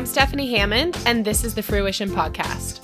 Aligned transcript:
I'm 0.00 0.06
Stephanie 0.06 0.50
Hammond, 0.56 0.96
and 1.04 1.26
this 1.26 1.44
is 1.44 1.54
the 1.54 1.62
Fruition 1.62 2.08
Podcast. 2.08 2.82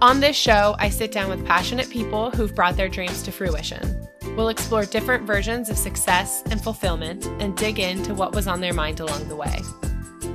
On 0.00 0.20
this 0.20 0.36
show, 0.36 0.76
I 0.78 0.88
sit 0.88 1.10
down 1.10 1.28
with 1.28 1.44
passionate 1.44 1.90
people 1.90 2.30
who've 2.30 2.54
brought 2.54 2.76
their 2.76 2.88
dreams 2.88 3.24
to 3.24 3.32
fruition. 3.32 4.06
We'll 4.36 4.50
explore 4.50 4.84
different 4.84 5.26
versions 5.26 5.70
of 5.70 5.76
success 5.76 6.44
and 6.52 6.62
fulfillment 6.62 7.26
and 7.40 7.56
dig 7.56 7.80
into 7.80 8.14
what 8.14 8.32
was 8.32 8.46
on 8.46 8.60
their 8.60 8.72
mind 8.72 9.00
along 9.00 9.26
the 9.26 9.34
way. 9.34 9.60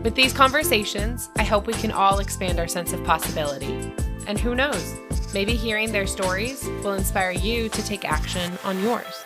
With 0.04 0.15
these 0.15 0.34
conversations, 0.34 1.29
I 1.38 1.43
hope 1.43 1.65
we 1.65 1.71
can 1.71 1.93
all 1.93 2.20
expand 2.20 2.59
our 2.59 2.68
sense 2.68 2.91
of 2.91 3.02
possibility. 3.05 3.93
And 4.27 4.38
who 4.38 4.55
knows, 4.55 4.98
maybe 5.34 5.55
hearing 5.55 5.93
their 5.93 6.07
stories 6.07 6.61
will 6.84 6.96
inspire 6.96 7.32
you 7.32 7.70
to 7.70 7.86
take 7.86 8.04
action 8.04 8.52
on 8.66 8.84
yours. 8.84 9.23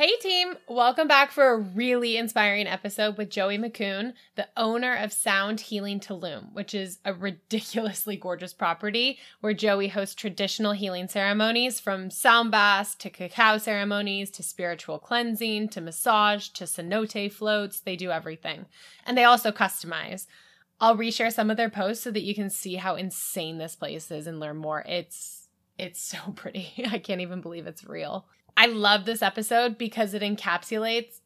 Hey, 0.00 0.16
team! 0.22 0.56
Welcome 0.66 1.08
back 1.08 1.30
for 1.30 1.48
a 1.50 1.58
really 1.58 2.16
inspiring 2.16 2.66
episode 2.66 3.18
with 3.18 3.28
Joey 3.28 3.58
McCune, 3.58 4.14
the 4.34 4.48
owner 4.56 4.96
of 4.96 5.12
Sound 5.12 5.60
Healing 5.60 6.00
Tulum, 6.00 6.54
which 6.54 6.72
is 6.72 7.00
a 7.04 7.12
ridiculously 7.12 8.16
gorgeous 8.16 8.54
property 8.54 9.18
where 9.42 9.52
Joey 9.52 9.88
hosts 9.88 10.14
traditional 10.14 10.72
healing 10.72 11.06
ceremonies 11.06 11.80
from 11.80 12.10
sound 12.10 12.50
baths 12.50 12.94
to 12.94 13.10
cacao 13.10 13.58
ceremonies 13.58 14.30
to 14.30 14.42
spiritual 14.42 14.98
cleansing 14.98 15.68
to 15.68 15.82
massage 15.82 16.48
to 16.48 16.64
cenote 16.64 17.30
floats. 17.30 17.80
They 17.80 17.96
do 17.96 18.10
everything. 18.10 18.64
And 19.04 19.18
they 19.18 19.24
also 19.24 19.52
customize. 19.52 20.26
I'll 20.80 20.96
reshare 20.96 21.30
some 21.30 21.50
of 21.50 21.58
their 21.58 21.68
posts 21.68 22.04
so 22.04 22.10
that 22.10 22.22
you 22.22 22.34
can 22.34 22.48
see 22.48 22.76
how 22.76 22.94
insane 22.94 23.58
this 23.58 23.76
place 23.76 24.10
is 24.10 24.26
and 24.26 24.40
learn 24.40 24.56
more. 24.56 24.82
It's 24.88 25.40
it's 25.76 26.00
so 26.00 26.18
pretty. 26.36 26.72
I 26.90 26.98
can't 26.98 27.20
even 27.20 27.42
believe 27.42 27.66
it's 27.66 27.84
real. 27.84 28.26
I 28.56 28.66
love 28.66 29.04
this 29.04 29.22
episode 29.22 29.78
because 29.78 30.14
it 30.14 30.22
encapsulates, 30.22 31.20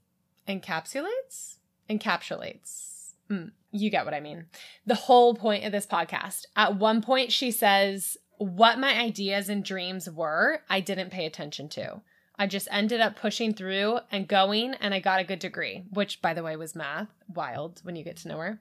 encapsulates, 0.48 1.56
encapsulates. 1.89 3.14
Mm, 3.30 3.53
you 3.72 3.91
get 3.91 4.05
what 4.05 4.14
I 4.14 4.20
mean. 4.20 4.47
The 4.86 4.94
whole 4.94 5.34
point 5.34 5.64
of 5.64 5.72
this 5.72 5.86
podcast. 5.86 6.47
At 6.56 6.77
one 6.77 7.02
point, 7.02 7.33
she 7.33 7.50
says, 7.50 8.17
What 8.39 8.78
my 8.78 8.98
ideas 8.98 9.48
and 9.48 9.64
dreams 9.64 10.08
were, 10.11 10.61
I 10.69 10.80
didn't 10.80 11.11
pay 11.11 11.27
attention 11.27 11.69
to. 11.70 12.02
I 12.36 12.47
just 12.47 12.69
ended 12.70 13.00
up 13.00 13.17
pushing 13.17 13.55
through 13.55 14.00
and 14.11 14.27
going, 14.27 14.75
and 14.75 14.92
I 14.92 14.98
got 14.98 15.20
a 15.20 15.25
good 15.25 15.39
degree, 15.39 15.84
which, 15.91 16.20
by 16.20 16.34
the 16.34 16.42
way, 16.42 16.56
was 16.56 16.75
math. 16.75 17.08
Wild 17.33 17.80
when 17.84 17.95
you 17.97 18.02
get 18.05 18.17
to 18.19 18.28
know 18.28 18.39
her. 18.39 18.61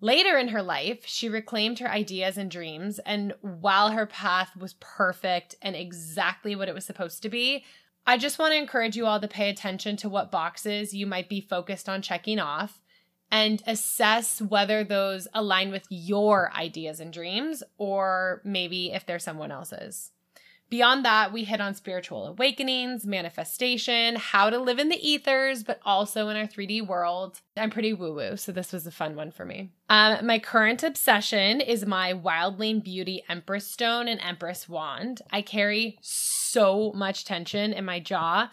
Later 0.00 0.36
in 0.36 0.48
her 0.48 0.62
life, 0.62 1.06
she 1.06 1.28
reclaimed 1.28 1.78
her 1.78 1.90
ideas 1.90 2.36
and 2.36 2.50
dreams, 2.50 2.98
and 3.00 3.32
while 3.40 3.92
her 3.92 4.06
path 4.06 4.54
was 4.54 4.74
perfect 4.74 5.54
and 5.62 5.74
exactly 5.74 6.54
what 6.54 6.68
it 6.68 6.74
was 6.74 6.84
supposed 6.84 7.22
to 7.22 7.30
be, 7.30 7.64
I 8.08 8.18
just 8.18 8.38
want 8.38 8.52
to 8.52 8.58
encourage 8.58 8.96
you 8.96 9.06
all 9.06 9.20
to 9.20 9.26
pay 9.26 9.50
attention 9.50 9.96
to 9.98 10.08
what 10.08 10.30
boxes 10.30 10.94
you 10.94 11.06
might 11.06 11.28
be 11.28 11.40
focused 11.40 11.88
on 11.88 12.02
checking 12.02 12.38
off 12.38 12.80
and 13.32 13.60
assess 13.66 14.40
whether 14.40 14.84
those 14.84 15.26
align 15.34 15.72
with 15.72 15.86
your 15.90 16.52
ideas 16.52 17.00
and 17.00 17.12
dreams 17.12 17.64
or 17.78 18.40
maybe 18.44 18.92
if 18.92 19.04
they're 19.04 19.18
someone 19.18 19.50
else's. 19.50 20.12
Beyond 20.68 21.04
that, 21.04 21.32
we 21.32 21.44
hit 21.44 21.60
on 21.60 21.74
spiritual 21.74 22.26
awakenings, 22.26 23.06
manifestation, 23.06 24.16
how 24.16 24.50
to 24.50 24.58
live 24.58 24.80
in 24.80 24.88
the 24.88 25.08
ethers, 25.08 25.62
but 25.62 25.80
also 25.84 26.28
in 26.28 26.36
our 26.36 26.46
3D 26.46 26.84
world. 26.86 27.40
I'm 27.56 27.70
pretty 27.70 27.92
woo 27.92 28.14
woo, 28.14 28.36
so 28.36 28.50
this 28.50 28.72
was 28.72 28.84
a 28.86 28.90
fun 28.90 29.14
one 29.14 29.30
for 29.30 29.44
me. 29.44 29.70
Um, 29.88 30.26
my 30.26 30.40
current 30.40 30.82
obsession 30.82 31.60
is 31.60 31.86
my 31.86 32.12
Wildling 32.12 32.82
Beauty 32.82 33.22
Empress 33.28 33.70
Stone 33.70 34.08
and 34.08 34.20
Empress 34.20 34.68
Wand. 34.68 35.22
I 35.30 35.42
carry 35.42 35.98
so 36.02 36.92
much 36.94 37.24
tension 37.24 37.72
in 37.72 37.84
my 37.84 38.00
jaw. 38.00 38.50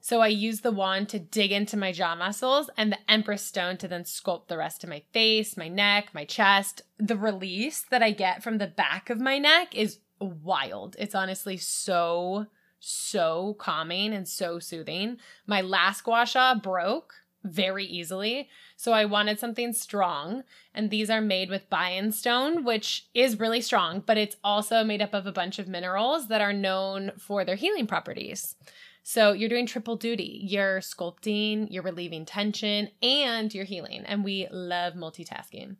So 0.00 0.20
I 0.20 0.28
use 0.28 0.60
the 0.60 0.72
wand 0.72 1.08
to 1.10 1.18
dig 1.18 1.52
into 1.52 1.76
my 1.76 1.92
jaw 1.92 2.14
muscles 2.14 2.68
and 2.76 2.92
the 2.92 3.10
Empress 3.10 3.42
Stone 3.42 3.78
to 3.78 3.88
then 3.88 4.04
sculpt 4.04 4.48
the 4.48 4.58
rest 4.58 4.82
of 4.82 4.90
my 4.90 5.02
face, 5.12 5.56
my 5.56 5.68
neck, 5.68 6.08
my 6.12 6.24
chest. 6.24 6.82
The 6.98 7.16
release 7.16 7.84
that 7.90 8.02
I 8.02 8.10
get 8.10 8.42
from 8.42 8.58
the 8.58 8.66
back 8.66 9.08
of 9.08 9.20
my 9.20 9.38
neck 9.38 9.74
is 9.74 9.98
wild. 10.20 10.96
It's 10.98 11.14
honestly 11.14 11.56
so, 11.56 12.46
so 12.78 13.56
calming 13.58 14.12
and 14.12 14.28
so 14.28 14.58
soothing. 14.58 15.18
My 15.46 15.60
last 15.60 16.04
gua 16.04 16.26
sha 16.26 16.54
broke 16.54 17.14
very 17.44 17.84
easily. 17.84 18.48
So 18.76 18.92
I 18.92 19.04
wanted 19.04 19.38
something 19.38 19.72
strong. 19.72 20.44
And 20.74 20.90
these 20.90 21.10
are 21.10 21.20
made 21.20 21.50
with 21.50 21.68
Bian 21.70 22.12
stone, 22.12 22.64
which 22.64 23.06
is 23.14 23.38
really 23.38 23.60
strong, 23.60 24.02
but 24.04 24.16
it's 24.16 24.36
also 24.42 24.82
made 24.82 25.02
up 25.02 25.14
of 25.14 25.26
a 25.26 25.32
bunch 25.32 25.58
of 25.58 25.68
minerals 25.68 26.28
that 26.28 26.40
are 26.40 26.52
known 26.54 27.12
for 27.18 27.44
their 27.44 27.56
healing 27.56 27.86
properties. 27.86 28.56
So 29.02 29.32
you're 29.32 29.50
doing 29.50 29.66
triple 29.66 29.96
duty. 29.96 30.40
You're 30.44 30.80
sculpting, 30.80 31.66
you're 31.70 31.82
relieving 31.82 32.24
tension, 32.24 32.88
and 33.02 33.52
you're 33.52 33.66
healing. 33.66 34.04
And 34.06 34.24
we 34.24 34.48
love 34.50 34.94
multitasking. 34.94 35.76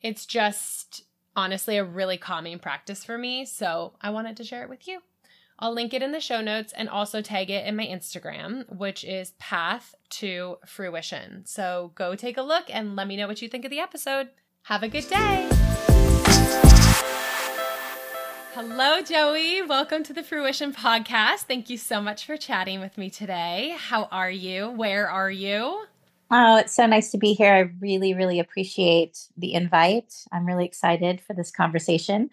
It's 0.00 0.24
just 0.24 1.02
honestly 1.34 1.76
a 1.76 1.84
really 1.84 2.16
calming 2.16 2.58
practice 2.58 3.04
for 3.04 3.16
me. 3.16 3.44
So 3.44 3.94
I 4.00 4.10
wanted 4.10 4.36
to 4.36 4.44
share 4.44 4.62
it 4.62 4.68
with 4.68 4.86
you. 4.86 5.00
I'll 5.58 5.72
link 5.72 5.94
it 5.94 6.02
in 6.02 6.12
the 6.12 6.20
show 6.20 6.40
notes 6.40 6.72
and 6.76 6.88
also 6.88 7.22
tag 7.22 7.48
it 7.48 7.66
in 7.66 7.76
my 7.76 7.86
Instagram, 7.86 8.68
which 8.74 9.04
is 9.04 9.32
Path 9.38 9.94
to 10.10 10.58
Fruition. 10.66 11.46
So 11.46 11.92
go 11.94 12.16
take 12.16 12.36
a 12.36 12.42
look 12.42 12.64
and 12.68 12.96
let 12.96 13.06
me 13.06 13.16
know 13.16 13.28
what 13.28 13.40
you 13.40 13.48
think 13.48 13.64
of 13.64 13.70
the 13.70 13.78
episode. 13.78 14.30
Have 14.64 14.82
a 14.82 14.88
good 14.88 15.08
day. 15.08 15.48
Hello, 18.54 19.00
Joey. 19.00 19.62
Welcome 19.62 20.02
to 20.04 20.12
the 20.12 20.22
Fruition 20.22 20.72
Podcast. 20.72 21.42
Thank 21.42 21.70
you 21.70 21.78
so 21.78 22.00
much 22.00 22.26
for 22.26 22.36
chatting 22.36 22.80
with 22.80 22.98
me 22.98 23.08
today. 23.08 23.74
How 23.78 24.08
are 24.10 24.30
you? 24.30 24.68
Where 24.68 25.08
are 25.08 25.30
you? 25.30 25.86
Oh, 26.34 26.56
it's 26.56 26.74
so 26.74 26.86
nice 26.86 27.10
to 27.10 27.18
be 27.18 27.34
here. 27.34 27.52
I 27.52 27.70
really, 27.78 28.14
really 28.14 28.40
appreciate 28.40 29.28
the 29.36 29.52
invite. 29.52 30.14
I'm 30.32 30.46
really 30.46 30.64
excited 30.64 31.20
for 31.20 31.34
this 31.34 31.50
conversation. 31.50 32.30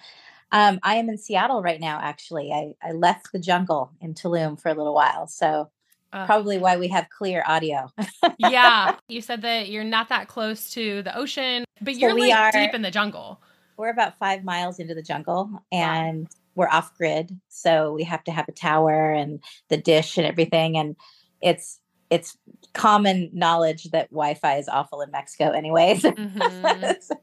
Um, 0.53 0.79
I 0.83 0.95
am 0.95 1.09
in 1.09 1.17
Seattle 1.17 1.61
right 1.61 1.81
now, 1.81 1.99
actually. 2.01 2.53
I, 2.53 2.75
I 2.81 2.93
left 2.93 3.33
the 3.33 3.39
jungle 3.39 3.91
in 3.99 4.13
Tulum 4.13 4.57
for 4.59 4.69
a 4.69 4.73
little 4.73 4.95
while. 4.95 5.27
So, 5.27 5.69
uh, 6.13 6.25
probably 6.25 6.57
why 6.57 6.77
we 6.77 6.87
have 6.87 7.09
clear 7.09 7.43
audio. 7.45 7.91
yeah. 8.37 8.95
You 9.09 9.21
said 9.21 9.41
that 9.41 9.67
you're 9.67 9.83
not 9.83 10.07
that 10.09 10.29
close 10.29 10.71
to 10.71 11.03
the 11.03 11.15
ocean, 11.15 11.65
but 11.81 11.95
so 11.95 11.99
you're 11.99 12.17
like 12.17 12.33
are, 12.33 12.51
deep 12.53 12.73
in 12.73 12.81
the 12.81 12.91
jungle. 12.91 13.41
We're 13.75 13.89
about 13.89 14.17
five 14.17 14.45
miles 14.45 14.79
into 14.79 14.95
the 14.95 15.03
jungle 15.03 15.61
and 15.73 16.21
wow. 16.21 16.27
we're 16.55 16.69
off 16.69 16.95
grid. 16.97 17.37
So, 17.49 17.91
we 17.91 18.03
have 18.05 18.23
to 18.23 18.31
have 18.31 18.47
a 18.47 18.53
tower 18.53 19.11
and 19.11 19.43
the 19.67 19.77
dish 19.77 20.17
and 20.17 20.25
everything. 20.25 20.77
And 20.77 20.95
it's 21.41 21.79
it's 22.09 22.37
common 22.73 23.29
knowledge 23.33 23.85
that 23.91 24.09
Wi-Fi 24.09 24.57
is 24.57 24.67
awful 24.67 25.01
in 25.01 25.11
Mexico, 25.11 25.51
anyways. 25.51 26.03
Mm-hmm. 26.19 26.91
so, 27.01 27.15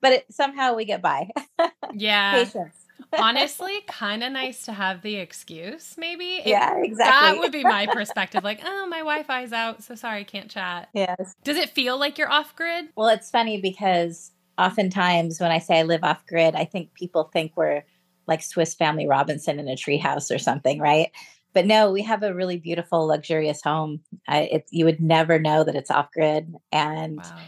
but 0.00 0.12
it, 0.12 0.26
somehow 0.30 0.74
we 0.74 0.84
get 0.84 1.02
by. 1.02 1.28
Yeah. 1.92 2.44
Patience. 2.44 2.76
Honestly, 3.18 3.80
kind 3.88 4.22
of 4.22 4.30
nice 4.30 4.62
to 4.66 4.72
have 4.72 5.02
the 5.02 5.16
excuse, 5.16 5.96
maybe. 5.98 6.36
It, 6.36 6.46
yeah, 6.46 6.76
exactly. 6.76 6.94
That 6.96 7.38
would 7.38 7.50
be 7.50 7.64
my 7.64 7.86
perspective. 7.86 8.44
Like, 8.44 8.60
oh, 8.64 8.86
my 8.86 8.98
Wi-Fi's 8.98 9.52
out, 9.52 9.82
so 9.82 9.96
sorry, 9.96 10.24
can't 10.24 10.48
chat. 10.48 10.88
Yes. 10.94 11.34
Does 11.42 11.56
it 11.56 11.70
feel 11.70 11.98
like 11.98 12.18
you're 12.18 12.30
off 12.30 12.54
grid? 12.54 12.90
Well, 12.94 13.08
it's 13.08 13.30
funny 13.30 13.60
because 13.60 14.30
oftentimes 14.58 15.40
when 15.40 15.50
I 15.50 15.58
say 15.58 15.80
I 15.80 15.82
live 15.82 16.04
off 16.04 16.24
grid, 16.26 16.54
I 16.54 16.64
think 16.64 16.94
people 16.94 17.24
think 17.32 17.52
we're 17.56 17.82
like 18.26 18.42
Swiss 18.42 18.74
Family 18.74 19.08
Robinson 19.08 19.58
in 19.58 19.68
a 19.68 19.74
treehouse 19.74 20.32
or 20.32 20.38
something, 20.38 20.78
right? 20.78 21.10
But 21.52 21.66
no, 21.66 21.90
we 21.90 22.02
have 22.02 22.22
a 22.22 22.34
really 22.34 22.58
beautiful, 22.58 23.06
luxurious 23.06 23.60
home. 23.62 24.00
I, 24.28 24.42
it, 24.42 24.64
you 24.70 24.84
would 24.84 25.00
never 25.00 25.38
know 25.38 25.64
that 25.64 25.74
it's 25.74 25.90
off 25.90 26.10
grid, 26.12 26.54
and 26.70 27.18
wow. 27.18 27.38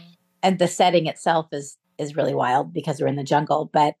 and 0.41 0.59
the 0.59 0.67
setting 0.67 1.07
itself 1.07 1.47
is 1.51 1.77
is 1.97 2.15
really 2.15 2.33
wild 2.33 2.73
because 2.73 2.99
we're 2.99 3.07
in 3.07 3.15
the 3.15 3.23
jungle. 3.23 3.69
But 3.71 3.95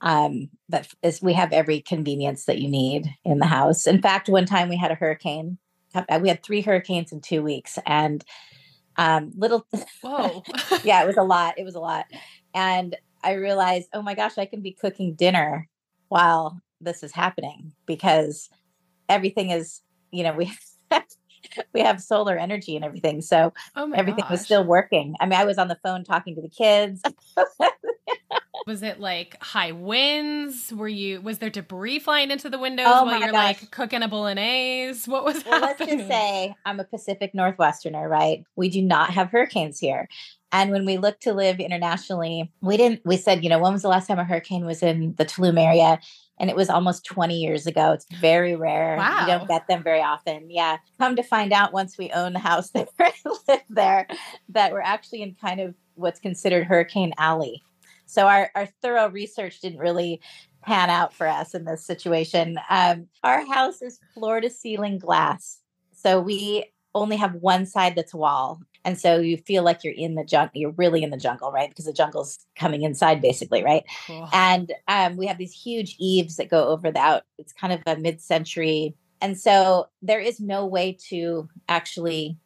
um, 0.00 0.48
but 0.68 0.92
we 1.22 1.32
have 1.32 1.52
every 1.52 1.80
convenience 1.80 2.44
that 2.44 2.58
you 2.58 2.68
need 2.68 3.06
in 3.24 3.38
the 3.38 3.46
house. 3.46 3.86
In 3.86 4.02
fact, 4.02 4.28
one 4.28 4.46
time 4.46 4.68
we 4.68 4.76
had 4.76 4.90
a 4.90 4.96
hurricane. 4.96 5.58
Uh, 5.94 6.18
we 6.20 6.28
had 6.28 6.42
three 6.42 6.60
hurricanes 6.60 7.12
in 7.12 7.20
two 7.20 7.42
weeks, 7.42 7.78
and 7.86 8.24
um, 8.96 9.32
little. 9.36 9.66
Whoa! 10.02 10.42
yeah, 10.84 11.02
it 11.02 11.06
was 11.06 11.16
a 11.16 11.22
lot. 11.24 11.58
It 11.58 11.64
was 11.64 11.74
a 11.74 11.80
lot, 11.80 12.04
and 12.54 12.96
I 13.24 13.32
realized, 13.32 13.88
oh 13.94 14.02
my 14.02 14.14
gosh, 14.14 14.36
I 14.38 14.46
can 14.46 14.60
be 14.60 14.72
cooking 14.72 15.14
dinner 15.14 15.68
while 16.08 16.60
this 16.80 17.02
is 17.02 17.12
happening 17.12 17.72
because 17.86 18.48
everything 19.08 19.50
is, 19.50 19.80
you 20.10 20.22
know, 20.22 20.32
we 20.32 20.52
we 21.72 21.80
have 21.80 22.00
solar 22.00 22.36
energy 22.36 22.76
and 22.76 22.84
everything. 22.84 23.20
So 23.20 23.52
oh 23.76 23.92
everything 23.92 24.22
gosh. 24.22 24.30
was 24.30 24.40
still 24.42 24.64
working. 24.64 25.14
I 25.20 25.26
mean, 25.26 25.38
I 25.38 25.44
was 25.44 25.58
on 25.58 25.68
the 25.68 25.78
phone 25.82 26.04
talking 26.04 26.34
to 26.34 26.42
the 26.42 26.48
kids. 26.48 27.02
was 28.66 28.82
it 28.82 29.00
like 29.00 29.42
high 29.42 29.72
winds? 29.72 30.72
Were 30.72 30.88
you 30.88 31.20
was 31.20 31.38
there 31.38 31.50
debris 31.50 32.00
flying 32.00 32.30
into 32.30 32.50
the 32.50 32.58
windows 32.58 32.86
oh 32.88 33.04
while 33.04 33.20
you're 33.20 33.32
gosh. 33.32 33.62
like 33.62 33.70
cooking 33.70 34.02
a 34.02 34.08
bolognese? 34.08 35.10
What 35.10 35.24
was 35.24 35.44
well, 35.44 35.60
happening? 35.60 35.98
Let's 35.98 36.08
just 36.08 36.10
say 36.10 36.54
I'm 36.64 36.80
a 36.80 36.84
Pacific 36.84 37.32
Northwesterner, 37.34 38.08
right? 38.08 38.44
We 38.56 38.68
do 38.68 38.82
not 38.82 39.10
have 39.10 39.30
hurricanes 39.30 39.78
here. 39.78 40.08
And 40.50 40.70
when 40.70 40.86
we 40.86 40.96
looked 40.96 41.22
to 41.24 41.34
live 41.34 41.60
internationally, 41.60 42.50
we 42.62 42.76
didn't, 42.78 43.02
we 43.04 43.18
said, 43.18 43.44
you 43.44 43.50
know, 43.50 43.58
when 43.58 43.72
was 43.72 43.82
the 43.82 43.88
last 43.88 44.06
time 44.06 44.18
a 44.18 44.24
hurricane 44.24 44.64
was 44.64 44.82
in 44.82 45.14
the 45.18 45.26
Tulum 45.26 45.62
area? 45.62 46.00
And 46.40 46.50
it 46.50 46.56
was 46.56 46.70
almost 46.70 47.04
20 47.04 47.36
years 47.36 47.66
ago. 47.66 47.92
It's 47.92 48.06
very 48.20 48.54
rare. 48.54 48.96
Wow. 48.96 49.20
You 49.20 49.26
don't 49.26 49.48
get 49.48 49.66
them 49.68 49.82
very 49.82 50.02
often. 50.02 50.50
Yeah. 50.50 50.78
Come 50.98 51.16
to 51.16 51.22
find 51.22 51.52
out 51.52 51.72
once 51.72 51.98
we 51.98 52.10
own 52.10 52.32
the 52.32 52.38
house 52.38 52.70
there 52.74 52.88
and 52.98 53.34
live 53.48 53.60
there 53.68 54.06
that 54.50 54.72
we're 54.72 54.80
actually 54.80 55.22
in 55.22 55.34
kind 55.34 55.60
of 55.60 55.74
what's 55.94 56.20
considered 56.20 56.66
Hurricane 56.66 57.12
Alley. 57.18 57.62
So 58.06 58.26
our, 58.26 58.50
our 58.54 58.66
thorough 58.80 59.10
research 59.10 59.60
didn't 59.60 59.80
really 59.80 60.20
pan 60.62 60.90
out 60.90 61.12
for 61.12 61.26
us 61.26 61.54
in 61.54 61.64
this 61.64 61.84
situation. 61.84 62.58
Um, 62.70 63.08
our 63.22 63.44
house 63.46 63.82
is 63.82 64.00
floor 64.14 64.40
to 64.40 64.50
ceiling 64.50 64.98
glass. 64.98 65.60
So 65.92 66.20
we 66.20 66.64
only 66.94 67.16
have 67.16 67.34
one 67.34 67.66
side 67.66 67.94
that's 67.96 68.14
wall. 68.14 68.60
And 68.84 68.98
so 68.98 69.18
you 69.18 69.36
feel 69.36 69.62
like 69.62 69.84
you're 69.84 69.94
in 69.94 70.14
the 70.14 70.24
jungle, 70.24 70.52
you're 70.54 70.70
really 70.72 71.02
in 71.02 71.10
the 71.10 71.16
jungle, 71.16 71.52
right? 71.52 71.68
Because 71.68 71.84
the 71.84 71.92
jungle's 71.92 72.38
coming 72.56 72.82
inside 72.82 73.20
basically, 73.20 73.62
right? 73.62 73.84
Cool. 74.06 74.28
And 74.32 74.72
um, 74.86 75.16
we 75.16 75.26
have 75.26 75.38
these 75.38 75.52
huge 75.52 75.96
eaves 75.98 76.36
that 76.36 76.48
go 76.48 76.68
over 76.68 76.90
the 76.90 77.00
out. 77.00 77.24
It's 77.38 77.52
kind 77.52 77.72
of 77.72 77.80
a 77.86 77.96
mid 77.96 78.20
century. 78.20 78.94
And 79.20 79.38
so 79.38 79.88
there 80.00 80.20
is 80.20 80.40
no 80.40 80.64
way 80.64 80.96
to 81.08 81.48
actually 81.68 82.38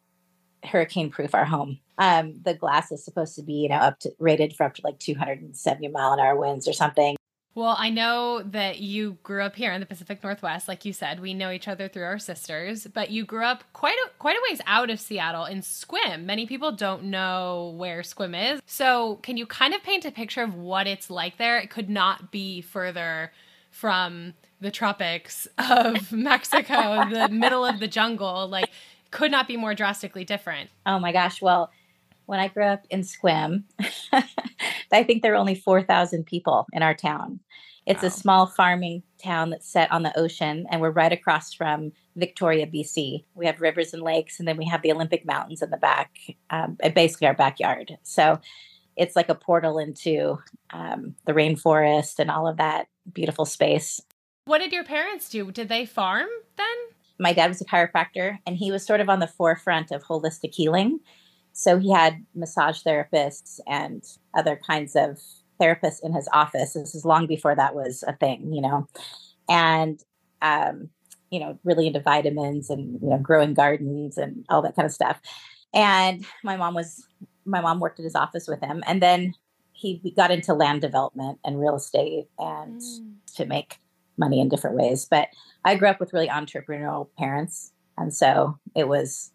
hurricane 0.65 1.09
proof 1.09 1.35
our 1.35 1.45
home. 1.45 1.79
Um, 1.97 2.41
the 2.43 2.55
glass 2.55 2.91
is 2.91 3.05
supposed 3.05 3.35
to 3.35 3.43
be, 3.43 3.53
you 3.53 3.69
know, 3.69 3.75
up 3.75 3.99
to 3.99 4.11
rated 4.19 4.55
for 4.55 4.65
up 4.65 4.73
to 4.75 4.81
like 4.83 4.99
270 4.99 5.87
mile 5.89 6.13
an 6.13 6.19
hour 6.19 6.35
winds 6.35 6.67
or 6.67 6.73
something. 6.73 7.15
Well, 7.55 7.75
I 7.77 7.91
know 7.91 8.41
that 8.41 8.79
you 8.79 9.17
grew 9.21 9.43
up 9.43 9.55
here 9.55 9.71
in 9.71 9.79
the 9.79 9.85
Pacific 9.85 10.23
Northwest, 10.23 10.67
like 10.67 10.85
you 10.85 10.93
said. 10.93 11.19
We 11.19 11.35
know 11.35 11.51
each 11.51 11.67
other 11.67 11.87
through 11.87 12.05
our 12.05 12.17
sisters, 12.17 12.87
but 12.87 13.11
you 13.11 13.25
grew 13.25 13.45
up 13.45 13.63
quite 13.73 13.95
a, 14.05 14.09
quite 14.17 14.35
a 14.35 14.41
ways 14.49 14.59
out 14.65 14.89
of 14.89 14.99
Seattle 14.99 15.45
in 15.45 15.61
Sequim. 15.61 16.23
Many 16.23 16.47
people 16.47 16.71
don't 16.71 17.03
know 17.03 17.75
where 17.77 18.01
Sequim 18.01 18.53
is. 18.53 18.61
So, 18.65 19.17
can 19.17 19.37
you 19.37 19.45
kind 19.45 19.75
of 19.75 19.83
paint 19.83 20.03
a 20.03 20.11
picture 20.11 20.41
of 20.41 20.55
what 20.55 20.87
it's 20.87 21.11
like 21.11 21.37
there? 21.37 21.59
It 21.59 21.69
could 21.69 21.91
not 21.91 22.31
be 22.31 22.61
further 22.61 23.31
from 23.69 24.33
the 24.59 24.71
tropics 24.71 25.47
of 25.59 26.11
Mexico, 26.11 27.07
the 27.07 27.29
middle 27.29 27.65
of 27.65 27.79
the 27.79 27.87
jungle. 27.87 28.47
Like, 28.47 28.71
could 29.11 29.29
not 29.29 29.47
be 29.47 29.57
more 29.57 29.75
drastically 29.75 30.25
different. 30.25 30.71
Oh 30.87 30.97
my 30.97 31.11
gosh. 31.11 31.39
Well, 31.39 31.69
when 32.25 32.39
I 32.39 32.47
grew 32.47 32.65
up 32.65 32.85
in 32.89 33.01
Sequim, 33.01 33.63
I 34.91 35.03
think 35.03 35.21
there 35.21 35.33
are 35.33 35.37
only 35.37 35.55
4,000 35.55 36.25
people 36.25 36.67
in 36.73 36.83
our 36.83 36.93
town. 36.93 37.39
It's 37.85 38.03
wow. 38.03 38.07
a 38.07 38.11
small 38.11 38.47
farming 38.47 39.03
town 39.21 39.49
that's 39.49 39.67
set 39.67 39.91
on 39.91 40.03
the 40.03 40.17
ocean, 40.17 40.65
and 40.71 40.79
we're 40.79 40.91
right 40.91 41.11
across 41.11 41.53
from 41.53 41.91
Victoria, 42.15 42.65
BC. 42.65 43.25
We 43.35 43.45
have 43.45 43.59
rivers 43.59 43.93
and 43.93 44.01
lakes, 44.01 44.39
and 44.39 44.47
then 44.47 44.57
we 44.57 44.65
have 44.65 44.81
the 44.81 44.91
Olympic 44.91 45.25
Mountains 45.25 45.61
in 45.61 45.69
the 45.69 45.77
back, 45.77 46.15
um, 46.49 46.77
basically 46.95 47.27
our 47.27 47.33
backyard. 47.33 47.97
So 48.03 48.39
it's 48.95 49.15
like 49.15 49.29
a 49.29 49.35
portal 49.35 49.79
into 49.79 50.37
um, 50.71 51.15
the 51.25 51.33
rainforest 51.33 52.19
and 52.19 52.31
all 52.31 52.47
of 52.47 52.57
that 52.57 52.87
beautiful 53.11 53.45
space. 53.45 53.99
What 54.45 54.59
did 54.59 54.71
your 54.71 54.83
parents 54.83 55.29
do? 55.29 55.51
Did 55.51 55.69
they 55.69 55.85
farm 55.85 56.27
then? 56.57 56.65
My 57.19 57.33
dad 57.33 57.47
was 57.47 57.61
a 57.61 57.65
chiropractor, 57.65 58.39
and 58.45 58.55
he 58.55 58.71
was 58.71 58.85
sort 58.85 59.01
of 59.01 59.09
on 59.09 59.19
the 59.19 59.27
forefront 59.27 59.91
of 59.91 60.03
holistic 60.03 60.53
healing. 60.53 60.99
So 61.53 61.79
he 61.79 61.91
had 61.91 62.25
massage 62.35 62.81
therapists 62.81 63.59
and 63.67 64.03
other 64.33 64.59
kinds 64.67 64.95
of 64.95 65.19
therapists 65.61 66.03
in 66.03 66.13
his 66.13 66.27
office. 66.33 66.73
This 66.73 66.95
is 66.95 67.05
long 67.05 67.27
before 67.27 67.55
that 67.55 67.75
was 67.75 68.03
a 68.07 68.13
thing, 68.13 68.51
you 68.51 68.61
know, 68.61 68.87
and, 69.47 70.03
um, 70.41 70.89
you 71.29 71.39
know, 71.39 71.57
really 71.63 71.87
into 71.87 71.99
vitamins 71.99 72.69
and, 72.69 72.99
you 73.01 73.09
know, 73.09 73.17
growing 73.17 73.53
gardens 73.53 74.17
and 74.17 74.45
all 74.49 74.61
that 74.63 74.75
kind 74.75 74.85
of 74.85 74.91
stuff. 74.91 75.21
And 75.73 76.25
my 76.43 76.57
mom 76.57 76.73
was, 76.73 77.07
my 77.45 77.61
mom 77.61 77.79
worked 77.79 77.99
at 77.99 78.03
his 78.03 78.15
office 78.15 78.47
with 78.47 78.61
him. 78.61 78.83
And 78.85 79.01
then 79.01 79.33
he 79.73 80.13
got 80.15 80.31
into 80.31 80.53
land 80.53 80.81
development 80.81 81.39
and 81.43 81.59
real 81.59 81.75
estate 81.75 82.27
and 82.39 82.79
mm. 82.79 83.13
to 83.35 83.45
make 83.45 83.79
money 84.17 84.39
in 84.39 84.47
different 84.47 84.77
ways. 84.77 85.05
But 85.05 85.27
I 85.65 85.75
grew 85.75 85.89
up 85.89 85.99
with 85.99 86.13
really 86.13 86.29
entrepreneurial 86.29 87.09
parents. 87.17 87.73
And 87.97 88.13
so 88.13 88.57
it 88.75 88.87
was 88.87 89.32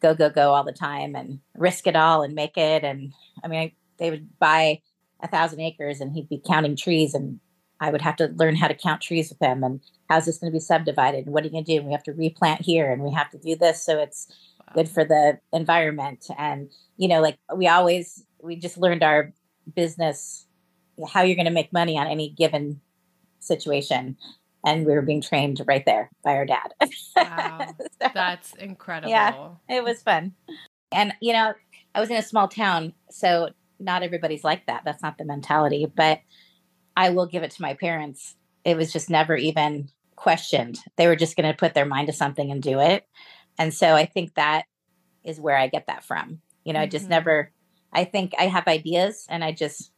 go 0.00 0.14
go 0.14 0.30
go 0.30 0.52
all 0.52 0.64
the 0.64 0.72
time 0.72 1.14
and 1.14 1.40
risk 1.56 1.86
it 1.86 1.96
all 1.96 2.22
and 2.22 2.34
make 2.34 2.56
it. 2.56 2.84
And 2.84 3.12
i 3.44 3.48
mean 3.48 3.60
I, 3.60 3.72
they 3.98 4.10
would 4.10 4.38
buy 4.38 4.80
a 5.22 5.28
thousand 5.28 5.60
acres 5.60 6.00
and 6.00 6.12
he'd 6.12 6.28
be 6.28 6.42
counting 6.46 6.76
trees 6.76 7.14
and 7.14 7.40
i 7.80 7.90
would 7.90 8.02
have 8.02 8.16
to 8.16 8.28
learn 8.36 8.56
how 8.56 8.68
to 8.68 8.74
count 8.74 9.02
trees 9.02 9.28
with 9.28 9.40
him 9.40 9.62
and 9.62 9.80
how's 10.08 10.26
this 10.26 10.38
going 10.38 10.50
to 10.50 10.56
be 10.56 10.60
subdivided 10.60 11.26
and 11.26 11.34
what 11.34 11.44
are 11.44 11.46
you 11.46 11.52
going 11.52 11.64
to 11.64 11.72
do? 11.72 11.78
And 11.78 11.86
we 11.86 11.92
have 11.92 12.02
to 12.04 12.12
replant 12.12 12.62
here 12.62 12.92
and 12.92 13.02
we 13.02 13.12
have 13.12 13.30
to 13.30 13.38
do 13.38 13.54
this. 13.54 13.84
So 13.84 14.00
it's 14.00 14.26
wow. 14.58 14.74
good 14.74 14.88
for 14.88 15.04
the 15.04 15.38
environment. 15.52 16.26
And 16.36 16.70
you 16.96 17.08
know 17.08 17.20
like 17.20 17.38
we 17.54 17.68
always 17.68 18.24
we 18.42 18.56
just 18.56 18.78
learned 18.78 19.02
our 19.02 19.32
business 19.74 20.46
how 21.08 21.22
you're 21.22 21.36
going 21.36 21.46
to 21.46 21.52
make 21.52 21.72
money 21.72 21.96
on 21.96 22.06
any 22.06 22.30
given 22.30 22.80
situation 23.38 24.16
and 24.64 24.86
we 24.86 24.92
were 24.92 25.02
being 25.02 25.20
trained 25.20 25.60
right 25.66 25.84
there 25.84 26.10
by 26.22 26.36
our 26.36 26.46
dad. 26.46 26.74
Wow. 27.16 27.74
so, 28.02 28.08
That's 28.14 28.54
incredible. 28.54 29.10
Yeah, 29.10 29.48
it 29.68 29.84
was 29.84 30.02
fun. 30.02 30.34
And, 30.92 31.12
you 31.20 31.32
know, 31.32 31.54
I 31.94 32.00
was 32.00 32.10
in 32.10 32.16
a 32.16 32.22
small 32.22 32.48
town, 32.48 32.92
so 33.10 33.50
not 33.78 34.02
everybody's 34.02 34.44
like 34.44 34.66
that. 34.66 34.82
That's 34.84 35.02
not 35.02 35.18
the 35.18 35.24
mentality, 35.24 35.86
but 35.86 36.20
I 36.96 37.10
will 37.10 37.26
give 37.26 37.42
it 37.42 37.52
to 37.52 37.62
my 37.62 37.74
parents. 37.74 38.34
It 38.64 38.76
was 38.76 38.92
just 38.92 39.08
never 39.08 39.36
even 39.36 39.88
questioned. 40.16 40.78
They 40.96 41.06
were 41.06 41.16
just 41.16 41.36
going 41.36 41.50
to 41.50 41.56
put 41.56 41.74
their 41.74 41.86
mind 41.86 42.08
to 42.08 42.12
something 42.12 42.50
and 42.50 42.62
do 42.62 42.78
it. 42.80 43.06
And 43.58 43.72
so 43.72 43.94
I 43.94 44.04
think 44.04 44.34
that 44.34 44.64
is 45.24 45.40
where 45.40 45.56
I 45.56 45.68
get 45.68 45.86
that 45.86 46.04
from. 46.04 46.40
You 46.64 46.72
know, 46.72 46.78
mm-hmm. 46.78 46.84
I 46.84 46.88
just 46.88 47.04
mm-hmm. 47.04 47.10
never, 47.10 47.52
I 47.92 48.04
think 48.04 48.34
I 48.38 48.46
have 48.46 48.66
ideas 48.66 49.26
and 49.28 49.42
I 49.42 49.52
just 49.52 49.90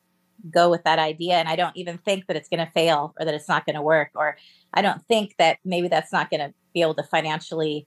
go 0.50 0.71
with 0.71 0.85
that 0.85 0.99
idea 0.99 1.35
and 1.35 1.49
I 1.49 1.56
don't 1.56 1.77
even 1.77 1.99
think 1.99 2.27
that 2.27 2.37
it's 2.37 2.49
going 2.49 2.65
to 2.65 2.73
fail 2.73 3.15
or 3.19 3.25
that 3.25 3.35
it's 3.35 3.49
not 3.49 3.67
going 3.67 3.77
to 3.77 3.83
work 3.83 4.11
or 4.15 4.37
I 4.75 4.83
don't 4.83 5.05
think 5.06 5.35
that 5.39 5.59
maybe 5.65 5.89
that's 5.89 6.12
not 6.12 6.31
going 6.31 6.41
to 6.41 6.53
be 6.75 6.83
able 6.83 6.94
to 6.94 7.03
financially 7.05 7.87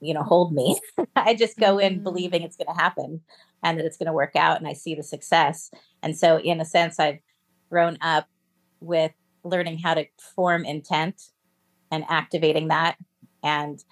you 0.00 0.14
know 0.14 0.22
hold 0.22 0.52
me. 0.52 0.80
I 1.16 1.34
just 1.34 1.58
go 1.58 1.78
in 1.78 1.94
mm-hmm. 1.94 2.04
believing 2.04 2.42
it's 2.42 2.56
going 2.56 2.74
to 2.74 2.80
happen 2.80 3.20
and 3.62 3.78
that 3.78 3.84
it's 3.84 3.96
going 3.96 4.06
to 4.06 4.12
work 4.12 4.36
out 4.36 4.58
and 4.58 4.66
I 4.66 4.72
see 4.72 4.94
the 4.94 5.02
success. 5.02 5.70
And 6.02 6.16
so 6.16 6.38
in 6.38 6.60
a 6.60 6.64
sense 6.64 6.98
I've 6.98 7.18
grown 7.68 7.98
up 8.00 8.26
with 8.80 9.12
learning 9.44 9.78
how 9.78 9.94
to 9.94 10.06
form 10.34 10.64
intent 10.64 11.20
and 11.90 12.04
activating 12.08 12.68
that 12.68 12.96
and 13.42 13.82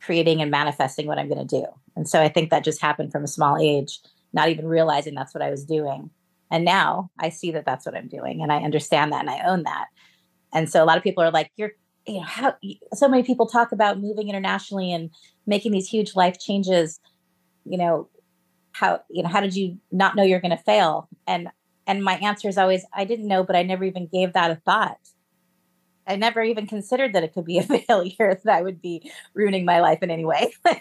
creating 0.00 0.40
and 0.40 0.50
manifesting 0.50 1.06
what 1.06 1.18
I'm 1.18 1.28
going 1.28 1.46
to 1.46 1.60
do. 1.60 1.66
And 1.96 2.08
so 2.08 2.20
I 2.20 2.28
think 2.28 2.50
that 2.50 2.64
just 2.64 2.80
happened 2.80 3.10
from 3.10 3.24
a 3.24 3.28
small 3.28 3.56
age, 3.58 4.00
not 4.32 4.48
even 4.48 4.66
realizing 4.66 5.14
that's 5.14 5.34
what 5.34 5.42
I 5.42 5.50
was 5.50 5.64
doing. 5.64 6.10
And 6.50 6.64
now 6.64 7.10
I 7.18 7.30
see 7.30 7.50
that 7.52 7.64
that's 7.64 7.86
what 7.86 7.96
I'm 7.96 8.08
doing 8.08 8.42
and 8.42 8.52
I 8.52 8.58
understand 8.58 9.12
that 9.12 9.20
and 9.20 9.30
I 9.30 9.40
own 9.46 9.64
that. 9.64 9.86
And 10.52 10.70
so 10.70 10.82
a 10.82 10.86
lot 10.86 10.96
of 10.96 11.02
people 11.02 11.22
are 11.22 11.30
like, 11.30 11.50
you're, 11.56 11.72
you 12.06 12.20
know, 12.20 12.22
how 12.22 12.54
so 12.94 13.08
many 13.08 13.22
people 13.22 13.46
talk 13.46 13.72
about 13.72 14.00
moving 14.00 14.28
internationally 14.28 14.92
and 14.92 15.10
making 15.46 15.72
these 15.72 15.88
huge 15.88 16.14
life 16.14 16.38
changes. 16.38 17.00
You 17.64 17.78
know, 17.78 18.08
how, 18.72 19.00
you 19.10 19.22
know, 19.22 19.28
how 19.28 19.40
did 19.40 19.56
you 19.56 19.78
not 19.90 20.14
know 20.14 20.22
you're 20.22 20.40
going 20.40 20.56
to 20.56 20.62
fail? 20.62 21.08
And, 21.26 21.48
and 21.86 22.04
my 22.04 22.14
answer 22.18 22.48
is 22.48 22.58
always, 22.58 22.84
I 22.92 23.04
didn't 23.04 23.26
know, 23.26 23.42
but 23.42 23.56
I 23.56 23.62
never 23.62 23.84
even 23.84 24.06
gave 24.06 24.34
that 24.34 24.50
a 24.50 24.56
thought. 24.56 24.98
I 26.06 26.14
never 26.14 26.42
even 26.42 26.68
considered 26.68 27.12
that 27.14 27.24
it 27.24 27.32
could 27.34 27.44
be 27.44 27.58
a 27.58 27.62
failure, 27.88 28.40
that 28.44 28.56
I 28.56 28.62
would 28.62 28.80
be 28.80 29.10
ruining 29.34 29.64
my 29.64 29.80
life 29.80 30.02
in 30.02 30.10
any 30.10 30.24
way. 30.24 30.52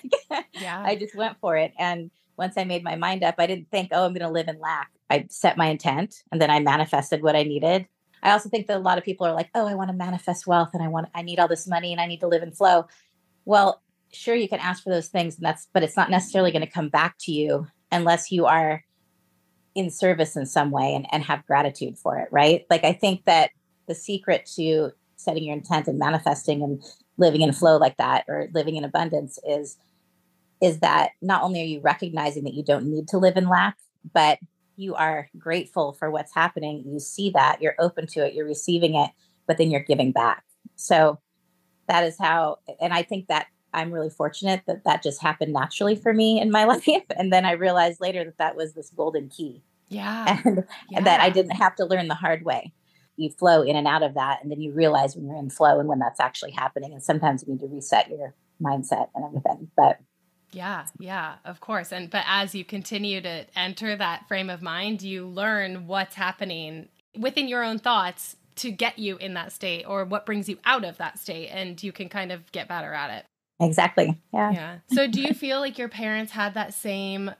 yeah. 0.53 0.83
I 0.85 0.95
just 0.95 1.15
went 1.15 1.39
for 1.39 1.57
it. 1.57 1.73
And 1.79 2.11
once 2.37 2.55
I 2.57 2.63
made 2.63 2.83
my 2.83 2.95
mind 2.95 3.23
up, 3.23 3.35
I 3.37 3.47
didn't 3.47 3.69
think, 3.71 3.89
oh, 3.91 4.05
I'm 4.05 4.13
going 4.13 4.25
to 4.25 4.29
live 4.29 4.47
in 4.47 4.59
lack. 4.59 4.91
I 5.09 5.25
set 5.29 5.57
my 5.57 5.67
intent 5.67 6.23
and 6.31 6.41
then 6.41 6.49
I 6.49 6.59
manifested 6.59 7.21
what 7.21 7.35
I 7.35 7.43
needed. 7.43 7.87
I 8.23 8.31
also 8.31 8.49
think 8.49 8.67
that 8.67 8.77
a 8.77 8.79
lot 8.79 8.97
of 8.97 9.03
people 9.03 9.27
are 9.27 9.33
like, 9.33 9.49
oh, 9.53 9.67
I 9.67 9.75
want 9.75 9.89
to 9.89 9.95
manifest 9.95 10.47
wealth 10.47 10.71
and 10.73 10.81
I 10.81 10.87
want, 10.87 11.09
I 11.13 11.21
need 11.21 11.39
all 11.39 11.47
this 11.47 11.67
money 11.67 11.91
and 11.91 12.01
I 12.01 12.07
need 12.07 12.21
to 12.21 12.27
live 12.27 12.41
in 12.41 12.51
flow. 12.51 12.87
Well, 13.45 13.81
sure, 14.11 14.35
you 14.35 14.49
can 14.49 14.59
ask 14.59 14.83
for 14.83 14.89
those 14.89 15.09
things, 15.09 15.35
and 15.35 15.45
that's, 15.45 15.67
but 15.73 15.83
it's 15.83 15.97
not 15.97 16.09
necessarily 16.09 16.51
going 16.51 16.65
to 16.65 16.71
come 16.71 16.89
back 16.89 17.15
to 17.19 17.31
you 17.31 17.67
unless 17.91 18.31
you 18.31 18.45
are 18.45 18.83
in 19.75 19.91
service 19.91 20.35
in 20.35 20.45
some 20.45 20.71
way 20.71 20.95
and, 20.95 21.05
and 21.11 21.23
have 21.23 21.45
gratitude 21.45 21.97
for 21.97 22.17
it, 22.17 22.29
right? 22.31 22.65
Like, 22.69 22.83
I 22.83 22.93
think 22.93 23.25
that 23.25 23.51
the 23.87 23.93
secret 23.93 24.49
to 24.55 24.91
setting 25.17 25.43
your 25.43 25.55
intent 25.55 25.87
and 25.87 25.99
manifesting 25.99 26.63
and 26.63 26.81
living 27.17 27.41
in 27.41 27.53
flow 27.53 27.77
like 27.77 27.97
that 27.97 28.25
or 28.27 28.47
living 28.53 28.75
in 28.75 28.83
abundance 28.83 29.37
is 29.47 29.77
is 30.65 30.79
that 30.79 31.11
not 31.21 31.43
only 31.43 31.61
are 31.61 31.65
you 31.65 31.79
recognizing 31.79 32.43
that 32.43 32.55
you 32.55 32.63
don't 32.63 32.87
need 32.87 33.07
to 33.09 33.19
live 33.19 33.37
in 33.37 33.47
lack, 33.47 33.77
but 34.13 34.39
you 34.77 34.95
are 34.95 35.29
grateful 35.37 35.93
for 35.93 36.09
what's 36.09 36.33
happening. 36.33 36.83
You 36.87 36.99
see 36.99 37.29
that, 37.31 37.61
you're 37.61 37.75
open 37.77 38.07
to 38.07 38.25
it, 38.25 38.33
you're 38.33 38.47
receiving 38.47 38.95
it, 38.95 39.11
but 39.45 39.59
then 39.59 39.69
you're 39.69 39.83
giving 39.83 40.11
back. 40.11 40.43
So 40.75 41.19
that 41.87 42.03
is 42.03 42.17
how, 42.17 42.57
and 42.81 42.93
I 42.93 43.03
think 43.03 43.27
that 43.27 43.45
I'm 43.75 43.91
really 43.91 44.09
fortunate 44.09 44.63
that 44.65 44.85
that 44.85 45.03
just 45.03 45.21
happened 45.21 45.53
naturally 45.53 45.95
for 45.95 46.13
me 46.13 46.41
in 46.41 46.49
my 46.49 46.63
life. 46.75 47.03
And 47.15 47.31
then 47.31 47.45
I 47.45 47.51
realized 47.51 48.01
later 48.01 48.23
that 48.25 48.39
that 48.39 48.55
was 48.55 48.73
this 48.73 48.89
golden 48.89 49.29
key. 49.29 49.61
Yeah. 49.89 50.39
And, 50.43 50.63
yeah. 50.89 50.97
and 50.97 51.05
that 51.05 51.21
I 51.21 51.29
didn't 51.29 51.57
have 51.57 51.75
to 51.75 51.85
learn 51.85 52.07
the 52.07 52.15
hard 52.15 52.43
way. 52.43 52.73
You 53.17 53.29
flow 53.29 53.61
in 53.61 53.75
and 53.75 53.87
out 53.87 54.01
of 54.01 54.15
that. 54.15 54.41
And 54.41 54.51
then 54.51 54.61
you 54.61 54.73
realize 54.73 55.15
when 55.15 55.27
you're 55.27 55.37
in 55.37 55.51
flow 55.51 55.79
and 55.79 55.87
when 55.87 55.99
that's 55.99 56.19
actually 56.19 56.51
happening. 56.51 56.91
And 56.91 57.03
sometimes 57.03 57.43
you 57.43 57.53
need 57.53 57.59
to 57.59 57.67
reset 57.67 58.09
your 58.09 58.33
mindset 58.59 59.09
and 59.13 59.23
everything. 59.25 59.69
But 59.77 59.99
yeah, 60.55 60.85
yeah, 60.99 61.35
of 61.43 61.59
course. 61.59 61.91
And 61.91 62.09
but 62.09 62.23
as 62.25 62.55
you 62.55 62.63
continue 62.63 63.19
to 63.21 63.45
enter 63.57 63.95
that 63.95 64.25
frame 64.27 64.49
of 64.49 64.61
mind, 64.61 65.01
you 65.01 65.27
learn 65.27 65.85
what's 65.85 66.15
happening 66.15 66.87
within 67.17 67.49
your 67.49 67.61
own 67.61 67.77
thoughts 67.77 68.37
to 68.55 68.71
get 68.71 68.97
you 68.97 69.17
in 69.17 69.33
that 69.33 69.51
state 69.51 69.83
or 69.83 70.05
what 70.05 70.25
brings 70.25 70.47
you 70.47 70.57
out 70.63 70.85
of 70.85 70.97
that 70.97 71.19
state 71.19 71.49
and 71.49 71.83
you 71.83 71.91
can 71.91 72.07
kind 72.07 72.31
of 72.31 72.49
get 72.53 72.69
better 72.69 72.93
at 72.93 73.11
it. 73.11 73.25
Exactly. 73.59 74.17
Yeah. 74.33 74.51
Yeah. 74.51 74.77
So 74.93 75.07
do 75.07 75.21
you 75.21 75.33
feel 75.33 75.59
like 75.59 75.77
your 75.77 75.89
parents 75.89 76.31
had 76.31 76.53
that 76.53 76.73
same 76.73 77.31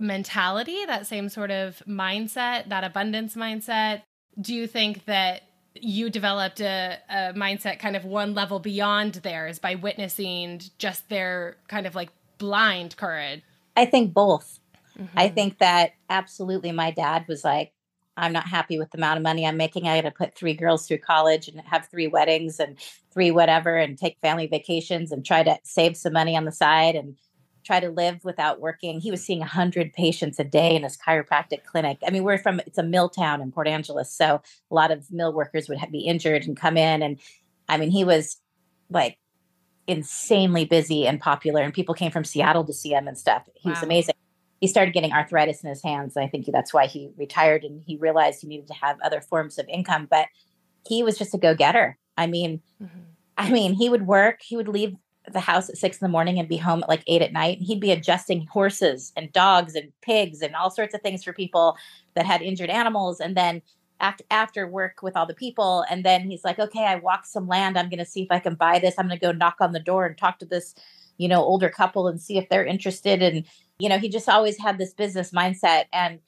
mentality, 0.00 0.84
that 0.84 1.06
same 1.06 1.28
sort 1.28 1.52
of 1.52 1.80
mindset, 1.86 2.68
that 2.70 2.82
abundance 2.82 3.36
mindset? 3.36 4.02
Do 4.40 4.52
you 4.52 4.66
think 4.66 5.04
that 5.04 5.42
you 5.74 6.10
developed 6.10 6.60
a, 6.60 6.98
a 7.08 7.32
mindset 7.34 7.78
kind 7.78 7.94
of 7.94 8.04
one 8.04 8.34
level 8.34 8.58
beyond 8.58 9.14
theirs 9.14 9.60
by 9.60 9.76
witnessing 9.76 10.60
just 10.78 11.08
their 11.08 11.56
kind 11.68 11.86
of 11.86 11.94
like 11.94 12.10
blind 12.38 12.96
courage? 12.96 13.42
I 13.76 13.84
think 13.84 14.14
both. 14.14 14.58
Mm-hmm. 14.98 15.18
I 15.18 15.28
think 15.28 15.58
that 15.58 15.92
absolutely 16.10 16.72
my 16.72 16.90
dad 16.90 17.26
was 17.28 17.44
like, 17.44 17.72
I'm 18.16 18.32
not 18.32 18.48
happy 18.48 18.78
with 18.78 18.90
the 18.90 18.98
amount 18.98 19.18
of 19.18 19.22
money 19.22 19.46
I'm 19.46 19.56
making. 19.56 19.86
I 19.86 20.00
got 20.00 20.08
to 20.08 20.14
put 20.14 20.34
three 20.34 20.54
girls 20.54 20.86
through 20.86 20.98
college 20.98 21.46
and 21.46 21.60
have 21.60 21.86
three 21.88 22.08
weddings 22.08 22.58
and 22.58 22.76
three 23.12 23.30
whatever 23.30 23.76
and 23.76 23.96
take 23.96 24.18
family 24.20 24.48
vacations 24.48 25.12
and 25.12 25.24
try 25.24 25.42
to 25.44 25.56
save 25.62 25.96
some 25.96 26.12
money 26.12 26.36
on 26.36 26.44
the 26.44 26.52
side 26.52 26.96
and 26.96 27.16
try 27.64 27.78
to 27.78 27.90
live 27.90 28.24
without 28.24 28.60
working. 28.60 28.98
He 28.98 29.10
was 29.10 29.22
seeing 29.22 29.40
100 29.40 29.92
patients 29.92 30.38
a 30.38 30.44
day 30.44 30.74
in 30.74 30.82
his 30.82 30.96
chiropractic 30.96 31.64
clinic. 31.64 31.98
I 32.04 32.10
mean, 32.10 32.24
we're 32.24 32.38
from, 32.38 32.60
it's 32.60 32.78
a 32.78 32.82
mill 32.82 33.08
town 33.08 33.40
in 33.40 33.52
Port 33.52 33.68
Angeles. 33.68 34.10
So 34.10 34.40
a 34.70 34.74
lot 34.74 34.90
of 34.90 35.12
mill 35.12 35.32
workers 35.32 35.68
would 35.68 35.78
have, 35.78 35.92
be 35.92 36.00
injured 36.00 36.44
and 36.44 36.56
come 36.56 36.76
in. 36.76 37.02
And 37.02 37.18
I 37.68 37.76
mean, 37.76 37.90
he 37.90 38.04
was 38.04 38.38
like 38.90 39.18
insanely 39.88 40.64
busy 40.64 41.06
and 41.06 41.20
popular, 41.20 41.62
and 41.62 41.74
people 41.74 41.94
came 41.94 42.12
from 42.12 42.24
Seattle 42.24 42.64
to 42.64 42.72
see 42.72 42.92
him 42.92 43.08
and 43.08 43.18
stuff. 43.18 43.48
He 43.54 43.68
wow. 43.68 43.74
was 43.74 43.82
amazing. 43.82 44.14
He 44.60 44.66
started 44.66 44.92
getting 44.92 45.12
arthritis 45.12 45.62
in 45.62 45.70
his 45.70 45.82
hands. 45.82 46.14
And 46.14 46.24
I 46.24 46.28
think 46.28 46.46
that's 46.52 46.74
why 46.74 46.86
he 46.86 47.10
retired 47.16 47.64
and 47.64 47.82
he 47.86 47.96
realized 47.96 48.40
he 48.40 48.48
needed 48.48 48.66
to 48.68 48.74
have 48.74 48.98
other 49.02 49.20
forms 49.20 49.58
of 49.58 49.66
income. 49.68 50.06
But 50.10 50.26
he 50.86 51.02
was 51.02 51.16
just 51.16 51.34
a 51.34 51.38
go 51.38 51.54
getter. 51.54 51.96
I 52.16 52.26
mean, 52.26 52.60
mm-hmm. 52.82 52.98
I 53.36 53.50
mean, 53.50 53.72
he 53.72 53.88
would 53.88 54.06
work, 54.06 54.40
he 54.42 54.56
would 54.56 54.68
leave 54.68 54.96
the 55.32 55.40
house 55.40 55.68
at 55.68 55.76
six 55.76 55.98
in 55.98 56.04
the 56.04 56.10
morning 56.10 56.38
and 56.38 56.48
be 56.48 56.56
home 56.56 56.82
at 56.82 56.88
like 56.88 57.02
eight 57.06 57.22
at 57.22 57.32
night. 57.32 57.58
He'd 57.60 57.80
be 57.80 57.92
adjusting 57.92 58.46
horses 58.46 59.12
and 59.16 59.32
dogs 59.32 59.74
and 59.74 59.92
pigs 60.02 60.42
and 60.42 60.54
all 60.54 60.70
sorts 60.70 60.94
of 60.94 61.02
things 61.02 61.22
for 61.22 61.32
people 61.32 61.76
that 62.14 62.26
had 62.26 62.42
injured 62.42 62.70
animals. 62.70 63.20
And 63.20 63.36
then 63.36 63.62
after 64.00 64.66
work 64.66 65.02
with 65.02 65.16
all 65.16 65.26
the 65.26 65.34
people, 65.34 65.84
and 65.90 66.04
then 66.04 66.28
he's 66.28 66.44
like, 66.44 66.58
"Okay, 66.58 66.84
I 66.84 66.96
walked 66.96 67.26
some 67.26 67.48
land. 67.48 67.78
I'm 67.78 67.88
going 67.88 67.98
to 67.98 68.04
see 68.04 68.22
if 68.22 68.28
I 68.30 68.38
can 68.38 68.54
buy 68.54 68.78
this. 68.78 68.94
I'm 68.98 69.08
going 69.08 69.18
to 69.18 69.26
go 69.26 69.32
knock 69.32 69.56
on 69.60 69.72
the 69.72 69.80
door 69.80 70.06
and 70.06 70.16
talk 70.16 70.38
to 70.38 70.46
this, 70.46 70.74
you 71.16 71.28
know, 71.28 71.42
older 71.42 71.68
couple 71.68 72.08
and 72.08 72.20
see 72.20 72.38
if 72.38 72.48
they're 72.48 72.64
interested." 72.66 73.22
And 73.22 73.44
you 73.78 73.88
know, 73.88 73.98
he 73.98 74.08
just 74.08 74.28
always 74.28 74.58
had 74.58 74.78
this 74.78 74.92
business 74.92 75.30
mindset. 75.32 75.84
And 75.92 76.20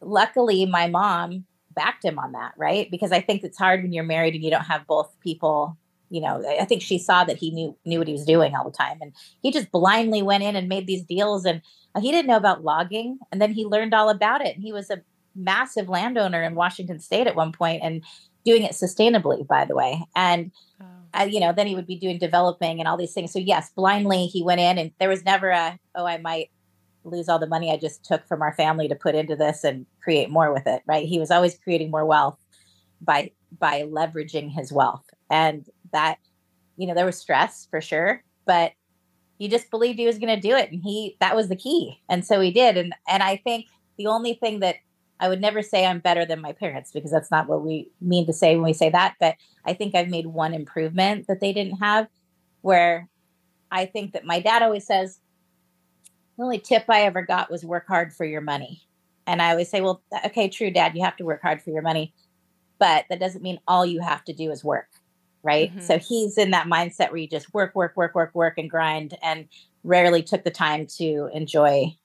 luckily, 0.00 0.66
my 0.66 0.88
mom 0.88 1.44
backed 1.74 2.04
him 2.04 2.18
on 2.18 2.32
that, 2.32 2.52
right? 2.56 2.90
Because 2.90 3.12
I 3.12 3.20
think 3.20 3.44
it's 3.44 3.58
hard 3.58 3.82
when 3.82 3.92
you're 3.92 4.04
married 4.04 4.34
and 4.34 4.42
you 4.42 4.50
don't 4.50 4.62
have 4.64 4.86
both 4.86 5.14
people 5.20 5.76
you 6.10 6.20
know 6.20 6.44
i 6.60 6.64
think 6.64 6.82
she 6.82 6.98
saw 6.98 7.24
that 7.24 7.38
he 7.38 7.50
knew 7.50 7.76
knew 7.86 7.98
what 7.98 8.08
he 8.08 8.12
was 8.12 8.24
doing 8.24 8.54
all 8.54 8.64
the 8.64 8.76
time 8.76 8.98
and 9.00 9.12
he 9.40 9.50
just 9.50 9.70
blindly 9.70 10.22
went 10.22 10.42
in 10.42 10.56
and 10.56 10.68
made 10.68 10.86
these 10.86 11.04
deals 11.04 11.44
and 11.44 11.62
he 12.00 12.10
didn't 12.10 12.26
know 12.26 12.36
about 12.36 12.64
logging 12.64 13.18
and 13.32 13.40
then 13.40 13.52
he 13.52 13.64
learned 13.64 13.94
all 13.94 14.10
about 14.10 14.44
it 14.44 14.54
and 14.54 14.64
he 14.64 14.72
was 14.72 14.90
a 14.90 15.00
massive 15.34 15.88
landowner 15.88 16.42
in 16.42 16.54
washington 16.54 16.98
state 16.98 17.26
at 17.26 17.36
one 17.36 17.52
point 17.52 17.82
and 17.82 18.02
doing 18.44 18.62
it 18.62 18.72
sustainably 18.72 19.46
by 19.46 19.64
the 19.64 19.74
way. 19.74 20.02
And 20.14 20.50
oh. 20.80 20.86
uh, 21.14 21.24
you 21.24 21.40
know 21.40 21.52
then 21.52 21.66
he 21.66 21.74
would 21.74 21.86
be 21.86 21.98
doing 21.98 22.18
developing 22.18 22.78
and 22.78 22.88
all 22.88 22.96
these 22.96 23.12
things. 23.12 23.32
So 23.32 23.38
yes 23.38 23.70
blindly 23.74 24.26
he 24.26 24.42
went 24.42 24.60
in 24.60 24.78
and 24.78 24.92
there 24.98 25.08
was 25.08 25.24
never 25.24 25.50
a 25.50 25.78
oh 25.94 26.06
i 26.06 26.18
might 26.18 26.50
lose 27.04 27.28
all 27.28 27.38
the 27.38 27.46
money 27.46 27.72
i 27.72 27.78
just 27.78 28.04
took 28.04 28.26
from 28.28 28.42
our 28.42 28.52
family 28.52 28.86
to 28.86 28.94
put 28.94 29.14
into 29.14 29.34
this 29.34 29.64
and 29.64 29.86
create 30.02 30.28
more 30.30 30.52
with 30.52 30.66
it 30.66 30.82
right? 30.86 31.06
He 31.06 31.18
was 31.18 31.30
always 31.30 31.58
creating 31.58 31.90
more 31.90 32.06
wealth 32.06 32.38
by 33.00 33.32
by 33.58 33.82
leveraging 33.82 34.50
his 34.50 34.72
wealth. 34.72 35.04
And 35.30 35.66
that 35.92 36.18
you 36.76 36.86
know 36.86 36.94
there 36.94 37.06
was 37.06 37.18
stress 37.18 37.66
for 37.70 37.80
sure 37.80 38.22
but 38.46 38.72
he 39.38 39.48
just 39.48 39.70
believed 39.70 39.98
he 39.98 40.06
was 40.06 40.18
going 40.18 40.34
to 40.34 40.48
do 40.48 40.54
it 40.54 40.70
and 40.70 40.82
he 40.82 41.16
that 41.20 41.36
was 41.36 41.48
the 41.48 41.56
key. 41.56 42.00
And 42.08 42.24
so 42.24 42.40
he 42.40 42.50
did. 42.50 42.76
And 42.76 42.94
and 43.08 43.22
i 43.22 43.36
think 43.36 43.66
the 43.96 44.06
only 44.06 44.34
thing 44.34 44.60
that 44.60 44.76
i 45.20 45.28
would 45.28 45.40
never 45.40 45.62
say 45.62 45.86
i'm 45.86 46.00
better 46.00 46.24
than 46.24 46.40
my 46.40 46.52
parents 46.52 46.90
because 46.92 47.10
that's 47.10 47.30
not 47.30 47.48
what 47.48 47.62
we 47.62 47.90
mean 48.00 48.26
to 48.26 48.32
say 48.32 48.54
when 48.54 48.64
we 48.64 48.72
say 48.72 48.90
that 48.90 49.14
but 49.20 49.36
i 49.64 49.72
think 49.72 49.94
i've 49.94 50.08
made 50.08 50.26
one 50.26 50.54
improvement 50.54 51.26
that 51.28 51.40
they 51.40 51.52
didn't 51.52 51.76
have 51.76 52.08
where 52.62 53.08
i 53.70 53.86
think 53.86 54.12
that 54.12 54.24
my 54.24 54.40
dad 54.40 54.62
always 54.62 54.86
says 54.86 55.20
the 56.36 56.44
only 56.44 56.58
tip 56.58 56.84
i 56.88 57.02
ever 57.02 57.22
got 57.22 57.50
was 57.50 57.64
work 57.64 57.86
hard 57.86 58.12
for 58.12 58.24
your 58.24 58.40
money 58.40 58.82
and 59.26 59.40
i 59.40 59.50
always 59.50 59.70
say 59.70 59.80
well 59.80 60.02
okay 60.24 60.48
true 60.48 60.70
dad 60.70 60.94
you 60.94 61.04
have 61.04 61.16
to 61.16 61.24
work 61.24 61.42
hard 61.42 61.62
for 61.62 61.70
your 61.70 61.82
money 61.82 62.12
but 62.78 63.04
that 63.10 63.20
doesn't 63.20 63.42
mean 63.42 63.60
all 63.68 63.84
you 63.84 64.00
have 64.00 64.24
to 64.24 64.32
do 64.32 64.50
is 64.50 64.64
work 64.64 64.88
right? 65.42 65.70
Mm-hmm. 65.70 65.80
So 65.80 65.98
he's 65.98 66.38
in 66.38 66.50
that 66.50 66.66
mindset 66.66 67.10
where 67.10 67.16
you 67.18 67.28
just 67.28 67.52
work, 67.54 67.74
work, 67.74 67.96
work, 67.96 68.14
work, 68.14 68.34
work, 68.34 68.58
and 68.58 68.68
grind, 68.68 69.16
and 69.22 69.48
rarely 69.84 70.22
took 70.22 70.44
the 70.44 70.50
time 70.50 70.86
to 70.98 71.30
enjoy 71.32 71.96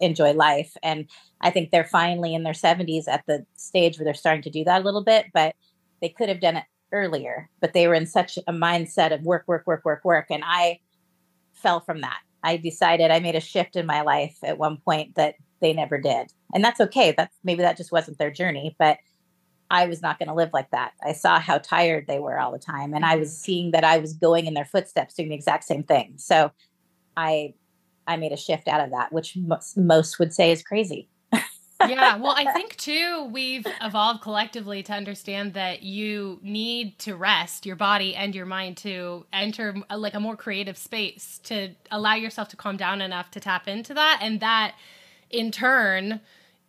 enjoy 0.00 0.32
life. 0.32 0.76
And 0.82 1.08
I 1.42 1.50
think 1.50 1.70
they're 1.70 1.84
finally 1.84 2.34
in 2.34 2.44
their 2.44 2.52
70s 2.52 3.08
at 3.08 3.24
the 3.26 3.44
stage 3.56 3.98
where 3.98 4.04
they're 4.04 4.14
starting 4.14 4.42
to 4.42 4.50
do 4.50 4.64
that 4.64 4.82
a 4.82 4.84
little 4.84 5.02
bit, 5.02 5.26
but 5.34 5.54
they 6.00 6.08
could 6.08 6.28
have 6.28 6.40
done 6.40 6.56
it 6.56 6.64
earlier. 6.92 7.50
But 7.60 7.72
they 7.72 7.88
were 7.88 7.94
in 7.94 8.06
such 8.06 8.38
a 8.46 8.52
mindset 8.52 9.12
of 9.12 9.22
work, 9.22 9.44
work, 9.46 9.66
work, 9.66 9.84
work, 9.84 10.04
work, 10.04 10.26
and 10.30 10.42
I 10.46 10.80
fell 11.52 11.80
from 11.80 12.00
that. 12.00 12.20
I 12.44 12.56
decided 12.56 13.10
I 13.10 13.20
made 13.20 13.36
a 13.36 13.40
shift 13.40 13.76
in 13.76 13.86
my 13.86 14.02
life 14.02 14.36
at 14.42 14.58
one 14.58 14.78
point 14.78 15.14
that 15.14 15.36
they 15.60 15.72
never 15.72 15.98
did. 15.98 16.32
And 16.54 16.64
that's 16.64 16.80
okay. 16.80 17.14
That's 17.16 17.36
maybe 17.44 17.62
that 17.62 17.76
just 17.76 17.92
wasn't 17.92 18.18
their 18.18 18.32
journey, 18.32 18.74
but 18.78 18.98
I 19.70 19.86
was 19.86 20.02
not 20.02 20.18
going 20.18 20.28
to 20.28 20.34
live 20.34 20.50
like 20.52 20.70
that. 20.70 20.92
I 21.02 21.12
saw 21.12 21.38
how 21.40 21.58
tired 21.58 22.06
they 22.06 22.18
were 22.18 22.38
all 22.38 22.52
the 22.52 22.58
time, 22.58 22.92
and 22.92 23.06
I 23.06 23.16
was 23.16 23.30
mm-hmm. 23.30 23.42
seeing 23.42 23.70
that 23.70 23.84
I 23.84 23.98
was 23.98 24.12
going 24.12 24.46
in 24.46 24.54
their 24.54 24.66
footsteps, 24.66 25.14
doing 25.14 25.30
the 25.30 25.34
exact 25.34 25.64
same 25.64 25.82
thing. 25.82 26.14
So, 26.18 26.50
I 27.16 27.54
I 28.06 28.16
made 28.16 28.32
a 28.32 28.36
shift 28.36 28.68
out 28.68 28.80
of 28.80 28.90
that, 28.90 29.12
which 29.12 29.36
most, 29.36 29.76
most 29.76 30.18
would 30.18 30.32
say 30.32 30.50
is 30.50 30.62
crazy. 30.62 31.08
Yeah, 31.88 32.16
well, 32.16 32.34
I 32.36 32.52
think 32.52 32.76
too, 32.76 33.28
we've 33.30 33.66
evolved 33.80 34.22
collectively 34.22 34.82
to 34.84 34.92
understand 34.92 35.54
that 35.54 35.82
you 35.82 36.38
need 36.42 36.98
to 37.00 37.14
rest 37.14 37.66
your 37.66 37.76
body 37.76 38.14
and 38.14 38.34
your 38.34 38.46
mind 38.46 38.76
to 38.78 39.26
enter 39.32 39.74
a, 39.90 39.98
like 39.98 40.14
a 40.14 40.20
more 40.20 40.36
creative 40.36 40.76
space 40.76 41.38
to 41.44 41.70
allow 41.90 42.14
yourself 42.14 42.48
to 42.48 42.56
calm 42.56 42.76
down 42.76 43.00
enough 43.00 43.30
to 43.32 43.40
tap 43.40 43.68
into 43.68 43.94
that. 43.94 44.20
And 44.22 44.40
that 44.40 44.74
in 45.30 45.50
turn 45.50 46.20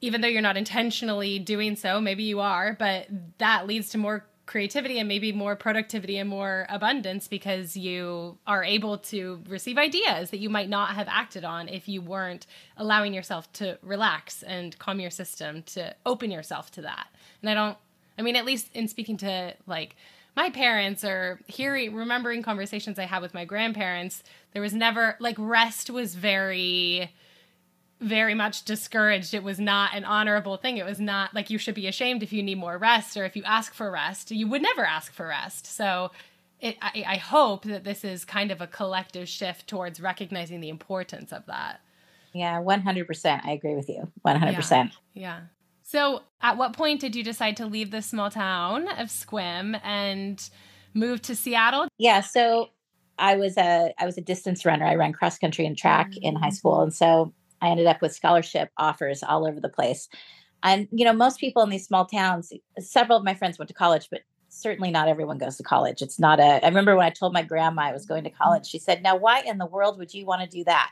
even 0.03 0.20
though 0.20 0.27
you're 0.27 0.41
not 0.41 0.58
intentionally 0.58 1.39
doing 1.39 1.77
so, 1.77 2.01
maybe 2.01 2.24
you 2.24 2.41
are, 2.41 2.75
but 2.77 3.08
that 3.38 3.65
leads 3.65 3.88
to 3.91 3.98
more 3.98 4.25
creativity 4.45 5.00
and 5.00 5.07
maybe 5.07 5.31
more 5.31 5.55
productivity 5.55 6.17
and 6.17 6.29
more 6.29 6.65
abundance 6.69 7.27
because 7.27 7.77
you 7.77 8.38
are 8.45 8.63
able 8.63 8.97
to 8.97 9.41
receive 9.47 9.77
ideas 9.77 10.31
that 10.31 10.39
you 10.39 10.50
might 10.50 10.67
not 10.67 10.95
have 10.95 11.07
acted 11.09 11.45
on 11.45 11.69
if 11.69 11.88
you 11.88 12.01
weren't 12.01 12.45
allowing 12.77 13.13
yourself 13.13 13.51
to 13.53 13.77
relax 13.81 14.43
and 14.43 14.77
calm 14.79 15.00
your 15.00 15.09
system 15.09 15.63
to 15.63 15.95
open 16.05 16.29
yourself 16.29 16.71
to 16.71 16.81
that. 16.81 17.07
And 17.41 17.50
I 17.50 17.53
don't, 17.53 17.77
I 18.17 18.21
mean, 18.21 18.35
at 18.35 18.45
least 18.45 18.69
in 18.73 18.88
speaking 18.88 19.17
to 19.17 19.55
like, 19.65 19.95
my 20.35 20.50
parents 20.50 21.03
or 21.03 21.39
hearing 21.47 21.93
remembering 21.93 22.41
conversations 22.41 22.97
I 22.97 23.05
had 23.05 23.21
with 23.21 23.33
my 23.33 23.45
grandparents, 23.45 24.23
there 24.53 24.62
was 24.62 24.73
never 24.73 25.15
like 25.19 25.35
rest 25.38 25.89
was 25.89 26.15
very 26.15 27.12
very 28.03 28.33
much 28.33 28.63
discouraged. 28.65 29.33
It 29.33 29.43
was 29.43 29.60
not 29.60 29.95
an 29.95 30.03
honorable 30.03 30.57
thing. 30.57 30.77
It 30.77 30.86
was 30.86 31.00
not 31.00 31.33
like 31.33 31.50
you 31.50 31.57
should 31.57 31.75
be 31.75 31.88
ashamed 31.88 32.24
if 32.24 32.33
you 32.33 32.43
need 32.43 32.57
more 32.57 32.77
rest 32.77 33.17
or 33.17 33.25
if 33.25 33.36
you 33.36 33.43
ask 33.43 33.74
for 33.74 33.89
rest. 33.89 34.31
You 34.31 34.48
would 34.48 34.62
never 34.62 34.86
ask 34.86 35.13
for 35.13 35.27
rest. 35.27 35.65
So 35.65 36.12
it, 36.60 36.77
I, 36.81 37.03
I 37.07 37.15
hope 37.17 37.63
that 37.65 37.83
this 37.83 38.03
is 38.03 38.25
kind 38.25 38.51
of 38.51 38.62
a 38.62 38.67
collective 38.67 39.27
shift 39.27 39.67
towards 39.67 40.00
recognizing 40.00 40.62
the 40.62 40.69
importance 40.69 41.31
of 41.31 41.45
that. 41.48 41.81
Yeah, 42.33 42.62
100%. 42.62 43.45
I 43.45 43.51
agree 43.51 43.75
with 43.75 43.89
you. 43.89 44.12
100%. 44.25 44.72
Yeah. 44.72 44.89
yeah. 45.13 45.39
So, 45.83 46.24
at 46.41 46.57
what 46.57 46.74
point 46.74 47.01
did 47.01 47.15
you 47.15 47.24
decide 47.24 47.57
to 47.57 47.65
leave 47.65 47.91
the 47.91 48.01
small 48.01 48.31
town 48.31 48.88
of 48.88 49.10
Sequim 49.10 49.79
and 49.83 50.50
move 50.93 51.22
to 51.24 51.36
Seattle? 51.36 51.88
Yeah, 51.98 52.22
so 52.22 52.69
I 53.19 53.36
was 53.36 53.57
a 53.57 53.93
I 54.00 54.05
was 54.05 54.17
a 54.17 54.22
distance 54.22 54.65
runner. 54.65 54.86
I 54.86 54.95
ran 54.95 55.13
cross 55.13 55.38
country 55.38 55.65
and 55.65 55.77
track 55.77 56.12
mm-hmm. 56.12 56.24
in 56.24 56.36
high 56.36 56.50
school, 56.50 56.81
and 56.81 56.93
so 56.93 57.33
I 57.63 57.70
ended 57.70 57.88
up 57.88 58.01
with 58.01 58.13
scholarship 58.13 58.70
offers 58.77 59.24
all 59.24 59.48
over 59.48 59.60
the 59.60 59.70
place. 59.70 60.10
And, 60.63 60.88
you 60.91 61.05
know, 61.05 61.13
most 61.13 61.39
people 61.39 61.63
in 61.63 61.70
these 61.70 61.86
small 61.86 62.05
towns, 62.05 62.51
several 62.79 63.17
of 63.17 63.24
my 63.24 63.34
friends 63.34 63.58
went 63.58 63.70
to 63.70 63.74
college, 63.74 64.10
but 64.12 64.22
certainly 64.50 64.91
not 64.91 65.08
everyone 65.08 65.38
goes 65.38 65.55
to 65.58 65.63
college. 65.63 66.01
It's 66.01 66.20
not 66.20 66.41
a, 66.41 66.63
I 66.63 66.67
remember 66.67 66.96
when 66.96 67.05
I 67.05 67.10
told 67.10 67.34
my 67.34 67.41
grandma 67.41 67.84
I 67.84 67.93
was 67.93 68.05
going 68.05 68.25
to 68.25 68.29
mm-hmm. 68.29 68.43
college, 68.43 68.67
she 68.67 68.79
said, 68.79 69.01
Now, 69.01 69.15
why 69.15 69.41
in 69.41 69.58
the 69.58 69.65
world 69.65 69.98
would 69.98 70.13
you 70.13 70.25
want 70.25 70.41
to 70.41 70.58
do 70.58 70.63
that? 70.65 70.91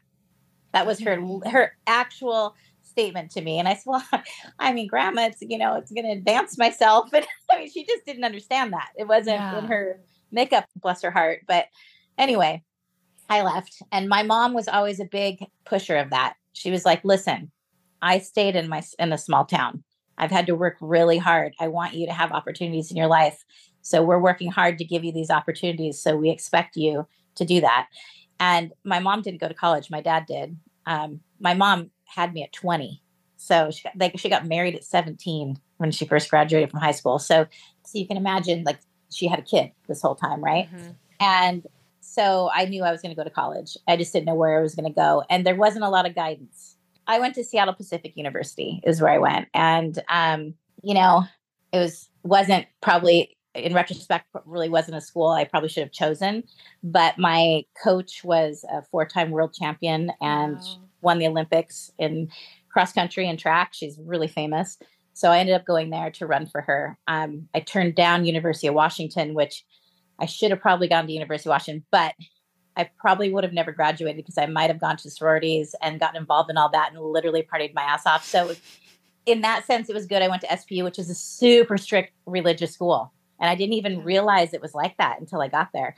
That 0.71 0.87
was 0.87 0.99
her, 1.01 1.17
mm-hmm. 1.17 1.49
her 1.49 1.77
actual 1.87 2.55
statement 2.83 3.31
to 3.31 3.41
me. 3.41 3.59
And 3.59 3.67
I 3.67 3.73
said, 3.73 3.83
Well, 3.85 4.03
I 4.59 4.71
mean, 4.71 4.87
grandma, 4.87 5.27
it's, 5.27 5.41
you 5.41 5.57
know, 5.57 5.75
it's 5.75 5.91
going 5.91 6.05
to 6.05 6.11
advance 6.11 6.57
myself. 6.57 7.09
And 7.13 7.25
I 7.51 7.59
mean, 7.59 7.69
she 7.69 7.85
just 7.85 8.05
didn't 8.05 8.23
understand 8.23 8.71
that. 8.71 8.91
It 8.97 9.09
wasn't 9.09 9.39
yeah. 9.39 9.59
in 9.59 9.65
her 9.65 9.99
makeup, 10.31 10.65
bless 10.77 11.01
her 11.01 11.11
heart. 11.11 11.41
But 11.47 11.65
anyway, 12.17 12.63
I 13.29 13.41
left. 13.41 13.81
And 13.91 14.07
my 14.07 14.23
mom 14.23 14.53
was 14.53 14.69
always 14.69 15.01
a 15.01 15.05
big 15.05 15.45
pusher 15.65 15.97
of 15.97 16.11
that 16.11 16.35
she 16.53 16.71
was 16.71 16.85
like, 16.85 17.03
"Listen, 17.03 17.51
I 18.01 18.19
stayed 18.19 18.55
in 18.55 18.67
my 18.67 18.83
in 18.99 19.13
a 19.13 19.17
small 19.17 19.45
town. 19.45 19.83
I've 20.17 20.31
had 20.31 20.47
to 20.47 20.55
work 20.55 20.77
really 20.81 21.17
hard. 21.17 21.53
I 21.59 21.67
want 21.67 21.93
you 21.93 22.05
to 22.07 22.13
have 22.13 22.31
opportunities 22.31 22.91
in 22.91 22.97
your 22.97 23.07
life. 23.07 23.43
So 23.81 24.03
we're 24.03 24.19
working 24.19 24.51
hard 24.51 24.77
to 24.77 24.85
give 24.85 25.03
you 25.03 25.11
these 25.11 25.31
opportunities. 25.31 25.99
So 25.99 26.15
we 26.15 26.29
expect 26.29 26.75
you 26.75 27.07
to 27.35 27.45
do 27.45 27.61
that." 27.61 27.87
And 28.39 28.73
my 28.83 28.99
mom 28.99 29.21
didn't 29.21 29.39
go 29.39 29.47
to 29.47 29.53
college. 29.53 29.91
My 29.91 30.01
dad 30.01 30.25
did. 30.25 30.57
Um, 30.87 31.21
my 31.39 31.53
mom 31.53 31.91
had 32.05 32.33
me 32.33 32.43
at 32.43 32.51
20. 32.51 33.01
So 33.37 33.71
she 33.71 33.83
got, 33.83 33.97
like 33.97 34.17
she 34.19 34.29
got 34.29 34.47
married 34.47 34.75
at 34.75 34.83
17 34.83 35.57
when 35.77 35.91
she 35.91 36.05
first 36.05 36.29
graduated 36.29 36.71
from 36.71 36.79
high 36.79 36.91
school. 36.91 37.19
So 37.19 37.47
so 37.85 37.97
you 37.97 38.07
can 38.07 38.17
imagine 38.17 38.63
like 38.63 38.79
she 39.11 39.27
had 39.27 39.39
a 39.39 39.43
kid 39.43 39.71
this 39.87 40.01
whole 40.01 40.15
time, 40.15 40.43
right? 40.43 40.71
Mm-hmm. 40.71 40.91
And 41.19 41.67
so 42.11 42.49
I 42.53 42.65
knew 42.65 42.83
I 42.83 42.91
was 42.91 43.01
going 43.01 43.15
to 43.15 43.19
go 43.19 43.23
to 43.23 43.29
college. 43.29 43.77
I 43.87 43.95
just 43.95 44.11
didn't 44.11 44.25
know 44.25 44.35
where 44.35 44.59
I 44.59 44.61
was 44.61 44.75
going 44.75 44.91
to 44.91 44.95
go, 44.95 45.23
and 45.29 45.45
there 45.45 45.55
wasn't 45.55 45.85
a 45.85 45.89
lot 45.89 46.05
of 46.05 46.13
guidance. 46.13 46.75
I 47.07 47.19
went 47.19 47.35
to 47.35 47.43
Seattle 47.43 47.73
Pacific 47.73 48.17
University 48.17 48.81
is 48.83 49.01
where 49.01 49.11
I 49.11 49.17
went, 49.17 49.47
and 49.53 49.97
um, 50.09 50.53
you 50.83 50.93
know, 50.93 51.23
it 51.71 51.77
was 51.77 52.09
wasn't 52.23 52.67
probably 52.81 53.37
in 53.55 53.73
retrospect 53.73 54.25
really 54.45 54.69
wasn't 54.69 54.97
a 54.97 55.01
school 55.01 55.29
I 55.29 55.45
probably 55.45 55.69
should 55.69 55.83
have 55.83 55.91
chosen, 55.91 56.43
but 56.83 57.17
my 57.17 57.63
coach 57.81 58.23
was 58.23 58.65
a 58.69 58.81
four-time 58.81 59.31
world 59.31 59.53
champion 59.53 60.11
and 60.21 60.55
wow. 60.55 60.77
won 61.01 61.19
the 61.19 61.27
Olympics 61.27 61.91
in 61.97 62.29
cross 62.69 62.93
country 62.93 63.27
and 63.27 63.37
track. 63.37 63.73
She's 63.73 63.97
really 63.99 64.27
famous. 64.27 64.77
So 65.13 65.29
I 65.29 65.39
ended 65.39 65.55
up 65.55 65.65
going 65.65 65.89
there 65.89 66.11
to 66.11 66.25
run 66.25 66.45
for 66.45 66.61
her. 66.61 66.97
Um, 67.07 67.49
I 67.53 67.59
turned 67.59 67.95
down 67.95 68.25
University 68.25 68.67
of 68.67 68.73
Washington, 68.73 69.33
which 69.33 69.65
I 70.21 70.25
should 70.27 70.51
have 70.51 70.61
probably 70.61 70.87
gone 70.87 71.07
to 71.07 71.11
University 71.11 71.49
of 71.49 71.51
Washington, 71.51 71.83
but 71.91 72.13
I 72.77 72.89
probably 72.99 73.31
would 73.31 73.43
have 73.43 73.53
never 73.53 73.71
graduated 73.71 74.17
because 74.17 74.37
I 74.37 74.45
might 74.45 74.69
have 74.69 74.79
gone 74.79 74.97
to 74.97 75.09
sororities 75.09 75.75
and 75.81 75.99
gotten 75.99 76.15
involved 76.15 76.49
in 76.49 76.57
all 76.57 76.69
that 76.69 76.91
and 76.93 77.01
literally 77.01 77.43
partied 77.43 77.73
my 77.73 77.81
ass 77.81 78.05
off. 78.05 78.25
So 78.25 78.53
in 79.25 79.41
that 79.41 79.65
sense, 79.65 79.89
it 79.89 79.93
was 79.93 80.05
good. 80.05 80.21
I 80.21 80.27
went 80.27 80.41
to 80.43 80.47
SPU, 80.47 80.83
which 80.83 80.99
is 80.99 81.09
a 81.09 81.15
super 81.15 81.77
strict 81.77 82.13
religious 82.25 82.71
school. 82.71 83.11
And 83.39 83.49
I 83.49 83.55
didn't 83.55 83.73
even 83.73 83.97
mm-hmm. 83.97 84.05
realize 84.05 84.53
it 84.53 84.61
was 84.61 84.75
like 84.75 84.95
that 84.97 85.19
until 85.19 85.41
I 85.41 85.47
got 85.47 85.69
there. 85.73 85.95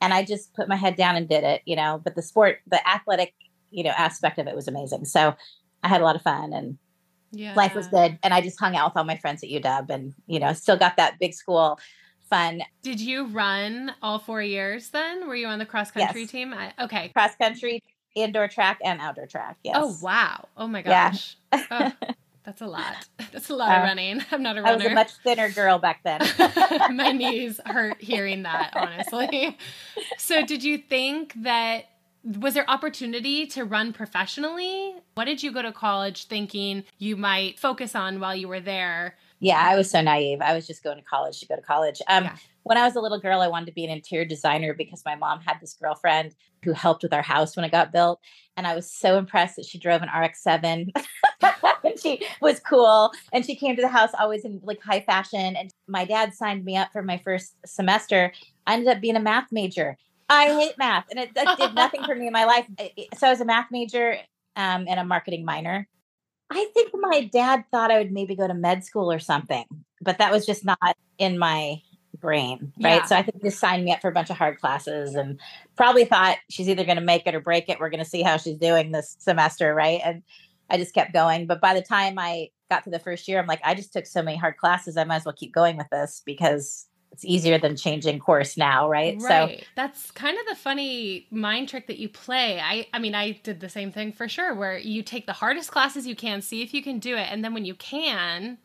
And 0.00 0.12
I 0.12 0.24
just 0.24 0.54
put 0.54 0.68
my 0.68 0.76
head 0.76 0.96
down 0.96 1.16
and 1.16 1.28
did 1.28 1.44
it, 1.44 1.62
you 1.64 1.76
know, 1.76 2.00
but 2.02 2.16
the 2.16 2.22
sport, 2.22 2.58
the 2.66 2.86
athletic, 2.88 3.34
you 3.70 3.84
know, 3.84 3.90
aspect 3.90 4.38
of 4.38 4.46
it 4.46 4.56
was 4.56 4.68
amazing. 4.68 5.04
So 5.04 5.34
I 5.82 5.88
had 5.88 6.00
a 6.00 6.04
lot 6.04 6.16
of 6.16 6.22
fun 6.22 6.52
and 6.52 6.78
yeah. 7.30 7.54
life 7.54 7.74
was 7.74 7.86
good. 7.88 8.18
And 8.22 8.34
I 8.34 8.40
just 8.40 8.58
hung 8.58 8.76
out 8.76 8.90
with 8.90 8.96
all 8.96 9.04
my 9.04 9.16
friends 9.16 9.42
at 9.42 9.50
UW 9.50 9.90
and, 9.90 10.14
you 10.26 10.40
know, 10.40 10.52
still 10.52 10.76
got 10.76 10.96
that 10.96 11.18
big 11.18 11.34
school 11.34 11.78
fun. 12.28 12.62
Did 12.82 13.00
you 13.00 13.26
run 13.26 13.92
all 14.02 14.18
four 14.18 14.42
years 14.42 14.90
then? 14.90 15.26
Were 15.28 15.34
you 15.34 15.46
on 15.46 15.58
the 15.58 15.66
cross 15.66 15.90
country 15.90 16.22
yes. 16.22 16.30
team? 16.30 16.54
I, 16.54 16.72
okay. 16.80 17.08
Cross 17.08 17.36
country, 17.36 17.82
indoor 18.14 18.48
track, 18.48 18.78
and 18.84 19.00
outdoor 19.00 19.26
track. 19.26 19.58
Yes. 19.62 19.76
Oh, 19.78 19.96
wow. 20.02 20.48
Oh, 20.56 20.66
my 20.66 20.82
gosh. 20.82 21.36
Yeah. 21.52 21.66
oh, 21.70 21.92
that's 22.44 22.60
a 22.60 22.66
lot. 22.66 22.94
That's 23.32 23.50
a 23.50 23.54
lot 23.56 23.70
uh, 23.70 23.80
of 23.80 23.82
running. 23.82 24.24
I'm 24.30 24.42
not 24.42 24.56
a 24.56 24.62
runner. 24.62 24.72
I 24.72 24.76
was 24.76 24.86
a 24.86 24.94
much 24.94 25.12
thinner 25.22 25.50
girl 25.50 25.78
back 25.78 26.02
then. 26.04 26.20
my 26.96 27.12
knees 27.12 27.60
hurt 27.66 28.00
hearing 28.00 28.44
that, 28.44 28.70
honestly. 28.74 29.58
So, 30.16 30.46
did 30.46 30.62
you 30.62 30.78
think 30.78 31.34
that 31.42 31.86
was 32.24 32.54
there 32.54 32.68
opportunity 32.68 33.46
to 33.48 33.64
run 33.64 33.92
professionally? 33.92 34.94
What 35.14 35.26
did 35.26 35.42
you 35.42 35.52
go 35.52 35.60
to 35.62 35.72
college 35.72 36.26
thinking 36.26 36.84
you 36.98 37.16
might 37.16 37.58
focus 37.58 37.94
on 37.94 38.20
while 38.20 38.34
you 38.34 38.48
were 38.48 38.60
there? 38.60 39.16
Yeah, 39.38 39.60
I 39.60 39.76
was 39.76 39.90
so 39.90 40.00
naive. 40.00 40.40
I 40.40 40.54
was 40.54 40.66
just 40.66 40.82
going 40.82 40.96
to 40.96 41.04
college 41.04 41.40
to 41.40 41.46
go 41.46 41.56
to 41.56 41.62
college. 41.62 42.00
Um, 42.08 42.24
yeah. 42.24 42.36
When 42.62 42.78
I 42.78 42.84
was 42.84 42.96
a 42.96 43.00
little 43.00 43.20
girl, 43.20 43.40
I 43.40 43.48
wanted 43.48 43.66
to 43.66 43.72
be 43.72 43.84
an 43.84 43.90
interior 43.90 44.24
designer 44.24 44.74
because 44.74 45.02
my 45.04 45.14
mom 45.14 45.40
had 45.40 45.58
this 45.60 45.74
girlfriend 45.80 46.34
who 46.64 46.72
helped 46.72 47.02
with 47.02 47.12
our 47.12 47.22
house 47.22 47.54
when 47.54 47.64
it 47.64 47.70
got 47.70 47.92
built. 47.92 48.18
And 48.56 48.66
I 48.66 48.74
was 48.74 48.90
so 48.90 49.18
impressed 49.18 49.56
that 49.56 49.66
she 49.66 49.78
drove 49.78 50.02
an 50.02 50.08
RX 50.08 50.42
7 50.42 50.92
and 51.84 52.00
she 52.00 52.26
was 52.40 52.58
cool. 52.60 53.12
And 53.32 53.44
she 53.44 53.54
came 53.54 53.76
to 53.76 53.82
the 53.82 53.88
house 53.88 54.10
always 54.18 54.44
in 54.44 54.60
like 54.64 54.82
high 54.82 55.00
fashion. 55.00 55.54
And 55.54 55.70
my 55.86 56.04
dad 56.04 56.34
signed 56.34 56.64
me 56.64 56.76
up 56.76 56.90
for 56.92 57.02
my 57.02 57.18
first 57.18 57.54
semester. 57.64 58.32
I 58.66 58.74
ended 58.74 58.88
up 58.88 59.00
being 59.00 59.16
a 59.16 59.20
math 59.20 59.52
major. 59.52 59.96
I 60.28 60.46
hate 60.46 60.76
math, 60.76 61.04
and 61.10 61.20
it, 61.20 61.30
it 61.36 61.58
did 61.58 61.74
nothing 61.74 62.02
for 62.02 62.14
me 62.14 62.26
in 62.26 62.32
my 62.32 62.44
life. 62.44 62.66
So 63.16 63.28
I 63.28 63.30
was 63.30 63.40
a 63.40 63.44
math 63.44 63.68
major 63.70 64.18
um, 64.56 64.86
and 64.88 64.98
a 64.98 65.04
marketing 65.04 65.44
minor. 65.44 65.86
I 66.50 66.66
think 66.74 66.92
my 66.94 67.24
dad 67.32 67.64
thought 67.70 67.90
I 67.90 67.98
would 67.98 68.12
maybe 68.12 68.36
go 68.36 68.46
to 68.46 68.54
med 68.54 68.84
school 68.84 69.10
or 69.10 69.18
something, 69.18 69.64
but 70.00 70.18
that 70.18 70.30
was 70.30 70.46
just 70.46 70.64
not 70.64 70.96
in 71.18 71.38
my 71.38 71.80
brain, 72.20 72.72
right? 72.80 72.96
Yeah. 72.96 73.04
So 73.04 73.16
I 73.16 73.22
think 73.22 73.42
they 73.42 73.50
signed 73.50 73.84
me 73.84 73.92
up 73.92 74.00
for 74.00 74.08
a 74.08 74.12
bunch 74.12 74.30
of 74.30 74.36
hard 74.36 74.60
classes 74.60 75.14
and 75.14 75.40
probably 75.76 76.04
thought 76.04 76.38
she's 76.48 76.68
either 76.68 76.84
going 76.84 76.98
to 76.98 77.02
make 77.02 77.26
it 77.26 77.34
or 77.34 77.40
break 77.40 77.68
it. 77.68 77.80
We're 77.80 77.90
going 77.90 78.02
to 78.02 78.08
see 78.08 78.22
how 78.22 78.36
she's 78.36 78.58
doing 78.58 78.92
this 78.92 79.16
semester, 79.18 79.74
right? 79.74 80.00
And 80.04 80.22
I 80.70 80.78
just 80.78 80.94
kept 80.94 81.12
going. 81.12 81.46
But 81.46 81.60
by 81.60 81.74
the 81.74 81.82
time 81.82 82.18
I 82.18 82.50
got 82.70 82.84
to 82.84 82.90
the 82.90 82.98
first 82.98 83.28
year, 83.28 83.38
I'm 83.38 83.46
like, 83.46 83.60
I 83.64 83.74
just 83.74 83.92
took 83.92 84.06
so 84.06 84.22
many 84.22 84.36
hard 84.36 84.56
classes. 84.56 84.96
I 84.96 85.04
might 85.04 85.16
as 85.16 85.24
well 85.24 85.34
keep 85.34 85.52
going 85.52 85.76
with 85.76 85.88
this 85.90 86.22
because 86.24 86.86
it's 87.12 87.24
easier 87.24 87.58
than 87.58 87.76
changing 87.76 88.18
course 88.18 88.56
now, 88.56 88.88
right? 88.88 89.16
Right. 89.20 89.58
So 89.58 89.64
that's 89.74 90.10
kind 90.10 90.38
of 90.38 90.46
the 90.46 90.54
funny 90.54 91.26
mind 91.30 91.68
trick 91.68 91.86
that 91.86 91.98
you 91.98 92.08
play. 92.08 92.60
I 92.60 92.86
I 92.92 92.98
mean, 92.98 93.14
I 93.14 93.32
did 93.42 93.60
the 93.60 93.68
same 93.68 93.90
thing 93.90 94.12
for 94.12 94.28
sure 94.28 94.54
where 94.54 94.76
you 94.76 95.02
take 95.02 95.26
the 95.26 95.32
hardest 95.32 95.70
classes 95.70 96.06
you 96.06 96.14
can, 96.14 96.42
see 96.42 96.62
if 96.62 96.74
you 96.74 96.82
can 96.82 96.98
do 96.98 97.16
it, 97.16 97.28
and 97.30 97.42
then 97.42 97.54
when 97.54 97.64
you 97.64 97.74
can, 97.74 98.58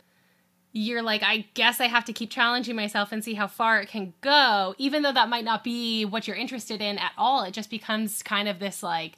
you're 0.73 1.01
like, 1.01 1.23
I 1.23 1.45
guess 1.54 1.80
I 1.80 1.88
have 1.88 2.06
to 2.06 2.13
keep 2.13 2.30
challenging 2.30 2.75
myself 2.75 3.12
and 3.12 3.23
see 3.23 3.34
how 3.34 3.47
far 3.47 3.82
it 3.82 3.89
can 3.89 4.13
go, 4.21 4.75
even 4.77 5.01
though 5.01 5.12
that 5.13 5.30
might 5.30 5.45
not 5.45 5.63
be 5.63 6.06
what 6.06 6.27
you're 6.27 6.38
interested 6.38 6.82
in 6.82 6.97
at 6.97 7.12
all. 7.17 7.43
It 7.43 7.54
just 7.54 7.69
becomes 7.69 8.23
kind 8.23 8.47
of 8.47 8.60
this 8.60 8.82
like 8.84 9.17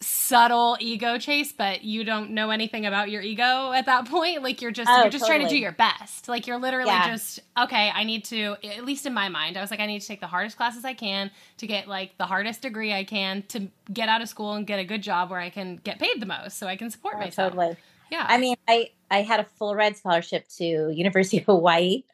subtle 0.00 0.76
ego 0.80 1.18
chase, 1.18 1.52
but 1.52 1.84
you 1.84 2.04
don't 2.04 2.30
know 2.30 2.50
anything 2.50 2.86
about 2.86 3.10
your 3.10 3.22
ego 3.22 3.72
at 3.72 3.86
that 3.86 4.08
point. 4.08 4.42
Like 4.42 4.60
you're 4.62 4.70
just 4.70 4.90
oh, 4.90 5.02
you're 5.02 5.10
just 5.10 5.24
totally. 5.24 5.38
trying 5.40 5.48
to 5.48 5.54
do 5.54 5.58
your 5.58 5.72
best. 5.72 6.28
Like 6.28 6.46
you're 6.46 6.58
literally 6.58 6.90
yeah. 6.90 7.10
just 7.10 7.40
okay, 7.58 7.90
I 7.94 8.04
need 8.04 8.24
to 8.26 8.56
at 8.64 8.84
least 8.84 9.06
in 9.06 9.14
my 9.14 9.28
mind, 9.28 9.56
I 9.56 9.60
was 9.60 9.70
like 9.70 9.80
I 9.80 9.86
need 9.86 10.00
to 10.00 10.06
take 10.06 10.20
the 10.20 10.26
hardest 10.26 10.56
classes 10.56 10.84
I 10.84 10.94
can 10.94 11.30
to 11.58 11.66
get 11.66 11.88
like 11.88 12.16
the 12.18 12.26
hardest 12.26 12.62
degree 12.62 12.92
I 12.92 13.04
can 13.04 13.42
to 13.48 13.68
get 13.92 14.08
out 14.08 14.22
of 14.22 14.28
school 14.28 14.52
and 14.54 14.66
get 14.66 14.78
a 14.78 14.84
good 14.84 15.02
job 15.02 15.30
where 15.30 15.40
I 15.40 15.50
can 15.50 15.76
get 15.76 15.98
paid 15.98 16.20
the 16.20 16.26
most 16.26 16.58
so 16.58 16.66
I 16.66 16.76
can 16.76 16.90
support 16.90 17.14
oh, 17.16 17.20
myself. 17.20 17.52
Totally. 17.52 17.76
Yeah. 18.10 18.26
I 18.28 18.38
mean, 18.38 18.56
I 18.68 18.90
I 19.10 19.22
had 19.22 19.40
a 19.40 19.44
full 19.44 19.74
ride 19.74 19.96
scholarship 19.96 20.48
to 20.58 20.90
University 20.90 21.38
of 21.38 21.44
Hawaii. 21.44 22.04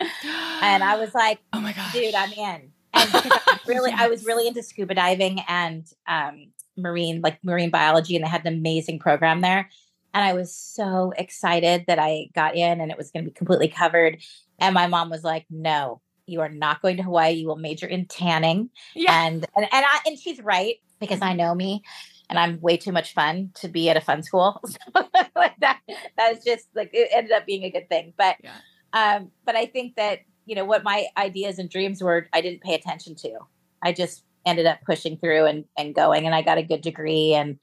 and 0.62 0.82
I 0.82 0.96
was 0.96 1.14
like, 1.14 1.40
"Oh 1.52 1.60
my 1.60 1.72
god. 1.72 1.92
Dude, 1.92 2.14
I'm 2.14 2.32
in." 2.32 2.72
And 2.92 3.08
I 3.12 3.58
really 3.66 3.90
yes. 3.90 4.00
I 4.00 4.08
was 4.08 4.24
really 4.24 4.46
into 4.48 4.62
scuba 4.62 4.94
diving 4.94 5.40
and 5.48 5.84
um 6.06 6.48
marine 6.76 7.20
like 7.22 7.42
marine 7.44 7.70
biology 7.70 8.16
and 8.16 8.24
they 8.24 8.28
had 8.28 8.46
an 8.46 8.54
amazing 8.54 8.98
program 8.98 9.40
there. 9.40 9.68
And 10.12 10.24
i 10.24 10.32
was 10.32 10.54
so 10.54 11.12
excited 11.16 11.84
that 11.86 11.98
i 11.98 12.28
got 12.34 12.56
in 12.56 12.80
and 12.80 12.90
it 12.90 12.98
was 12.98 13.10
going 13.10 13.24
to 13.24 13.30
be 13.30 13.34
completely 13.34 13.68
covered. 13.68 14.18
And 14.58 14.74
my 14.74 14.86
mom 14.86 15.10
was 15.10 15.24
like 15.24 15.46
no 15.50 16.00
you 16.30 16.40
are 16.40 16.48
not 16.48 16.80
going 16.80 16.96
to 16.96 17.02
hawaii. 17.02 17.32
You 17.32 17.48
will 17.48 17.56
major 17.56 17.86
in 17.86 18.06
tanning. 18.06 18.70
Yeah. 18.94 19.26
and 19.26 19.46
and 19.56 19.66
and, 19.72 19.84
I, 19.84 20.00
and 20.06 20.18
she's 20.18 20.40
right 20.40 20.76
because 21.00 21.20
i 21.22 21.32
know 21.32 21.54
me 21.54 21.82
and 22.28 22.38
i'm 22.38 22.60
way 22.60 22.76
too 22.76 22.92
much 22.92 23.14
fun 23.14 23.50
to 23.54 23.68
be 23.68 23.90
at 23.90 23.96
a 23.96 24.00
fun 24.00 24.22
school. 24.22 24.62
So 24.96 25.48
that 25.60 25.80
that 26.16 26.34
was 26.34 26.44
just 26.44 26.68
like 26.74 26.90
it 26.92 27.08
ended 27.12 27.32
up 27.32 27.46
being 27.46 27.64
a 27.64 27.70
good 27.70 27.88
thing. 27.88 28.12
But 28.16 28.36
yeah. 28.42 28.56
um 28.92 29.30
but 29.44 29.56
i 29.56 29.66
think 29.66 29.96
that 29.96 30.20
you 30.44 30.54
know 30.54 30.64
what 30.64 30.84
my 30.84 31.06
ideas 31.16 31.58
and 31.58 31.70
dreams 31.70 32.02
were 32.02 32.28
i 32.32 32.40
didn't 32.40 32.62
pay 32.62 32.74
attention 32.74 33.14
to. 33.16 33.38
I 33.82 33.92
just 33.92 34.24
ended 34.46 34.66
up 34.66 34.78
pushing 34.86 35.16
through 35.16 35.46
and, 35.46 35.64
and 35.76 35.94
going 35.94 36.26
and 36.26 36.34
I 36.34 36.42
got 36.42 36.58
a 36.58 36.62
good 36.62 36.80
degree 36.80 37.34
and 37.34 37.58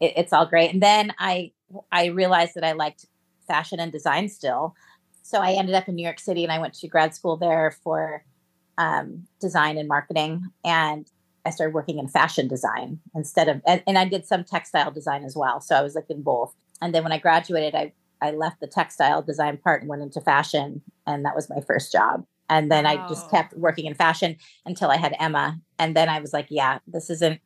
it, 0.00 0.14
it's 0.16 0.32
all 0.32 0.46
great. 0.46 0.72
And 0.72 0.82
then 0.82 1.12
I 1.18 1.52
I 1.92 2.06
realized 2.06 2.54
that 2.54 2.64
I 2.64 2.72
liked 2.72 3.06
fashion 3.46 3.80
and 3.80 3.92
design 3.92 4.28
still. 4.28 4.74
So 5.22 5.40
I 5.40 5.52
ended 5.52 5.74
up 5.74 5.88
in 5.88 5.94
New 5.94 6.04
York 6.04 6.20
City 6.20 6.42
and 6.42 6.52
I 6.52 6.58
went 6.58 6.74
to 6.74 6.88
grad 6.88 7.14
school 7.14 7.36
there 7.36 7.76
for 7.82 8.24
um, 8.78 9.26
design 9.40 9.76
and 9.76 9.88
marketing. 9.88 10.44
And 10.64 11.06
I 11.44 11.50
started 11.50 11.74
working 11.74 11.98
in 11.98 12.08
fashion 12.08 12.48
design 12.48 13.00
instead 13.14 13.48
of, 13.48 13.60
and, 13.66 13.82
and 13.86 13.98
I 13.98 14.06
did 14.06 14.26
some 14.26 14.44
textile 14.44 14.90
design 14.90 15.24
as 15.24 15.36
well. 15.36 15.60
So 15.60 15.74
I 15.76 15.82
was 15.82 15.94
like 15.94 16.08
in 16.08 16.22
both. 16.22 16.54
And 16.80 16.94
then 16.94 17.02
when 17.02 17.12
I 17.12 17.18
graduated, 17.18 17.74
I, 17.74 17.92
I 18.22 18.30
left 18.30 18.60
the 18.60 18.66
textile 18.66 19.22
design 19.22 19.58
part 19.58 19.82
and 19.82 19.88
went 19.88 20.02
into 20.02 20.20
fashion. 20.20 20.82
And 21.06 21.24
that 21.24 21.34
was 21.34 21.50
my 21.50 21.60
first 21.60 21.92
job. 21.92 22.24
And 22.48 22.70
then 22.70 22.84
wow. 22.84 23.04
I 23.04 23.08
just 23.08 23.30
kept 23.30 23.54
working 23.56 23.86
in 23.86 23.94
fashion 23.94 24.36
until 24.64 24.90
I 24.90 24.96
had 24.96 25.14
Emma. 25.18 25.60
And 25.78 25.94
then 25.94 26.08
I 26.08 26.20
was 26.20 26.32
like, 26.32 26.46
yeah, 26.50 26.78
this 26.86 27.10
isn't, 27.10 27.40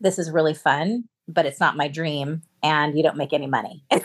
this 0.00 0.18
is 0.18 0.30
really 0.30 0.54
fun, 0.54 1.04
but 1.28 1.46
it's 1.46 1.60
not 1.60 1.76
my 1.76 1.88
dream. 1.88 2.42
And 2.62 2.96
you 2.96 3.02
don't 3.02 3.16
make 3.16 3.32
any 3.32 3.46
money. 3.46 3.84
so, 3.92 3.98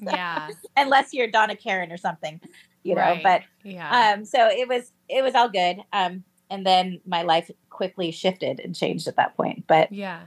yeah. 0.00 0.48
Unless 0.76 1.12
you're 1.12 1.28
Donna 1.28 1.56
Karan 1.56 1.90
or 1.90 1.96
something, 1.96 2.40
you 2.82 2.94
know, 2.94 3.00
right. 3.00 3.22
but, 3.22 3.42
yeah. 3.64 4.14
Um, 4.14 4.24
so 4.24 4.46
it 4.48 4.68
was, 4.68 4.92
it 5.08 5.22
was 5.22 5.34
all 5.34 5.48
good. 5.48 5.78
Um, 5.92 6.22
and 6.48 6.64
then 6.64 7.00
my 7.06 7.22
life 7.22 7.50
quickly 7.70 8.12
shifted 8.12 8.60
and 8.60 8.74
changed 8.74 9.08
at 9.08 9.16
that 9.16 9.36
point. 9.36 9.64
But 9.66 9.92
yeah. 9.92 10.22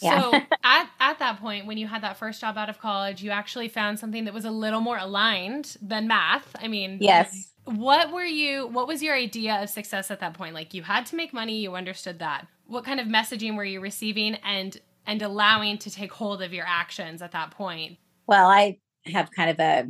Yeah. 0.00 0.20
So 0.20 0.32
at, 0.64 0.90
at 1.00 1.18
that 1.20 1.40
point, 1.40 1.64
when 1.64 1.78
you 1.78 1.86
had 1.86 2.02
that 2.02 2.18
first 2.18 2.42
job 2.42 2.58
out 2.58 2.68
of 2.68 2.78
college, 2.78 3.22
you 3.22 3.30
actually 3.30 3.68
found 3.68 3.98
something 3.98 4.26
that 4.26 4.34
was 4.34 4.44
a 4.44 4.50
little 4.50 4.80
more 4.80 4.98
aligned 4.98 5.78
than 5.80 6.06
math. 6.06 6.54
I 6.60 6.68
mean, 6.68 6.98
yes 7.00 7.54
what 7.66 8.12
were 8.12 8.24
you 8.24 8.66
what 8.68 8.86
was 8.86 9.02
your 9.02 9.14
idea 9.14 9.62
of 9.62 9.68
success 9.68 10.10
at 10.10 10.20
that 10.20 10.34
point 10.34 10.54
like 10.54 10.72
you 10.72 10.82
had 10.82 11.04
to 11.04 11.16
make 11.16 11.32
money 11.32 11.58
you 11.58 11.74
understood 11.74 12.20
that 12.20 12.46
what 12.66 12.84
kind 12.84 13.00
of 13.00 13.06
messaging 13.06 13.56
were 13.56 13.64
you 13.64 13.80
receiving 13.80 14.36
and 14.36 14.80
and 15.06 15.20
allowing 15.20 15.76
to 15.76 15.90
take 15.90 16.12
hold 16.12 16.42
of 16.42 16.52
your 16.52 16.64
actions 16.66 17.20
at 17.20 17.32
that 17.32 17.50
point 17.50 17.98
well 18.26 18.48
i 18.48 18.78
have 19.04 19.30
kind 19.32 19.50
of 19.50 19.58
a 19.58 19.88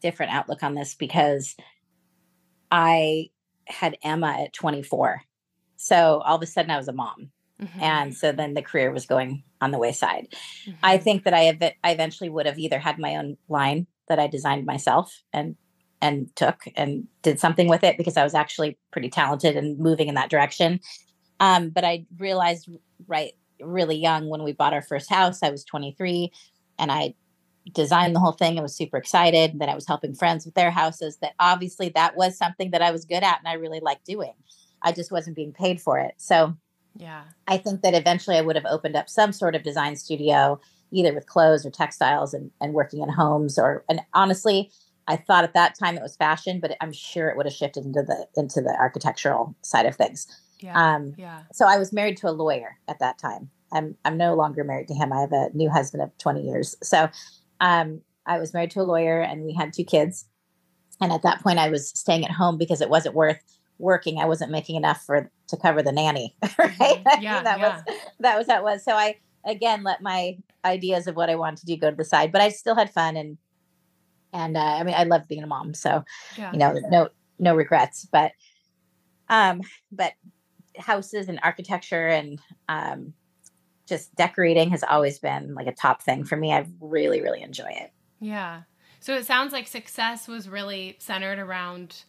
different 0.00 0.32
outlook 0.32 0.62
on 0.62 0.74
this 0.74 0.94
because 0.94 1.56
i 2.70 3.28
had 3.66 3.98
emma 4.02 4.44
at 4.44 4.52
24 4.54 5.22
so 5.76 6.22
all 6.24 6.36
of 6.36 6.42
a 6.42 6.46
sudden 6.46 6.70
i 6.70 6.76
was 6.76 6.88
a 6.88 6.92
mom 6.92 7.30
Mm-hmm. 7.60 7.82
And 7.82 8.16
so 8.16 8.32
then 8.32 8.54
the 8.54 8.62
career 8.62 8.90
was 8.90 9.04
going 9.06 9.42
on 9.60 9.70
the 9.70 9.78
wayside. 9.78 10.28
Mm-hmm. 10.30 10.70
I 10.82 10.96
think 10.96 11.24
that 11.24 11.34
I, 11.34 11.44
ev- 11.46 11.74
I 11.84 11.90
eventually 11.90 12.30
would 12.30 12.46
have 12.46 12.58
either 12.58 12.78
had 12.78 12.98
my 12.98 13.16
own 13.16 13.36
line 13.48 13.86
that 14.08 14.18
I 14.18 14.28
designed 14.28 14.64
myself 14.64 15.22
and 15.32 15.56
and 16.02 16.34
took 16.36 16.64
and 16.76 17.06
did 17.22 17.38
something 17.38 17.68
with 17.68 17.84
it 17.84 17.98
because 17.98 18.16
I 18.16 18.24
was 18.24 18.34
actually 18.34 18.78
pretty 18.90 19.10
talented 19.10 19.56
and 19.56 19.78
moving 19.78 20.08
in 20.08 20.14
that 20.14 20.30
direction. 20.30 20.80
Um, 21.40 21.70
but 21.70 21.84
I 21.84 22.06
realized 22.18 22.68
right 23.06 23.32
really 23.60 23.96
young 23.96 24.28
when 24.28 24.42
we 24.42 24.52
bought 24.52 24.72
our 24.72 24.82
first 24.82 25.10
house, 25.10 25.42
I 25.42 25.50
was 25.50 25.64
23 25.64 26.32
and 26.78 26.90
I 26.90 27.14
designed 27.72 28.16
the 28.16 28.20
whole 28.20 28.32
thing 28.32 28.52
and 28.52 28.62
was 28.62 28.74
super 28.74 28.96
excited 28.96 29.58
that 29.58 29.68
I 29.68 29.74
was 29.74 29.86
helping 29.86 30.14
friends 30.14 30.44
with 30.44 30.54
their 30.54 30.70
houses 30.70 31.18
that 31.18 31.34
obviously 31.38 31.90
that 31.90 32.16
was 32.16 32.36
something 32.36 32.70
that 32.70 32.82
I 32.82 32.90
was 32.90 33.04
good 33.04 33.22
at 33.22 33.38
and 33.38 33.48
I 33.48 33.54
really 33.54 33.80
liked 33.80 34.06
doing. 34.06 34.32
I 34.82 34.92
just 34.92 35.12
wasn't 35.12 35.36
being 35.36 35.52
paid 35.52 35.80
for 35.80 35.98
it. 35.98 36.14
So 36.16 36.56
yeah. 36.96 37.24
I 37.46 37.58
think 37.58 37.82
that 37.82 37.94
eventually 37.94 38.36
I 38.36 38.40
would 38.40 38.56
have 38.56 38.66
opened 38.66 38.96
up 38.96 39.08
some 39.08 39.32
sort 39.32 39.54
of 39.54 39.62
design 39.62 39.96
studio, 39.96 40.58
either 40.90 41.14
with 41.14 41.26
clothes 41.26 41.64
or 41.64 41.70
textiles 41.70 42.34
and, 42.34 42.50
and 42.60 42.72
working 42.72 43.02
in 43.02 43.10
homes 43.10 43.58
or 43.58 43.84
and 43.88 44.00
honestly, 44.14 44.70
I 45.06 45.16
thought 45.16 45.44
at 45.44 45.54
that 45.54 45.78
time 45.78 45.96
it 45.96 46.02
was 46.02 46.16
fashion, 46.16 46.60
but 46.60 46.76
I'm 46.80 46.92
sure 46.92 47.28
it 47.28 47.36
would 47.36 47.46
have 47.46 47.54
shifted 47.54 47.84
into 47.84 48.02
the 48.02 48.26
into 48.36 48.60
the 48.60 48.76
architectural 48.78 49.54
side 49.62 49.86
of 49.86 49.96
things. 49.96 50.26
Yeah. 50.60 50.74
Um, 50.74 51.14
yeah. 51.16 51.42
So 51.52 51.66
I 51.66 51.78
was 51.78 51.92
married 51.92 52.16
to 52.18 52.28
a 52.28 52.32
lawyer 52.32 52.78
at 52.88 52.98
that 53.00 53.18
time. 53.18 53.50
I'm 53.72 53.96
I'm 54.04 54.16
no 54.16 54.34
longer 54.34 54.64
married 54.64 54.88
to 54.88 54.94
him. 54.94 55.12
I 55.12 55.20
have 55.20 55.32
a 55.32 55.50
new 55.54 55.70
husband 55.70 56.02
of 56.02 56.16
20 56.18 56.42
years. 56.42 56.76
So 56.82 57.08
um, 57.60 58.02
I 58.26 58.38
was 58.38 58.52
married 58.52 58.70
to 58.72 58.80
a 58.80 58.82
lawyer 58.82 59.20
and 59.20 59.44
we 59.44 59.54
had 59.54 59.72
two 59.72 59.84
kids. 59.84 60.26
And 61.00 61.12
at 61.12 61.22
that 61.22 61.42
point 61.42 61.58
I 61.58 61.70
was 61.70 61.88
staying 61.88 62.24
at 62.24 62.30
home 62.30 62.58
because 62.58 62.80
it 62.80 62.90
wasn't 62.90 63.14
worth 63.14 63.40
working, 63.78 64.18
I 64.18 64.26
wasn't 64.26 64.50
making 64.50 64.76
enough 64.76 65.02
for 65.04 65.30
to 65.48 65.56
cover 65.56 65.82
the 65.82 65.92
nanny. 65.92 66.36
Right? 66.58 66.78
Mm-hmm. 66.78 67.22
Yeah, 67.22 67.42
that 67.42 67.58
yeah. 67.58 67.82
was 67.86 67.96
that 68.20 68.38
was 68.38 68.48
it 68.48 68.62
was. 68.62 68.84
So 68.84 68.92
I 68.92 69.16
again 69.44 69.82
let 69.82 70.02
my 70.02 70.36
ideas 70.64 71.06
of 71.06 71.16
what 71.16 71.30
I 71.30 71.36
wanted 71.36 71.58
to 71.60 71.66
do 71.66 71.76
go 71.76 71.90
to 71.90 71.96
the 71.96 72.04
side, 72.04 72.32
but 72.32 72.42
I 72.42 72.50
still 72.50 72.74
had 72.74 72.92
fun 72.92 73.16
and 73.16 73.38
and 74.32 74.56
uh, 74.56 74.60
I 74.60 74.82
mean 74.84 74.94
I 74.96 75.04
love 75.04 75.28
being 75.28 75.42
a 75.42 75.46
mom. 75.46 75.74
So 75.74 76.04
yeah. 76.36 76.52
you 76.52 76.58
know, 76.58 76.74
no 76.90 77.08
no 77.38 77.54
regrets. 77.54 78.06
But 78.10 78.32
um, 79.28 79.62
but 79.92 80.12
houses 80.78 81.28
and 81.28 81.40
architecture 81.42 82.06
and 82.08 82.40
um 82.68 83.12
just 83.90 84.14
decorating 84.14 84.70
has 84.70 84.84
always 84.84 85.18
been 85.18 85.54
like 85.54 85.66
a 85.66 85.72
top 85.72 86.02
thing 86.02 86.24
for 86.24 86.36
me. 86.36 86.52
I 86.52 86.66
really, 86.80 87.20
really 87.20 87.42
enjoy 87.42 87.68
it. 87.68 87.92
Yeah. 88.20 88.62
So 89.00 89.16
it 89.16 89.26
sounds 89.26 89.52
like 89.52 89.66
success 89.66 90.28
was 90.28 90.48
really 90.48 90.96
centered 91.00 91.38
around 91.38 92.04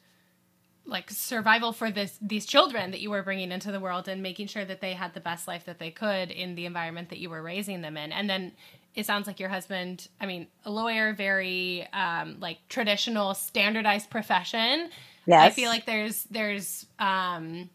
like 0.86 1.10
survival 1.10 1.74
for 1.74 1.92
this 1.92 2.18
these 2.22 2.46
children 2.46 2.92
that 2.92 3.02
you 3.02 3.10
were 3.10 3.24
bringing 3.24 3.52
into 3.52 3.72
the 3.72 3.80
world 3.80 4.08
and 4.08 4.22
making 4.22 4.48
sure 4.48 4.66
that 4.66 4.82
they 4.82 4.94
had 4.94 5.14
the 5.14 5.20
best 5.20 5.48
life 5.48 5.66
that 5.66 5.80
they 5.80 5.92
could 5.92 6.32
in 6.32 6.56
the 6.56 6.66
environment 6.66 7.10
that 7.10 7.20
you 7.20 7.30
were 7.30 7.42
raising 7.42 7.82
them 7.82 7.98
in 7.98 8.12
and 8.12 8.30
then 8.30 8.52
it 8.96 9.06
sounds 9.06 9.28
like 9.28 9.40
your 9.40 9.50
husband 9.50 10.08
i 10.20 10.26
mean 10.26 10.48
a 10.66 10.72
lawyer 10.72 11.14
very 11.14 11.88
um, 11.94 12.38
like 12.40 12.58
traditional 12.70 13.34
standardized 13.34 14.10
profession 14.10 14.90
yes. 15.26 15.42
i 15.42 15.50
feel 15.50 15.70
like 15.70 15.86
there's 15.86 16.24
there's 16.26 16.86
um, 17.00 17.70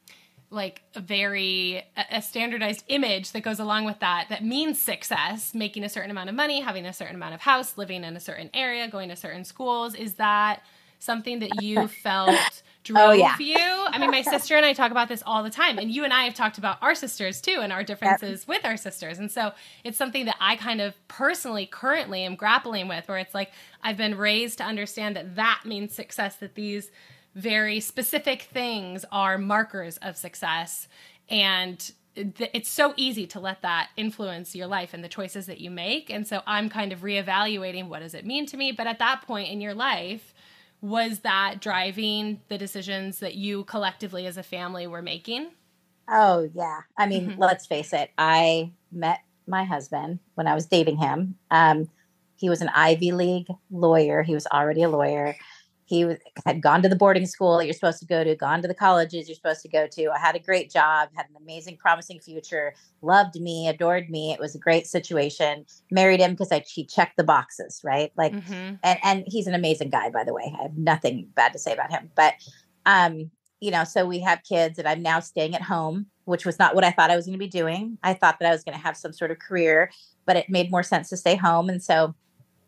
like 0.51 0.83
a 0.95 1.01
very 1.01 1.83
a 2.11 2.23
standardized 2.23 2.85
image 2.89 3.33
that 3.33 3.41
goes 3.41 3.59
along 3.59 3.85
with 3.85 3.99
that 4.01 4.27
that 4.29 4.45
means 4.45 4.81
success 4.81 5.55
making 5.55 5.83
a 5.83 5.89
certain 5.89 6.11
amount 6.11 6.29
of 6.29 6.35
money 6.35 6.61
having 6.61 6.87
a 6.87 6.93
certain 6.93 7.17
amount 7.17 7.35
of 7.35 7.41
house 7.41 7.77
living 7.77 8.05
in 8.05 8.17
a 8.17 8.21
certain 8.21 8.49
area 8.55 8.89
going 8.89 9.09
to 9.09 9.17
certain 9.17 9.45
schools 9.45 9.95
is 9.95 10.15
that 10.15 10.63
something 10.99 11.41
that 11.41 11.63
you 11.63 11.89
felt 12.03 12.63
drove 12.87 13.11
oh, 13.11 13.13
yeah. 13.13 13.37
you. 13.39 13.57
I 13.59 13.99
mean, 13.99 14.11
my 14.11 14.23
sister 14.23 14.57
and 14.57 14.65
I 14.65 14.73
talk 14.73 14.91
about 14.91 15.09
this 15.09 15.23
all 15.27 15.43
the 15.43 15.51
time, 15.51 15.79
and 15.79 15.91
you 15.91 16.05
and 16.05 16.13
I 16.13 16.25
have 16.25 16.35
talked 16.35 16.59
about 16.59 16.79
our 16.83 16.95
sisters 16.95 17.41
too 17.41 17.59
and 17.61 17.73
our 17.73 17.83
differences 17.83 18.43
yep. 18.43 18.49
with 18.49 18.65
our 18.65 18.77
sisters. 18.77 19.19
And 19.19 19.31
so 19.31 19.53
it's 19.85 19.99
something 19.99 20.25
that 20.27 20.37
I 20.41 20.57
kind 20.57 20.81
of 20.81 20.95
personally 21.09 21.67
currently 21.67 22.23
am 22.23 22.37
grappling 22.37 22.89
with, 22.89 23.09
where 23.09 23.19
it's 23.19 23.35
like 23.35 23.51
I've 23.83 23.97
been 23.97 24.17
raised 24.17 24.59
to 24.59 24.65
understand 24.65 25.17
that 25.17 25.37
that 25.37 25.63
means 25.65 25.95
success, 25.95 26.37
that 26.37 26.55
these 26.55 26.91
very 27.35 27.81
specific 27.81 28.43
things 28.43 29.05
are 29.13 29.37
markers 29.37 29.99
of 29.99 30.17
success. 30.17 30.89
And 31.29 31.93
it's 32.17 32.71
so 32.71 32.95
easy 32.97 33.27
to 33.27 33.41
let 33.41 33.61
that 33.61 33.91
influence 33.97 34.57
your 34.57 34.67
life 34.67 34.95
and 34.95 35.05
the 35.05 35.09
choices 35.09 35.45
that 35.47 35.61
you 35.61 35.71
make. 35.71 36.09
And 36.09 36.27
so 36.27 36.41
I'm 36.47 36.71
kind 36.71 36.93
of 36.93 37.01
reevaluating 37.01 37.89
what 37.89 38.01
does 38.01 38.15
it 38.15 38.25
mean 38.25 38.47
to 38.47 38.57
me. 38.57 38.73
But 38.73 38.87
at 38.87 38.99
that 39.01 39.23
point 39.27 39.51
in 39.51 39.61
your 39.61 39.75
life, 39.75 40.33
was 40.81 41.21
that 41.21 41.61
driving 41.61 42.41
the 42.49 42.59
decisions 42.59 43.21
that 43.21 43.35
you 43.35 43.65
collectively 43.65 44.27
as 44.27 44.37
a 44.37 44.43
family 44.43 44.87
were 44.87 45.03
making? 45.03 45.49
Oh, 46.09 46.49
yeah. 46.55 46.81
I 46.97 47.07
mean, 47.07 47.31
mm-hmm. 47.31 47.41
let's 47.41 47.67
face 47.67 47.93
it. 47.93 48.11
I 48.19 48.73
met 48.93 49.21
my 49.47 49.65
husband 49.65 50.21
when 50.35 50.47
I 50.47 50.55
was 50.55 50.67
dating 50.67 50.99
him. 50.99 51.37
Um, 51.51 51.89
he 52.37 52.49
was 52.49 52.61
an 52.61 52.71
Ivy 52.75 53.13
League 53.13 53.49
lawyer. 53.71 54.23
He 54.23 54.35
was 54.35 54.47
already 54.47 54.83
a 54.83 54.89
lawyer 54.89 55.37
he 55.87 56.17
had 56.45 56.61
gone 56.61 56.83
to 56.83 56.89
the 56.89 56.97
boarding 56.97 57.27
school 57.27 57.57
that 57.57 57.65
you're 57.65 57.73
supposed 57.73 58.01
to 58.01 58.07
go 58.07 58.25
to, 58.25 58.35
gone 58.35 58.61
to 58.61 58.67
the 58.67 58.75
colleges 58.75 59.29
you're 59.29 59.37
supposed 59.37 59.63
to 59.63 59.69
go 59.69 59.87
to. 59.87 60.11
I 60.11 60.19
had 60.19 60.35
a 60.35 60.41
great 60.41 60.69
job, 60.69 61.11
had 61.15 61.27
an 61.31 61.37
amazing, 61.41 61.77
promising 61.77 62.19
future, 62.19 62.75
loved 63.03 63.41
me, 63.41 63.69
adored 63.69 64.11
me. 64.11 64.33
It 64.33 64.41
was 64.41 64.57
a 64.57 64.59
great 64.59 64.89
situation. 64.89 65.65
Married 65.93 66.19
him 66.19 66.33
because 66.33 66.51
I 66.51 66.65
he 66.67 66.85
checked 66.85 67.17
the 67.17 67.23
boxes, 67.23 67.81
right? 67.85 68.11
Like, 68.17 68.33
mm-hmm. 68.33 68.75
and 68.83 68.99
and 69.05 69.25
he's 69.29 69.47
an 69.47 69.55
amazing 69.55 69.91
guy, 69.91 70.11
by 70.11 70.25
the 70.25 70.35
way. 70.35 70.53
I 70.59 70.63
have 70.65 70.77
nothing 70.77 71.29
bad 71.37 71.53
to 71.53 71.59
say 71.61 71.73
about 71.73 71.93
him, 71.93 72.11
but 72.17 72.35
um, 72.85 73.31
you 73.61 73.71
know, 73.71 73.85
so 73.85 74.05
we 74.05 74.19
have 74.21 74.43
kids, 74.43 74.81
and 74.81 74.89
I'm 74.89 75.03
now 75.03 75.21
staying 75.21 75.55
at 75.55 75.63
home, 75.63 76.07
which 76.25 76.45
was 76.45 76.59
not 76.59 76.75
what 76.75 76.83
I 76.83 76.91
thought 76.91 77.13
I 77.13 77.17
was 77.17 77.27
going 77.27 77.39
to 77.39 77.39
be 77.39 77.47
doing. 77.47 77.97
I 78.03 78.13
thought 78.13 78.41
that 78.41 78.49
I 78.49 78.53
was 78.53 78.65
going 78.65 78.77
to 78.77 78.85
have 78.85 78.97
some 78.97 79.13
sort 79.13 79.31
of 79.31 79.39
career, 79.39 79.93
but 80.27 80.37
it 80.37 80.51
made 80.51 80.73
more 80.73 80.83
sense 80.83 81.09
to 81.11 81.17
stay 81.17 81.37
home, 81.37 81.69
and 81.69 81.81
so 81.81 82.17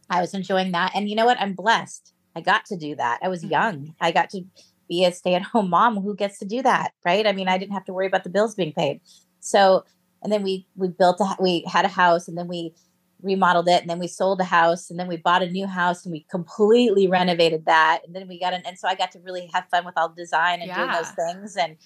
I 0.08 0.20
was 0.20 0.34
enjoying 0.34 0.70
that. 0.70 0.92
And 0.94 1.10
you 1.10 1.16
know 1.16 1.26
what? 1.26 1.40
I'm 1.40 1.54
blessed 1.54 2.14
I 2.38 2.40
got 2.40 2.64
to 2.66 2.76
do 2.76 2.94
that. 2.96 3.18
I 3.22 3.28
was 3.28 3.40
mm-hmm. 3.40 3.52
young. 3.52 3.94
I 4.00 4.12
got 4.12 4.30
to 4.30 4.42
be 4.88 5.04
a 5.04 5.12
stay 5.12 5.34
at 5.34 5.42
home 5.42 5.68
mom 5.70 6.00
who 6.00 6.14
gets 6.14 6.38
to 6.38 6.46
do 6.46 6.62
that, 6.62 6.92
right? 7.04 7.26
I 7.26 7.32
mean, 7.32 7.48
I 7.48 7.58
didn't 7.58 7.74
have 7.74 7.84
to 7.86 7.92
worry 7.92 8.06
about 8.06 8.24
the 8.24 8.30
bills 8.30 8.54
being 8.54 8.72
paid. 8.72 9.00
So, 9.40 9.84
and 10.22 10.32
then 10.32 10.42
we 10.42 10.66
we 10.76 10.88
built 10.88 11.20
a 11.20 11.36
we 11.40 11.64
had 11.70 11.84
a 11.84 11.88
house 11.88 12.28
and 12.28 12.36
then 12.38 12.48
we 12.48 12.74
remodeled 13.22 13.68
it 13.68 13.80
and 13.80 13.90
then 13.90 13.98
we 13.98 14.06
sold 14.06 14.38
the 14.38 14.44
house 14.44 14.90
and 14.90 14.98
then 14.98 15.08
we 15.08 15.16
bought 15.16 15.42
a 15.42 15.50
new 15.50 15.66
house 15.66 16.04
and 16.04 16.12
we 16.12 16.24
completely 16.30 17.08
renovated 17.08 17.66
that 17.66 18.00
and 18.06 18.14
then 18.14 18.28
we 18.28 18.38
got 18.38 18.54
an 18.54 18.62
and 18.64 18.78
so 18.78 18.86
I 18.86 18.94
got 18.94 19.10
to 19.12 19.20
really 19.20 19.50
have 19.52 19.68
fun 19.70 19.84
with 19.84 19.94
all 19.96 20.08
the 20.08 20.14
design 20.14 20.60
and 20.60 20.68
yeah. 20.68 20.76
doing 20.76 20.92
those 20.92 21.10
things 21.10 21.56
and 21.56 21.76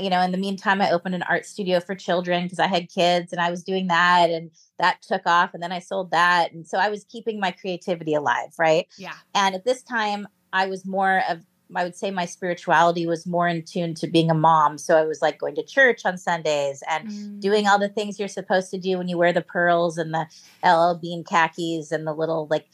you 0.00 0.10
know, 0.10 0.20
in 0.20 0.32
the 0.32 0.38
meantime, 0.38 0.80
I 0.80 0.90
opened 0.90 1.14
an 1.14 1.22
art 1.22 1.46
studio 1.46 1.80
for 1.80 1.94
children 1.94 2.44
because 2.44 2.58
I 2.58 2.66
had 2.66 2.88
kids 2.88 3.32
and 3.32 3.40
I 3.40 3.50
was 3.50 3.62
doing 3.62 3.86
that 3.88 4.30
and 4.30 4.50
that 4.78 5.02
took 5.02 5.22
off. 5.26 5.54
And 5.54 5.62
then 5.62 5.72
I 5.72 5.78
sold 5.78 6.10
that. 6.10 6.52
And 6.52 6.66
so 6.66 6.78
I 6.78 6.88
was 6.88 7.04
keeping 7.04 7.40
my 7.40 7.50
creativity 7.50 8.14
alive. 8.14 8.50
Right. 8.58 8.86
Yeah. 8.96 9.14
And 9.34 9.54
at 9.54 9.64
this 9.64 9.82
time, 9.82 10.28
I 10.52 10.66
was 10.66 10.84
more 10.84 11.22
of, 11.28 11.44
I 11.74 11.84
would 11.84 11.96
say 11.96 12.10
my 12.10 12.24
spirituality 12.24 13.06
was 13.06 13.26
more 13.26 13.46
in 13.46 13.62
tune 13.62 13.94
to 13.94 14.06
being 14.06 14.30
a 14.30 14.34
mom. 14.34 14.78
So 14.78 14.96
I 14.96 15.04
was 15.04 15.20
like 15.20 15.38
going 15.38 15.54
to 15.56 15.62
church 15.62 16.06
on 16.06 16.16
Sundays 16.16 16.82
and 16.88 17.08
mm. 17.08 17.40
doing 17.40 17.66
all 17.66 17.78
the 17.78 17.90
things 17.90 18.18
you're 18.18 18.28
supposed 18.28 18.70
to 18.70 18.78
do 18.78 18.96
when 18.96 19.08
you 19.08 19.18
wear 19.18 19.32
the 19.32 19.42
pearls 19.42 19.98
and 19.98 20.14
the 20.14 20.26
LL 20.64 20.98
Bean 20.98 21.24
khakis 21.24 21.92
and 21.92 22.06
the 22.06 22.14
little 22.14 22.46
like, 22.50 22.66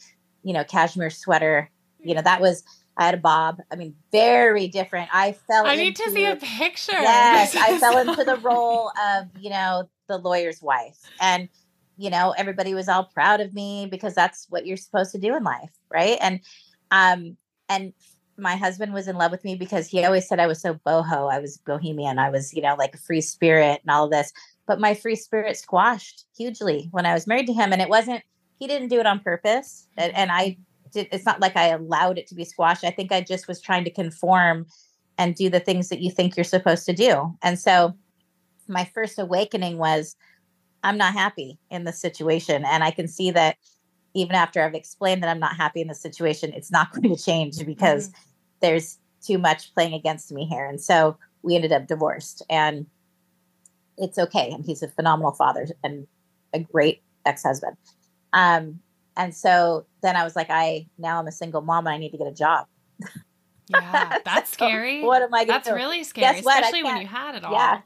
you 0.43 0.53
know, 0.53 0.63
cashmere 0.63 1.09
sweater. 1.09 1.69
You 1.99 2.15
know, 2.15 2.21
that 2.21 2.39
was 2.39 2.63
I 2.97 3.05
had 3.05 3.13
a 3.13 3.17
bob. 3.17 3.61
I 3.71 3.75
mean, 3.75 3.95
very 4.11 4.67
different. 4.67 5.09
I 5.13 5.33
fell. 5.33 5.65
I 5.65 5.73
into, 5.73 5.83
need 5.83 5.95
to 5.97 6.11
see 6.11 6.25
a 6.25 6.35
picture. 6.35 6.93
Yes, 6.93 7.55
I 7.55 7.77
fell 7.79 7.97
into 7.97 8.23
the 8.23 8.37
role 8.37 8.91
of 9.07 9.27
you 9.39 9.49
know 9.49 9.89
the 10.07 10.17
lawyer's 10.17 10.61
wife, 10.61 10.97
and 11.19 11.49
you 11.97 12.09
know 12.09 12.33
everybody 12.37 12.73
was 12.73 12.87
all 12.87 13.05
proud 13.05 13.41
of 13.41 13.53
me 13.53 13.87
because 13.89 14.13
that's 14.13 14.47
what 14.49 14.65
you're 14.65 14.77
supposed 14.77 15.11
to 15.11 15.17
do 15.17 15.35
in 15.35 15.43
life, 15.43 15.71
right? 15.91 16.17
And 16.21 16.39
um 16.91 17.37
and 17.67 17.93
my 18.37 18.55
husband 18.55 18.93
was 18.93 19.07
in 19.07 19.17
love 19.17 19.31
with 19.31 19.43
me 19.43 19.55
because 19.55 19.87
he 19.87 20.03
always 20.03 20.27
said 20.27 20.39
I 20.39 20.47
was 20.47 20.61
so 20.61 20.75
boho. 20.85 21.31
I 21.31 21.39
was 21.39 21.57
bohemian. 21.57 22.19
I 22.19 22.29
was 22.29 22.53
you 22.53 22.61
know 22.61 22.75
like 22.75 22.95
a 22.95 22.99
free 22.99 23.21
spirit 23.21 23.81
and 23.83 23.91
all 23.91 24.05
of 24.05 24.11
this. 24.11 24.31
But 24.67 24.79
my 24.79 24.93
free 24.93 25.15
spirit 25.15 25.57
squashed 25.57 26.25
hugely 26.35 26.87
when 26.91 27.05
I 27.05 27.13
was 27.13 27.27
married 27.27 27.47
to 27.47 27.53
him, 27.53 27.73
and 27.73 27.81
it 27.81 27.89
wasn't. 27.89 28.23
He 28.57 28.67
didn't 28.67 28.87
do 28.87 29.01
it 29.01 29.05
on 29.05 29.19
purpose, 29.19 29.85
and, 29.97 30.15
and 30.15 30.31
I 30.31 30.57
did, 30.95 31.07
it's 31.11 31.25
not 31.25 31.39
like 31.39 31.55
I 31.55 31.67
allowed 31.67 32.17
it 32.17 32.25
to 32.27 32.35
be 32.35 32.43
squashed. 32.43 32.83
I 32.83 32.89
think 32.89 33.11
I 33.11 33.21
just 33.21 33.47
was 33.47 33.61
trying 33.61 33.83
to 33.83 33.91
conform 33.91 34.65
and 35.17 35.35
do 35.35 35.49
the 35.49 35.59
things 35.59 35.89
that 35.89 36.01
you 36.01 36.09
think 36.09 36.35
you're 36.35 36.43
supposed 36.43 36.85
to 36.87 36.93
do. 36.93 37.37
And 37.43 37.59
so 37.59 37.93
my 38.67 38.85
first 38.85 39.19
awakening 39.19 39.77
was 39.77 40.15
I'm 40.83 40.97
not 40.97 41.13
happy 41.13 41.59
in 41.69 41.83
this 41.83 41.99
situation. 41.99 42.65
And 42.65 42.83
I 42.83 42.91
can 42.91 43.07
see 43.07 43.31
that 43.31 43.57
even 44.13 44.35
after 44.35 44.61
I've 44.61 44.73
explained 44.73 45.21
that 45.21 45.29
I'm 45.29 45.39
not 45.39 45.55
happy 45.55 45.81
in 45.81 45.87
the 45.87 45.95
situation, 45.95 46.53
it's 46.53 46.71
not 46.71 46.91
going 46.93 47.15
to 47.15 47.21
change 47.21 47.63
because 47.65 48.09
mm-hmm. 48.09 48.21
there's 48.61 48.97
too 49.21 49.37
much 49.37 49.73
playing 49.73 49.93
against 49.93 50.31
me 50.31 50.45
here. 50.45 50.65
And 50.65 50.81
so 50.81 51.17
we 51.43 51.55
ended 51.55 51.71
up 51.71 51.87
divorced. 51.87 52.41
And 52.49 52.87
it's 53.97 54.17
okay. 54.17 54.51
And 54.51 54.65
he's 54.65 54.83
a 54.83 54.87
phenomenal 54.87 55.31
father 55.33 55.67
and 55.83 56.07
a 56.53 56.59
great 56.59 57.01
ex 57.25 57.43
husband. 57.43 57.77
Um, 58.33 58.79
and 59.17 59.35
so 59.35 59.85
then 60.01 60.15
I 60.15 60.23
was 60.23 60.35
like, 60.35 60.49
I 60.49 60.87
now 60.97 61.19
I'm 61.19 61.27
a 61.27 61.31
single 61.31 61.61
mom 61.61 61.87
and 61.87 61.93
I 61.93 61.97
need 61.97 62.11
to 62.11 62.17
get 62.17 62.27
a 62.27 62.33
job. 62.33 62.67
Yeah, 63.67 64.17
that's 64.25 64.51
so 64.51 64.53
scary. 64.53 65.03
What 65.03 65.21
am 65.21 65.33
I 65.33 65.45
That's 65.45 65.67
do? 65.67 65.75
really 65.75 66.03
scary, 66.03 66.39
especially 66.39 66.83
when 66.83 67.01
you 67.01 67.07
had 67.07 67.35
it 67.35 67.43
all. 67.43 67.53
Yeah. 67.53 67.81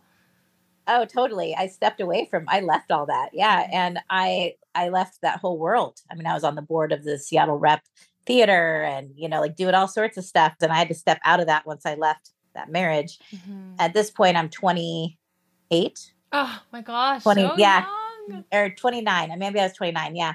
Oh, 0.88 1.06
totally. 1.06 1.56
I 1.56 1.68
stepped 1.68 2.02
away 2.02 2.28
from 2.30 2.46
I 2.48 2.62
left 2.62 2.92
all 2.92 3.06
that. 3.06 3.30
Yeah. 3.34 3.68
And 3.72 4.00
I 4.10 4.56
I 4.74 4.90
left 4.90 5.20
that 5.22 5.40
whole 5.40 5.58
world. 5.58 6.00
I 6.12 6.16
mean, 6.16 6.26
I 6.26 6.34
was 6.34 6.44
on 6.44 6.56
the 6.56 6.64
board 6.64 6.92
of 6.92 7.04
the 7.04 7.20
Seattle 7.20 7.58
Rep 7.58 7.82
Theater 8.26 8.84
and, 8.84 9.12
you 9.16 9.30
know, 9.30 9.40
like 9.40 9.56
doing 9.56 9.76
all 9.76 9.88
sorts 9.88 10.18
of 10.18 10.26
stuff. 10.26 10.56
And 10.62 10.72
I 10.72 10.78
had 10.78 10.88
to 10.88 10.96
step 10.96 11.20
out 11.24 11.40
of 11.40 11.46
that 11.46 11.68
once 11.68 11.86
I 11.86 11.94
left 11.94 12.32
that 12.56 12.72
marriage. 12.72 13.20
Mm-hmm. 13.32 13.76
At 13.78 13.94
this 13.94 14.10
point, 14.10 14.36
I'm 14.36 14.50
28. 14.50 16.14
Oh 16.32 16.62
my 16.72 16.82
gosh. 16.82 17.22
20, 17.22 17.42
so 17.42 17.54
yeah. 17.58 17.86
Young. 18.28 18.46
Or 18.52 18.70
29. 18.70 19.38
Maybe 19.38 19.60
I 19.60 19.64
was 19.64 19.74
29. 19.74 20.16
Yeah. 20.16 20.34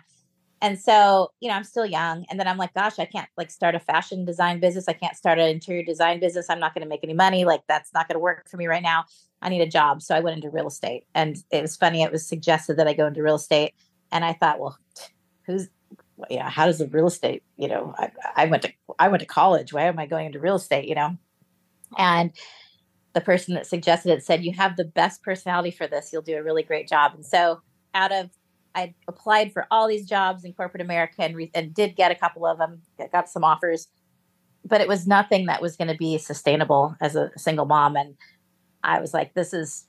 And 0.64 0.80
so, 0.80 1.30
you 1.40 1.50
know, 1.50 1.56
I'm 1.56 1.62
still 1.62 1.84
young. 1.84 2.24
And 2.30 2.40
then 2.40 2.48
I'm 2.48 2.56
like, 2.56 2.72
gosh, 2.72 2.98
I 2.98 3.04
can't 3.04 3.28
like 3.36 3.50
start 3.50 3.74
a 3.74 3.78
fashion 3.78 4.24
design 4.24 4.60
business. 4.60 4.88
I 4.88 4.94
can't 4.94 5.14
start 5.14 5.38
an 5.38 5.50
interior 5.50 5.84
design 5.84 6.20
business. 6.20 6.48
I'm 6.48 6.58
not 6.58 6.72
going 6.72 6.82
to 6.82 6.88
make 6.88 7.04
any 7.04 7.12
money. 7.12 7.44
Like, 7.44 7.60
that's 7.68 7.92
not 7.92 8.08
going 8.08 8.14
to 8.14 8.20
work 8.20 8.48
for 8.48 8.56
me 8.56 8.66
right 8.66 8.82
now. 8.82 9.04
I 9.42 9.50
need 9.50 9.60
a 9.60 9.68
job. 9.68 10.00
So 10.00 10.14
I 10.14 10.20
went 10.20 10.36
into 10.36 10.48
real 10.48 10.66
estate. 10.66 11.04
And 11.14 11.36
it 11.50 11.60
was 11.60 11.76
funny. 11.76 12.02
It 12.02 12.10
was 12.10 12.26
suggested 12.26 12.78
that 12.78 12.88
I 12.88 12.94
go 12.94 13.06
into 13.06 13.22
real 13.22 13.34
estate. 13.34 13.74
And 14.10 14.24
I 14.24 14.32
thought, 14.32 14.58
well, 14.58 14.78
who's, 15.44 15.68
yeah, 16.30 16.48
how 16.48 16.64
does 16.64 16.78
the 16.78 16.86
real 16.86 17.08
estate, 17.08 17.42
you 17.58 17.68
know, 17.68 17.94
I, 17.98 18.10
I 18.34 18.46
went 18.46 18.62
to, 18.62 18.72
I 18.98 19.08
went 19.08 19.20
to 19.20 19.26
college. 19.26 19.74
Why 19.74 19.82
am 19.82 19.98
I 19.98 20.06
going 20.06 20.24
into 20.24 20.40
real 20.40 20.56
estate, 20.56 20.88
you 20.88 20.94
know? 20.94 21.18
And 21.98 22.32
the 23.12 23.20
person 23.20 23.52
that 23.52 23.66
suggested 23.66 24.12
it 24.12 24.24
said, 24.24 24.42
you 24.42 24.54
have 24.54 24.78
the 24.78 24.86
best 24.86 25.22
personality 25.22 25.72
for 25.72 25.86
this. 25.86 26.08
You'll 26.10 26.22
do 26.22 26.38
a 26.38 26.42
really 26.42 26.62
great 26.62 26.88
job. 26.88 27.12
And 27.14 27.26
so 27.26 27.60
out 27.92 28.12
of 28.12 28.30
I 28.74 28.94
applied 29.06 29.52
for 29.52 29.66
all 29.70 29.88
these 29.88 30.06
jobs 30.06 30.44
in 30.44 30.52
corporate 30.52 30.80
America 30.80 31.22
and, 31.22 31.36
re- 31.36 31.50
and 31.54 31.72
did 31.72 31.96
get 31.96 32.10
a 32.10 32.14
couple 32.14 32.44
of 32.46 32.58
them, 32.58 32.82
got 33.12 33.28
some 33.28 33.44
offers, 33.44 33.88
but 34.64 34.80
it 34.80 34.88
was 34.88 35.06
nothing 35.06 35.46
that 35.46 35.62
was 35.62 35.76
going 35.76 35.88
to 35.88 35.96
be 35.96 36.18
sustainable 36.18 36.96
as 37.00 37.14
a 37.16 37.30
single 37.36 37.66
mom. 37.66 37.96
And 37.96 38.16
I 38.82 39.00
was 39.00 39.14
like, 39.14 39.34
this 39.34 39.54
is, 39.54 39.86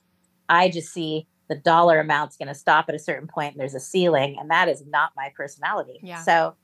I 0.48 0.68
just 0.68 0.92
see 0.92 1.26
the 1.48 1.56
dollar 1.56 2.00
amount's 2.00 2.36
going 2.36 2.48
to 2.48 2.54
stop 2.54 2.86
at 2.88 2.94
a 2.94 2.98
certain 2.98 3.28
point 3.28 3.54
and 3.54 3.60
there's 3.60 3.74
a 3.74 3.80
ceiling 3.80 4.36
and 4.38 4.50
that 4.50 4.68
is 4.68 4.84
not 4.86 5.12
my 5.16 5.32
personality. 5.36 6.00
Yeah. 6.02 6.22
So 6.22 6.54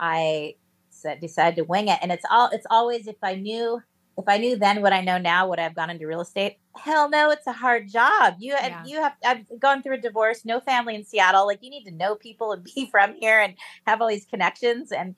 I 0.00 0.54
said, 0.90 1.20
decided 1.20 1.56
to 1.56 1.64
wing 1.64 1.88
it. 1.88 1.98
And 2.02 2.10
it's 2.10 2.24
all, 2.30 2.48
it's 2.52 2.66
always, 2.70 3.06
if 3.06 3.16
I 3.22 3.34
knew 3.34 3.80
if 4.18 4.28
I 4.28 4.38
knew 4.38 4.56
then 4.56 4.82
what 4.82 4.92
I 4.92 5.00
know 5.00 5.18
now, 5.18 5.48
would 5.48 5.58
I 5.58 5.62
have 5.62 5.74
gone 5.74 5.90
into 5.90 6.06
real 6.06 6.20
estate? 6.20 6.56
Hell 6.76 7.08
no, 7.08 7.30
it's 7.30 7.46
a 7.46 7.52
hard 7.52 7.88
job. 7.88 8.34
You 8.38 8.52
yeah. 8.52 8.84
you 8.84 9.00
have 9.00 9.14
I've 9.24 9.44
gone 9.60 9.82
through 9.82 9.94
a 9.94 10.00
divorce, 10.00 10.44
no 10.44 10.60
family 10.60 10.94
in 10.94 11.04
Seattle. 11.04 11.46
Like 11.46 11.62
you 11.62 11.70
need 11.70 11.84
to 11.84 11.92
know 11.92 12.16
people 12.16 12.52
and 12.52 12.64
be 12.74 12.88
from 12.90 13.14
here 13.14 13.38
and 13.38 13.54
have 13.86 14.00
all 14.00 14.08
these 14.08 14.26
connections. 14.26 14.90
And 14.92 15.14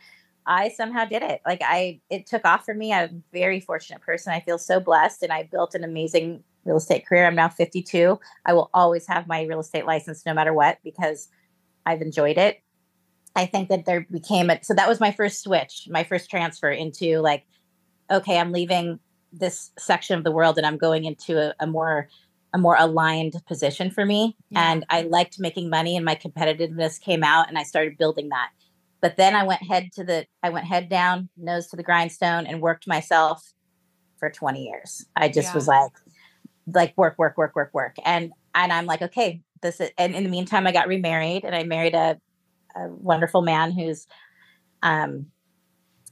I 0.46 0.68
somehow 0.68 1.04
did 1.06 1.22
it. 1.22 1.40
Like 1.46 1.62
I 1.64 2.00
it 2.10 2.26
took 2.26 2.44
off 2.44 2.64
for 2.64 2.74
me. 2.74 2.92
I'm 2.92 3.04
a 3.04 3.36
very 3.38 3.60
fortunate 3.60 4.02
person. 4.02 4.32
I 4.32 4.40
feel 4.40 4.58
so 4.58 4.80
blessed 4.80 5.22
and 5.22 5.32
I 5.32 5.44
built 5.44 5.74
an 5.74 5.84
amazing 5.84 6.42
real 6.64 6.76
estate 6.76 7.06
career. 7.06 7.26
I'm 7.26 7.34
now 7.34 7.48
52. 7.48 8.18
I 8.44 8.52
will 8.52 8.70
always 8.74 9.06
have 9.06 9.26
my 9.26 9.42
real 9.44 9.60
estate 9.60 9.86
license 9.86 10.26
no 10.26 10.34
matter 10.34 10.52
what 10.52 10.78
because 10.84 11.28
I've 11.86 12.02
enjoyed 12.02 12.36
it. 12.36 12.62
I 13.36 13.46
think 13.46 13.68
that 13.68 13.86
there 13.86 14.06
became 14.10 14.50
a 14.50 14.62
so 14.62 14.74
that 14.74 14.88
was 14.88 15.00
my 15.00 15.12
first 15.12 15.42
switch, 15.42 15.88
my 15.88 16.04
first 16.04 16.28
transfer 16.28 16.70
into 16.70 17.20
like 17.20 17.44
okay, 18.10 18.38
I'm 18.38 18.52
leaving 18.52 18.98
this 19.32 19.70
section 19.78 20.18
of 20.18 20.24
the 20.24 20.32
world 20.32 20.58
and 20.58 20.66
I'm 20.66 20.76
going 20.76 21.04
into 21.04 21.38
a, 21.38 21.54
a 21.60 21.66
more 21.66 22.08
a 22.52 22.58
more 22.58 22.76
aligned 22.76 23.34
position 23.46 23.90
for 23.90 24.04
me. 24.04 24.36
Yeah. 24.50 24.72
And 24.72 24.86
I 24.90 25.02
liked 25.02 25.38
making 25.38 25.70
money 25.70 25.96
and 25.96 26.04
my 26.04 26.16
competitiveness 26.16 27.00
came 27.00 27.22
out 27.22 27.48
and 27.48 27.56
I 27.56 27.62
started 27.62 27.96
building 27.96 28.30
that. 28.30 28.50
But 29.00 29.16
then 29.16 29.36
I 29.36 29.44
went 29.44 29.62
head 29.62 29.90
to 29.94 30.04
the 30.04 30.26
I 30.42 30.50
went 30.50 30.66
head 30.66 30.88
down, 30.88 31.28
nose 31.36 31.68
to 31.68 31.76
the 31.76 31.82
grindstone 31.82 32.46
and 32.46 32.60
worked 32.60 32.86
myself 32.86 33.52
for 34.18 34.30
20 34.30 34.64
years. 34.64 35.06
I 35.16 35.28
just 35.28 35.48
yeah. 35.48 35.54
was 35.54 35.68
like 35.68 35.92
like 36.72 36.96
work, 36.96 37.18
work, 37.18 37.36
work, 37.38 37.54
work, 37.56 37.70
work. 37.72 37.96
And 38.04 38.32
and 38.54 38.72
I'm 38.72 38.86
like, 38.86 39.02
okay, 39.02 39.42
this 39.62 39.80
is 39.80 39.90
and 39.96 40.14
in 40.14 40.24
the 40.24 40.30
meantime 40.30 40.66
I 40.66 40.72
got 40.72 40.88
remarried 40.88 41.44
and 41.44 41.54
I 41.54 41.64
married 41.64 41.94
a, 41.94 42.18
a 42.74 42.88
wonderful 42.88 43.42
man 43.42 43.72
who's 43.72 44.06
um 44.82 45.26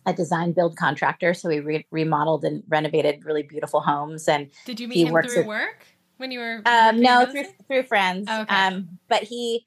a 0.09 0.13
design 0.13 0.53
build 0.53 0.77
contractor. 0.77 1.35
So 1.35 1.49
we 1.49 1.61
re- 1.61 1.87
remodeled 1.91 2.45
and 2.45 2.63
renovated 2.69 3.25
really 3.25 3.43
beautiful 3.43 3.81
homes. 3.81 4.27
And 4.27 4.51
did 4.65 4.81
you 4.81 4.89
meet 4.89 5.07
him 5.07 5.23
through 5.23 5.43
at, 5.43 5.47
work 5.47 5.87
when 6.17 6.31
you 6.31 6.41
were? 6.41 6.63
Um, 6.65 7.01
no, 7.01 7.27
through 7.27 7.45
through 7.67 7.83
friends. 7.85 8.27
Oh, 8.29 8.43
okay. 8.43 8.55
Um, 8.55 8.99
but 9.09 9.23
he 9.23 9.67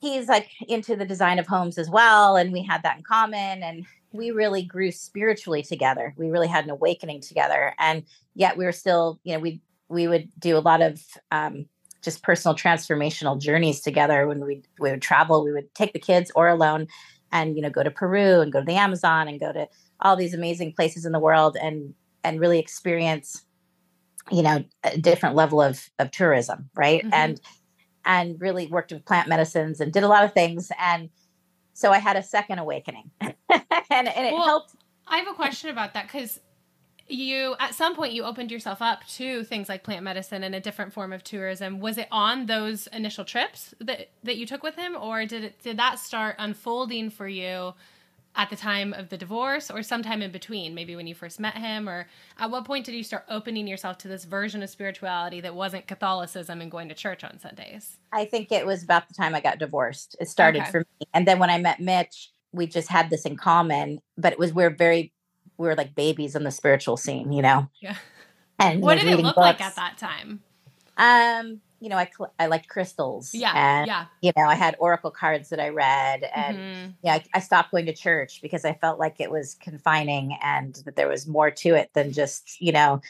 he's 0.00 0.28
like 0.28 0.48
into 0.68 0.96
the 0.96 1.04
design 1.04 1.38
of 1.38 1.46
homes 1.46 1.78
as 1.78 1.90
well, 1.90 2.36
and 2.36 2.52
we 2.52 2.62
had 2.62 2.82
that 2.82 2.96
in 2.96 3.02
common. 3.02 3.62
And 3.62 3.86
we 4.12 4.30
really 4.30 4.62
grew 4.62 4.90
spiritually 4.90 5.62
together. 5.62 6.14
We 6.16 6.30
really 6.30 6.48
had 6.48 6.64
an 6.64 6.70
awakening 6.70 7.20
together, 7.20 7.74
and 7.78 8.04
yet 8.34 8.56
we 8.56 8.64
were 8.64 8.72
still, 8.72 9.20
you 9.24 9.34
know, 9.34 9.40
we 9.40 9.60
we 9.88 10.08
would 10.08 10.28
do 10.38 10.56
a 10.56 10.60
lot 10.60 10.80
of 10.80 11.02
um, 11.30 11.66
just 12.02 12.22
personal 12.22 12.54
transformational 12.56 13.40
journeys 13.40 13.80
together 13.80 14.26
when 14.26 14.44
we 14.44 14.62
we 14.78 14.90
would 14.90 15.02
travel. 15.02 15.44
We 15.44 15.52
would 15.52 15.74
take 15.74 15.92
the 15.92 15.98
kids 15.98 16.32
or 16.34 16.48
alone 16.48 16.88
and 17.34 17.56
you 17.56 17.62
know 17.62 17.68
go 17.68 17.82
to 17.82 17.90
Peru 17.90 18.40
and 18.40 18.50
go 18.50 18.60
to 18.60 18.64
the 18.64 18.76
Amazon 18.76 19.28
and 19.28 19.38
go 19.38 19.52
to 19.52 19.68
all 20.00 20.16
these 20.16 20.32
amazing 20.32 20.72
places 20.72 21.04
in 21.04 21.12
the 21.12 21.18
world 21.18 21.58
and 21.60 21.92
and 22.22 22.40
really 22.40 22.58
experience 22.58 23.44
you 24.30 24.42
know 24.42 24.64
a 24.84 24.96
different 24.96 25.34
level 25.34 25.60
of 25.60 25.90
of 25.98 26.10
tourism 26.10 26.70
right? 26.74 27.02
Mm-hmm. 27.02 27.12
and 27.12 27.40
and 28.06 28.40
really 28.40 28.66
worked 28.68 28.92
with 28.92 29.04
plant 29.04 29.28
medicines 29.28 29.80
and 29.80 29.92
did 29.92 30.02
a 30.02 30.08
lot 30.08 30.24
of 30.24 30.32
things. 30.32 30.70
And 30.78 31.10
so 31.74 31.90
i 31.90 31.98
had 31.98 32.16
a 32.16 32.22
second 32.22 32.58
awakening. 32.60 33.10
And, 33.90 34.08
and 34.08 34.26
it 34.26 34.32
well, 34.32 34.44
helped 34.44 34.74
i 35.06 35.18
have 35.18 35.28
a 35.28 35.34
question 35.34 35.70
about 35.70 35.94
that 35.94 36.06
because 36.06 36.40
you 37.08 37.54
at 37.58 37.74
some 37.74 37.94
point 37.94 38.12
you 38.12 38.24
opened 38.24 38.50
yourself 38.50 38.80
up 38.80 39.06
to 39.06 39.44
things 39.44 39.68
like 39.68 39.82
plant 39.82 40.02
medicine 40.02 40.42
and 40.42 40.54
a 40.54 40.60
different 40.60 40.92
form 40.92 41.12
of 41.12 41.22
tourism. 41.22 41.80
Was 41.80 41.98
it 41.98 42.08
on 42.10 42.46
those 42.46 42.86
initial 42.88 43.24
trips 43.24 43.74
that 43.80 44.08
that 44.22 44.36
you 44.36 44.46
took 44.46 44.62
with 44.62 44.76
him 44.76 44.96
or 44.96 45.26
did 45.26 45.44
it 45.44 45.62
did 45.62 45.76
that 45.78 45.98
start 45.98 46.36
unfolding 46.38 47.10
for 47.10 47.28
you 47.28 47.74
at 48.36 48.50
the 48.50 48.56
time 48.56 48.92
of 48.92 49.10
the 49.10 49.16
divorce 49.16 49.70
or 49.70 49.82
sometime 49.82 50.20
in 50.20 50.32
between 50.32 50.74
maybe 50.74 50.96
when 50.96 51.06
you 51.06 51.14
first 51.14 51.38
met 51.38 51.56
him? 51.56 51.88
Or 51.88 52.06
at 52.38 52.50
what 52.50 52.64
point 52.64 52.86
did 52.86 52.94
you 52.94 53.04
start 53.04 53.24
opening 53.28 53.66
yourself 53.66 53.98
to 53.98 54.08
this 54.08 54.24
version 54.24 54.62
of 54.62 54.70
spirituality 54.70 55.40
that 55.42 55.54
wasn't 55.54 55.86
catholicism 55.86 56.60
and 56.60 56.70
going 56.70 56.88
to 56.88 56.94
church 56.94 57.22
on 57.22 57.38
sundays? 57.38 57.98
I 58.12 58.24
think 58.24 58.50
it 58.50 58.66
was 58.66 58.82
about 58.82 59.08
the 59.08 59.14
time 59.14 59.34
i 59.34 59.40
got 59.40 59.58
divorced. 59.58 60.16
It 60.20 60.28
started 60.28 60.62
okay. 60.62 60.70
for 60.70 60.78
me. 60.80 61.06
And 61.12 61.28
then 61.28 61.38
when 61.38 61.50
i 61.50 61.58
met 61.58 61.80
mitch 61.80 62.30
we 62.52 62.68
just 62.68 62.88
had 62.88 63.10
this 63.10 63.24
in 63.24 63.36
common 63.36 64.00
but 64.16 64.32
it 64.32 64.38
was 64.38 64.52
we're 64.52 64.70
very 64.70 65.12
we 65.58 65.66
were 65.66 65.74
like 65.74 65.94
babies 65.94 66.34
in 66.34 66.44
the 66.44 66.50
spiritual 66.50 66.96
scene, 66.96 67.32
you 67.32 67.42
know. 67.42 67.68
Yeah. 67.80 67.96
And 68.58 68.82
what 68.82 68.98
did 68.98 69.08
it 69.08 69.16
look 69.16 69.34
books. 69.34 69.36
like 69.36 69.60
at 69.60 69.76
that 69.76 69.98
time? 69.98 70.40
Um, 70.96 71.60
you 71.80 71.90
know, 71.90 71.96
I 71.96 72.06
cl- 72.16 72.32
I 72.38 72.46
liked 72.46 72.68
crystals. 72.68 73.34
Yeah, 73.34 73.52
and, 73.54 73.86
yeah. 73.86 74.06
You 74.22 74.32
know, 74.36 74.44
I 74.44 74.54
had 74.54 74.76
oracle 74.78 75.10
cards 75.10 75.50
that 75.50 75.60
I 75.60 75.68
read, 75.68 76.24
and 76.34 76.56
mm-hmm. 76.56 76.90
yeah, 77.02 77.14
I, 77.14 77.24
I, 77.34 77.40
stopped 77.40 77.72
going 77.72 77.86
to 77.86 77.92
church 77.92 78.40
because 78.40 78.64
I 78.64 78.72
felt 78.74 78.98
like 78.98 79.20
it 79.20 79.30
was 79.30 79.54
confining, 79.54 80.38
and 80.42 80.74
that 80.86 80.96
there 80.96 81.08
was 81.08 81.26
more 81.26 81.50
to 81.50 81.74
it 81.74 81.90
than 81.94 82.12
just 82.12 82.60
you 82.60 82.72
know 82.72 83.02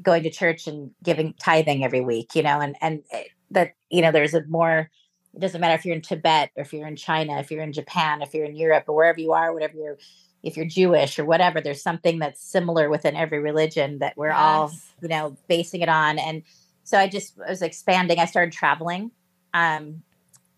going 0.00 0.22
to 0.22 0.30
church 0.30 0.66
and 0.66 0.90
giving 1.02 1.34
tithing 1.40 1.82
every 1.84 2.02
week. 2.02 2.34
You 2.34 2.42
know, 2.42 2.60
and 2.60 2.76
and 2.80 3.02
it, 3.10 3.30
that 3.50 3.74
you 3.90 4.02
know 4.02 4.12
there's 4.12 4.34
a 4.34 4.44
more. 4.44 4.90
It 5.34 5.40
doesn't 5.40 5.60
matter 5.60 5.74
if 5.74 5.84
you're 5.84 5.96
in 5.96 6.02
Tibet 6.02 6.50
or 6.56 6.62
if 6.62 6.72
you're 6.72 6.86
in 6.86 6.94
China, 6.94 7.40
if 7.40 7.50
you're 7.50 7.64
in 7.64 7.72
Japan, 7.72 8.22
if 8.22 8.32
you're 8.32 8.44
in 8.44 8.54
Europe 8.54 8.84
or 8.86 8.94
wherever 8.94 9.18
you 9.18 9.32
are, 9.32 9.52
whatever 9.52 9.76
you're 9.76 9.98
if 10.44 10.56
you're 10.56 10.66
Jewish 10.66 11.18
or 11.18 11.24
whatever, 11.24 11.60
there's 11.60 11.82
something 11.82 12.18
that's 12.18 12.42
similar 12.42 12.90
within 12.90 13.16
every 13.16 13.38
religion 13.38 13.98
that 13.98 14.16
we're 14.16 14.28
yes. 14.28 14.38
all, 14.38 14.72
you 15.00 15.08
know, 15.08 15.36
basing 15.48 15.80
it 15.80 15.88
on. 15.88 16.18
And 16.18 16.42
so 16.84 16.98
I 16.98 17.08
just 17.08 17.36
was 17.38 17.62
expanding. 17.62 18.18
I 18.18 18.26
started 18.26 18.52
traveling. 18.52 19.10
Um, 19.54 20.02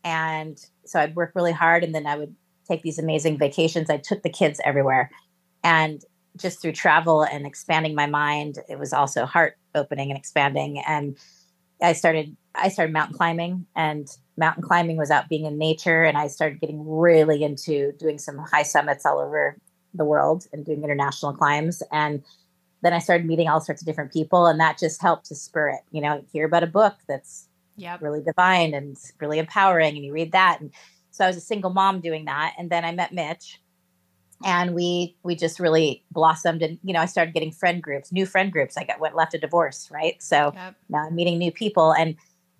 and 0.02 0.58
so 0.84 1.00
I'd 1.00 1.14
work 1.14 1.32
really 1.34 1.52
hard 1.52 1.84
and 1.84 1.94
then 1.94 2.06
I 2.06 2.16
would 2.16 2.34
take 2.68 2.82
these 2.82 2.98
amazing 2.98 3.38
vacations. 3.38 3.88
I 3.88 3.98
took 3.98 4.22
the 4.22 4.30
kids 4.30 4.60
everywhere. 4.64 5.10
And 5.62 6.02
just 6.36 6.60
through 6.60 6.72
travel 6.72 7.22
and 7.22 7.46
expanding 7.46 7.94
my 7.94 8.06
mind, 8.06 8.58
it 8.68 8.78
was 8.78 8.92
also 8.92 9.24
heart 9.24 9.56
opening 9.74 10.10
and 10.10 10.18
expanding. 10.18 10.82
And 10.86 11.16
I 11.80 11.92
started 11.92 12.36
I 12.54 12.70
started 12.70 12.92
mountain 12.92 13.16
climbing 13.16 13.66
and 13.76 14.08
mountain 14.36 14.62
climbing 14.62 14.96
was 14.96 15.10
out 15.10 15.28
being 15.28 15.44
in 15.44 15.58
nature 15.58 16.04
and 16.04 16.16
I 16.16 16.26
started 16.26 16.60
getting 16.60 16.88
really 16.88 17.44
into 17.44 17.92
doing 17.92 18.18
some 18.18 18.38
high 18.38 18.62
summits 18.62 19.04
all 19.04 19.18
over 19.18 19.58
the 19.96 20.04
world 20.04 20.46
and 20.52 20.64
doing 20.64 20.84
international 20.84 21.32
climbs. 21.32 21.82
And 21.92 22.22
then 22.82 22.92
I 22.92 22.98
started 22.98 23.26
meeting 23.26 23.48
all 23.48 23.60
sorts 23.60 23.82
of 23.82 23.86
different 23.86 24.12
people, 24.12 24.46
and 24.46 24.60
that 24.60 24.78
just 24.78 25.00
helped 25.00 25.26
to 25.26 25.34
spur 25.34 25.70
it. 25.70 25.80
You 25.90 26.00
know, 26.00 26.22
hear 26.32 26.46
about 26.46 26.62
a 26.62 26.68
book 26.68 26.94
that's 27.08 27.48
yep. 27.76 28.00
really 28.02 28.22
divine 28.22 28.74
and 28.74 28.96
really 29.20 29.38
empowering, 29.38 29.96
and 29.96 30.04
you 30.04 30.12
read 30.12 30.32
that. 30.32 30.60
And 30.60 30.70
so 31.10 31.24
I 31.24 31.28
was 31.28 31.36
a 31.36 31.40
single 31.40 31.70
mom 31.70 32.00
doing 32.00 32.26
that, 32.26 32.54
and 32.58 32.70
then 32.70 32.84
I 32.84 32.92
met 32.92 33.12
Mitch, 33.12 33.60
and 34.44 34.74
we 34.74 35.16
we 35.22 35.34
just 35.34 35.58
really 35.58 36.04
blossomed. 36.10 36.62
And 36.62 36.78
you 36.84 36.92
know, 36.92 37.00
I 37.00 37.06
started 37.06 37.34
getting 37.34 37.50
friend 37.50 37.82
groups, 37.82 38.12
new 38.12 38.26
friend 38.26 38.52
groups. 38.52 38.76
I 38.76 38.84
got 38.84 39.00
went 39.00 39.16
left 39.16 39.34
a 39.34 39.38
divorce, 39.38 39.88
right? 39.90 40.22
So 40.22 40.52
yep. 40.54 40.74
now 40.88 41.06
I'm 41.06 41.14
meeting 41.14 41.38
new 41.38 41.52
people, 41.52 41.92
and 41.92 42.16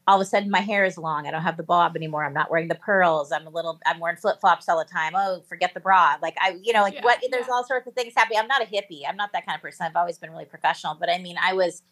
all 0.07 0.21
of 0.21 0.23
a 0.23 0.25
sudden 0.25 0.51
my 0.51 0.61
hair 0.61 0.85
is 0.85 0.97
long. 0.97 1.27
I 1.27 1.31
don't 1.31 1.43
have 1.43 1.57
the 1.57 1.63
bob 1.63 1.97
anymore. 1.97 2.25
I'm 2.25 2.33
not 2.33 2.51
wearing 2.51 2.69
the 2.69 2.77
pearls. 2.77 3.33
I'm 3.33 3.47
a 3.47 3.51
little, 3.51 3.81
I'm 3.87 3.99
wearing 3.99 4.17
flip 4.17 4.41
flops 4.41 4.69
all 4.69 4.79
the 4.79 4.85
time. 4.85 5.15
Oh, 5.17 5.43
forget 5.49 5.75
the 5.75 5.81
bra. 5.81 6.17
Like 6.23 6.37
I, 6.41 6.59
you 6.63 6.73
know, 6.73 6.83
like 6.83 6.95
yeah, 6.95 7.05
what, 7.05 7.19
yeah. 7.23 7.29
there's 7.33 7.49
all 7.49 7.65
sorts 7.65 7.89
of 7.89 7.95
things 7.95 8.13
happening. 8.17 8.39
I'm 8.39 8.47
not 8.47 8.63
a 8.63 8.67
hippie. 8.67 9.03
I'm 9.09 9.17
not 9.17 9.33
that 9.33 9.45
kind 9.45 9.57
of 9.57 9.63
person. 9.63 9.85
I've 9.87 9.97
always 9.97 10.19
been 10.19 10.31
really 10.31 10.45
professional, 10.45 10.95
but 10.95 11.11
I 11.11 11.19
mean, 11.19 11.37
I 11.43 11.55
was, 11.55 11.83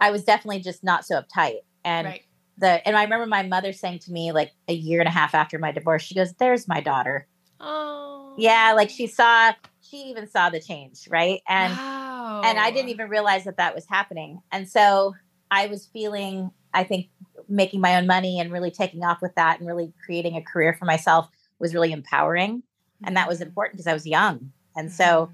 I 0.00 0.10
was 0.10 0.24
definitely 0.24 0.60
just 0.60 0.82
not 0.82 1.06
so 1.06 1.20
uptight. 1.20 1.58
And 1.84 2.06
right. 2.06 2.22
the 2.58 2.86
and 2.86 2.96
I 2.96 3.04
remember 3.04 3.26
my 3.26 3.44
mother 3.44 3.72
saying 3.72 4.00
to 4.00 4.12
me 4.12 4.32
like 4.32 4.50
a 4.68 4.74
year 4.74 5.00
and 5.00 5.08
a 5.08 5.12
half 5.12 5.34
after 5.34 5.58
my 5.58 5.70
divorce, 5.72 6.02
she 6.02 6.14
goes, 6.14 6.32
"There's 6.34 6.66
my 6.66 6.80
daughter." 6.80 7.26
Oh. 7.60 8.34
Yeah, 8.38 8.72
like 8.74 8.90
she 8.90 9.04
oh. 9.04 9.08
saw 9.10 9.52
she 9.80 9.96
even 10.08 10.28
saw 10.28 10.50
the 10.50 10.60
change, 10.60 11.06
right? 11.08 11.40
And 11.48 11.72
wow. 11.72 12.42
and 12.44 12.58
I 12.58 12.70
didn't 12.70 12.90
even 12.90 13.08
realize 13.08 13.44
that 13.44 13.56
that 13.58 13.74
was 13.74 13.86
happening. 13.88 14.40
And 14.50 14.68
so 14.68 15.14
I 15.50 15.66
was 15.66 15.86
feeling 15.86 16.50
I 16.74 16.84
think 16.84 17.08
making 17.48 17.80
my 17.80 17.96
own 17.96 18.06
money 18.06 18.40
and 18.40 18.52
really 18.52 18.70
taking 18.70 19.04
off 19.04 19.20
with 19.20 19.34
that 19.34 19.58
and 19.58 19.68
really 19.68 19.92
creating 20.04 20.36
a 20.36 20.42
career 20.42 20.74
for 20.74 20.84
myself 20.84 21.28
was 21.58 21.74
really 21.74 21.92
empowering 21.92 22.62
and 23.04 23.16
that 23.16 23.28
was 23.28 23.38
mm-hmm. 23.38 23.48
important 23.48 23.74
because 23.74 23.86
I 23.86 23.92
was 23.92 24.06
young. 24.06 24.52
And 24.76 24.92
so 24.92 25.04
mm-hmm. 25.04 25.32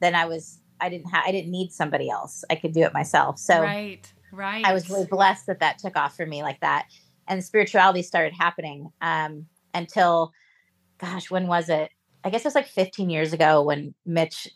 then 0.00 0.14
I 0.14 0.24
was 0.24 0.58
I 0.80 0.88
didn't 0.88 1.10
have 1.10 1.24
I 1.26 1.32
didn't 1.32 1.50
need 1.50 1.72
somebody 1.72 2.08
else. 2.08 2.44
I 2.50 2.54
could 2.54 2.72
do 2.72 2.82
it 2.82 2.92
myself. 2.92 3.38
So 3.38 3.60
Right. 3.60 4.12
Right. 4.32 4.64
I 4.64 4.72
was 4.72 4.88
really 4.88 5.06
blessed 5.06 5.46
that 5.46 5.60
that 5.60 5.78
took 5.78 5.96
off 5.96 6.16
for 6.16 6.24
me 6.24 6.42
like 6.42 6.60
that. 6.60 6.86
And 7.26 7.44
spirituality 7.44 8.02
started 8.02 8.32
happening 8.32 8.90
um, 9.00 9.46
until 9.74 10.32
gosh, 10.98 11.30
when 11.30 11.46
was 11.46 11.68
it? 11.68 11.90
I 12.22 12.30
guess 12.30 12.42
it 12.42 12.48
was 12.48 12.54
like 12.54 12.66
15 12.66 13.10
years 13.10 13.32
ago 13.32 13.62
when 13.62 13.94
Mitch 14.06 14.48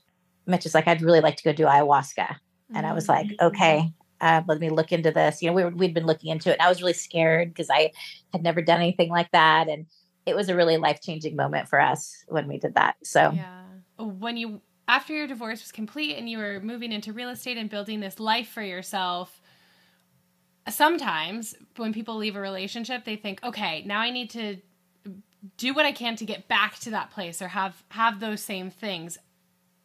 Mitch 0.46 0.66
is 0.66 0.74
like, 0.74 0.86
I'd 0.86 1.02
really 1.02 1.20
like 1.20 1.36
to 1.36 1.42
go 1.42 1.52
do 1.52 1.64
ayahuasca. 1.64 2.36
And 2.74 2.86
I 2.86 2.92
was 2.92 3.08
like, 3.08 3.26
mm-hmm. 3.26 3.46
okay, 3.46 3.92
uh, 4.24 4.42
let 4.48 4.58
me 4.58 4.70
look 4.70 4.90
into 4.90 5.10
this. 5.10 5.42
You 5.42 5.48
know, 5.48 5.54
we 5.54 5.64
were, 5.64 5.70
we'd 5.70 5.92
been 5.92 6.06
looking 6.06 6.30
into 6.30 6.48
it 6.48 6.54
and 6.54 6.62
I 6.62 6.68
was 6.70 6.80
really 6.80 6.94
scared 6.94 7.50
because 7.50 7.68
I 7.68 7.92
had 8.32 8.42
never 8.42 8.62
done 8.62 8.80
anything 8.80 9.10
like 9.10 9.30
that. 9.32 9.68
And 9.68 9.84
it 10.24 10.34
was 10.34 10.48
a 10.48 10.56
really 10.56 10.78
life 10.78 11.02
changing 11.02 11.36
moment 11.36 11.68
for 11.68 11.78
us 11.78 12.24
when 12.28 12.48
we 12.48 12.58
did 12.58 12.74
that. 12.74 12.96
So, 13.04 13.32
yeah. 13.32 13.60
When 13.98 14.38
you, 14.38 14.62
after 14.88 15.12
your 15.12 15.26
divorce 15.26 15.60
was 15.60 15.70
complete 15.70 16.16
and 16.16 16.28
you 16.28 16.38
were 16.38 16.58
moving 16.60 16.90
into 16.90 17.12
real 17.12 17.28
estate 17.28 17.58
and 17.58 17.68
building 17.68 18.00
this 18.00 18.18
life 18.18 18.48
for 18.48 18.62
yourself, 18.62 19.42
sometimes 20.70 21.54
when 21.76 21.92
people 21.92 22.16
leave 22.16 22.34
a 22.34 22.40
relationship, 22.40 23.04
they 23.04 23.16
think, 23.16 23.44
okay, 23.44 23.82
now 23.84 24.00
I 24.00 24.08
need 24.08 24.30
to 24.30 24.56
do 25.58 25.74
what 25.74 25.84
I 25.84 25.92
can 25.92 26.16
to 26.16 26.24
get 26.24 26.48
back 26.48 26.78
to 26.80 26.90
that 26.90 27.10
place 27.10 27.42
or 27.42 27.48
have 27.48 27.84
have 27.90 28.20
those 28.20 28.40
same 28.40 28.70
things. 28.70 29.18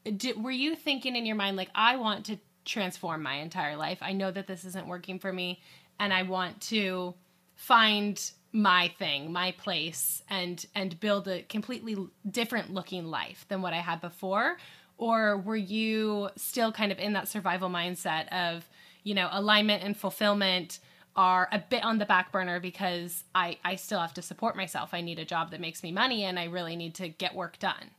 Did, 0.05 0.41
were 0.41 0.49
you 0.49 0.77
thinking 0.77 1.17
in 1.17 1.25
your 1.25 1.35
mind 1.35 1.57
like 1.57 1.69
I 1.75 1.97
want 1.97 2.25
to 2.27 2.39
transform 2.69 3.23
my 3.23 3.35
entire 3.35 3.75
life. 3.75 3.99
I 4.01 4.13
know 4.13 4.31
that 4.31 4.47
this 4.47 4.63
isn't 4.65 4.87
working 4.87 5.19
for 5.19 5.33
me 5.33 5.59
and 5.99 6.13
I 6.13 6.23
want 6.23 6.61
to 6.61 7.15
find 7.55 8.31
my 8.51 8.87
thing, 8.97 9.31
my 9.31 9.51
place 9.51 10.23
and 10.29 10.65
and 10.73 10.99
build 10.99 11.27
a 11.27 11.43
completely 11.43 11.97
different 12.29 12.73
looking 12.73 13.05
life 13.05 13.45
than 13.47 13.61
what 13.61 13.73
I 13.73 13.77
had 13.79 14.01
before 14.01 14.57
or 14.97 15.37
were 15.37 15.55
you 15.55 16.29
still 16.35 16.71
kind 16.71 16.91
of 16.91 16.99
in 16.99 17.13
that 17.13 17.27
survival 17.27 17.69
mindset 17.69 18.27
of, 18.29 18.69
you 19.03 19.15
know, 19.15 19.29
alignment 19.31 19.81
and 19.81 19.95
fulfillment 19.95 20.79
are 21.15 21.47
a 21.51 21.59
bit 21.59 21.83
on 21.83 21.97
the 21.97 22.05
back 22.05 22.31
burner 22.31 22.59
because 22.59 23.23
I 23.33 23.57
I 23.63 23.75
still 23.75 23.99
have 23.99 24.13
to 24.15 24.21
support 24.21 24.55
myself. 24.55 24.93
I 24.93 25.01
need 25.01 25.17
a 25.17 25.25
job 25.25 25.51
that 25.51 25.61
makes 25.61 25.83
me 25.83 25.91
money 25.91 26.23
and 26.23 26.37
I 26.37 26.45
really 26.45 26.75
need 26.75 26.95
to 26.95 27.07
get 27.07 27.33
work 27.33 27.57
done. 27.59 27.91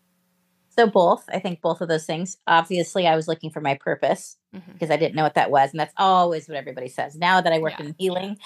So 0.70 0.86
both, 0.86 1.24
I 1.32 1.38
think 1.38 1.60
both 1.60 1.80
of 1.80 1.88
those 1.88 2.06
things. 2.06 2.38
Obviously, 2.46 3.06
I 3.06 3.16
was 3.16 3.28
looking 3.28 3.50
for 3.50 3.60
my 3.60 3.74
purpose 3.74 4.36
mm-hmm. 4.54 4.72
because 4.72 4.90
I 4.90 4.96
didn't 4.96 5.16
know 5.16 5.24
what 5.24 5.34
that 5.34 5.50
was, 5.50 5.70
and 5.70 5.80
that's 5.80 5.94
always 5.96 6.48
what 6.48 6.56
everybody 6.56 6.88
says. 6.88 7.16
Now 7.16 7.40
that 7.40 7.52
I 7.52 7.58
work 7.58 7.74
yeah. 7.78 7.86
in 7.86 7.94
healing, 7.98 8.38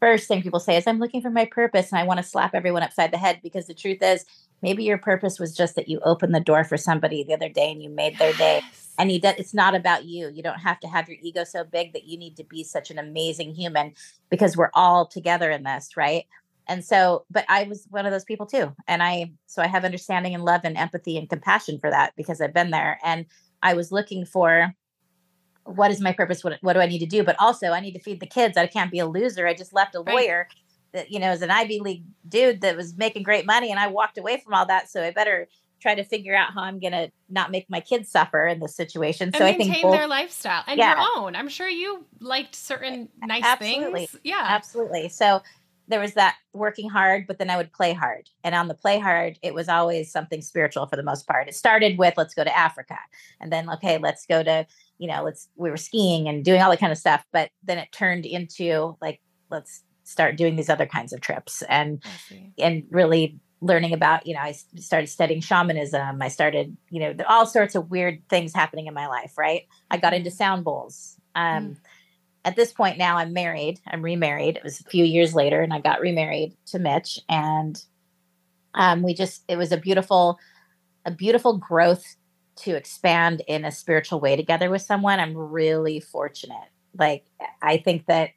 first 0.00 0.28
thing 0.28 0.42
people 0.42 0.60
say 0.60 0.76
is, 0.76 0.86
"I'm 0.86 1.00
looking 1.00 1.20
for 1.20 1.30
my 1.30 1.44
purpose," 1.44 1.90
and 1.90 1.98
I 1.98 2.04
want 2.04 2.18
to 2.18 2.24
slap 2.24 2.54
everyone 2.54 2.82
upside 2.82 3.12
the 3.12 3.18
head 3.18 3.40
because 3.42 3.66
the 3.66 3.74
truth 3.74 3.98
is, 4.00 4.24
maybe 4.62 4.84
your 4.84 4.98
purpose 4.98 5.38
was 5.38 5.54
just 5.56 5.74
that 5.74 5.88
you 5.88 6.00
opened 6.04 6.34
the 6.34 6.40
door 6.40 6.64
for 6.64 6.76
somebody 6.76 7.24
the 7.24 7.34
other 7.34 7.48
day 7.48 7.70
and 7.70 7.82
you 7.82 7.90
made 7.90 8.16
their 8.18 8.32
day. 8.34 8.62
And 8.98 9.10
you 9.10 9.20
de- 9.20 9.38
it's 9.38 9.54
not 9.54 9.74
about 9.74 10.04
you. 10.04 10.28
You 10.28 10.42
don't 10.42 10.60
have 10.60 10.78
to 10.80 10.86
have 10.86 11.08
your 11.08 11.18
ego 11.20 11.44
so 11.44 11.64
big 11.64 11.92
that 11.94 12.04
you 12.04 12.16
need 12.16 12.36
to 12.36 12.44
be 12.44 12.62
such 12.62 12.90
an 12.90 12.98
amazing 12.98 13.54
human 13.54 13.94
because 14.30 14.56
we're 14.56 14.70
all 14.74 15.06
together 15.06 15.50
in 15.50 15.64
this, 15.64 15.96
right? 15.96 16.26
And 16.68 16.84
so 16.84 17.24
but 17.30 17.44
i 17.48 17.64
was 17.64 17.86
one 17.90 18.06
of 18.06 18.12
those 18.12 18.24
people 18.24 18.46
too 18.46 18.72
and 18.86 19.02
i 19.02 19.30
so 19.46 19.62
i 19.62 19.66
have 19.66 19.84
understanding 19.84 20.34
and 20.34 20.44
love 20.44 20.60
and 20.64 20.76
empathy 20.76 21.16
and 21.16 21.28
compassion 21.28 21.78
for 21.78 21.90
that 21.90 22.12
because 22.16 22.40
i've 22.40 22.54
been 22.54 22.70
there 22.70 22.98
and 23.02 23.26
i 23.62 23.74
was 23.74 23.92
looking 23.92 24.24
for 24.24 24.74
what 25.64 25.92
is 25.92 26.00
my 26.00 26.12
purpose? 26.12 26.42
What, 26.42 26.58
what 26.62 26.72
do 26.72 26.80
i 26.80 26.86
need 26.86 26.98
to 26.98 27.06
do? 27.06 27.22
But 27.22 27.36
also 27.38 27.68
i 27.68 27.78
need 27.78 27.92
to 27.92 28.00
feed 28.00 28.18
the 28.18 28.26
kids. 28.26 28.56
I 28.56 28.66
can't 28.66 28.90
be 28.90 28.98
a 28.98 29.06
loser. 29.06 29.46
I 29.46 29.54
just 29.54 29.72
left 29.72 29.94
a 29.94 30.00
lawyer 30.00 30.48
that 30.92 31.10
you 31.10 31.18
know 31.18 31.32
is 31.32 31.42
an 31.42 31.50
ivy 31.50 31.80
league 31.80 32.04
dude 32.28 32.60
that 32.60 32.76
was 32.76 32.96
making 32.96 33.22
great 33.22 33.46
money 33.46 33.70
and 33.70 33.80
i 33.80 33.86
walked 33.86 34.18
away 34.18 34.38
from 34.38 34.54
all 34.54 34.66
that 34.66 34.90
so 34.90 35.02
i 35.02 35.10
better 35.10 35.48
try 35.80 35.94
to 35.94 36.04
figure 36.04 36.34
out 36.34 36.52
how 36.54 36.62
i'm 36.62 36.78
gonna 36.78 37.10
not 37.28 37.50
make 37.50 37.68
my 37.68 37.80
kids 37.80 38.08
suffer 38.08 38.46
in 38.46 38.60
this 38.60 38.76
situation. 38.76 39.32
So 39.34 39.44
i 39.44 39.54
think 39.54 39.82
both, 39.82 39.92
their 39.92 40.06
lifestyle 40.06 40.62
and 40.66 40.78
yeah. 40.78 40.94
your 40.94 41.08
own. 41.16 41.34
I'm 41.34 41.48
sure 41.48 41.68
you 41.68 42.06
liked 42.20 42.54
certain 42.54 43.08
nice 43.20 43.42
absolutely. 43.44 44.06
things. 44.06 44.20
Yeah. 44.22 44.44
Absolutely. 44.46 45.08
So 45.08 45.42
there 45.88 46.00
was 46.00 46.14
that 46.14 46.36
working 46.52 46.88
hard, 46.88 47.26
but 47.26 47.38
then 47.38 47.50
I 47.50 47.56
would 47.56 47.72
play 47.72 47.92
hard. 47.92 48.30
And 48.44 48.54
on 48.54 48.68
the 48.68 48.74
play 48.74 48.98
hard, 48.98 49.38
it 49.42 49.54
was 49.54 49.68
always 49.68 50.10
something 50.10 50.40
spiritual 50.40 50.86
for 50.86 50.96
the 50.96 51.02
most 51.02 51.26
part. 51.26 51.48
It 51.48 51.54
started 51.54 51.98
with 51.98 52.14
let's 52.16 52.34
go 52.34 52.44
to 52.44 52.56
Africa. 52.56 52.98
And 53.40 53.52
then, 53.52 53.68
okay, 53.70 53.98
let's 53.98 54.26
go 54.26 54.42
to, 54.42 54.66
you 54.98 55.08
know, 55.08 55.22
let's, 55.24 55.48
we 55.56 55.70
were 55.70 55.76
skiing 55.76 56.28
and 56.28 56.44
doing 56.44 56.62
all 56.62 56.70
that 56.70 56.80
kind 56.80 56.92
of 56.92 56.98
stuff. 56.98 57.24
But 57.32 57.50
then 57.62 57.78
it 57.78 57.90
turned 57.92 58.26
into 58.26 58.96
like, 59.00 59.20
let's 59.50 59.82
start 60.04 60.36
doing 60.36 60.56
these 60.56 60.70
other 60.70 60.86
kinds 60.86 61.12
of 61.12 61.20
trips 61.20 61.62
and, 61.68 62.02
and 62.58 62.84
really 62.90 63.38
learning 63.60 63.92
about, 63.92 64.26
you 64.26 64.34
know, 64.34 64.40
I 64.40 64.52
started 64.76 65.08
studying 65.08 65.40
shamanism. 65.40 66.20
I 66.20 66.28
started, 66.28 66.76
you 66.90 67.00
know, 67.00 67.24
all 67.28 67.46
sorts 67.46 67.74
of 67.74 67.90
weird 67.90 68.22
things 68.28 68.54
happening 68.54 68.86
in 68.86 68.94
my 68.94 69.06
life, 69.06 69.38
right? 69.38 69.62
I 69.90 69.96
got 69.96 70.14
into 70.14 70.30
mm-hmm. 70.30 70.36
sound 70.36 70.64
bowls. 70.64 71.16
Um, 71.34 71.64
mm 71.64 71.76
at 72.44 72.56
this 72.56 72.72
point 72.72 72.98
now 72.98 73.16
I'm 73.16 73.32
married. 73.32 73.80
I'm 73.86 74.02
remarried. 74.02 74.56
It 74.56 74.64
was 74.64 74.80
a 74.80 74.84
few 74.84 75.04
years 75.04 75.34
later 75.34 75.60
and 75.60 75.72
I 75.72 75.80
got 75.80 76.00
remarried 76.00 76.56
to 76.66 76.78
Mitch 76.78 77.18
and 77.28 77.82
um, 78.74 79.02
we 79.02 79.14
just 79.14 79.44
it 79.48 79.56
was 79.56 79.72
a 79.72 79.76
beautiful 79.76 80.38
a 81.04 81.10
beautiful 81.10 81.58
growth 81.58 82.04
to 82.54 82.76
expand 82.76 83.42
in 83.48 83.64
a 83.64 83.72
spiritual 83.72 84.20
way 84.20 84.36
together 84.36 84.70
with 84.70 84.82
someone. 84.82 85.20
I'm 85.20 85.36
really 85.36 86.00
fortunate. 86.00 86.68
Like 86.98 87.24
I 87.62 87.78
think 87.78 88.06
that 88.06 88.30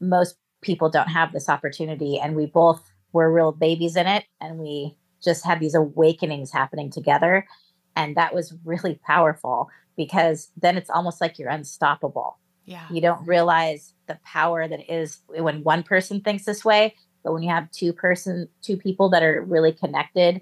most 0.00 0.36
people 0.62 0.90
don't 0.90 1.08
have 1.08 1.32
this 1.32 1.48
opportunity 1.48 2.18
and 2.18 2.34
we 2.34 2.46
both 2.46 2.82
were 3.12 3.32
real 3.32 3.52
babies 3.52 3.96
in 3.96 4.06
it 4.06 4.24
and 4.40 4.58
we 4.58 4.96
just 5.22 5.44
had 5.44 5.60
these 5.60 5.74
awakenings 5.74 6.52
happening 6.52 6.90
together 6.90 7.46
and 7.96 8.16
that 8.16 8.34
was 8.34 8.54
really 8.64 8.98
powerful 9.06 9.68
because 9.96 10.50
then 10.56 10.76
it's 10.76 10.90
almost 10.90 11.20
like 11.20 11.38
you're 11.38 11.50
unstoppable 11.50 12.38
yeah. 12.64 12.86
You 12.90 13.00
don't 13.00 13.26
realize 13.26 13.94
the 14.06 14.18
power 14.24 14.68
that 14.68 14.92
is 14.92 15.18
when 15.26 15.62
one 15.62 15.82
person 15.82 16.20
thinks 16.20 16.44
this 16.44 16.64
way, 16.64 16.94
but 17.24 17.32
when 17.32 17.42
you 17.42 17.50
have 17.50 17.70
two 17.70 17.92
person 17.92 18.48
two 18.62 18.76
people 18.76 19.08
that 19.10 19.22
are 19.22 19.42
really 19.42 19.72
connected 19.72 20.40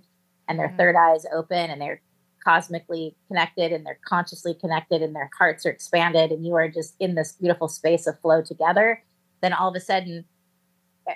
and 0.48 0.59
their 0.59 0.68
mm-hmm. 0.68 0.76
third 0.76 0.96
eye 0.96 1.14
is 1.14 1.26
open 1.33 1.70
and 1.70 1.81
they're 1.81 2.00
cosmically 2.44 3.14
connected 3.28 3.72
and 3.72 3.85
they're 3.85 3.98
consciously 4.07 4.54
connected 4.54 5.02
and 5.02 5.14
their 5.14 5.31
hearts 5.38 5.66
are 5.66 5.70
expanded 5.70 6.31
and 6.31 6.46
you 6.46 6.54
are 6.54 6.68
just 6.68 6.94
in 7.00 7.14
this 7.14 7.33
beautiful 7.33 7.68
space 7.68 8.07
of 8.07 8.18
flow 8.20 8.42
together, 8.42 9.02
then 9.42 9.52
all 9.52 9.68
of 9.68 9.76
a 9.76 9.81
sudden 9.81 10.24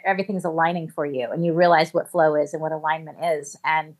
everything's 0.05 0.45
aligning 0.45 0.89
for 0.89 1.05
you 1.05 1.31
and 1.31 1.45
you 1.45 1.53
realize 1.53 1.93
what 1.93 2.11
flow 2.11 2.35
is 2.35 2.55
and 2.55 2.63
what 2.63 2.73
alignment 2.73 3.19
is 3.23 3.57
and 3.65 3.95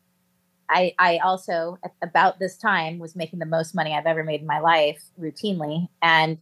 I, 0.69 0.95
I 0.97 1.17
also 1.17 1.77
at 1.83 1.93
about 2.01 2.39
this 2.39 2.57
time 2.57 2.97
was 2.97 3.15
making 3.15 3.39
the 3.39 3.45
most 3.45 3.75
money 3.75 3.93
I've 3.93 4.05
ever 4.05 4.23
made 4.23 4.41
in 4.41 4.47
my 4.47 4.59
life 4.59 5.03
routinely 5.19 5.87
and 6.01 6.39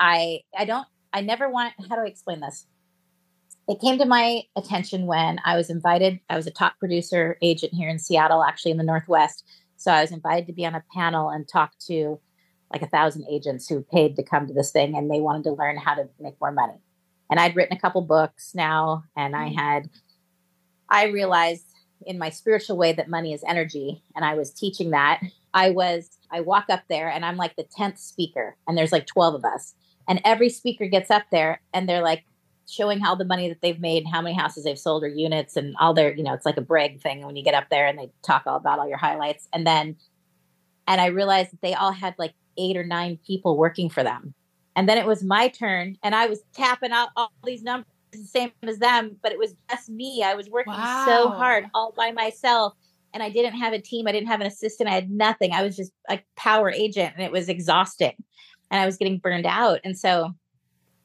I 0.00 0.40
I 0.56 0.64
don't 0.64 0.86
I 1.12 1.20
never 1.20 1.48
want 1.48 1.74
how 1.88 1.96
do 1.96 2.02
I 2.02 2.06
explain 2.06 2.40
this? 2.40 2.66
It 3.68 3.80
came 3.80 3.98
to 3.98 4.06
my 4.06 4.42
attention 4.56 5.06
when 5.06 5.38
I 5.44 5.56
was 5.56 5.70
invited. 5.70 6.18
I 6.28 6.36
was 6.36 6.46
a 6.46 6.50
top 6.50 6.78
producer 6.80 7.36
agent 7.40 7.72
here 7.72 7.88
in 7.88 8.00
Seattle, 8.00 8.42
actually 8.42 8.72
in 8.72 8.78
the 8.78 8.84
Northwest. 8.84 9.44
So 9.76 9.92
I 9.92 10.00
was 10.00 10.10
invited 10.10 10.46
to 10.46 10.52
be 10.52 10.66
on 10.66 10.74
a 10.74 10.82
panel 10.92 11.28
and 11.28 11.46
talk 11.46 11.72
to 11.86 12.18
like 12.72 12.82
a 12.82 12.88
thousand 12.88 13.26
agents 13.30 13.68
who 13.68 13.82
paid 13.82 14.16
to 14.16 14.22
come 14.22 14.46
to 14.46 14.54
this 14.54 14.72
thing 14.72 14.96
and 14.96 15.10
they 15.10 15.20
wanted 15.20 15.44
to 15.44 15.52
learn 15.52 15.76
how 15.76 15.94
to 15.94 16.08
make 16.18 16.40
more 16.40 16.52
money. 16.52 16.80
And 17.30 17.38
I'd 17.38 17.54
written 17.54 17.76
a 17.76 17.80
couple 17.80 18.02
books 18.02 18.52
now 18.54 19.04
and 19.16 19.36
I 19.36 19.50
mm. 19.50 19.56
had 19.56 19.90
I 20.88 21.06
realized 21.06 21.66
in 22.04 22.18
my 22.18 22.30
spiritual 22.30 22.76
way 22.76 22.92
that 22.92 23.08
money 23.08 23.32
is 23.32 23.44
energy 23.46 24.02
and 24.16 24.24
I 24.24 24.34
was 24.34 24.52
teaching 24.52 24.90
that. 24.90 25.20
I 25.54 25.70
was 25.70 26.18
I 26.30 26.40
walk 26.40 26.66
up 26.70 26.82
there 26.88 27.08
and 27.08 27.24
I'm 27.24 27.36
like 27.36 27.56
the 27.56 27.66
10th 27.78 27.98
speaker 27.98 28.56
and 28.66 28.76
there's 28.76 28.92
like 28.92 29.06
12 29.06 29.36
of 29.36 29.44
us 29.44 29.74
and 30.10 30.20
every 30.24 30.48
speaker 30.48 30.88
gets 30.88 31.08
up 31.08 31.22
there 31.30 31.62
and 31.72 31.88
they're 31.88 32.02
like 32.02 32.24
showing 32.68 32.98
how 32.98 33.14
the 33.14 33.24
money 33.24 33.48
that 33.48 33.62
they've 33.62 33.80
made, 33.80 34.04
how 34.10 34.20
many 34.20 34.34
houses 34.34 34.64
they've 34.64 34.78
sold 34.78 35.04
or 35.04 35.08
units 35.08 35.56
and 35.56 35.76
all 35.78 35.94
their, 35.94 36.12
you 36.12 36.24
know, 36.24 36.34
it's 36.34 36.44
like 36.44 36.56
a 36.56 36.62
brag 36.62 37.00
thing 37.00 37.24
when 37.24 37.36
you 37.36 37.44
get 37.44 37.54
up 37.54 37.70
there 37.70 37.86
and 37.86 37.96
they 37.96 38.10
talk 38.22 38.42
all 38.44 38.56
about 38.56 38.80
all 38.80 38.88
your 38.88 38.98
highlights. 38.98 39.46
And 39.52 39.64
then, 39.64 39.96
and 40.88 41.00
I 41.00 41.06
realized 41.06 41.52
that 41.52 41.62
they 41.62 41.74
all 41.74 41.92
had 41.92 42.16
like 42.18 42.34
eight 42.58 42.76
or 42.76 42.82
nine 42.82 43.20
people 43.24 43.56
working 43.56 43.88
for 43.88 44.02
them. 44.02 44.34
And 44.74 44.88
then 44.88 44.98
it 44.98 45.06
was 45.06 45.22
my 45.22 45.46
turn 45.46 45.96
and 46.02 46.12
I 46.12 46.26
was 46.26 46.42
tapping 46.54 46.90
out 46.90 47.10
all 47.16 47.30
these 47.44 47.62
numbers 47.62 47.86
the 48.10 48.18
same 48.18 48.50
as 48.64 48.78
them, 48.78 49.16
but 49.22 49.30
it 49.30 49.38
was 49.38 49.54
just 49.70 49.88
me. 49.88 50.24
I 50.24 50.34
was 50.34 50.50
working 50.50 50.72
wow. 50.72 51.04
so 51.06 51.28
hard 51.28 51.66
all 51.72 51.94
by 51.96 52.10
myself 52.10 52.74
and 53.14 53.22
I 53.22 53.30
didn't 53.30 53.54
have 53.60 53.72
a 53.72 53.80
team. 53.80 54.08
I 54.08 54.12
didn't 54.12 54.26
have 54.26 54.40
an 54.40 54.48
assistant. 54.48 54.88
I 54.88 54.92
had 54.92 55.08
nothing. 55.08 55.52
I 55.52 55.62
was 55.62 55.76
just 55.76 55.92
a 56.08 56.18
power 56.36 56.68
agent 56.68 57.14
and 57.14 57.24
it 57.24 57.30
was 57.30 57.48
exhausting 57.48 58.14
and 58.70 58.80
I 58.80 58.86
was 58.86 58.96
getting 58.96 59.18
burned 59.18 59.46
out. 59.46 59.80
And 59.84 59.98
so 59.98 60.34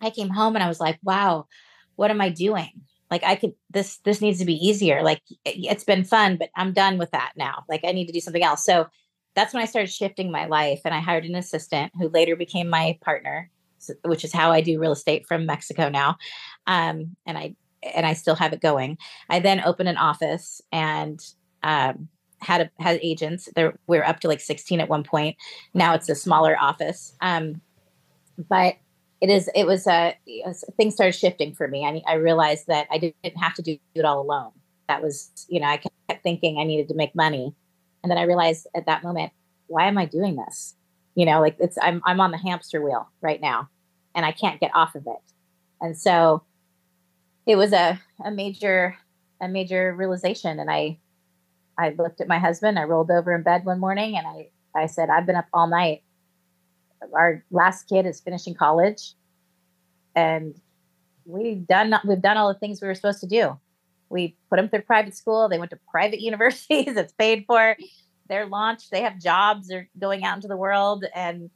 I 0.01 0.09
came 0.09 0.29
home 0.29 0.55
and 0.55 0.63
I 0.63 0.67
was 0.67 0.79
like, 0.79 0.99
wow, 1.03 1.47
what 1.95 2.11
am 2.11 2.21
I 2.21 2.29
doing? 2.29 2.81
Like 3.11 3.23
I 3.23 3.35
could 3.35 3.53
this 3.69 3.97
this 3.97 4.21
needs 4.21 4.39
to 4.39 4.45
be 4.45 4.55
easier. 4.55 5.03
Like 5.03 5.21
it's 5.45 5.83
been 5.83 6.03
fun, 6.03 6.37
but 6.37 6.49
I'm 6.55 6.73
done 6.73 6.97
with 6.97 7.11
that 7.11 7.33
now. 7.37 7.63
Like 7.69 7.81
I 7.83 7.91
need 7.91 8.07
to 8.07 8.13
do 8.13 8.19
something 8.19 8.43
else. 8.43 8.65
So 8.65 8.87
that's 9.35 9.53
when 9.53 9.61
I 9.61 9.67
started 9.67 9.91
shifting 9.91 10.31
my 10.31 10.45
life 10.45 10.81
and 10.85 10.93
I 10.93 10.99
hired 10.99 11.25
an 11.25 11.35
assistant 11.35 11.91
who 11.99 12.09
later 12.09 12.35
became 12.35 12.69
my 12.69 12.97
partner, 13.01 13.51
which 14.03 14.23
is 14.23 14.33
how 14.33 14.51
I 14.51 14.61
do 14.61 14.79
real 14.79 14.93
estate 14.93 15.27
from 15.27 15.45
Mexico 15.45 15.89
now. 15.89 16.17
Um, 16.67 17.15
and 17.25 17.37
I 17.37 17.55
and 17.93 18.05
I 18.05 18.13
still 18.13 18.35
have 18.35 18.53
it 18.53 18.61
going. 18.61 18.97
I 19.29 19.39
then 19.39 19.63
opened 19.63 19.89
an 19.89 19.97
office 19.97 20.61
and 20.71 21.19
um, 21.61 22.09
had 22.39 22.61
a, 22.61 22.83
had 22.83 22.99
agents. 23.01 23.49
There 23.55 23.77
we 23.87 23.97
are 23.97 24.05
up 24.05 24.19
to 24.21 24.27
like 24.27 24.41
16 24.41 24.79
at 24.79 24.89
one 24.89 25.03
point. 25.03 25.35
Now 25.73 25.93
it's 25.93 26.09
a 26.09 26.15
smaller 26.15 26.57
office. 26.59 27.15
Um, 27.21 27.61
but 28.49 28.75
it 29.21 29.29
is 29.29 29.49
it 29.55 29.65
was 29.65 29.87
uh 29.87 30.11
things 30.77 30.93
started 30.93 31.13
shifting 31.13 31.53
for 31.53 31.67
me. 31.67 31.85
I 31.85 32.11
I 32.11 32.15
realized 32.15 32.67
that 32.67 32.87
I 32.91 32.97
didn't 32.97 33.37
have 33.37 33.53
to 33.55 33.61
do 33.61 33.77
it 33.93 34.05
all 34.05 34.21
alone. 34.21 34.51
That 34.87 35.01
was 35.01 35.31
you 35.47 35.59
know 35.59 35.67
I 35.67 35.77
kept 35.77 36.23
thinking 36.23 36.59
I 36.59 36.63
needed 36.63 36.89
to 36.89 36.95
make 36.95 37.15
money, 37.15 37.53
and 38.03 38.11
then 38.11 38.17
I 38.17 38.23
realized 38.23 38.67
at 38.75 38.85
that 38.85 39.03
moment 39.03 39.31
why 39.67 39.87
am 39.87 39.97
I 39.97 40.05
doing 40.05 40.35
this? 40.35 40.75
You 41.15 41.25
know, 41.25 41.39
like 41.39 41.55
it's 41.59 41.77
I'm 41.81 42.01
I'm 42.05 42.19
on 42.19 42.31
the 42.31 42.37
hamster 42.37 42.81
wheel 42.81 43.09
right 43.21 43.41
now, 43.41 43.69
and 44.13 44.25
I 44.25 44.31
can't 44.31 44.59
get 44.59 44.71
off 44.75 44.95
of 44.95 45.07
it. 45.07 45.33
And 45.81 45.97
so 45.97 46.43
it 47.45 47.55
was 47.55 47.73
a 47.73 47.99
a 48.23 48.31
major 48.31 48.97
a 49.41 49.47
major 49.47 49.93
realization, 49.95 50.59
and 50.59 50.69
I 50.69 50.99
I 51.77 51.89
looked 51.97 52.21
at 52.21 52.27
my 52.27 52.39
husband. 52.39 52.79
I 52.79 52.83
rolled 52.83 53.11
over 53.11 53.33
in 53.33 53.43
bed 53.43 53.65
one 53.65 53.79
morning, 53.79 54.17
and 54.17 54.25
I 54.25 54.49
I 54.75 54.87
said 54.87 55.09
I've 55.09 55.25
been 55.25 55.35
up 55.35 55.47
all 55.53 55.67
night 55.67 56.03
our 57.13 57.43
last 57.51 57.83
kid 57.83 58.05
is 58.05 58.19
finishing 58.19 58.53
college 58.53 59.13
and 60.15 60.55
we've 61.25 61.67
done 61.67 61.93
we've 62.05 62.21
done 62.21 62.37
all 62.37 62.47
the 62.47 62.59
things 62.59 62.81
we 62.81 62.87
were 62.87 62.95
supposed 62.95 63.19
to 63.19 63.27
do 63.27 63.57
we 64.09 64.35
put 64.49 64.57
them 64.57 64.69
through 64.69 64.81
private 64.81 65.15
school 65.15 65.49
they 65.49 65.59
went 65.59 65.71
to 65.71 65.79
private 65.89 66.19
universities 66.21 66.95
it's 66.95 67.13
paid 67.13 67.43
for 67.47 67.75
they're 68.29 68.47
launched 68.47 68.91
they 68.91 69.01
have 69.01 69.19
jobs 69.19 69.67
they're 69.67 69.89
going 69.99 70.23
out 70.23 70.35
into 70.35 70.47
the 70.47 70.57
world 70.57 71.05
and 71.13 71.49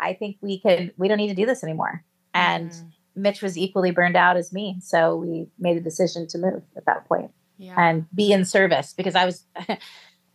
i 0.00 0.12
think 0.12 0.36
we 0.40 0.60
can 0.60 0.90
we 0.96 1.08
don't 1.08 1.18
need 1.18 1.28
to 1.28 1.34
do 1.34 1.46
this 1.46 1.62
anymore 1.62 2.04
and 2.34 2.70
mm. 2.70 2.92
mitch 3.16 3.42
was 3.42 3.58
equally 3.58 3.90
burned 3.90 4.16
out 4.16 4.36
as 4.36 4.52
me 4.52 4.76
so 4.80 5.16
we 5.16 5.46
made 5.58 5.76
a 5.76 5.80
decision 5.80 6.26
to 6.26 6.38
move 6.38 6.62
at 6.76 6.86
that 6.86 7.06
point 7.06 7.30
yeah. 7.58 7.74
and 7.76 8.06
be 8.14 8.32
in 8.32 8.44
service 8.44 8.94
because 8.96 9.14
i 9.14 9.24
was 9.24 9.44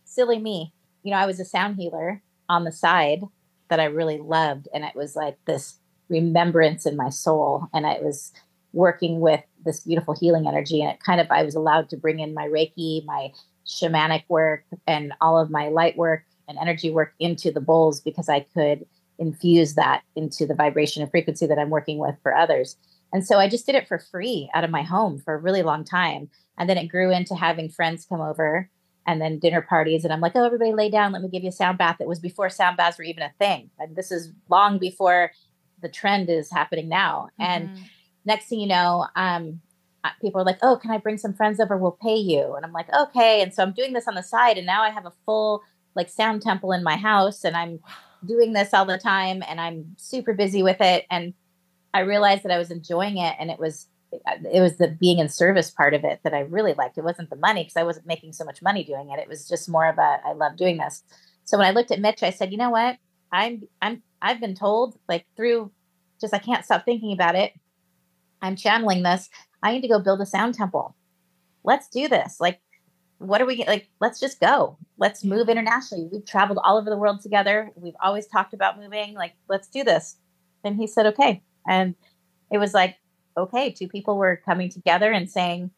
silly 0.04 0.38
me 0.38 0.72
you 1.02 1.10
know 1.10 1.18
i 1.18 1.26
was 1.26 1.40
a 1.40 1.44
sound 1.44 1.76
healer 1.76 2.22
on 2.48 2.64
the 2.64 2.72
side 2.72 3.20
that 3.68 3.80
I 3.80 3.84
really 3.84 4.18
loved. 4.18 4.68
And 4.72 4.84
it 4.84 4.94
was 4.94 5.16
like 5.16 5.38
this 5.46 5.78
remembrance 6.08 6.86
in 6.86 6.96
my 6.96 7.08
soul. 7.08 7.66
And 7.72 7.86
I 7.86 7.98
was 8.00 8.32
working 8.72 9.20
with 9.20 9.40
this 9.64 9.80
beautiful 9.80 10.14
healing 10.14 10.46
energy. 10.46 10.80
And 10.80 10.90
it 10.90 11.00
kind 11.00 11.20
of, 11.20 11.30
I 11.30 11.42
was 11.42 11.54
allowed 11.54 11.88
to 11.90 11.96
bring 11.96 12.20
in 12.20 12.34
my 12.34 12.46
Reiki, 12.46 13.04
my 13.04 13.32
shamanic 13.66 14.24
work, 14.28 14.64
and 14.86 15.12
all 15.20 15.38
of 15.38 15.50
my 15.50 15.68
light 15.68 15.96
work 15.96 16.24
and 16.48 16.58
energy 16.58 16.90
work 16.90 17.14
into 17.18 17.50
the 17.50 17.60
bowls 17.60 18.00
because 18.00 18.28
I 18.28 18.40
could 18.40 18.84
infuse 19.18 19.74
that 19.74 20.02
into 20.16 20.44
the 20.44 20.54
vibration 20.54 21.02
and 21.02 21.10
frequency 21.10 21.46
that 21.46 21.58
I'm 21.58 21.70
working 21.70 21.98
with 21.98 22.16
for 22.22 22.34
others. 22.34 22.76
And 23.14 23.24
so 23.24 23.38
I 23.38 23.48
just 23.48 23.64
did 23.64 23.76
it 23.76 23.86
for 23.86 23.98
free 23.98 24.50
out 24.54 24.64
of 24.64 24.70
my 24.70 24.82
home 24.82 25.18
for 25.18 25.34
a 25.34 25.38
really 25.38 25.62
long 25.62 25.84
time. 25.84 26.28
And 26.58 26.68
then 26.68 26.76
it 26.76 26.88
grew 26.88 27.12
into 27.12 27.36
having 27.36 27.68
friends 27.70 28.04
come 28.04 28.20
over 28.20 28.68
and 29.06 29.20
then 29.22 29.38
dinner 29.38 29.62
parties. 29.62 30.02
And 30.02 30.12
I'm 30.12 30.20
like, 30.20 30.32
oh, 30.34 30.44
everybody 30.44 30.72
lay 30.72 30.90
down. 30.90 31.12
Let 31.12 31.22
me 31.22 31.28
give 31.28 31.44
you 31.44 31.50
a 31.50 31.52
sound 31.52 31.78
bath. 31.78 31.98
It 32.00 32.08
was 32.08 32.18
before 32.18 32.50
sound 32.50 32.76
baths 32.76 32.98
were 32.98 33.04
even 33.04 33.22
a 33.22 33.32
thing. 33.38 33.70
And 33.78 33.94
this 33.94 34.10
is 34.10 34.32
long 34.50 34.78
before 34.78 35.30
the 35.80 35.88
trend 35.88 36.28
is 36.28 36.50
happening 36.50 36.88
now. 36.88 37.28
Mm-hmm. 37.40 37.42
And 37.42 37.78
next 38.24 38.46
thing 38.46 38.58
you 38.58 38.66
know, 38.66 39.06
um, 39.14 39.60
people 40.20 40.40
are 40.40 40.44
like, 40.44 40.58
oh, 40.62 40.76
can 40.76 40.90
I 40.90 40.98
bring 40.98 41.16
some 41.16 41.34
friends 41.34 41.60
over? 41.60 41.76
We'll 41.76 41.98
pay 42.02 42.16
you. 42.16 42.54
And 42.54 42.66
I'm 42.66 42.72
like, 42.72 42.92
okay. 42.92 43.42
And 43.42 43.54
so 43.54 43.62
I'm 43.62 43.74
doing 43.74 43.92
this 43.92 44.08
on 44.08 44.16
the 44.16 44.24
side. 44.24 44.58
And 44.58 44.66
now 44.66 44.82
I 44.82 44.90
have 44.90 45.06
a 45.06 45.12
full 45.24 45.62
like 45.94 46.08
sound 46.08 46.42
temple 46.42 46.72
in 46.72 46.82
my 46.82 46.96
house 46.96 47.44
and 47.44 47.56
I'm 47.56 47.78
doing 48.24 48.54
this 48.54 48.74
all 48.74 48.84
the 48.84 48.98
time 48.98 49.44
and 49.46 49.60
I'm 49.60 49.94
super 49.98 50.34
busy 50.34 50.64
with 50.64 50.80
it. 50.80 51.06
And 51.12 51.32
I 51.94 52.00
realized 52.00 52.42
that 52.42 52.52
I 52.52 52.58
was 52.58 52.70
enjoying 52.70 53.16
it 53.16 53.36
and 53.38 53.50
it 53.50 53.58
was 53.58 53.86
it 54.12 54.60
was 54.60 54.76
the 54.76 54.88
being 54.88 55.18
in 55.18 55.28
service 55.28 55.70
part 55.70 55.94
of 55.94 56.04
it 56.04 56.20
that 56.22 56.34
I 56.34 56.40
really 56.40 56.74
liked. 56.74 56.98
It 56.98 57.04
wasn't 57.04 57.30
the 57.30 57.36
money 57.36 57.62
because 57.62 57.76
I 57.76 57.82
wasn't 57.82 58.06
making 58.06 58.32
so 58.32 58.44
much 58.44 58.62
money 58.62 58.84
doing 58.84 59.10
it. 59.10 59.18
It 59.18 59.28
was 59.28 59.48
just 59.48 59.68
more 59.68 59.88
of 59.88 59.98
a 59.98 60.18
I 60.24 60.32
love 60.32 60.56
doing 60.56 60.76
this. 60.76 61.02
So 61.44 61.56
when 61.56 61.66
I 61.66 61.70
looked 61.70 61.90
at 61.90 62.00
Mitch, 62.00 62.22
I 62.22 62.30
said, 62.30 62.52
you 62.52 62.58
know 62.58 62.70
what? 62.70 62.98
I'm 63.32 63.62
I'm 63.80 64.02
I've 64.20 64.40
been 64.40 64.54
told 64.54 64.98
like 65.08 65.24
through 65.36 65.70
just 66.20 66.34
I 66.34 66.38
can't 66.38 66.64
stop 66.64 66.84
thinking 66.84 67.12
about 67.12 67.36
it. 67.36 67.52
I'm 68.42 68.56
channeling 68.56 69.02
this. 69.02 69.28
I 69.62 69.72
need 69.72 69.82
to 69.82 69.88
go 69.88 69.98
build 69.98 70.20
a 70.20 70.26
sound 70.26 70.54
temple. 70.54 70.94
Let's 71.62 71.88
do 71.88 72.08
this. 72.08 72.36
Like, 72.40 72.60
what 73.18 73.40
are 73.40 73.46
we 73.46 73.64
like? 73.66 73.88
Let's 74.00 74.20
just 74.20 74.38
go. 74.40 74.78
Let's 74.98 75.24
move 75.24 75.48
internationally. 75.48 76.08
We've 76.12 76.26
traveled 76.26 76.58
all 76.62 76.76
over 76.76 76.90
the 76.90 76.96
world 76.96 77.22
together. 77.22 77.70
We've 77.74 77.96
always 78.02 78.26
talked 78.26 78.52
about 78.52 78.78
moving. 78.78 79.14
Like, 79.14 79.32
let's 79.48 79.68
do 79.68 79.82
this. 79.82 80.16
And 80.62 80.76
he 80.76 80.86
said, 80.86 81.06
okay. 81.06 81.42
And 81.66 81.94
it 82.50 82.58
was 82.58 82.74
like 82.74 82.96
okay, 83.36 83.72
two 83.72 83.88
people 83.88 84.16
were 84.16 84.40
coming 84.44 84.68
together 84.68 85.10
and 85.10 85.30
saying, 85.30 85.70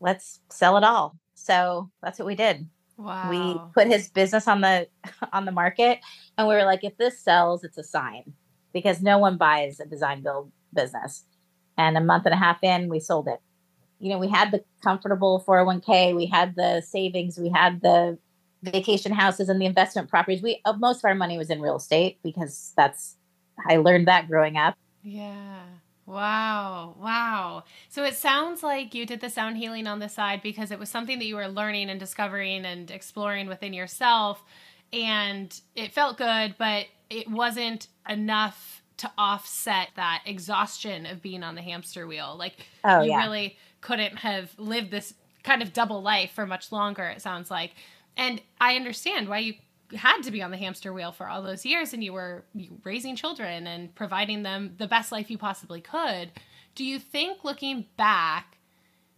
let's 0.00 0.40
sell 0.50 0.76
it 0.76 0.84
all. 0.84 1.16
So 1.34 1.90
that's 2.02 2.18
what 2.18 2.26
we 2.26 2.34
did. 2.34 2.68
Wow. 2.96 3.30
We 3.30 3.60
put 3.74 3.88
his 3.88 4.08
business 4.08 4.48
on 4.48 4.62
the 4.62 4.88
on 5.32 5.44
the 5.44 5.52
market 5.52 6.00
and 6.38 6.48
we 6.48 6.54
were 6.54 6.64
like, 6.64 6.84
if 6.84 6.96
this 6.96 7.20
sells, 7.20 7.64
it's 7.64 7.78
a 7.78 7.84
sign 7.84 8.32
because 8.72 9.02
no 9.02 9.18
one 9.18 9.36
buys 9.36 9.80
a 9.80 9.86
design 9.86 10.22
build 10.22 10.50
business. 10.74 11.24
And 11.78 11.96
a 11.96 12.00
month 12.00 12.24
and 12.24 12.34
a 12.34 12.38
half 12.38 12.62
in, 12.62 12.88
we 12.88 13.00
sold 13.00 13.28
it. 13.28 13.40
You 13.98 14.10
know, 14.10 14.18
we 14.18 14.28
had 14.28 14.50
the 14.50 14.64
comfortable 14.82 15.44
401k, 15.46 16.14
we 16.14 16.26
had 16.26 16.54
the 16.56 16.80
savings, 16.80 17.38
we 17.38 17.50
had 17.50 17.82
the 17.82 18.18
vacation 18.62 19.12
houses 19.12 19.48
and 19.48 19.60
the 19.60 19.66
investment 19.66 20.08
properties. 20.08 20.42
We 20.42 20.60
uh, 20.64 20.74
most 20.74 20.98
of 20.98 21.04
our 21.04 21.14
money 21.14 21.36
was 21.36 21.50
in 21.50 21.60
real 21.60 21.76
estate 21.76 22.18
because 22.22 22.72
that's 22.76 23.16
I 23.68 23.76
learned 23.76 24.08
that 24.08 24.28
growing 24.28 24.56
up. 24.56 24.76
Yeah. 25.06 25.62
Wow. 26.04 26.96
Wow. 26.98 27.62
So 27.88 28.02
it 28.02 28.16
sounds 28.16 28.64
like 28.64 28.92
you 28.92 29.06
did 29.06 29.20
the 29.20 29.30
sound 29.30 29.56
healing 29.56 29.86
on 29.86 30.00
the 30.00 30.08
side 30.08 30.42
because 30.42 30.72
it 30.72 30.80
was 30.80 30.88
something 30.88 31.20
that 31.20 31.26
you 31.26 31.36
were 31.36 31.46
learning 31.46 31.90
and 31.90 32.00
discovering 32.00 32.64
and 32.64 32.90
exploring 32.90 33.46
within 33.46 33.72
yourself. 33.72 34.42
And 34.92 35.58
it 35.76 35.92
felt 35.92 36.18
good, 36.18 36.56
but 36.58 36.86
it 37.08 37.30
wasn't 37.30 37.86
enough 38.08 38.82
to 38.98 39.10
offset 39.16 39.90
that 39.94 40.22
exhaustion 40.26 41.06
of 41.06 41.22
being 41.22 41.44
on 41.44 41.54
the 41.54 41.62
hamster 41.62 42.06
wheel. 42.06 42.34
Like 42.36 42.66
oh, 42.82 43.02
you 43.02 43.10
yeah. 43.10 43.22
really 43.22 43.56
couldn't 43.80 44.18
have 44.18 44.50
lived 44.58 44.90
this 44.90 45.14
kind 45.44 45.62
of 45.62 45.72
double 45.72 46.02
life 46.02 46.32
for 46.32 46.46
much 46.46 46.72
longer, 46.72 47.04
it 47.04 47.22
sounds 47.22 47.48
like. 47.48 47.72
And 48.16 48.40
I 48.60 48.74
understand 48.74 49.28
why 49.28 49.38
you 49.38 49.54
had 49.94 50.22
to 50.22 50.30
be 50.30 50.42
on 50.42 50.50
the 50.50 50.56
hamster 50.56 50.92
wheel 50.92 51.12
for 51.12 51.28
all 51.28 51.42
those 51.42 51.64
years 51.64 51.92
and 51.92 52.02
you 52.02 52.12
were 52.12 52.44
raising 52.84 53.14
children 53.16 53.66
and 53.66 53.94
providing 53.94 54.42
them 54.42 54.74
the 54.78 54.86
best 54.86 55.12
life 55.12 55.30
you 55.30 55.38
possibly 55.38 55.80
could. 55.80 56.32
Do 56.74 56.84
you 56.84 56.98
think 56.98 57.44
looking 57.44 57.86
back, 57.96 58.58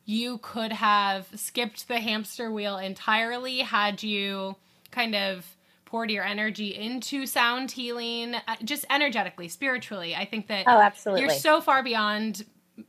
you 0.04 0.38
could 0.38 0.72
have 0.72 1.26
skipped 1.34 1.88
the 1.88 1.98
hamster 1.98 2.50
wheel 2.50 2.78
entirely 2.78 3.58
had 3.58 4.02
you 4.02 4.56
kind 4.90 5.14
of 5.14 5.56
poured 5.84 6.10
your 6.10 6.24
energy 6.24 6.74
into 6.74 7.26
sound 7.26 7.70
healing, 7.70 8.34
uh, 8.34 8.56
just 8.62 8.84
energetically, 8.90 9.48
spiritually? 9.48 10.14
I 10.14 10.24
think 10.24 10.48
that 10.48 10.64
oh, 10.66 10.80
absolutely. 10.80 11.22
you're 11.22 11.30
so 11.30 11.60
far 11.60 11.82
beyond 11.82 12.44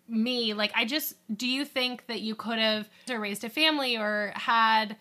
me. 0.08 0.54
Like, 0.54 0.72
I 0.76 0.86
just, 0.86 1.16
do 1.36 1.48
you 1.48 1.66
think 1.66 2.08
that 2.08 2.22
you 2.22 2.36
could 2.36 2.60
have 2.60 2.90
raised 3.10 3.44
a 3.44 3.50
family 3.50 3.98
or 3.98 4.34
had 4.36 4.96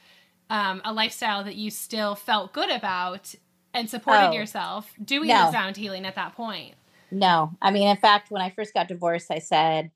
um, 0.51 0.81
a 0.85 0.93
lifestyle 0.93 1.45
that 1.45 1.57
you 1.57 1.71
still 1.71 2.15
felt 2.15 2.53
good 2.53 2.71
about 2.71 3.35
and 3.75 3.89
supported 3.89 4.29
oh, 4.29 4.33
yourself 4.33 4.93
doing 5.03 5.29
no. 5.29 5.47
the 5.47 5.53
sound 5.53 5.77
healing 5.77 6.07
at 6.07 6.15
that 6.15 6.35
point? 6.35 6.75
No. 7.11 7.53
I 7.63 7.71
mean, 7.71 7.89
in 7.89 7.97
fact, 7.97 8.31
when 8.31 8.43
I 8.43 8.51
first 8.51 8.75
got 8.75 8.89
divorced, 8.89 9.31
I 9.31 9.39
said, 9.39 9.91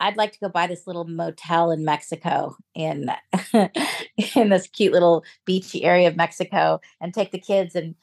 I'd 0.00 0.16
like 0.16 0.32
to 0.32 0.38
go 0.38 0.48
buy 0.48 0.66
this 0.66 0.86
little 0.86 1.04
motel 1.04 1.70
in 1.70 1.84
Mexico 1.84 2.56
in 2.74 3.10
in 4.36 4.48
this 4.48 4.68
cute 4.68 4.92
little 4.92 5.24
beachy 5.44 5.84
area 5.84 6.06
of 6.06 6.16
Mexico 6.16 6.80
and 7.00 7.12
take 7.12 7.32
the 7.32 7.38
kids 7.38 7.74
and 7.74 7.96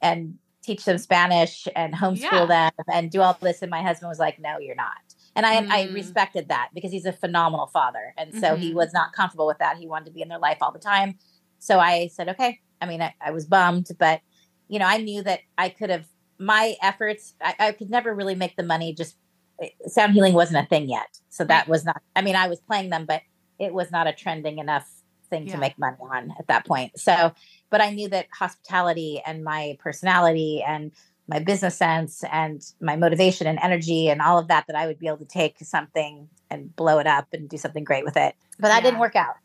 and 0.00 0.38
teach 0.62 0.84
them 0.84 0.96
Spanish 0.96 1.68
and 1.76 1.92
homeschool 1.92 2.48
yeah. 2.48 2.70
them 2.70 2.72
and 2.90 3.10
do 3.10 3.20
all 3.20 3.36
this. 3.40 3.60
And 3.60 3.70
my 3.70 3.82
husband 3.82 4.08
was 4.08 4.18
like, 4.18 4.38
No, 4.40 4.58
you're 4.58 4.74
not. 4.74 5.11
And 5.34 5.46
I, 5.46 5.62
mm. 5.62 5.70
I 5.70 5.92
respected 5.92 6.48
that 6.48 6.70
because 6.74 6.92
he's 6.92 7.06
a 7.06 7.12
phenomenal 7.12 7.66
father. 7.66 8.14
And 8.16 8.34
so 8.34 8.48
mm-hmm. 8.48 8.62
he 8.62 8.74
was 8.74 8.92
not 8.92 9.12
comfortable 9.12 9.46
with 9.46 9.58
that. 9.58 9.78
He 9.78 9.86
wanted 9.86 10.06
to 10.06 10.10
be 10.10 10.22
in 10.22 10.28
their 10.28 10.38
life 10.38 10.58
all 10.60 10.72
the 10.72 10.78
time. 10.78 11.18
So 11.58 11.78
I 11.78 12.08
said, 12.08 12.28
okay. 12.30 12.60
I 12.80 12.86
mean, 12.86 13.00
I, 13.00 13.14
I 13.24 13.30
was 13.30 13.46
bummed, 13.46 13.88
but 13.98 14.20
you 14.68 14.78
know, 14.78 14.86
I 14.86 14.98
knew 14.98 15.22
that 15.22 15.40
I 15.56 15.68
could 15.68 15.90
have 15.90 16.06
my 16.38 16.74
efforts, 16.82 17.34
I, 17.40 17.54
I 17.58 17.72
could 17.72 17.90
never 17.90 18.14
really 18.14 18.34
make 18.34 18.56
the 18.56 18.62
money 18.62 18.94
just 18.94 19.16
eh, 19.60 19.68
sound 19.86 20.12
healing 20.12 20.34
wasn't 20.34 20.64
a 20.64 20.68
thing 20.68 20.88
yet. 20.88 21.18
So 21.28 21.44
that 21.44 21.68
was 21.68 21.84
not, 21.84 22.02
I 22.16 22.22
mean, 22.22 22.36
I 22.36 22.48
was 22.48 22.60
playing 22.60 22.90
them, 22.90 23.06
but 23.06 23.22
it 23.58 23.72
was 23.72 23.90
not 23.90 24.06
a 24.06 24.12
trending 24.12 24.58
enough 24.58 24.88
thing 25.30 25.46
yeah. 25.46 25.54
to 25.54 25.60
make 25.60 25.78
money 25.78 25.96
on 26.00 26.34
at 26.38 26.48
that 26.48 26.66
point. 26.66 26.98
So, 26.98 27.32
but 27.70 27.80
I 27.80 27.90
knew 27.90 28.08
that 28.08 28.26
hospitality 28.36 29.22
and 29.24 29.44
my 29.44 29.76
personality 29.78 30.64
and 30.66 30.92
my 31.32 31.38
business 31.38 31.78
sense 31.78 32.22
and 32.30 32.62
my 32.78 32.94
motivation 32.94 33.46
and 33.46 33.58
energy 33.62 34.10
and 34.10 34.20
all 34.20 34.38
of 34.38 34.48
that 34.48 34.66
that 34.66 34.76
I 34.76 34.86
would 34.86 34.98
be 34.98 35.06
able 35.06 35.16
to 35.18 35.24
take 35.24 35.56
something 35.60 36.28
and 36.50 36.76
blow 36.76 36.98
it 36.98 37.06
up 37.06 37.28
and 37.32 37.48
do 37.48 37.56
something 37.56 37.84
great 37.84 38.04
with 38.04 38.18
it. 38.18 38.34
But 38.58 38.68
that 38.68 38.82
didn't 38.82 39.00
work 39.00 39.16
out. 39.16 39.36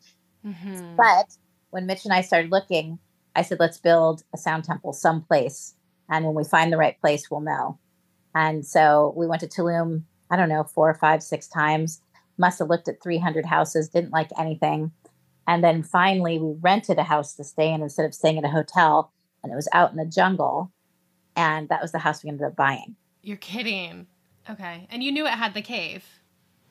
Mm-hmm. 0.44 0.96
But 0.96 1.34
when 1.70 1.86
Mitch 1.86 2.04
and 2.04 2.12
I 2.12 2.20
started 2.20 2.50
looking, 2.50 2.98
I 3.34 3.40
said, 3.40 3.58
let's 3.58 3.78
build 3.78 4.22
a 4.34 4.36
sound 4.36 4.64
temple 4.64 4.92
someplace. 4.92 5.74
And 6.10 6.26
when 6.26 6.34
we 6.34 6.44
find 6.44 6.70
the 6.70 6.76
right 6.76 7.00
place, 7.00 7.30
we'll 7.30 7.40
know. 7.40 7.78
And 8.34 8.66
so 8.66 9.14
we 9.16 9.26
went 9.26 9.40
to 9.40 9.48
Tulum, 9.48 10.02
I 10.30 10.36
don't 10.36 10.50
know, 10.50 10.64
four 10.64 10.90
or 10.90 10.94
five, 10.94 11.22
six 11.22 11.48
times. 11.48 12.02
Must 12.36 12.58
have 12.58 12.68
looked 12.68 12.88
at 12.88 13.02
300 13.02 13.46
houses, 13.46 13.88
didn't 13.88 14.12
like 14.12 14.28
anything. 14.38 14.92
And 15.46 15.64
then 15.64 15.82
finally, 15.82 16.38
we 16.38 16.54
rented 16.60 16.98
a 16.98 17.04
house 17.04 17.34
to 17.36 17.44
stay 17.44 17.72
in 17.72 17.80
instead 17.80 18.04
of 18.04 18.14
staying 18.14 18.36
at 18.36 18.44
a 18.44 18.48
hotel. 18.48 19.10
And 19.42 19.50
it 19.50 19.56
was 19.56 19.68
out 19.72 19.90
in 19.90 19.96
the 19.96 20.04
jungle. 20.04 20.70
And 21.38 21.68
that 21.68 21.80
was 21.80 21.92
the 21.92 21.98
house 22.00 22.24
we 22.24 22.30
ended 22.30 22.46
up 22.46 22.56
buying. 22.56 22.96
You're 23.22 23.36
kidding. 23.36 24.08
Okay. 24.50 24.88
And 24.90 25.02
you 25.02 25.12
knew 25.12 25.24
it 25.24 25.30
had 25.30 25.54
the 25.54 25.62
cave. 25.62 26.04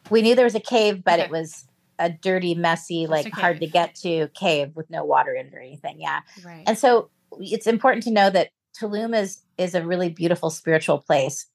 We 0.09 0.21
knew 0.21 0.35
there 0.35 0.45
was 0.45 0.55
a 0.55 0.59
cave, 0.59 1.03
but 1.03 1.19
okay. 1.19 1.23
it 1.23 1.31
was 1.31 1.65
a 1.99 2.09
dirty, 2.09 2.53
messy, 2.53 3.07
like 3.07 3.31
hard 3.31 3.61
to 3.61 3.67
get 3.67 3.95
to 3.95 4.27
cave 4.29 4.75
with 4.75 4.89
no 4.89 5.05
water 5.05 5.33
in 5.33 5.47
it 5.47 5.53
or 5.53 5.59
anything. 5.59 6.01
Yeah. 6.01 6.19
Right. 6.45 6.63
And 6.67 6.77
so 6.77 7.09
it's 7.39 7.65
important 7.65 8.03
to 8.03 8.11
know 8.11 8.29
that 8.29 8.49
Tulum 8.79 9.19
is 9.19 9.41
is 9.57 9.73
a 9.73 9.85
really 9.85 10.09
beautiful 10.09 10.49
spiritual 10.49 10.99
place. 10.99 11.47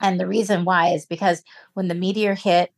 And 0.00 0.18
the 0.18 0.26
reason 0.26 0.64
why 0.64 0.88
is 0.88 1.06
because 1.06 1.42
when 1.74 1.88
the 1.88 1.94
meteor 1.94 2.34
hit 2.34 2.72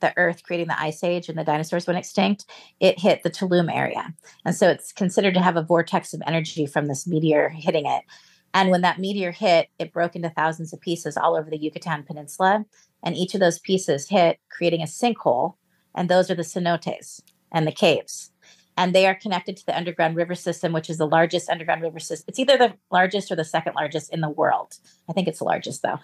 the 0.00 0.16
earth 0.16 0.42
creating 0.44 0.68
the 0.68 0.80
ice 0.80 1.04
age 1.04 1.28
and 1.28 1.36
the 1.36 1.44
dinosaurs 1.44 1.86
went 1.86 1.98
extinct, 1.98 2.46
it 2.80 2.98
hit 2.98 3.22
the 3.22 3.30
Tulum 3.30 3.74
area. 3.74 4.14
And 4.44 4.54
so 4.54 4.70
it's 4.70 4.92
considered 4.92 5.34
to 5.34 5.42
have 5.42 5.56
a 5.56 5.62
vortex 5.62 6.14
of 6.14 6.22
energy 6.26 6.64
from 6.64 6.86
this 6.86 7.06
meteor 7.06 7.50
hitting 7.50 7.86
it. 7.86 8.04
And 8.52 8.70
when 8.70 8.80
that 8.82 8.98
meteor 8.98 9.30
hit, 9.30 9.68
it 9.78 9.92
broke 9.92 10.16
into 10.16 10.30
thousands 10.30 10.72
of 10.72 10.80
pieces 10.80 11.16
all 11.16 11.36
over 11.36 11.50
the 11.50 11.58
Yucatan 11.58 12.02
Peninsula. 12.02 12.64
And 13.02 13.16
each 13.16 13.34
of 13.34 13.40
those 13.40 13.58
pieces 13.58 14.08
hit, 14.08 14.38
creating 14.50 14.82
a 14.82 14.86
sinkhole 14.86 15.54
and 15.94 16.08
those 16.08 16.30
are 16.30 16.34
the 16.34 16.42
cenotes 16.42 17.20
and 17.52 17.66
the 17.66 17.72
caves. 17.72 18.30
And 18.76 18.94
they 18.94 19.06
are 19.06 19.14
connected 19.14 19.56
to 19.56 19.66
the 19.66 19.76
underground 19.76 20.16
river 20.16 20.34
system, 20.34 20.72
which 20.72 20.88
is 20.88 20.98
the 20.98 21.06
largest 21.06 21.50
underground 21.50 21.82
river 21.82 21.98
system. 21.98 22.24
It's 22.28 22.38
either 22.38 22.56
the 22.56 22.74
largest 22.90 23.30
or 23.30 23.36
the 23.36 23.44
second 23.44 23.74
largest 23.74 24.12
in 24.12 24.20
the 24.20 24.30
world. 24.30 24.76
I 25.08 25.12
think 25.12 25.28
it's 25.28 25.40
the 25.40 25.44
largest, 25.44 25.82
though. 25.82 25.98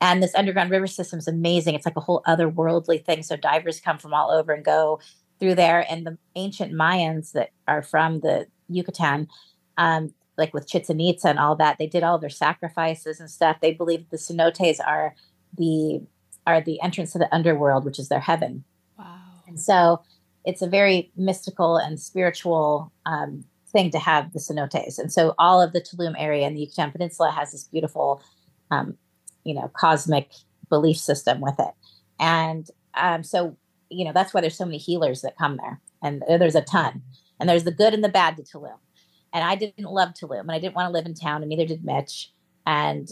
And 0.00 0.22
this 0.22 0.34
underground 0.34 0.70
river 0.70 0.86
system 0.86 1.18
is 1.18 1.26
amazing. 1.26 1.74
It's 1.74 1.86
like 1.86 1.96
a 1.96 2.00
whole 2.00 2.22
otherworldly 2.26 3.04
thing. 3.04 3.22
So 3.22 3.36
divers 3.36 3.80
come 3.80 3.98
from 3.98 4.14
all 4.14 4.30
over 4.30 4.52
and 4.52 4.64
go 4.64 5.00
through 5.40 5.56
there. 5.56 5.84
And 5.90 6.06
the 6.06 6.18
ancient 6.36 6.72
Mayans 6.72 7.32
that 7.32 7.50
are 7.66 7.82
from 7.82 8.20
the 8.20 8.46
Yucatan, 8.68 9.28
um, 9.76 10.14
like 10.38 10.54
with 10.54 10.68
Chichen 10.68 11.00
Itza 11.00 11.28
and 11.28 11.38
all 11.38 11.56
that, 11.56 11.78
they 11.78 11.86
did 11.86 12.02
all 12.02 12.18
their 12.18 12.30
sacrifices 12.30 13.20
and 13.20 13.30
stuff. 13.30 13.58
They 13.60 13.72
believe 13.72 14.08
the 14.10 14.16
cenotes 14.16 14.78
are 14.84 15.14
the 15.56 16.00
are 16.46 16.60
the 16.60 16.80
entrance 16.80 17.12
to 17.12 17.18
the 17.18 17.32
underworld, 17.34 17.84
which 17.84 17.98
is 17.98 18.08
their 18.08 18.20
heaven. 18.20 18.64
Wow! 18.98 19.20
And 19.46 19.60
so 19.60 20.02
it's 20.44 20.62
a 20.62 20.66
very 20.66 21.10
mystical 21.16 21.76
and 21.76 22.00
spiritual 22.00 22.92
um, 23.06 23.44
thing 23.68 23.90
to 23.90 23.98
have 23.98 24.32
the 24.32 24.38
cenotes. 24.38 24.98
And 24.98 25.12
so 25.12 25.34
all 25.38 25.60
of 25.60 25.72
the 25.72 25.80
Tulum 25.80 26.14
area 26.18 26.46
and 26.46 26.56
the 26.56 26.60
Yucatan 26.60 26.92
Peninsula 26.92 27.30
has 27.30 27.52
this 27.52 27.64
beautiful, 27.64 28.22
um, 28.70 28.96
you 29.44 29.54
know, 29.54 29.70
cosmic 29.74 30.32
belief 30.68 30.96
system 30.96 31.40
with 31.40 31.58
it. 31.58 31.74
And 32.18 32.68
um, 32.94 33.22
so, 33.22 33.56
you 33.90 34.04
know, 34.04 34.12
that's 34.12 34.32
why 34.32 34.40
there's 34.40 34.56
so 34.56 34.64
many 34.64 34.78
healers 34.78 35.22
that 35.22 35.38
come 35.38 35.56
there. 35.56 35.80
And 36.02 36.22
there's 36.28 36.54
a 36.54 36.62
ton. 36.62 37.02
And 37.38 37.48
there's 37.48 37.64
the 37.64 37.72
good 37.72 37.94
and 37.94 38.04
the 38.04 38.08
bad 38.08 38.36
to 38.36 38.42
Tulum. 38.42 38.78
And 39.32 39.44
I 39.44 39.54
didn't 39.54 39.84
love 39.84 40.10
Tulum 40.10 40.40
and 40.40 40.52
I 40.52 40.58
didn't 40.58 40.74
want 40.74 40.88
to 40.88 40.92
live 40.92 41.06
in 41.06 41.14
town, 41.14 41.42
and 41.42 41.48
neither 41.48 41.66
did 41.66 41.84
Mitch. 41.84 42.30
And, 42.66 43.08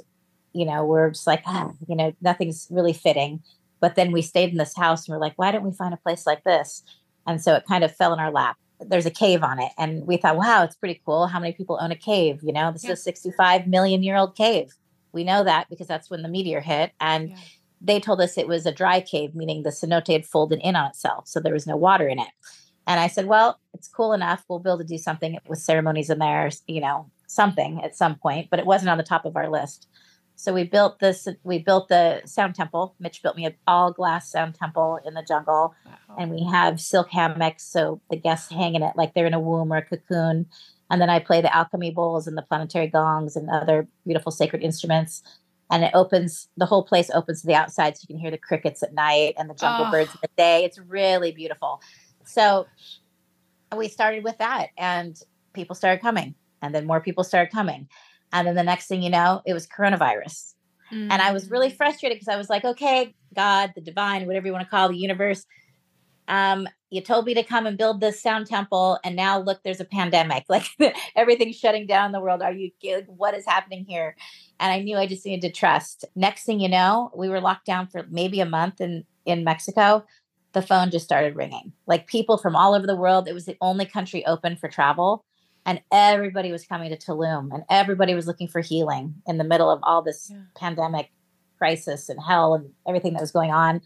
you 0.53 0.65
know, 0.65 0.85
we're 0.85 1.11
just 1.11 1.27
like, 1.27 1.43
ah, 1.47 1.73
you 1.87 1.97
know, 1.97 2.13
nothing's 2.21 2.67
really 2.71 2.93
fitting. 2.93 3.43
But 3.81 3.95
then 3.95 4.13
we 4.13 4.23
stayed 4.23 4.51
in 4.51 4.57
this 4.57 4.77
house 4.77 5.07
and 5.07 5.15
we're 5.15 5.21
like, 5.21 5.35
why 5.37 5.53
don't 5.53 5.65
we 5.65 5.73
find 5.73 5.95
a 5.95 5.99
place 5.99 6.27
like 6.27 6.45
this? 6.45 6.83
And 7.27 7.43
so 7.43 7.55
it 7.55 7.67
kind 7.67 7.85
of 7.85 7.95
fell 7.95 8.13
in 8.13 8.19
our 8.19 8.31
lap. 8.31 8.57
There's 8.81 9.07
a 9.07 9.11
cave 9.11 9.43
on 9.43 9.61
it. 9.61 9.73
And 9.79 10.07
we 10.07 10.17
thought, 10.17 10.37
wow, 10.37 10.65
it's 10.65 10.77
pretty 10.77 11.01
cool. 11.05 11.27
How 11.27 11.41
many 11.41 11.53
people 11.53 11.79
own 11.81 11.91
a 11.91 11.97
cave? 11.97 12.41
You 12.43 12.53
know, 12.53 12.73
this 12.73 12.85
yeah. 12.85 12.93
is 12.93 13.01
a 13.01 13.03
65 13.03 13.67
million 13.67 14.03
year 14.03 14.17
old 14.17 14.37
cave. 14.37 14.75
We 15.13 15.25
know 15.25 15.45
that 15.45 15.69
because 15.69 15.87
that's 15.87 16.11
when 16.11 16.23
the 16.23 16.29
meteor 16.29 16.61
hit. 16.61 16.93
And 17.01 17.31
yeah. 17.31 17.37
they 17.81 18.01
told 18.01 18.21
us 18.21 18.37
it 18.37 18.49
was 18.49 18.67
a 18.67 18.73
dry 18.73 19.01
cave, 19.01 19.35
meaning 19.35 19.63
the 19.63 19.71
cenote 19.71 20.13
had 20.13 20.27
folded 20.27 20.61
in 20.63 20.77
on 20.77 20.91
itself. 20.91 21.29
So 21.29 21.41
there 21.41 21.53
was 21.53 21.67
no 21.67 21.77
water 21.77 22.09
in 22.09 22.19
it. 22.19 22.29
And 22.89 22.99
I 22.99 23.07
said, 23.07 23.27
well, 23.27 23.61
it's 23.75 23.87
cool 23.87 24.15
enough. 24.15 24.45
We'll 24.49 24.61
be 24.61 24.71
able 24.71 24.79
to 24.79 24.85
do 24.85 24.97
something 24.97 25.39
with 25.47 25.59
ceremonies 25.59 26.09
in 26.09 26.19
there, 26.19 26.49
you 26.67 26.81
know, 26.81 27.11
something 27.27 27.83
at 27.85 27.95
some 27.95 28.17
point, 28.17 28.49
but 28.51 28.59
it 28.59 28.65
wasn't 28.65 28.89
on 28.89 28.97
the 28.97 29.05
top 29.05 29.27
of 29.27 29.37
our 29.37 29.51
list. 29.51 29.87
So 30.37 30.55
we 30.55 30.65
built 30.65 30.99
this. 30.99 31.29
We 31.43 31.59
built 31.59 31.89
the 31.89 32.23
sound 32.25 32.55
temple. 32.55 32.95
Mitch 32.99 33.23
built 33.23 33.37
me 33.37 33.45
an 33.45 33.55
all 33.67 33.93
glass 33.93 34.31
sound 34.31 34.55
temple 34.55 35.01
in 35.05 35.15
the 35.15 35.23
jungle, 35.23 35.75
wow. 35.85 36.17
and 36.17 36.31
we 36.31 36.45
have 36.45 36.81
silk 36.81 37.11
hammocks 37.11 37.65
so 37.65 38.01
the 38.09 38.17
guests 38.17 38.51
hang 38.51 38.75
in 38.75 38.83
it 38.83 38.97
like 38.97 39.15
they're 39.15 39.27
in 39.27 39.35
a 39.35 39.41
womb 39.41 39.73
or 39.73 39.79
a 39.79 39.83
cocoon. 39.83 40.47
And 40.91 41.03
then 41.03 41.11
I 41.11 41.19
play 41.19 41.43
the 41.43 41.55
alchemy 41.55 41.91
bowls 41.91 42.27
and 42.27 42.39
the 42.39 42.43
planetary 42.43 42.87
gongs 42.87 43.37
and 43.37 43.51
other 43.51 43.89
beautiful 44.07 44.33
sacred 44.33 44.63
instruments. 44.63 45.23
And 45.71 45.85
it 45.85 45.91
opens 45.93 46.49
the 46.57 46.67
whole 46.67 46.85
place 46.85 47.11
opens 47.13 47.43
to 47.43 47.49
the 47.49 47.55
outside, 47.55 47.97
so 47.97 48.07
you 48.09 48.15
can 48.15 48.21
hear 48.21 48.31
the 48.31 48.39
crickets 48.39 48.83
at 48.83 48.95
night 48.95 49.35
and 49.37 49.51
the 49.51 49.55
jungle 49.55 49.87
oh. 49.89 49.91
birds 49.91 50.13
in 50.13 50.21
the 50.23 50.31
day. 50.39 50.65
It's 50.65 50.79
really 50.79 51.33
beautiful. 51.33 51.83
So 52.29 52.67
we 53.77 53.89
started 53.89 54.25
with 54.25 54.39
that, 54.39 54.69
and 54.77 55.21
people 55.53 55.75
started 55.75 56.01
coming, 56.01 56.35
and 56.63 56.75
then 56.75 56.87
more 56.87 57.01
people 57.01 57.25
started 57.25 57.53
coming 57.53 57.89
and 58.33 58.47
then 58.47 58.55
the 58.55 58.63
next 58.63 58.87
thing 58.87 59.03
you 59.03 59.11
know, 59.11 59.43
it 59.47 59.55
was 59.55 59.67
coronavirus. 59.67 60.55
Mm-hmm. 60.93 61.11
And 61.11 61.23
I 61.23 61.33
was 61.33 61.51
really 61.51 61.71
mm. 61.71 61.77
frustrated 61.77 62.17
because 62.17 62.33
I 62.33 62.37
was 62.37 62.49
like, 62.49 62.65
okay, 62.65 63.15
God, 63.35 63.73
the 63.75 63.81
divine, 63.81 64.27
whatever 64.27 64.47
you 64.47 64.53
want 64.53 64.65
to 64.65 64.71
call 64.71 64.89
the 64.89 64.97
universe, 64.97 65.45
um, 66.29 66.69
you 66.91 67.01
told 67.01 67.25
me 67.25 67.35
to 67.35 67.43
come 67.43 67.67
and 67.67 67.77
build 67.77 68.01
this 68.01 68.21
sound 68.23 68.47
temple, 68.47 68.99
and 69.03 69.17
now 69.17 69.39
look, 69.41 69.63
there's 69.63 69.81
a 69.81 69.85
pandemic. 69.85 70.45
Like 70.49 70.67
everything's 71.17 71.57
shutting 71.57 71.87
down 71.87 72.07
in 72.07 72.13
the 72.13 72.21
world. 72.21 72.43
Are 72.43 72.53
you 72.53 72.71
what 73.07 73.35
is 73.35 73.47
happening 73.47 73.85
here? 73.87 74.17
And 74.61 74.73
I 74.73 74.81
knew 74.81 74.97
I 74.97 75.07
just 75.07 75.25
needed 75.25 75.47
to 75.47 75.59
trust. 75.59 76.05
Next 76.15 76.45
thing 76.45 76.61
you 76.61 76.69
know, 76.69 77.11
we 77.15 77.29
were 77.29 77.41
locked 77.41 77.67
down 77.67 77.89
for 77.89 78.07
maybe 78.11 78.41
a 78.41 78.47
month 78.47 78.81
in 78.81 79.05
in 79.25 79.45
Mexico. 79.45 80.05
The 80.53 80.63
phone 80.63 80.91
just 80.91 81.05
started 81.05 81.37
ringing. 81.37 81.73
Like 81.87 82.07
people 82.07 82.39
from 82.39 82.57
all 82.57 82.75
over 82.75 82.87
the 82.87 82.97
world. 82.97 83.29
It 83.29 83.35
was 83.35 83.45
the 83.45 83.57
only 83.61 83.85
country 83.85 84.25
open 84.27 84.57
for 84.57 84.69
travel 84.69 85.25
and 85.69 85.83
everybody 85.93 86.51
was 86.51 86.65
coming 86.65 86.89
to 86.91 86.97
Tulum 86.97 87.53
and 87.53 87.63
everybody 87.69 88.15
was 88.15 88.27
looking 88.27 88.49
for 88.49 88.63
healing 88.63 89.15
in 89.27 89.37
the 89.37 89.45
middle 89.45 89.71
of 89.71 89.81
all 89.83 90.01
this 90.01 90.31
yeah. 90.31 90.39
pandemic 90.57 91.11
crisis 91.59 92.09
and 92.09 92.19
hell 92.27 92.55
and 92.55 92.71
everything 92.87 93.13
that 93.13 93.21
was 93.21 93.33
going 93.33 93.51
on. 93.51 93.83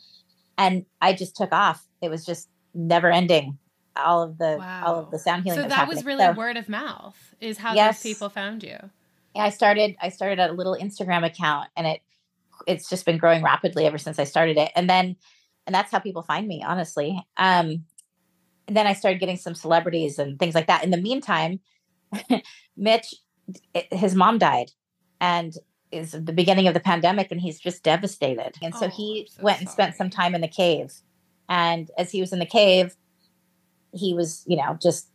And 0.57 0.87
I 1.01 1.13
just 1.13 1.35
took 1.35 1.51
off. 1.51 1.85
It 2.01 2.09
was 2.09 2.25
just 2.25 2.49
never 2.73 3.11
ending. 3.11 3.59
All 3.97 4.23
of 4.23 4.39
the 4.39 4.59
wow. 4.61 4.83
all 4.87 4.99
of 5.01 5.11
the 5.11 5.19
sound 5.19 5.43
healing. 5.43 5.59
So 5.59 5.63
that, 5.63 5.71
that 5.71 5.89
was 5.89 6.05
really 6.05 6.25
so, 6.25 6.33
word 6.33 6.57
of 6.57 6.69
mouth 6.69 7.17
is 7.41 7.59
how 7.59 7.75
yes, 7.75 8.01
those 8.01 8.13
people 8.13 8.29
found 8.29 8.63
you. 8.63 8.79
Yeah, 9.35 9.43
I 9.43 9.51
started 9.51 9.97
I 10.01 10.09
started 10.09 10.39
a 10.39 10.53
little 10.53 10.77
Instagram 10.81 11.27
account 11.27 11.69
and 11.77 11.87
it 11.87 12.01
it's 12.67 12.89
just 12.89 13.05
been 13.05 13.19
growing 13.19 13.43
rapidly 13.43 13.87
ever 13.87 13.99
since 13.99 14.21
I 14.21 14.25
started 14.25 14.57
it. 14.57 14.71
And 14.77 14.89
then 14.89 15.17
and 15.67 15.75
that's 15.75 15.91
how 15.93 15.99
people 15.99 16.23
find 16.23 16.47
me, 16.47 16.63
honestly. 16.67 17.21
Um 17.37 17.85
and 18.69 18.77
then 18.77 18.87
I 18.87 18.93
started 18.93 19.19
getting 19.19 19.37
some 19.37 19.55
celebrities 19.55 20.19
and 20.19 20.39
things 20.39 20.55
like 20.55 20.69
that. 20.69 20.85
In 20.85 20.91
the 20.91 20.97
meantime, 20.97 21.61
Mitch, 22.77 23.15
his 23.91 24.15
mom 24.15 24.39
died, 24.39 24.71
and 25.21 25.55
is 25.91 26.13
the 26.13 26.33
beginning 26.33 26.67
of 26.67 26.75
the 26.75 26.81
pandemic, 26.81 27.31
and 27.31 27.41
he's 27.41 27.61
just 27.61 27.83
devastated. 27.83 28.53
And 28.63 28.75
so 28.75 28.87
oh, 28.87 28.89
he 28.89 29.29
so 29.31 29.43
went 29.43 29.61
and 29.61 29.69
spent 29.69 29.95
some 29.95 30.11
time 30.11 30.35
in 30.35 30.41
the 30.41 30.49
cave. 30.49 30.93
And 31.49 31.91
as 31.99 32.11
he 32.11 32.21
was 32.21 32.33
in 32.33 32.39
the 32.39 32.47
cave, 32.47 32.97
he 33.93 34.15
was, 34.15 34.43
you 34.47 34.57
know, 34.57 34.79
just 34.81 35.09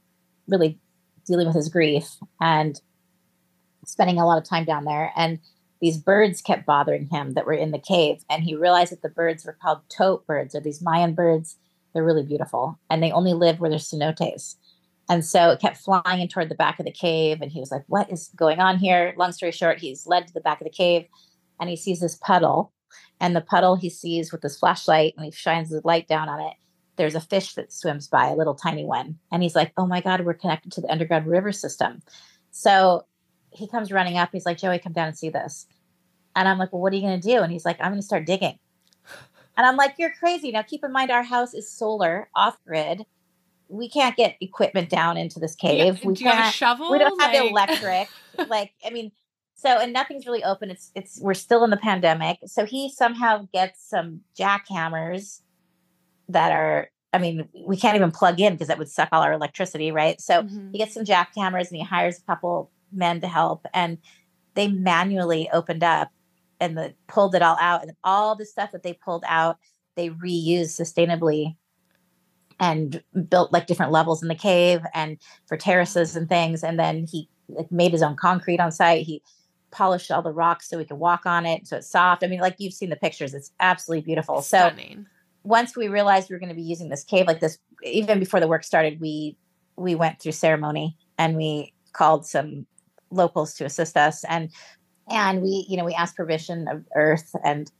really 0.47 0.77
dealing 1.25 1.47
with 1.47 1.55
his 1.55 1.69
grief 1.69 2.07
and 2.39 2.79
spending 3.85 4.19
a 4.19 4.25
lot 4.25 4.37
of 4.37 4.47
time 4.47 4.65
down 4.65 4.85
there. 4.85 5.11
And 5.15 5.39
these 5.81 5.97
birds 5.97 6.41
kept 6.41 6.65
bothering 6.65 7.07
him 7.07 7.33
that 7.33 7.45
were 7.45 7.53
in 7.53 7.71
the 7.71 7.79
cave. 7.79 8.23
And 8.29 8.43
he 8.43 8.55
realized 8.55 8.91
that 8.91 9.01
the 9.01 9.09
birds 9.09 9.45
were 9.45 9.57
called 9.61 9.81
tote 9.89 10.25
birds 10.25 10.55
or 10.55 10.59
these 10.59 10.81
Mayan 10.81 11.13
birds. 11.13 11.57
They're 11.93 12.03
really 12.03 12.23
beautiful. 12.23 12.79
And 12.89 13.01
they 13.01 13.11
only 13.11 13.33
live 13.33 13.59
where 13.59 13.69
there's 13.69 13.89
cenotes. 13.89 14.55
And 15.09 15.23
so 15.23 15.51
it 15.51 15.61
kept 15.61 15.77
flying 15.77 16.19
in 16.19 16.27
toward 16.27 16.49
the 16.49 16.55
back 16.55 16.79
of 16.79 16.85
the 16.85 16.91
cave. 16.91 17.41
And 17.41 17.51
he 17.51 17.59
was 17.59 17.71
like, 17.71 17.83
What 17.87 18.11
is 18.11 18.29
going 18.35 18.59
on 18.59 18.77
here? 18.77 19.13
Long 19.17 19.31
story 19.31 19.51
short, 19.51 19.79
he's 19.79 20.07
led 20.07 20.27
to 20.27 20.33
the 20.33 20.41
back 20.41 20.59
of 20.61 20.65
the 20.65 20.71
cave 20.71 21.05
and 21.59 21.69
he 21.69 21.75
sees 21.75 21.99
this 21.99 22.15
puddle. 22.15 22.73
And 23.19 23.35
the 23.35 23.41
puddle 23.41 23.75
he 23.75 23.89
sees 23.89 24.31
with 24.31 24.43
his 24.43 24.57
flashlight 24.57 25.13
and 25.15 25.25
he 25.25 25.31
shines 25.31 25.69
the 25.69 25.81
light 25.83 26.07
down 26.07 26.29
on 26.29 26.39
it. 26.39 26.53
There's 26.97 27.15
a 27.15 27.21
fish 27.21 27.53
that 27.53 27.71
swims 27.71 28.07
by, 28.07 28.27
a 28.27 28.35
little 28.35 28.55
tiny 28.55 28.85
one. 28.85 29.19
And 29.31 29.43
he's 29.43 29.55
like, 29.55 29.71
Oh 29.77 29.85
my 29.85 30.01
God, 30.01 30.21
we're 30.21 30.33
connected 30.33 30.71
to 30.73 30.81
the 30.81 30.91
underground 30.91 31.27
river 31.27 31.51
system. 31.51 32.01
So 32.51 33.05
he 33.51 33.67
comes 33.67 33.91
running 33.91 34.17
up. 34.17 34.29
He's 34.31 34.45
like, 34.45 34.57
Joey, 34.57 34.79
come 34.79 34.93
down 34.93 35.07
and 35.07 35.17
see 35.17 35.29
this. 35.29 35.65
And 36.35 36.47
I'm 36.47 36.57
like, 36.57 36.71
Well, 36.71 36.81
what 36.81 36.93
are 36.93 36.95
you 36.95 37.01
going 37.01 37.19
to 37.19 37.27
do? 37.27 37.41
And 37.41 37.51
he's 37.51 37.65
like, 37.65 37.77
I'm 37.79 37.91
going 37.91 38.01
to 38.01 38.05
start 38.05 38.25
digging. 38.25 38.59
And 39.57 39.65
I'm 39.65 39.75
like, 39.75 39.95
You're 39.97 40.11
crazy. 40.11 40.51
Now, 40.51 40.61
keep 40.61 40.83
in 40.83 40.91
mind, 40.91 41.11
our 41.11 41.23
house 41.23 41.53
is 41.53 41.69
solar, 41.69 42.29
off 42.35 42.57
grid 42.65 43.05
we 43.69 43.89
can't 43.89 44.15
get 44.15 44.37
equipment 44.41 44.89
down 44.89 45.17
into 45.17 45.39
this 45.39 45.55
cave. 45.55 45.99
Yeah, 45.99 46.07
we 46.07 46.15
can't. 46.15 46.53
shovel? 46.53 46.91
We 46.91 46.99
don't 46.99 47.19
have 47.21 47.33
like... 47.33 47.51
electric. 47.51 48.09
like, 48.49 48.71
I 48.85 48.89
mean, 48.89 49.11
so 49.55 49.79
and 49.79 49.91
nothing's 49.91 50.25
really 50.25 50.43
open. 50.43 50.69
It's 50.69 50.91
it's 50.95 51.19
we're 51.21 51.33
still 51.33 51.63
in 51.63 51.69
the 51.69 51.77
pandemic. 51.77 52.39
So 52.45 52.65
he 52.65 52.89
somehow 52.89 53.47
gets 53.53 53.87
some 53.87 54.21
jackhammers 54.37 55.41
that 56.29 56.51
are 56.51 56.89
I 57.13 57.19
mean, 57.19 57.47
we 57.65 57.77
can't 57.77 57.95
even 57.95 58.11
plug 58.11 58.39
in 58.39 58.53
because 58.53 58.67
that 58.67 58.77
would 58.77 58.89
suck 58.89 59.09
all 59.11 59.23
our 59.23 59.33
electricity, 59.33 59.91
right? 59.91 60.19
So 60.21 60.43
mm-hmm. 60.43 60.71
he 60.71 60.77
gets 60.77 60.93
some 60.93 61.05
jackhammers 61.05 61.69
and 61.69 61.77
he 61.77 61.83
hires 61.83 62.19
a 62.19 62.21
couple 62.21 62.69
men 62.91 63.21
to 63.21 63.27
help 63.27 63.65
and 63.73 63.97
they 64.53 64.67
manually 64.67 65.49
opened 65.53 65.83
up 65.83 66.09
and 66.59 66.77
the, 66.77 66.93
pulled 67.07 67.35
it 67.35 67.41
all 67.41 67.57
out 67.59 67.83
and 67.83 67.91
all 68.03 68.35
the 68.35 68.45
stuff 68.45 68.71
that 68.71 68.83
they 68.83 68.93
pulled 68.93 69.23
out 69.27 69.57
they 69.95 70.09
reused 70.09 70.79
sustainably 70.79 71.55
and 72.59 73.03
built 73.29 73.51
like 73.51 73.67
different 73.67 73.91
levels 73.91 74.21
in 74.21 74.29
the 74.29 74.35
cave 74.35 74.81
and 74.93 75.17
for 75.45 75.57
terraces 75.57 76.15
and 76.15 76.29
things 76.29 76.63
and 76.63 76.79
then 76.79 77.05
he 77.09 77.29
like, 77.49 77.71
made 77.71 77.91
his 77.91 78.01
own 78.01 78.15
concrete 78.15 78.59
on 78.59 78.71
site. 78.71 79.05
He 79.05 79.21
polished 79.71 80.11
all 80.11 80.21
the 80.21 80.31
rocks 80.31 80.69
so 80.69 80.77
we 80.77 80.85
could 80.85 80.97
walk 80.97 81.25
on 81.25 81.45
it 81.45 81.67
so 81.67 81.77
it's 81.77 81.89
soft. 81.89 82.23
I 82.23 82.27
mean 82.27 82.39
like 82.39 82.55
you've 82.57 82.73
seen 82.73 82.89
the 82.89 82.95
pictures. 82.95 83.33
It's 83.33 83.51
absolutely 83.59 84.05
beautiful. 84.05 84.41
Stunning. 84.41 85.05
so 85.05 85.11
once 85.43 85.75
we 85.75 85.87
realized 85.87 86.29
we 86.29 86.35
were 86.35 86.39
going 86.39 86.49
to 86.49 86.55
be 86.55 86.61
using 86.61 86.89
this 86.89 87.03
cave 87.03 87.27
like 87.27 87.39
this 87.39 87.57
even 87.83 88.19
before 88.19 88.39
the 88.39 88.47
work 88.47 88.63
started 88.63 88.99
we 88.99 89.37
we 89.75 89.93
went 89.93 90.19
through 90.19 90.31
ceremony 90.31 90.97
and 91.17 91.35
we 91.37 91.73
called 91.93 92.25
some 92.25 92.65
locals 93.11 93.53
to 93.55 93.65
assist 93.65 93.97
us 93.97 94.23
and 94.25 94.49
and 95.09 95.41
we 95.41 95.65
you 95.69 95.77
know 95.77 95.85
we 95.85 95.93
asked 95.93 96.15
permission 96.15 96.67
of 96.67 96.83
earth 96.95 97.35
and 97.43 97.71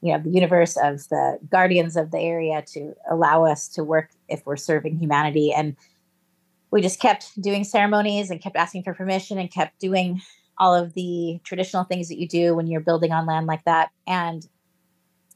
you 0.00 0.12
know 0.12 0.18
the 0.18 0.30
universe 0.30 0.76
of 0.76 1.08
the 1.08 1.38
guardians 1.50 1.96
of 1.96 2.10
the 2.10 2.18
area 2.18 2.62
to 2.62 2.94
allow 3.10 3.44
us 3.44 3.68
to 3.68 3.82
work 3.82 4.10
if 4.28 4.44
we're 4.46 4.56
serving 4.56 4.98
humanity 4.98 5.52
and 5.52 5.76
we 6.70 6.82
just 6.82 7.00
kept 7.00 7.40
doing 7.40 7.64
ceremonies 7.64 8.30
and 8.30 8.40
kept 8.40 8.56
asking 8.56 8.82
for 8.82 8.92
permission 8.92 9.38
and 9.38 9.50
kept 9.50 9.78
doing 9.78 10.20
all 10.58 10.74
of 10.74 10.94
the 10.94 11.40
traditional 11.44 11.84
things 11.84 12.08
that 12.08 12.18
you 12.18 12.28
do 12.28 12.54
when 12.54 12.66
you're 12.66 12.80
building 12.80 13.12
on 13.12 13.26
land 13.26 13.46
like 13.46 13.64
that 13.64 13.90
and 14.06 14.48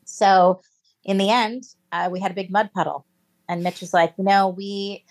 so 0.05 0.61
in 1.05 1.19
the 1.19 1.31
end 1.31 1.65
uh, 1.93 2.09
we 2.11 2.21
had 2.21 2.31
a 2.31 2.35
big 2.35 2.51
mud 2.51 2.71
puddle 2.75 3.05
and 3.49 3.63
mitch 3.63 3.81
was 3.81 3.93
like 3.93 4.15
you 4.19 4.25
know 4.25 4.49
we 4.49 5.05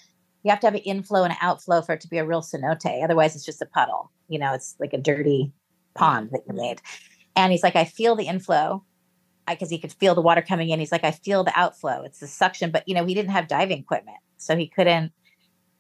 you 0.44 0.50
have 0.50 0.60
to 0.60 0.68
have 0.68 0.76
an 0.76 0.82
inflow 0.82 1.24
and 1.24 1.34
an 1.34 1.40
outflow 1.42 1.82
for 1.82 1.94
it 1.94 2.02
to 2.02 2.08
be 2.08 2.18
a 2.18 2.26
real 2.26 2.42
cenote 2.42 3.04
otherwise 3.04 3.36
it's 3.36 3.46
just 3.46 3.62
a 3.62 3.66
puddle 3.66 4.12
you 4.28 4.40
know 4.40 4.54
it's 4.54 4.76
like 4.80 4.94
a 4.94 4.98
dirty 4.98 5.52
pond 5.96 6.30
that 6.32 6.42
you 6.48 6.54
made 6.54 6.82
and 7.36 7.52
he's 7.52 7.64
like 7.64 7.76
i 7.76 7.86
feel 7.86 8.16
the 8.16 8.28
inflow 8.28 8.84
because 9.54 9.70
he 9.70 9.78
could 9.78 9.94
feel 9.94 10.16
the 10.16 10.22
water 10.22 10.42
coming 10.42 10.70
in. 10.70 10.80
He's 10.80 10.92
like, 10.92 11.04
I 11.04 11.12
feel 11.12 11.44
the 11.44 11.58
outflow. 11.58 12.04
It's 12.04 12.20
the 12.20 12.28
suction, 12.28 12.72
but 12.72 12.88
you 12.88 12.94
know, 12.94 13.06
he 13.06 13.14
didn't 13.14 13.32
have 13.32 13.48
diving 13.48 13.80
equipment, 13.80 14.18
so 14.38 14.56
he 14.56 14.68
couldn't. 14.68 15.12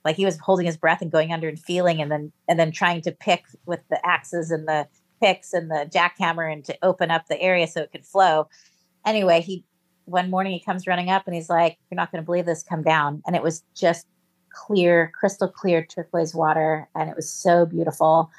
Like 0.05 0.15
he 0.15 0.25
was 0.25 0.39
holding 0.39 0.65
his 0.65 0.77
breath 0.77 1.01
and 1.01 1.11
going 1.11 1.33
under 1.33 1.47
and 1.47 1.59
feeling, 1.59 2.01
and 2.01 2.11
then 2.11 2.31
and 2.47 2.59
then 2.59 2.71
trying 2.71 3.01
to 3.01 3.11
pick 3.11 3.43
with 3.65 3.81
the 3.89 4.03
axes 4.05 4.51
and 4.51 4.67
the 4.67 4.87
picks 5.21 5.53
and 5.53 5.69
the 5.69 5.89
jackhammer 5.93 6.51
and 6.51 6.63
to 6.65 6.77
open 6.81 7.11
up 7.11 7.27
the 7.27 7.39
area 7.41 7.67
so 7.67 7.81
it 7.81 7.91
could 7.91 8.05
flow. 8.05 8.47
Anyway, 9.05 9.41
he 9.41 9.65
one 10.05 10.29
morning 10.29 10.53
he 10.53 10.59
comes 10.59 10.87
running 10.87 11.09
up 11.09 11.23
and 11.25 11.35
he's 11.35 11.49
like, 11.49 11.77
"You're 11.89 11.97
not 11.97 12.11
going 12.11 12.23
to 12.23 12.25
believe 12.25 12.45
this. 12.45 12.63
Come 12.63 12.83
down!" 12.83 13.21
And 13.27 13.35
it 13.35 13.43
was 13.43 13.63
just 13.75 14.07
clear, 14.53 15.11
crystal 15.17 15.47
clear 15.47 15.85
turquoise 15.85 16.35
water, 16.35 16.87
and 16.95 17.09
it 17.09 17.15
was 17.15 17.29
so 17.29 17.65
beautiful. 17.65 18.31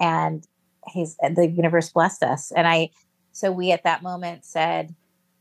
And 0.00 0.46
he's 0.92 1.16
the 1.16 1.48
universe 1.48 1.90
blessed 1.90 2.22
us, 2.22 2.52
and 2.52 2.66
I 2.66 2.90
so 3.32 3.50
we 3.50 3.72
at 3.72 3.84
that 3.84 4.02
moment 4.02 4.44
said, 4.44 4.94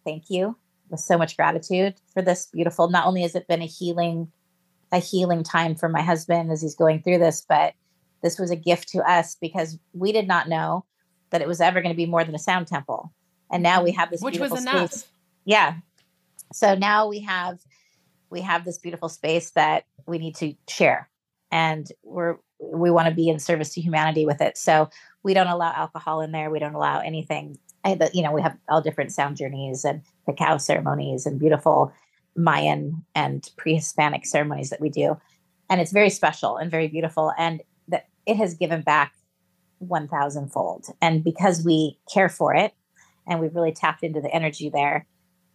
thank 0.06 0.30
you 0.30 0.56
with 0.90 1.00
so 1.00 1.18
much 1.18 1.38
gratitude 1.38 1.96
for 2.14 2.22
this 2.22 2.48
beautiful, 2.48 2.90
not 2.90 3.06
only 3.06 3.22
has 3.22 3.36
it 3.36 3.48
been 3.48 3.62
a 3.62 3.68
healing, 3.68 4.32
a 4.92 5.00
healing 5.00 5.44
time 5.44 5.76
for 5.76 5.90
my 5.90 6.02
husband 6.02 6.52
as 6.52 6.62
he's 6.62 6.76
going 6.76 7.02
through 7.02 7.18
this, 7.20 7.46
but 7.48 7.74
this 8.22 8.38
was 8.40 8.52
a 8.52 8.56
gift 8.56 8.90
to 8.90 9.00
us 9.10 9.36
because 9.36 9.78
we 9.94 10.12
did 10.12 10.28
not 10.28 10.50
know 10.50 10.86
that 11.32 11.42
it 11.42 11.48
was 11.48 11.62
ever 11.62 11.82
going 11.82 11.94
to 11.94 11.98
be 11.98 12.06
more 12.06 12.24
than 12.24 12.36
a 12.36 12.40
sound 12.40 12.68
temple. 12.68 13.12
And 13.52 13.64
now 13.64 13.84
we 13.84 13.92
mm-hmm. 13.92 14.00
have 14.00 14.12
this 14.12 14.22
which 14.22 14.40
was 14.40 14.60
enough. 14.60 14.92
Space. 14.92 15.10
Yeah. 15.46 15.76
So 16.54 16.76
now 16.76 17.08
we 17.08 17.20
have 17.22 17.60
we 18.32 18.42
have 18.42 18.66
this 18.66 18.78
beautiful 18.78 19.10
space 19.10 19.52
that 19.52 19.84
we 20.08 20.18
need 20.18 20.36
to 20.38 20.56
share 20.68 21.10
and 21.52 21.92
we're 22.04 22.38
we 22.60 22.92
want 22.92 23.08
to 23.08 23.14
be 23.14 23.28
in 23.28 23.40
service 23.40 23.74
to 23.74 23.82
humanity 23.82 24.24
with 24.24 24.40
it. 24.40 24.56
So 24.56 24.88
we 25.24 25.34
don't 25.34 25.48
allow 25.48 25.74
alcohol 25.74 26.22
in 26.22 26.32
there. 26.32 26.52
We 26.52 26.60
don't 26.60 26.76
allow 26.76 27.00
anything 27.00 27.58
you 28.14 28.22
know, 28.22 28.32
we 28.32 28.42
have 28.42 28.58
all 28.70 28.82
different 28.82 29.12
sound 29.12 29.38
journeys 29.38 29.84
and 29.84 30.02
cacao 30.26 30.58
ceremonies 30.58 31.26
and 31.26 31.40
beautiful 31.40 31.92
Mayan 32.36 33.04
and 33.16 33.50
pre-Hispanic 33.58 34.26
ceremonies 34.26 34.70
that 34.70 34.80
we 34.80 34.90
do, 34.90 35.18
and 35.70 35.82
it's 35.82 35.92
very 35.92 36.10
special 36.10 36.58
and 36.58 36.72
very 36.72 36.88
beautiful, 36.88 37.34
and 37.38 37.62
that 37.88 38.08
it 38.26 38.38
has 38.38 38.54
given 38.54 38.82
back 38.82 39.14
one 39.80 40.08
thousand 40.08 40.50
fold. 40.50 40.86
And 41.02 41.24
because 41.24 41.66
we 41.66 41.98
care 42.12 42.30
for 42.30 42.56
it, 42.56 42.74
and 43.28 43.40
we've 43.40 43.56
really 43.56 43.74
tapped 43.74 44.04
into 44.04 44.22
the 44.22 44.34
energy 44.34 44.70
there, 44.70 45.06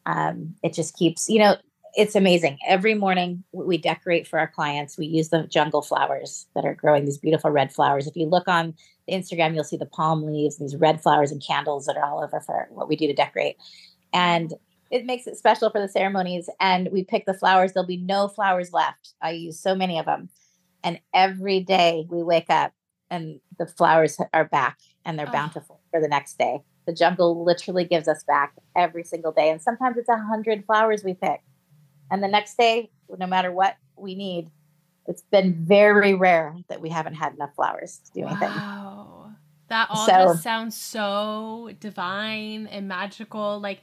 um, 0.05 0.55
it 0.63 0.75
just 0.75 0.97
keeps, 0.97 1.29
you 1.29 1.39
know, 1.39 1.57
it's 1.97 2.15
amazing. 2.15 2.59
Every 2.67 2.95
morning 2.95 3.43
we 3.53 3.79
decorate 3.79 4.29
for 4.29 4.39
our 4.39 4.47
clients. 4.47 4.99
We 4.99 5.07
use 5.07 5.31
the 5.31 5.45
jungle 5.45 5.81
flowers 5.81 6.47
that 6.55 6.67
are 6.67 6.75
growing 6.75 7.07
these 7.07 7.17
beautiful 7.17 7.51
red 7.51 7.73
flowers. 7.73 8.07
If 8.07 8.17
you 8.17 8.27
look 8.27 8.47
on 8.47 8.75
Instagram, 9.11 9.55
you'll 9.55 9.65
see 9.65 9.79
the 9.79 9.87
palm 9.87 10.23
leaves, 10.25 10.59
these 10.59 10.77
red 10.77 11.03
flowers 11.03 11.33
and 11.33 11.43
candles 11.43 11.87
that 11.87 11.97
are 11.97 12.05
all 12.05 12.23
over 12.23 12.39
for 12.41 12.69
what 12.71 12.87
we 12.87 12.97
do 12.97 13.07
to 13.07 13.15
decorate. 13.15 13.57
And 14.13 14.53
it 14.91 15.07
makes 15.07 15.27
it 15.27 15.39
special 15.39 15.71
for 15.71 15.81
the 15.81 15.89
ceremonies. 15.89 16.51
And 16.61 16.91
we 16.93 17.03
pick 17.03 17.25
the 17.25 17.35
flowers. 17.35 17.73
There'll 17.73 17.87
be 17.87 17.97
no 17.97 18.29
flowers 18.29 18.75
left. 18.75 19.15
I 19.23 19.31
use 19.31 19.59
so 19.59 19.75
many 19.75 19.99
of 19.99 20.05
them. 20.05 20.29
And 20.85 21.01
every 21.15 21.61
day 21.61 22.07
we 22.11 22.23
wake 22.23 22.51
up 22.51 22.73
and 23.11 23.41
the 23.59 23.67
flowers 23.67 24.19
are 24.35 24.45
back 24.45 24.79
and 25.07 25.19
they're 25.19 25.29
oh. 25.29 25.33
bountiful 25.33 25.81
for 25.91 26.01
the 26.01 26.09
next 26.09 26.37
day. 26.37 26.61
The 26.87 26.93
jungle 26.93 27.43
literally 27.43 27.85
gives 27.85 28.07
us 28.07 28.23
back 28.25 28.53
every 28.77 29.03
single 29.03 29.33
day. 29.33 29.49
And 29.49 29.63
sometimes 29.63 29.97
it's 29.97 30.11
a 30.11 30.19
hundred 30.19 30.65
flowers 30.67 31.03
we 31.03 31.15
pick. 31.15 31.41
And 32.11 32.23
the 32.23 32.29
next 32.29 32.57
day, 32.57 32.91
no 33.19 33.27
matter 33.27 33.53
what 33.53 33.77
we 33.97 34.15
need, 34.15 34.51
it's 35.07 35.23
been 35.23 35.55
very 35.65 36.15
rare 36.15 36.57
that 36.69 36.81
we 36.81 36.89
haven't 36.89 37.15
had 37.15 37.35
enough 37.35 37.55
flowers 37.55 38.01
to 38.07 38.13
do 38.13 38.27
anything. 38.27 38.49
Wow. 38.49 39.33
That 39.69 39.89
all 39.91 40.07
so, 40.07 40.13
just 40.13 40.43
sounds 40.43 40.77
so 40.77 41.71
divine 41.81 42.67
and 42.69 42.87
magical. 42.87 43.61
Like 43.61 43.83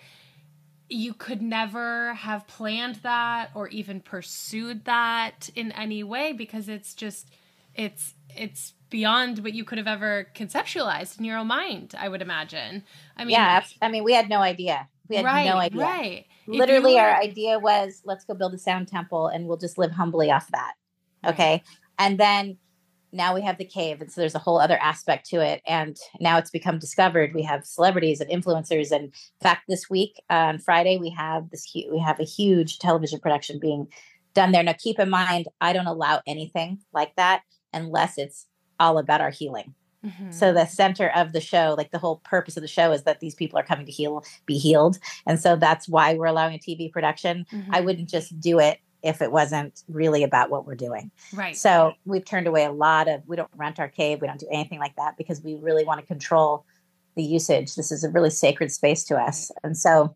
you 0.89 1.13
could 1.13 1.41
never 1.41 2.13
have 2.13 2.47
planned 2.47 2.95
that 2.97 3.49
or 3.53 3.67
even 3.69 3.99
pursued 3.99 4.85
that 4.85 5.49
in 5.55 5.71
any 5.73 6.03
way 6.03 6.33
because 6.33 6.69
it's 6.69 6.93
just 6.93 7.29
it's 7.73 8.13
it's 8.35 8.73
beyond 8.89 9.39
what 9.39 9.53
you 9.53 9.63
could 9.65 9.77
have 9.77 9.87
ever 9.87 10.27
conceptualized 10.35 11.17
in 11.17 11.25
your 11.25 11.37
own 11.37 11.47
mind, 11.47 11.95
I 11.97 12.07
would 12.07 12.21
imagine. 12.21 12.83
I 13.17 13.25
mean 13.25 13.31
Yeah, 13.31 13.63
I 13.81 13.89
mean 13.89 14.03
we 14.03 14.13
had 14.13 14.29
no 14.29 14.39
idea. 14.39 14.87
We 15.09 15.17
had 15.17 15.25
right, 15.25 15.45
no 15.45 15.57
idea. 15.57 15.81
Right. 15.81 16.25
Literally, 16.47 16.97
our 16.99 17.15
idea 17.15 17.59
was 17.59 18.01
let's 18.05 18.25
go 18.25 18.33
build 18.33 18.53
a 18.53 18.57
sound 18.57 18.87
temple 18.87 19.27
and 19.27 19.47
we'll 19.47 19.57
just 19.57 19.77
live 19.77 19.91
humbly 19.91 20.31
off 20.31 20.49
that. 20.51 20.73
Okay. 21.25 21.51
Right. 21.51 21.63
And 21.99 22.19
then 22.19 22.57
now 23.13 23.35
we 23.35 23.41
have 23.41 23.57
the 23.57 23.65
cave. 23.65 24.01
And 24.01 24.11
so 24.11 24.21
there's 24.21 24.35
a 24.35 24.39
whole 24.39 24.59
other 24.59 24.77
aspect 24.81 25.29
to 25.29 25.39
it. 25.39 25.61
And 25.67 25.95
now 26.19 26.37
it's 26.37 26.49
become 26.49 26.79
discovered. 26.79 27.33
We 27.33 27.43
have 27.43 27.65
celebrities 27.65 28.19
and 28.19 28.29
influencers. 28.29 28.91
And 28.91 29.05
in 29.05 29.11
fact, 29.41 29.65
this 29.69 29.89
week 29.89 30.21
uh, 30.29 30.33
on 30.33 30.59
Friday, 30.59 30.97
we 30.97 31.11
have 31.11 31.49
this, 31.51 31.71
hu- 31.71 31.91
we 31.91 31.99
have 31.99 32.19
a 32.19 32.25
huge 32.25 32.79
television 32.79 33.19
production 33.19 33.59
being 33.59 33.87
done 34.33 34.51
there. 34.51 34.63
Now, 34.63 34.73
keep 34.73 34.99
in 34.99 35.09
mind, 35.09 35.47
I 35.61 35.73
don't 35.73 35.85
allow 35.85 36.21
anything 36.25 36.79
like 36.91 37.15
that 37.15 37.43
unless 37.71 38.17
it's 38.17 38.47
all 38.79 38.97
about 38.97 39.21
our 39.21 39.29
healing. 39.29 39.75
Mm-hmm. 40.05 40.31
So 40.31 40.53
the 40.53 40.65
center 40.65 41.09
of 41.15 41.33
the 41.33 41.41
show, 41.41 41.75
like 41.77 41.91
the 41.91 41.99
whole 41.99 42.17
purpose 42.25 42.57
of 42.57 42.61
the 42.61 42.67
show 42.67 42.91
is 42.91 43.03
that 43.03 43.19
these 43.19 43.35
people 43.35 43.57
are 43.57 43.63
coming 43.63 43.85
to 43.85 43.91
heal, 43.91 44.23
be 44.45 44.57
healed. 44.57 44.99
And 45.25 45.39
so 45.39 45.55
that's 45.55 45.87
why 45.87 46.13
we're 46.13 46.25
allowing 46.25 46.55
a 46.55 46.59
TV 46.59 46.91
production. 46.91 47.45
Mm-hmm. 47.51 47.73
I 47.73 47.81
wouldn't 47.81 48.09
just 48.09 48.39
do 48.39 48.59
it 48.59 48.79
if 49.01 49.21
it 49.21 49.31
wasn't 49.31 49.83
really 49.87 50.23
about 50.23 50.49
what 50.49 50.65
we're 50.65 50.75
doing. 50.75 51.11
Right. 51.33 51.55
So 51.55 51.93
we've 52.05 52.23
turned 52.23 52.47
away 52.47 52.63
a 52.63 52.71
lot 52.71 53.07
of 53.07 53.21
we 53.27 53.35
don't 53.35 53.49
rent 53.55 53.79
our 53.79 53.89
cave, 53.89 54.21
we 54.21 54.27
don't 54.27 54.39
do 54.39 54.47
anything 54.51 54.79
like 54.79 54.95
that 54.95 55.17
because 55.17 55.41
we 55.41 55.55
really 55.55 55.83
want 55.83 55.99
to 55.99 56.05
control 56.05 56.65
the 57.15 57.23
usage. 57.23 57.75
This 57.75 57.91
is 57.91 58.03
a 58.03 58.09
really 58.09 58.29
sacred 58.29 58.71
space 58.71 59.03
to 59.05 59.17
us. 59.17 59.51
Right. 59.51 59.69
And 59.69 59.77
so 59.77 60.15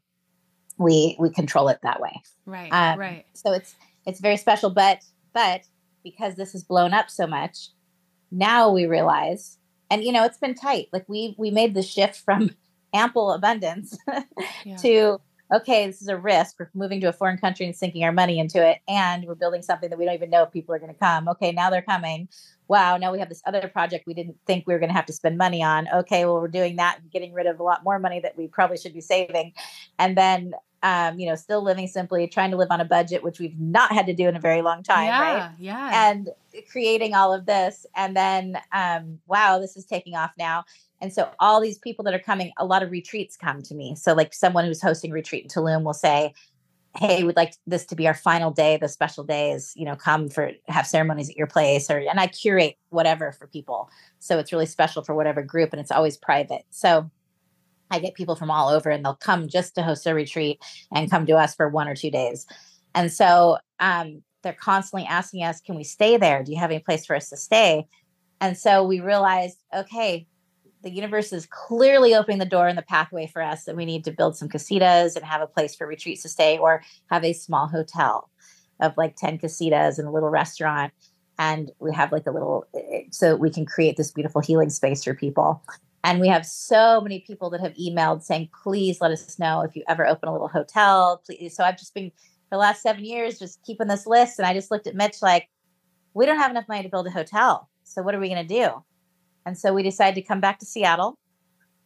we 0.78 1.16
we 1.20 1.30
control 1.30 1.68
it 1.68 1.80
that 1.84 2.00
way. 2.00 2.22
Right. 2.46 2.70
Um, 2.72 2.98
right. 2.98 3.26
So 3.34 3.52
it's 3.52 3.76
it's 4.06 4.20
very 4.20 4.38
special 4.38 4.70
but 4.70 5.04
but 5.34 5.62
because 6.04 6.36
this 6.36 6.54
has 6.54 6.64
blown 6.64 6.94
up 6.94 7.10
so 7.10 7.28
much, 7.28 7.70
now 8.32 8.72
we 8.72 8.86
realize 8.86 9.58
and 9.90 10.04
you 10.04 10.12
know 10.12 10.24
it's 10.24 10.38
been 10.38 10.56
tight. 10.56 10.88
Like 10.92 11.06
we 11.08 11.36
we 11.38 11.52
made 11.52 11.74
the 11.74 11.84
shift 11.84 12.18
from 12.18 12.52
ample 12.94 13.32
abundance 13.32 13.98
yeah. 14.66 14.78
to 14.78 15.20
okay 15.54 15.88
this 15.88 16.02
is 16.02 16.08
a 16.08 16.18
risk. 16.18 16.56
We're 16.60 16.70
moving 16.74 17.02
to 17.02 17.08
a 17.08 17.14
foreign 17.14 17.38
country 17.38 17.66
and 17.66 17.76
sinking 17.76 18.04
our 18.04 18.12
money 18.12 18.40
into 18.40 18.66
it 18.66 18.80
and 18.88 19.26
we're 19.26 19.36
building 19.36 19.62
something 19.62 19.90
that 19.90 20.00
we 20.00 20.06
don't 20.06 20.14
even 20.14 20.30
know 20.30 20.44
if 20.44 20.52
people 20.52 20.74
are 20.74 20.80
going 20.80 20.94
to 20.94 21.00
come. 21.00 21.28
Okay 21.30 21.52
now 21.52 21.70
they're 21.70 21.82
coming. 21.82 22.30
Wow 22.68 22.98
now 22.98 23.12
we 23.12 23.20
have 23.20 23.30
this 23.30 23.42
other 23.46 23.68
project 23.68 24.08
we 24.08 24.14
didn't 24.14 24.38
think 24.46 24.66
we 24.68 24.74
were 24.74 24.80
going 24.80 24.90
to 24.90 24.96
have 24.96 25.06
to 25.08 25.14
spend 25.14 25.38
money 25.38 25.64
on. 25.64 25.88
Okay 25.94 26.26
well 26.26 26.36
we're 26.36 26.48
doing 26.48 26.78
that 26.78 27.00
and 27.02 27.12
getting 27.12 27.34
rid 27.34 27.48
of 27.48 27.60
a 27.60 27.64
lot 27.64 27.84
more 27.84 28.00
money 28.00 28.20
that 28.20 28.38
we 28.38 28.48
probably 28.48 28.78
should 28.78 28.94
be 28.94 29.02
saving. 29.02 29.54
And 30.00 30.18
then 30.18 30.54
um, 30.84 31.20
you 31.20 31.28
know, 31.28 31.36
still 31.36 31.64
living 31.64 31.88
simply, 31.88 32.28
trying 32.28 32.52
to 32.52 32.58
live 32.58 32.70
on 32.70 32.82
a 32.82 32.86
budget, 32.86 33.24
which 33.24 33.40
we've 33.40 33.60
not 33.60 33.92
had 33.92 34.06
to 34.06 34.14
do 34.14 34.28
in 34.28 34.36
a 34.36 34.40
very 34.40 34.62
long 34.62 34.84
time, 34.84 35.06
yeah, 35.06 35.22
right? 35.22 35.52
Yeah. 35.60 36.10
And 36.10 36.30
creating 36.72 37.16
all 37.16 37.34
of 37.34 37.46
this, 37.46 37.86
and 37.96 38.16
then, 38.16 38.58
um, 38.72 39.20
wow, 39.28 39.60
this 39.60 39.76
is 39.76 39.86
taking 39.86 40.16
off 40.16 40.32
now. 40.38 40.66
And 41.02 41.14
so 41.14 41.30
all 41.40 41.62
these 41.62 41.78
people 41.78 42.04
that 42.06 42.14
are 42.14 42.20
coming, 42.20 42.52
a 42.58 42.66
lot 42.66 42.84
of 42.84 42.92
retreats 42.92 43.38
come 43.38 43.62
to 43.64 43.76
me. 43.76 43.96
So 43.96 44.14
like 44.14 44.34
someone 44.34 44.66
who's 44.66 44.82
hosting 44.82 45.12
retreat 45.12 45.44
in 45.44 45.50
Tulum 45.50 45.84
will 45.84 45.94
say, 45.94 46.34
Hey, 46.96 47.24
we'd 47.24 47.36
like 47.36 47.54
this 47.68 47.86
to 47.88 47.96
be 47.96 48.08
our 48.08 48.16
final 48.16 48.50
day. 48.50 48.78
The 48.78 48.90
special 48.90 49.24
day 49.24 49.52
is, 49.52 49.72
you 49.76 49.86
know, 49.86 49.96
come 49.96 50.30
for 50.30 50.52
have 50.68 50.88
ceremonies 50.88 51.30
at 51.30 51.38
your 51.38 51.46
place 51.46 51.92
or 51.92 52.00
and 52.00 52.20
I 52.20 52.26
curate 52.26 52.78
whatever 52.90 53.32
for 53.32 53.46
people. 53.46 53.92
So 54.18 54.40
it's 54.40 54.52
really 54.52 54.66
special 54.66 55.04
for 55.04 55.14
whatever 55.14 55.44
group 55.44 55.74
and 55.74 55.80
it's 55.80 55.92
always 55.92 56.18
private. 56.18 56.66
So 56.72 57.12
I 57.92 58.00
get 58.00 58.16
people 58.16 58.36
from 58.36 58.52
all 58.52 58.70
over 58.70 58.90
and 58.90 59.04
they'll 59.04 59.16
come 59.16 59.48
just 59.48 59.76
to 59.76 59.84
host 59.84 60.08
a 60.08 60.14
retreat 60.14 60.60
and 60.94 61.10
come 61.10 61.26
to 61.26 61.36
us 61.36 61.56
for 61.56 61.70
one 61.70 61.88
or 61.88 61.96
two 61.96 62.12
days. 62.12 62.46
And 62.96 63.12
so 63.12 63.58
um, 63.80 64.24
they're 64.44 64.54
constantly 64.54 65.08
asking 65.08 65.44
us, 65.44 65.62
can 65.62 65.76
we 65.76 65.84
stay 65.84 66.18
there? 66.18 66.44
Do 66.44 66.52
you 66.52 66.58
have 66.60 66.72
any 66.72 66.80
place 66.80 67.06
for 67.06 67.16
us 67.16 67.30
to 67.30 67.38
stay? 67.38 67.88
And 68.42 68.58
so 68.58 68.84
we 68.84 69.00
realized, 69.00 69.58
okay, 69.76 70.28
the 70.84 70.90
universe 70.92 71.34
is 71.34 71.48
clearly 71.48 72.16
opening 72.16 72.38
the 72.38 72.46
door 72.46 72.68
and 72.68 72.78
the 72.78 72.84
pathway 72.84 73.28
for 73.28 73.42
us 73.42 73.66
that 73.66 73.76
we 73.76 73.86
need 73.86 74.04
to 74.06 74.12
build 74.12 74.38
some 74.38 74.48
casitas 74.48 75.16
and 75.16 75.26
have 75.26 75.42
a 75.42 75.48
place 75.48 75.76
for 75.76 75.88
retreats 75.88 76.22
to 76.22 76.30
stay 76.30 76.58
or 76.58 76.84
have 77.10 77.24
a 77.24 77.34
small 77.34 77.68
hotel 77.68 78.30
of 78.80 78.96
like 78.96 79.16
10 79.16 79.40
casitas 79.40 79.98
and 79.98 80.08
a 80.08 80.12
little 80.12 80.30
restaurant 80.30 80.94
and 81.40 81.72
we 81.80 81.94
have 81.94 82.12
like 82.12 82.28
a 82.28 82.32
little 82.32 82.66
eh, 82.76 83.04
so 83.12 83.36
we 83.36 83.50
can 83.50 83.66
create 83.66 83.98
this 83.98 84.12
beautiful 84.12 84.42
healing 84.42 84.70
space 84.70 85.04
for 85.04 85.14
people 85.14 85.64
and 86.04 86.20
we 86.20 86.28
have 86.28 86.45
so 86.45 87.02
many 87.02 87.20
people 87.20 87.50
that 87.50 87.62
have 87.62 87.74
emailed 87.74 88.24
saying 88.24 88.50
please 88.64 89.02
let 89.02 89.12
us 89.12 89.38
know 89.39 89.62
if 89.62 89.76
you 89.76 89.84
ever 89.88 90.06
open 90.06 90.30
a 90.30 90.32
little 90.32 90.48
hotel. 90.48 91.22
Please 91.26 91.56
so 91.56 91.64
i've 91.64 91.78
just 91.78 91.93
been 91.93 92.10
for 92.10 92.56
the 92.56 92.58
last 92.58 92.82
seven 92.82 93.04
years 93.04 93.39
just 93.39 93.62
keeping 93.64 93.88
this 93.88 94.08
list 94.08 94.39
and 94.39 94.48
i 94.48 94.54
just 94.54 94.72
looked 94.72 94.88
at 94.88 94.95
mitch 94.95 95.22
like 95.22 95.50
we 96.18 96.26
don't 96.26 96.39
have 96.39 96.50
enough 96.50 96.68
money 96.68 96.82
to 96.82 96.89
build 96.89 97.06
a 97.06 97.12
hotel. 97.12 97.70
So 97.84 98.02
what 98.02 98.16
are 98.16 98.20
we 98.20 98.28
going 98.28 98.45
to 98.45 98.54
do? 98.54 98.84
And 99.45 99.56
so 99.56 99.72
we 99.72 99.84
decided 99.84 100.16
to 100.16 100.28
come 100.28 100.41
back 100.41 100.58
to 100.60 100.66
Seattle 100.66 101.20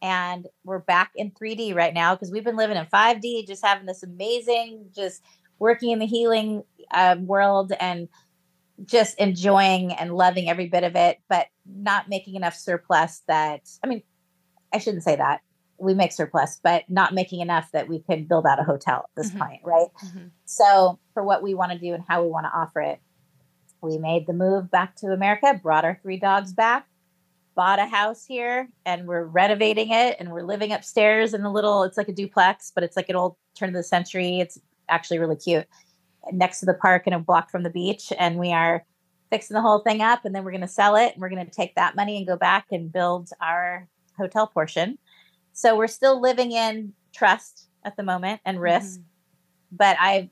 and 0.00 0.46
we're 0.64 0.78
back 0.78 1.10
in 1.14 1.32
3D 1.32 1.74
right 1.74 1.92
now 1.92 2.14
because 2.14 2.32
we've 2.32 2.42
been 2.42 2.56
living 2.56 2.78
in 2.78 2.86
5D, 2.86 3.46
just 3.46 3.64
having 3.64 3.84
this 3.84 4.02
amazing, 4.02 4.86
just 4.96 5.22
working 5.58 5.90
in 5.90 5.98
the 5.98 6.06
healing 6.06 6.62
um, 6.94 7.26
world 7.26 7.72
and 7.78 8.08
just 8.84 9.18
enjoying 9.18 9.92
and 9.92 10.14
loving 10.14 10.48
every 10.48 10.68
bit 10.68 10.84
of 10.84 10.96
it, 10.96 11.18
but 11.28 11.46
not 11.66 12.08
making 12.08 12.34
enough 12.34 12.54
surplus 12.54 13.22
that, 13.28 13.68
I 13.82 13.86
mean, 13.86 14.02
I 14.72 14.78
shouldn't 14.78 15.02
say 15.02 15.16
that. 15.16 15.40
We 15.78 15.94
make 15.94 16.12
surplus, 16.12 16.60
but 16.62 16.84
not 16.88 17.12
making 17.12 17.40
enough 17.40 17.70
that 17.72 17.88
we 17.88 18.00
could 18.00 18.28
build 18.28 18.46
out 18.46 18.60
a 18.60 18.64
hotel 18.64 18.98
at 18.98 19.10
this 19.16 19.30
mm-hmm. 19.30 19.38
point, 19.40 19.60
right? 19.64 19.88
Mm-hmm. 20.04 20.26
So, 20.44 20.98
for 21.12 21.24
what 21.24 21.42
we 21.42 21.54
want 21.54 21.72
to 21.72 21.78
do 21.78 21.92
and 21.92 22.04
how 22.06 22.22
we 22.22 22.28
want 22.28 22.46
to 22.46 22.56
offer 22.56 22.80
it, 22.80 23.00
we 23.80 23.98
made 23.98 24.28
the 24.28 24.32
move 24.32 24.70
back 24.70 24.94
to 24.96 25.08
America, 25.08 25.58
brought 25.60 25.84
our 25.84 25.98
three 26.02 26.18
dogs 26.18 26.52
back, 26.52 26.86
bought 27.54 27.78
a 27.78 27.86
house 27.86 28.24
here 28.24 28.68
and 28.86 29.06
we're 29.06 29.24
renovating 29.24 29.90
it 29.90 30.16
and 30.18 30.30
we're 30.30 30.42
living 30.42 30.72
upstairs 30.72 31.34
in 31.34 31.42
a 31.42 31.52
little 31.52 31.82
it's 31.82 31.96
like 31.96 32.08
a 32.08 32.12
duplex 32.12 32.72
but 32.74 32.82
it's 32.82 32.96
like 32.96 33.08
an 33.08 33.16
old 33.16 33.36
turn 33.54 33.68
of 33.68 33.74
the 33.74 33.82
century 33.82 34.40
it's 34.40 34.58
actually 34.88 35.18
really 35.18 35.36
cute 35.36 35.66
next 36.30 36.60
to 36.60 36.66
the 36.66 36.74
park 36.74 37.02
and 37.06 37.14
a 37.14 37.18
block 37.18 37.50
from 37.50 37.62
the 37.62 37.70
beach 37.70 38.12
and 38.18 38.38
we 38.38 38.52
are 38.52 38.84
fixing 39.30 39.54
the 39.54 39.60
whole 39.60 39.80
thing 39.80 40.00
up 40.00 40.24
and 40.24 40.34
then 40.34 40.44
we're 40.44 40.50
going 40.50 40.60
to 40.60 40.68
sell 40.68 40.94
it 40.94 41.12
and 41.12 41.22
we're 41.22 41.30
going 41.30 41.44
to 41.44 41.50
take 41.50 41.74
that 41.74 41.96
money 41.96 42.16
and 42.16 42.26
go 42.26 42.36
back 42.36 42.66
and 42.70 42.92
build 42.92 43.30
our 43.40 43.88
hotel 44.16 44.46
portion 44.46 44.98
so 45.52 45.76
we're 45.76 45.86
still 45.86 46.20
living 46.20 46.52
in 46.52 46.92
trust 47.14 47.68
at 47.84 47.96
the 47.96 48.02
moment 48.02 48.40
and 48.44 48.60
risk 48.60 49.00
mm-hmm. 49.00 49.76
but 49.76 49.96
i've 50.00 50.28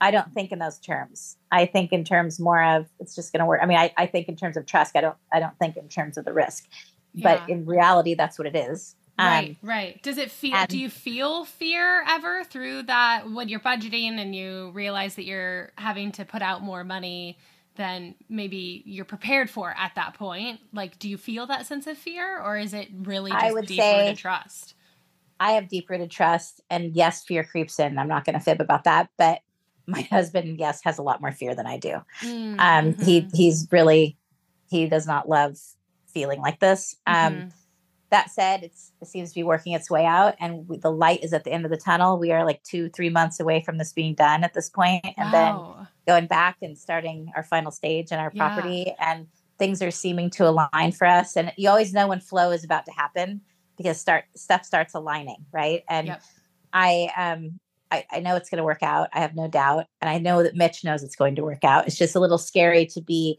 I 0.00 0.10
don't 0.10 0.32
think 0.32 0.52
in 0.52 0.58
those 0.58 0.78
terms. 0.78 1.36
I 1.50 1.66
think 1.66 1.92
in 1.92 2.04
terms 2.04 2.38
more 2.38 2.62
of 2.62 2.86
it's 3.00 3.14
just 3.14 3.32
going 3.32 3.40
to 3.40 3.46
work. 3.46 3.60
I 3.62 3.66
mean, 3.66 3.78
I, 3.78 3.92
I 3.96 4.06
think 4.06 4.28
in 4.28 4.36
terms 4.36 4.56
of 4.56 4.66
trust. 4.66 4.96
I 4.96 5.00
don't. 5.00 5.16
I 5.32 5.40
don't 5.40 5.58
think 5.58 5.76
in 5.76 5.88
terms 5.88 6.16
of 6.16 6.24
the 6.24 6.32
risk. 6.32 6.68
Yeah. 7.14 7.38
But 7.38 7.48
in 7.48 7.66
reality, 7.66 8.14
that's 8.14 8.38
what 8.38 8.46
it 8.46 8.54
is. 8.54 8.94
Right, 9.18 9.56
um, 9.62 9.68
right. 9.68 10.02
Does 10.02 10.16
it 10.16 10.30
feel? 10.30 10.64
Do 10.66 10.78
you 10.78 10.88
feel 10.88 11.44
fear 11.44 12.04
ever 12.08 12.44
through 12.44 12.84
that 12.84 13.28
when 13.30 13.48
you're 13.48 13.58
budgeting 13.58 14.18
and 14.18 14.34
you 14.34 14.70
realize 14.72 15.16
that 15.16 15.24
you're 15.24 15.72
having 15.76 16.12
to 16.12 16.24
put 16.24 16.40
out 16.40 16.62
more 16.62 16.84
money 16.84 17.36
than 17.74 18.14
maybe 18.28 18.82
you're 18.86 19.04
prepared 19.04 19.50
for 19.50 19.74
at 19.76 19.92
that 19.96 20.14
point? 20.14 20.60
Like, 20.72 21.00
do 21.00 21.08
you 21.08 21.16
feel 21.16 21.46
that 21.46 21.66
sense 21.66 21.88
of 21.88 21.98
fear, 21.98 22.40
or 22.40 22.58
is 22.58 22.72
it 22.72 22.88
really 22.92 23.32
just 23.32 23.44
I 23.44 23.52
would 23.52 23.66
deep 23.66 23.80
say, 23.80 24.02
rooted 24.02 24.18
trust? 24.18 24.74
I 25.40 25.52
have 25.52 25.68
deep 25.68 25.90
rooted 25.90 26.12
trust, 26.12 26.60
and 26.70 26.94
yes, 26.94 27.24
fear 27.24 27.42
creeps 27.42 27.80
in. 27.80 27.98
I'm 27.98 28.08
not 28.08 28.24
going 28.24 28.38
to 28.38 28.44
fib 28.44 28.60
about 28.60 28.84
that, 28.84 29.08
but 29.16 29.40
my 29.88 30.02
husband, 30.10 30.58
yes, 30.60 30.80
has 30.84 30.98
a 30.98 31.02
lot 31.02 31.20
more 31.20 31.32
fear 31.32 31.56
than 31.56 31.66
I 31.66 31.78
do. 31.78 31.96
Mm, 32.20 32.52
um, 32.52 32.58
mm-hmm. 32.58 33.02
He 33.02 33.26
he's 33.34 33.66
really 33.72 34.16
he 34.70 34.86
does 34.88 35.08
not 35.08 35.28
love 35.28 35.56
feeling 36.06 36.40
like 36.40 36.60
this. 36.60 36.94
Um, 37.06 37.34
mm-hmm. 37.34 37.48
That 38.10 38.30
said, 38.30 38.62
it's 38.62 38.92
it 39.02 39.08
seems 39.08 39.30
to 39.30 39.34
be 39.34 39.42
working 39.42 39.74
its 39.74 39.90
way 39.90 40.06
out, 40.06 40.34
and 40.40 40.66
we, 40.66 40.78
the 40.78 40.90
light 40.90 41.22
is 41.22 41.32
at 41.32 41.44
the 41.44 41.52
end 41.52 41.64
of 41.64 41.70
the 41.70 41.76
tunnel. 41.76 42.18
We 42.18 42.32
are 42.32 42.44
like 42.44 42.62
two 42.62 42.88
three 42.90 43.10
months 43.10 43.38
away 43.38 43.62
from 43.62 43.76
this 43.76 43.92
being 43.92 44.14
done 44.14 44.44
at 44.44 44.54
this 44.54 44.70
point, 44.70 45.04
and 45.04 45.32
wow. 45.32 45.76
then 45.76 45.86
going 46.06 46.26
back 46.26 46.56
and 46.62 46.78
starting 46.78 47.30
our 47.36 47.42
final 47.42 47.70
stage 47.70 48.10
in 48.10 48.18
our 48.18 48.30
yeah. 48.32 48.48
property, 48.48 48.94
and 48.98 49.26
things 49.58 49.82
are 49.82 49.90
seeming 49.90 50.30
to 50.30 50.48
align 50.48 50.92
for 50.92 51.06
us. 51.06 51.36
And 51.36 51.52
you 51.56 51.68
always 51.68 51.92
know 51.92 52.08
when 52.08 52.20
flow 52.20 52.50
is 52.50 52.64
about 52.64 52.86
to 52.86 52.92
happen 52.92 53.42
because 53.76 54.00
start 54.00 54.24
stuff 54.34 54.64
starts 54.64 54.94
aligning, 54.94 55.44
right? 55.52 55.84
And 55.88 56.08
yep. 56.08 56.22
I 56.72 57.10
um 57.16 57.60
I, 57.90 58.04
I 58.10 58.20
know 58.20 58.36
it's 58.36 58.50
going 58.50 58.58
to 58.58 58.64
work 58.64 58.82
out. 58.82 59.08
I 59.14 59.20
have 59.20 59.34
no 59.34 59.48
doubt. 59.48 59.86
And 60.00 60.10
I 60.10 60.18
know 60.18 60.42
that 60.42 60.54
Mitch 60.54 60.84
knows 60.84 61.02
it's 61.02 61.16
going 61.16 61.36
to 61.36 61.42
work 61.42 61.64
out. 61.64 61.86
It's 61.86 61.96
just 61.96 62.14
a 62.14 62.20
little 62.20 62.38
scary 62.38 62.86
to 62.86 63.00
be. 63.00 63.38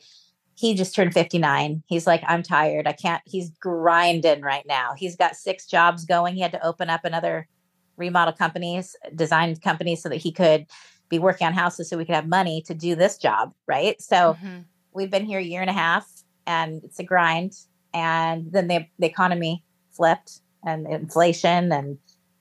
He 0.59 0.73
just 0.73 0.93
turned 0.93 1.13
59. 1.13 1.83
He's 1.87 2.05
like, 2.05 2.21
I'm 2.27 2.43
tired. 2.43 2.85
I 2.85 2.91
can't. 2.91 3.21
He's 3.25 3.49
grinding 3.61 4.41
right 4.41 4.65
now. 4.67 4.91
He's 4.97 5.15
got 5.15 5.37
six 5.37 5.65
jobs 5.65 6.03
going. 6.03 6.35
He 6.35 6.41
had 6.41 6.51
to 6.51 6.67
open 6.67 6.89
up 6.89 7.05
another 7.05 7.47
remodel 7.95 8.33
companies, 8.33 8.93
design 9.15 9.55
companies, 9.55 10.03
so 10.03 10.09
that 10.09 10.17
he 10.17 10.33
could 10.33 10.65
be 11.07 11.17
working 11.17 11.47
on 11.47 11.53
houses 11.53 11.89
so 11.89 11.97
we 11.97 12.03
could 12.03 12.13
have 12.13 12.27
money 12.27 12.61
to 12.63 12.73
do 12.73 12.93
this 12.93 13.17
job. 13.17 13.53
Right. 13.67 14.01
So 14.01 14.33
mm-hmm. 14.33 14.59
we've 14.93 15.09
been 15.09 15.25
here 15.25 15.39
a 15.39 15.43
year 15.43 15.61
and 15.61 15.69
a 15.69 15.73
half 15.73 16.05
and 16.45 16.83
it's 16.83 16.99
a 16.99 17.05
grind. 17.05 17.53
And 17.93 18.51
then 18.51 18.67
the, 18.67 18.85
the 18.99 19.07
economy 19.07 19.63
flipped 19.91 20.41
and 20.65 20.85
inflation 20.87 21.71
and, 21.71 21.97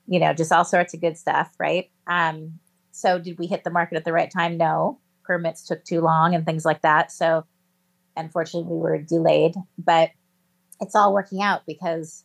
you 0.08 0.18
know, 0.18 0.34
just 0.34 0.50
all 0.50 0.64
sorts 0.64 0.92
of 0.92 1.00
good 1.00 1.16
stuff. 1.16 1.54
Right. 1.60 1.88
Um, 2.08 2.58
so 2.90 3.20
did 3.20 3.38
we 3.38 3.46
hit 3.46 3.62
the 3.62 3.70
market 3.70 3.96
at 3.96 4.04
the 4.04 4.12
right 4.12 4.28
time? 4.28 4.56
No. 4.56 4.98
Permits 5.22 5.64
took 5.64 5.84
too 5.84 6.00
long 6.00 6.34
and 6.34 6.44
things 6.44 6.64
like 6.64 6.82
that. 6.82 7.12
So 7.12 7.44
unfortunately 8.18 8.72
we 8.72 8.78
were 8.78 8.98
delayed, 8.98 9.54
but 9.78 10.10
it's 10.80 10.94
all 10.94 11.12
working 11.12 11.42
out 11.42 11.62
because 11.66 12.24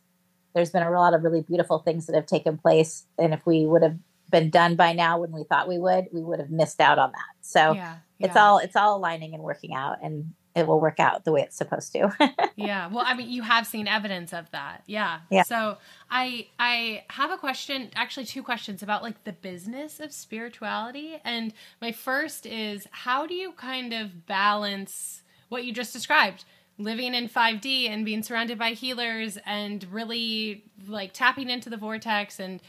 there's 0.53 0.69
been 0.69 0.83
a 0.83 0.91
lot 0.91 1.13
of 1.13 1.23
really 1.23 1.41
beautiful 1.41 1.79
things 1.79 2.05
that 2.05 2.15
have 2.15 2.25
taken 2.25 2.57
place. 2.57 3.05
And 3.17 3.33
if 3.33 3.45
we 3.45 3.65
would 3.65 3.81
have 3.83 3.97
been 4.29 4.49
done 4.49 4.75
by 4.75 4.93
now 4.93 5.19
when 5.19 5.31
we 5.31 5.43
thought 5.43 5.67
we 5.67 5.77
would, 5.77 6.07
we 6.11 6.21
would 6.21 6.39
have 6.39 6.49
missed 6.49 6.79
out 6.79 6.99
on 6.99 7.11
that. 7.11 7.35
So 7.41 7.73
yeah, 7.73 7.97
yeah. 8.17 8.27
it's 8.27 8.35
all 8.35 8.59
it's 8.59 8.75
all 8.75 8.97
aligning 8.97 9.33
and 9.33 9.43
working 9.43 9.73
out. 9.73 9.97
And 10.03 10.33
it 10.55 10.67
will 10.67 10.79
work 10.79 10.99
out 10.99 11.25
the 11.25 11.31
way 11.31 11.41
it's 11.41 11.57
supposed 11.57 11.91
to. 11.93 12.13
yeah. 12.55 12.87
Well, 12.87 13.03
I 13.05 13.15
mean, 13.15 13.29
you 13.29 13.41
have 13.41 13.65
seen 13.65 13.87
evidence 13.87 14.33
of 14.33 14.49
that. 14.51 14.83
Yeah. 14.85 15.21
Yeah. 15.31 15.43
So 15.43 15.77
I 16.11 16.47
I 16.59 17.05
have 17.09 17.31
a 17.31 17.37
question, 17.37 17.89
actually 17.95 18.25
two 18.25 18.43
questions 18.43 18.83
about 18.83 19.01
like 19.01 19.23
the 19.23 19.33
business 19.33 19.99
of 19.99 20.11
spirituality. 20.11 21.19
And 21.23 21.53
my 21.81 21.91
first 21.91 22.45
is 22.45 22.87
how 22.91 23.25
do 23.25 23.33
you 23.33 23.53
kind 23.53 23.93
of 23.93 24.27
balance 24.27 25.22
what 25.54 25.64
you 25.64 25.72
just 25.72 25.93
described? 25.93 26.43
Living 26.78 27.14
in 27.14 27.30
5D 27.30 27.89
and 27.89 28.04
being 28.04 28.24
surrounded 28.24 28.58
by 28.58 28.72
healers 28.72 29.38
and 29.45 29.86
really 29.91 30.66
like 30.88 31.14
tapping 31.14 31.49
into 31.49 31.70
the 31.70 31.78
vortex 31.78 32.39
and 32.39 32.60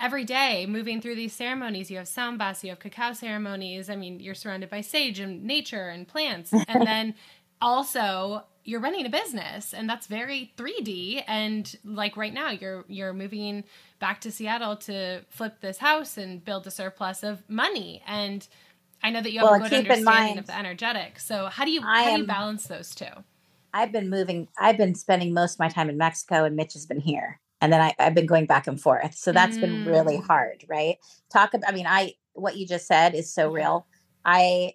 every 0.00 0.24
day 0.24 0.64
moving 0.66 1.00
through 1.00 1.14
these 1.14 1.34
ceremonies. 1.34 1.90
You 1.90 1.98
have 1.98 2.08
sound 2.08 2.38
baths 2.38 2.64
you 2.64 2.70
have 2.70 2.80
cacao 2.80 3.12
ceremonies. 3.12 3.90
I 3.90 3.96
mean 3.96 4.18
you're 4.18 4.34
surrounded 4.34 4.70
by 4.70 4.80
sage 4.80 5.20
and 5.20 5.44
nature 5.44 5.88
and 5.88 6.08
plants. 6.08 6.52
And 6.68 6.86
then 6.86 7.14
also 7.60 8.44
you're 8.64 8.80
running 8.80 9.04
a 9.04 9.10
business 9.10 9.74
and 9.74 9.88
that's 9.88 10.06
very 10.06 10.52
3D 10.56 11.22
and 11.26 11.76
like 11.84 12.16
right 12.16 12.32
now 12.32 12.50
you're 12.50 12.84
you're 12.88 13.12
moving 13.12 13.64
back 13.98 14.20
to 14.22 14.32
Seattle 14.32 14.76
to 14.76 15.22
flip 15.28 15.60
this 15.60 15.78
house 15.78 16.16
and 16.16 16.42
build 16.42 16.66
a 16.66 16.70
surplus 16.70 17.22
of 17.22 17.48
money. 17.48 18.02
And 18.06 18.48
I 19.02 19.10
know 19.10 19.22
that 19.22 19.32
you 19.32 19.40
have 19.40 19.50
well, 19.50 19.54
a 19.54 19.68
good 19.68 19.72
understanding 19.72 20.04
mind, 20.04 20.38
of 20.38 20.46
the 20.46 20.56
energetic. 20.56 21.18
So 21.18 21.46
how 21.46 21.64
do 21.64 21.70
you 21.70 21.80
I 21.84 22.04
how 22.04 22.14
do 22.16 22.20
you 22.22 22.26
balance 22.26 22.66
those 22.66 22.94
two? 22.94 23.06
I've 23.72 23.92
been 23.92 24.10
moving 24.10 24.48
I've 24.58 24.76
been 24.76 24.94
spending 24.94 25.32
most 25.32 25.54
of 25.54 25.58
my 25.60 25.68
time 25.68 25.88
in 25.88 25.96
Mexico 25.96 26.44
and 26.44 26.56
Mitch 26.56 26.74
has 26.74 26.86
been 26.86 27.00
here. 27.00 27.40
And 27.62 27.70
then 27.70 27.80
I, 27.82 27.94
have 27.98 28.14
been 28.14 28.26
going 28.26 28.46
back 28.46 28.66
and 28.66 28.80
forth. 28.80 29.14
So 29.14 29.32
that's 29.32 29.58
mm. 29.58 29.60
been 29.60 29.84
really 29.84 30.16
mm. 30.16 30.26
hard, 30.26 30.64
right? 30.68 30.96
Talk 31.30 31.54
about 31.54 31.70
I 31.70 31.74
mean, 31.74 31.86
I 31.86 32.14
what 32.32 32.56
you 32.56 32.66
just 32.66 32.86
said 32.86 33.14
is 33.14 33.32
so 33.32 33.50
real. 33.50 33.86
I 34.24 34.74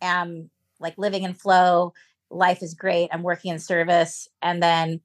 am 0.00 0.50
like 0.80 0.96
living 0.98 1.22
in 1.22 1.34
flow 1.34 1.92
life 2.32 2.62
is 2.62 2.74
great. 2.74 3.10
I'm 3.12 3.22
working 3.22 3.52
in 3.52 3.58
service. 3.58 4.28
And 4.40 4.62
then 4.62 5.00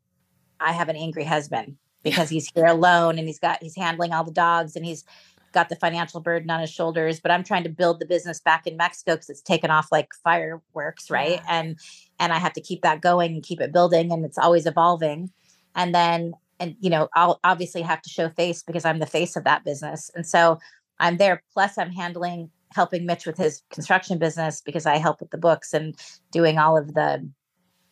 I 0.59 0.71
have 0.71 0.89
an 0.89 0.95
angry 0.95 1.23
husband 1.23 1.77
because 2.03 2.29
he's 2.29 2.49
here 2.53 2.65
alone 2.65 3.19
and 3.19 3.27
he's 3.27 3.39
got, 3.39 3.61
he's 3.61 3.75
handling 3.75 4.13
all 4.13 4.23
the 4.23 4.31
dogs 4.31 4.75
and 4.75 4.85
he's 4.85 5.03
got 5.57 5.69
the 5.69 5.75
financial 5.75 6.21
burden 6.21 6.51
on 6.51 6.59
his 6.59 6.69
shoulders. 6.69 7.19
But 7.19 7.31
I'm 7.31 7.43
trying 7.43 7.63
to 7.63 7.69
build 7.69 7.99
the 7.99 8.05
business 8.05 8.39
back 8.39 8.67
in 8.67 8.77
Mexico 8.77 9.15
because 9.15 9.29
it's 9.29 9.41
taken 9.41 9.71
off 9.71 9.87
like 9.91 10.09
fireworks. 10.23 11.09
Right. 11.09 11.41
Yeah. 11.43 11.45
And, 11.49 11.79
and 12.19 12.31
I 12.31 12.37
have 12.37 12.53
to 12.53 12.61
keep 12.61 12.83
that 12.83 13.01
going 13.01 13.33
and 13.33 13.41
keep 13.43 13.59
it 13.59 13.73
building 13.73 14.11
and 14.11 14.23
it's 14.23 14.37
always 14.37 14.67
evolving. 14.67 15.31
And 15.75 15.95
then 15.95 16.33
and 16.59 16.75
you 16.79 16.89
know 16.89 17.07
i'll 17.13 17.39
obviously 17.43 17.81
have 17.81 18.01
to 18.01 18.09
show 18.09 18.29
face 18.29 18.63
because 18.63 18.85
i'm 18.85 18.99
the 18.99 19.05
face 19.05 19.35
of 19.35 19.43
that 19.43 19.63
business 19.63 20.09
and 20.15 20.25
so 20.25 20.57
i'm 20.99 21.17
there 21.17 21.43
plus 21.53 21.77
i'm 21.77 21.91
handling 21.91 22.49
helping 22.73 23.05
mitch 23.05 23.25
with 23.25 23.37
his 23.37 23.61
construction 23.69 24.17
business 24.17 24.61
because 24.61 24.85
i 24.85 24.97
help 24.97 25.19
with 25.19 25.29
the 25.31 25.37
books 25.37 25.73
and 25.73 25.95
doing 26.31 26.57
all 26.57 26.77
of 26.77 26.93
the 26.93 27.29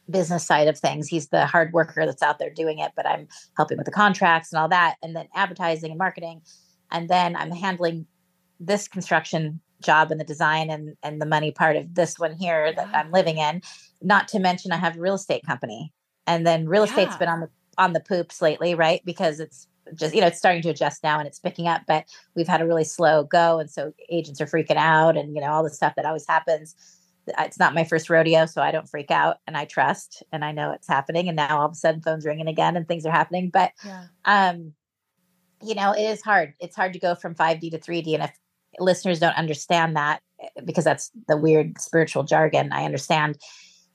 business 0.10 0.46
side 0.46 0.68
of 0.68 0.78
things 0.78 1.08
he's 1.08 1.30
the 1.30 1.46
hard 1.46 1.74
worker 1.74 2.06
that's 2.06 2.22
out 2.22 2.40
there 2.40 2.50
doing 2.50 2.80
it 2.80 2.92
but 2.96 3.08
i'm 3.08 3.28
helping 3.56 3.78
with 3.78 3.86
the 3.86 3.92
contracts 3.92 4.52
and 4.52 4.60
all 4.60 4.70
that 4.70 4.96
and 5.02 5.16
then 5.16 5.28
advertising 5.36 5.92
and 5.92 5.98
marketing 5.98 6.42
and 6.92 7.10
then 7.10 7.36
i'm 7.36 7.52
handling 7.52 8.06
this 8.60 8.88
construction 8.88 9.60
job 9.82 10.10
and 10.12 10.20
the 10.20 10.26
design 10.26 10.70
and 10.70 10.96
and 11.04 11.22
the 11.22 11.26
money 11.26 11.52
part 11.52 11.76
of 11.76 11.96
this 11.96 12.18
one 12.18 12.34
here 12.34 12.74
that 12.74 12.90
i'm 12.94 13.12
living 13.12 13.38
in 13.38 13.62
not 14.02 14.28
to 14.28 14.40
mention 14.40 14.72
i 14.72 14.78
have 14.78 14.96
a 14.98 15.00
real 15.00 15.16
estate 15.16 15.46
company 15.46 15.92
and 16.28 16.46
then 16.46 16.68
real 16.68 16.84
estate's 16.84 17.18
been 17.18 17.30
on 17.30 17.42
the 17.42 17.50
on 17.78 17.94
the 17.94 18.00
poops 18.00 18.42
lately, 18.42 18.76
right? 18.76 19.02
Because 19.06 19.40
it's 19.40 19.68
just 19.94 20.16
you 20.16 20.22
know 20.22 20.28
it's 20.28 20.38
starting 20.38 20.62
to 20.64 20.70
adjust 20.70 21.04
now 21.04 21.20
and 21.20 21.28
it's 21.28 21.40
picking 21.40 21.68
up, 21.68 21.82
but 21.88 22.06
we've 22.36 22.48
had 22.48 22.62
a 22.62 22.66
really 22.66 22.84
slow 22.84 23.24
go, 23.24 23.60
and 23.60 23.70
so 23.70 23.94
agents 24.10 24.42
are 24.42 24.46
freaking 24.46 24.78
out, 24.78 25.18
and 25.18 25.36
you 25.36 25.42
know 25.42 25.52
all 25.52 25.64
the 25.64 25.70
stuff 25.70 25.94
that 25.96 26.06
always 26.06 26.26
happens. 26.28 26.76
It's 27.40 27.60
not 27.60 27.74
my 27.74 27.84
first 27.84 28.10
rodeo, 28.10 28.46
so 28.46 28.62
I 28.62 28.72
don't 28.72 28.90
freak 28.90 29.10
out, 29.12 29.38
and 29.48 29.58
I 29.58 29.66
trust, 29.66 30.24
and 30.32 30.46
I 30.46 30.52
know 30.52 30.72
it's 30.72 30.88
happening. 30.88 31.28
And 31.28 31.36
now 31.36 31.60
all 31.60 31.66
of 31.66 31.72
a 31.72 31.76
sudden, 31.76 32.02
phones 32.02 32.26
ringing 32.26 32.48
again, 32.48 32.76
and 32.76 32.88
things 32.88 33.06
are 33.06 33.12
happening. 33.12 33.50
But 33.50 33.72
Yeah. 33.84 34.06
um, 34.26 34.74
you 35.62 35.76
know, 35.76 35.92
it 35.92 36.04
is 36.04 36.22
hard. 36.22 36.54
It's 36.60 36.76
hard 36.76 36.94
to 36.94 37.00
go 37.00 37.16
from 37.16 37.36
5D 37.36 37.72
to 37.72 37.80
3D. 37.80 38.14
And 38.14 38.24
if 38.24 38.32
listeners 38.80 39.20
don't 39.20 39.38
understand 39.38 39.96
that, 39.96 40.22
eh, 40.40 40.62
because 40.64 40.84
that's 40.84 41.12
the 41.28 41.38
weird 41.38 41.80
spiritual 41.80 42.24
jargon, 42.24 42.72
I 42.72 42.86
understand. 42.86 43.38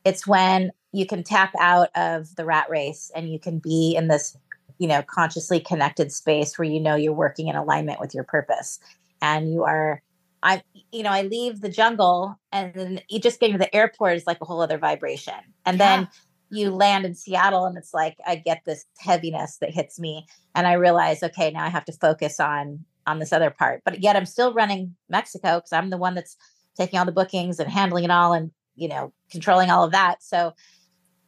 It's 0.04 0.26
when 0.26 0.70
you 0.92 1.06
can 1.06 1.22
tap 1.22 1.52
out 1.58 1.90
of 1.94 2.34
the 2.36 2.44
rat 2.44 2.68
race 2.70 3.10
and 3.14 3.30
you 3.30 3.38
can 3.38 3.58
be 3.58 3.94
in 3.96 4.08
this, 4.08 4.36
you 4.78 4.88
know, 4.88 5.02
consciously 5.02 5.60
connected 5.60 6.10
space 6.10 6.58
where 6.58 6.68
you 6.68 6.80
know 6.80 6.94
you're 6.94 7.12
working 7.12 7.48
in 7.48 7.56
alignment 7.56 8.00
with 8.00 8.14
your 8.14 8.24
purpose. 8.24 8.80
And 9.22 9.52
you 9.52 9.64
are, 9.64 10.02
I, 10.42 10.62
you 10.90 11.02
know, 11.02 11.10
I 11.10 11.22
leave 11.22 11.60
the 11.60 11.68
jungle 11.68 12.38
and 12.50 12.72
then 12.74 13.00
you 13.08 13.20
just 13.20 13.38
getting 13.38 13.54
to 13.54 13.58
the 13.58 13.74
airport 13.74 14.16
is 14.16 14.26
like 14.26 14.38
a 14.40 14.46
whole 14.46 14.62
other 14.62 14.78
vibration. 14.78 15.34
And 15.66 15.78
then 15.78 16.08
you 16.50 16.70
land 16.70 17.04
in 17.04 17.14
Seattle 17.14 17.64
and 17.64 17.78
it's 17.78 17.94
like 17.94 18.16
I 18.26 18.36
get 18.36 18.62
this 18.64 18.84
heaviness 18.98 19.58
that 19.58 19.72
hits 19.72 19.98
me 19.98 20.26
and 20.54 20.66
I 20.66 20.74
realize 20.74 21.22
okay 21.22 21.50
now 21.50 21.64
I 21.64 21.68
have 21.68 21.84
to 21.86 21.92
focus 21.92 22.40
on 22.40 22.84
on 23.06 23.18
this 23.18 23.32
other 23.32 23.50
part. 23.50 23.82
But 23.84 24.02
yet 24.02 24.16
I'm 24.16 24.26
still 24.26 24.52
running 24.52 24.94
Mexico 25.08 25.58
because 25.58 25.72
I'm 25.72 25.90
the 25.90 25.96
one 25.96 26.14
that's 26.14 26.36
taking 26.76 26.98
all 26.98 27.06
the 27.06 27.12
bookings 27.12 27.58
and 27.58 27.70
handling 27.70 28.04
it 28.04 28.10
all 28.10 28.32
and 28.32 28.50
you 28.74 28.88
know 28.88 29.12
controlling 29.30 29.70
all 29.70 29.84
of 29.84 29.92
that. 29.92 30.22
So 30.22 30.54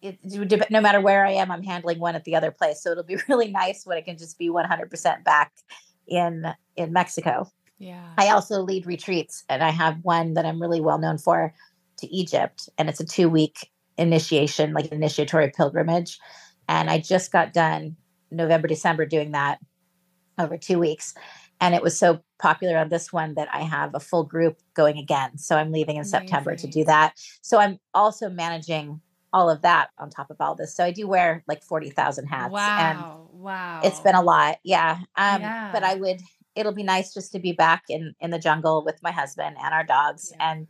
it, 0.00 0.18
no 0.70 0.80
matter 0.80 1.00
where 1.00 1.24
I 1.24 1.32
am 1.32 1.50
I'm 1.50 1.62
handling 1.62 2.00
one 2.00 2.16
at 2.16 2.24
the 2.24 2.34
other 2.34 2.50
place. 2.50 2.82
So 2.82 2.90
it'll 2.90 3.04
be 3.04 3.18
really 3.28 3.50
nice 3.50 3.86
when 3.86 3.98
it 3.98 4.04
can 4.04 4.18
just 4.18 4.38
be 4.38 4.48
100% 4.48 5.24
back 5.24 5.52
in 6.08 6.46
in 6.76 6.92
Mexico. 6.92 7.50
Yeah. 7.78 8.10
I 8.16 8.28
also 8.28 8.60
lead 8.60 8.86
retreats, 8.86 9.44
and 9.48 9.60
I 9.60 9.70
have 9.70 9.98
one 10.02 10.34
that 10.34 10.46
I'm 10.46 10.62
really 10.62 10.80
well 10.80 10.98
known 10.98 11.18
for 11.18 11.52
to 11.98 12.06
Egypt, 12.06 12.68
and 12.78 12.88
it's 12.88 13.00
a 13.00 13.04
two 13.04 13.28
week 13.28 13.71
initiation, 13.98 14.72
like 14.72 14.86
initiatory 14.86 15.50
pilgrimage. 15.50 16.18
And 16.68 16.88
I 16.88 16.98
just 16.98 17.32
got 17.32 17.52
done 17.52 17.96
November, 18.30 18.68
December 18.68 19.06
doing 19.06 19.32
that 19.32 19.58
over 20.38 20.56
two 20.56 20.78
weeks. 20.78 21.14
And 21.60 21.74
it 21.74 21.82
was 21.82 21.96
so 21.98 22.20
popular 22.38 22.76
on 22.76 22.88
this 22.88 23.12
one 23.12 23.34
that 23.34 23.48
I 23.52 23.60
have 23.62 23.94
a 23.94 24.00
full 24.00 24.24
group 24.24 24.58
going 24.74 24.98
again. 24.98 25.38
So 25.38 25.56
I'm 25.56 25.70
leaving 25.70 25.96
in 25.96 26.04
September 26.04 26.56
to 26.56 26.66
do 26.66 26.84
that. 26.84 27.14
So 27.42 27.58
I'm 27.58 27.78
also 27.94 28.28
managing 28.28 29.00
all 29.32 29.48
of 29.48 29.62
that 29.62 29.90
on 29.98 30.10
top 30.10 30.30
of 30.30 30.36
all 30.40 30.54
this. 30.54 30.74
So 30.74 30.84
I 30.84 30.90
do 30.90 31.06
wear 31.06 31.42
like 31.46 31.62
40,000 31.62 32.26
hats. 32.26 32.54
And 32.54 32.98
wow. 32.98 33.28
wow. 33.32 33.80
it's 33.84 34.00
been 34.00 34.14
a 34.14 34.22
lot 34.22 34.58
yeah 34.62 34.98
um 35.16 35.40
Yeah. 35.40 35.70
but 35.72 35.82
i 35.82 35.94
would 35.94 36.20
it'll 36.54 36.72
be 36.74 36.82
nice 36.82 37.14
just 37.14 37.32
to 37.32 37.38
be 37.38 37.52
back 37.52 37.84
in 37.88 38.14
in 38.20 38.30
the 38.30 38.38
jungle 38.38 38.84
with 38.84 39.02
my 39.02 39.10
husband 39.10 39.56
and 39.62 39.74
our 39.74 39.84
dogs 39.84 40.32
Yeah. 40.32 40.50
and 40.50 40.68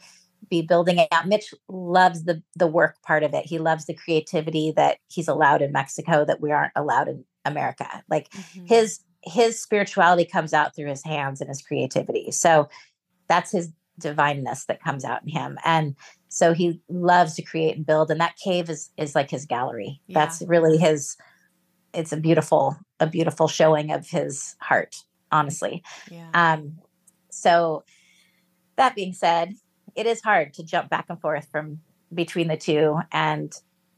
be 0.51 0.63
building 0.63 0.99
it 0.99 1.09
out. 1.13 1.27
Mitch 1.29 1.55
loves 1.69 2.25
the 2.25 2.43
the 2.57 2.67
work 2.67 3.01
part 3.03 3.23
of 3.23 3.35
it. 3.35 3.47
He 3.47 3.59
loves 3.59 3.87
the 3.87 3.95
creativity 3.95 4.73
that 4.77 4.99
he's 5.09 5.29
allowed 5.29 5.63
in 5.63 5.73
mexico 5.73 6.25
that 6.25 6.41
we 6.41 6.51
aren't 6.51 6.73
allowed 6.77 7.09
in 7.09 7.25
america. 7.45 8.03
Like 8.09 8.31
Mhm. 8.31 8.69
his 8.69 9.01
his 9.25 9.61
spirituality 9.63 10.25
comes 10.25 10.53
out 10.53 10.75
through 10.75 10.89
his 10.89 11.05
hands 11.05 11.41
and 11.41 11.49
his 11.49 11.63
creativity. 11.63 12.33
So 12.33 12.69
that's 13.29 13.53
his 13.53 13.71
divineness 14.01 14.65
that 14.67 14.83
comes 14.83 15.05
out 15.05 15.23
in 15.23 15.29
him. 15.29 15.59
And 15.65 15.95
so 16.29 16.55
he 16.55 16.81
loves 16.89 17.35
to 17.35 17.43
create 17.43 17.77
and 17.77 17.87
build 17.87 18.11
and 18.11 18.21
that 18.21 18.37
cave 18.43 18.69
is 18.69 18.91
is 18.97 19.15
like 19.15 19.31
his 19.31 19.47
gallery. 19.47 20.01
Yeah. 20.07 20.19
that's 20.25 20.43
really 20.43 20.77
his 20.77 21.17
it's 21.95 22.13
a 22.13 22.17
beautiful 22.17 22.77
a 23.01 23.07
beautiful 23.07 23.49
showing 23.49 23.93
of 23.93 24.09
his 24.09 24.57
heart 24.61 24.97
honestly. 25.31 25.83
Yeah. 26.11 26.31
um 26.35 26.79
so 27.31 27.85
that 28.77 28.95
being 28.95 29.13
said 29.13 29.55
it 29.95 30.07
is 30.07 30.21
hard 30.23 30.55
to 30.55 30.63
jump 30.63 30.89
back 30.91 31.07
and 31.09 31.21
forth 31.21 31.49
from 31.51 31.81
between 32.13 32.49
the 32.49 32.57
two. 32.57 32.99
And 33.11 33.53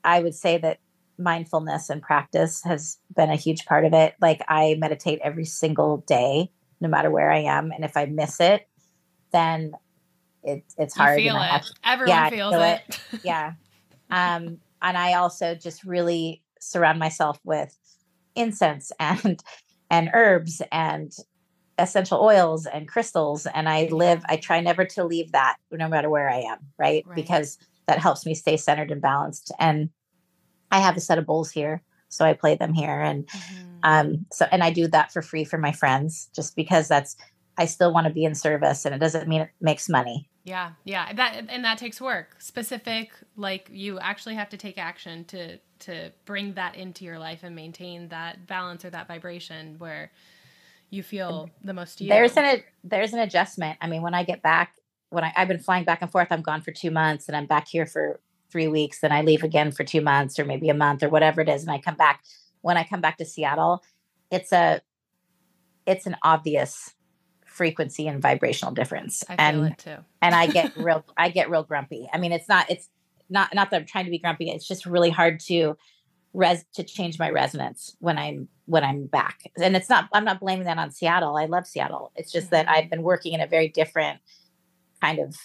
i 0.05 0.21
would 0.21 0.35
say 0.35 0.59
that 0.59 0.79
mindfulness 1.17 1.89
and 1.89 2.03
practice 2.03 2.63
has 2.65 2.99
been 3.15 3.31
a 3.31 3.37
huge 3.37 3.65
part 3.67 3.85
of 3.85 3.93
it. 3.93 4.15
Like 4.21 4.43
i 4.49 4.77
meditate 4.79 5.21
every 5.23 5.45
single 5.45 5.99
day 5.99 6.51
no 6.81 6.89
matter 6.89 7.11
where 7.11 7.31
i 7.31 7.39
am. 7.39 7.73
And 7.73 7.85
if 7.85 7.97
i 7.97 8.07
miss 8.07 8.41
it 8.41 8.69
then 9.33 9.73
it, 10.45 10.63
it's 10.79 10.97
you 10.97 11.03
hard 11.03 11.17
feel 11.17 11.37
I 11.37 11.47
have 11.49 11.63
it. 11.63 11.73
Everyone 11.83 12.19
I 12.19 12.31
feels 12.31 12.53
feel 12.53 12.63
it. 12.63 13.01
yeah. 13.25 13.53
Um 14.11 14.59
and 14.83 14.99
i 14.99 15.15
also 15.15 15.55
just 15.55 15.85
really 15.85 16.43
surround 16.61 16.99
myself 16.99 17.39
with 17.45 17.77
incense 18.37 18.93
and 19.01 19.43
and 19.91 20.11
herbs 20.13 20.63
and 20.73 21.13
essential 21.79 22.21
oils 22.21 22.67
and 22.67 22.87
crystals 22.89 23.47
and 23.47 23.69
i 23.69 23.87
live 23.91 24.23
i 24.29 24.37
try 24.37 24.61
never 24.61 24.85
to 24.85 25.05
leave 25.05 25.33
that 25.33 25.57
no 25.73 25.89
matter 25.89 26.09
where 26.09 26.29
i 26.31 26.39
am 26.39 26.59
right, 26.79 27.05
Right. 27.07 27.17
because 27.17 27.59
that 27.87 27.99
helps 27.99 28.25
me 28.25 28.35
stay 28.35 28.57
centered 28.57 28.91
and 28.91 29.03
balanced 29.03 29.53
and 29.59 29.91
i 30.71 30.79
have 30.79 30.97
a 30.97 31.01
set 31.01 31.19
of 31.19 31.27
bowls 31.27 31.51
here 31.51 31.83
so 32.09 32.25
i 32.25 32.33
play 32.33 32.55
them 32.55 32.73
here 32.75 33.01
and 33.01 33.27
Mhm. 33.29 33.79
um 33.83 34.27
so 34.33 34.47
and 34.53 34.63
i 34.63 34.71
do 34.71 34.87
that 34.87 35.13
for 35.13 35.21
free 35.21 35.45
for 35.45 35.59
my 35.59 35.73
friends 35.73 36.29
just 36.35 36.55
because 36.55 36.87
that's 36.87 37.17
i 37.59 37.67
still 37.67 37.93
want 37.93 38.07
to 38.07 38.13
be 38.13 38.25
in 38.25 38.35
service 38.37 38.85
and 38.85 38.95
it 38.95 38.99
doesn't 38.99 39.29
mean 39.29 39.41
it 39.43 39.51
makes 39.61 39.89
money 39.89 40.29
Yeah, 40.47 40.73
yeah. 40.85 41.11
That 41.15 41.47
and 41.49 41.65
that 41.65 41.79
takes 41.79 42.03
work. 42.03 42.37
Specific, 42.39 43.13
like 43.35 43.71
you 43.73 43.99
actually 43.99 44.35
have 44.35 44.51
to 44.51 44.59
take 44.59 44.77
action 44.77 45.25
to 45.33 45.59
to 45.87 46.13
bring 46.27 46.53
that 46.55 46.75
into 46.77 47.05
your 47.07 47.19
life 47.19 47.41
and 47.43 47.57
maintain 47.57 48.09
that 48.09 48.47
balance 48.47 48.85
or 48.85 48.91
that 48.91 49.09
vibration 49.09 49.77
where 49.79 50.11
you 50.95 51.03
feel 51.03 51.51
the 51.63 51.75
most 51.75 52.01
you. 52.01 52.09
there's 52.09 52.37
an 52.37 52.63
there's 52.83 53.13
an 53.13 53.21
adjustment. 53.21 53.79
I 53.81 53.89
mean 53.89 54.03
when 54.03 54.15
i 54.15 54.23
get 54.23 54.43
back 54.43 54.75
when 55.11 55.25
I, 55.25 55.33
i've 55.37 55.49
been 55.49 55.59
flying 55.59 55.85
back 55.85 56.03
and 56.03 56.11
forth 56.11 56.29
i'm 56.31 56.43
gone 56.43 56.63
for 56.63 56.73
two 56.73 56.91
months 56.91 57.29
and 57.29 57.37
i'm 57.37 57.47
back 57.47 57.69
here 57.69 57.87
for 57.87 58.21
three 58.51 58.69
weeks 58.69 59.01
then 59.01 59.13
i 59.13 59.23
leave 59.23 59.43
again 59.43 59.73
for 59.73 59.85
two 59.85 60.01
months 60.01 60.39
or 60.39 60.45
maybe 60.45 60.69
a 60.69 60.75
month 60.75 61.03
or 61.03 61.09
whatever 61.09 61.41
it 61.41 61.49
is 61.49 61.63
and 61.63 61.71
i 61.71 61.79
come 61.79 61.97
back 61.97 62.23
when 62.63 62.77
i 62.77 62.85
come 62.85 63.01
back 63.01 63.17
to 63.19 63.25
seattle 63.25 63.83
it's 64.31 64.53
a 64.53 64.81
it's 65.87 66.07
an 66.07 66.17
obvious 66.23 66.95
frequency 67.47 68.09
and 68.09 68.21
vibrational 68.21 68.75
difference 68.75 69.23
and 69.29 69.77
and 70.21 70.35
i 70.35 70.47
get 70.47 70.77
real 70.77 71.05
i 71.17 71.29
get 71.29 71.49
real 71.49 71.63
grumpy. 71.63 72.09
I 72.13 72.19
mean 72.19 72.33
it's 72.33 72.49
not 72.49 72.69
it's 72.69 72.89
not 73.31 73.55
not 73.55 73.71
that 73.71 73.81
i'm 73.81 73.87
trying 73.87 74.07
to 74.07 74.11
be 74.11 74.19
grumpy 74.19 74.51
it's 74.51 74.67
just 74.67 74.87
really 74.87 75.11
hard 75.11 75.39
to 75.41 75.77
res 76.33 76.65
to 76.75 76.83
change 76.83 77.19
my 77.19 77.31
resonance 77.31 77.97
when 78.01 78.19
i'm 78.19 78.49
when 78.67 78.85
i'm 78.85 79.07
back 79.07 79.41
and 79.57 79.77
it's 79.77 79.89
not 79.91 80.09
i'm 80.13 80.25
not 80.25 80.41
blaming 80.41 80.65
that 80.65 80.79
on 80.79 80.91
seattle 80.91 81.37
i 81.37 81.45
love 81.47 81.67
seattle 81.67 82.13
it's 82.17 82.33
just 82.33 82.51
that 82.51 82.67
Mhm. 82.67 82.71
i've 82.71 82.91
been 82.91 83.03
working 83.03 83.33
in 83.33 83.41
a 83.41 83.47
very 83.47 83.69
different 83.69 84.21
kind 85.03 85.19
of 85.19 85.37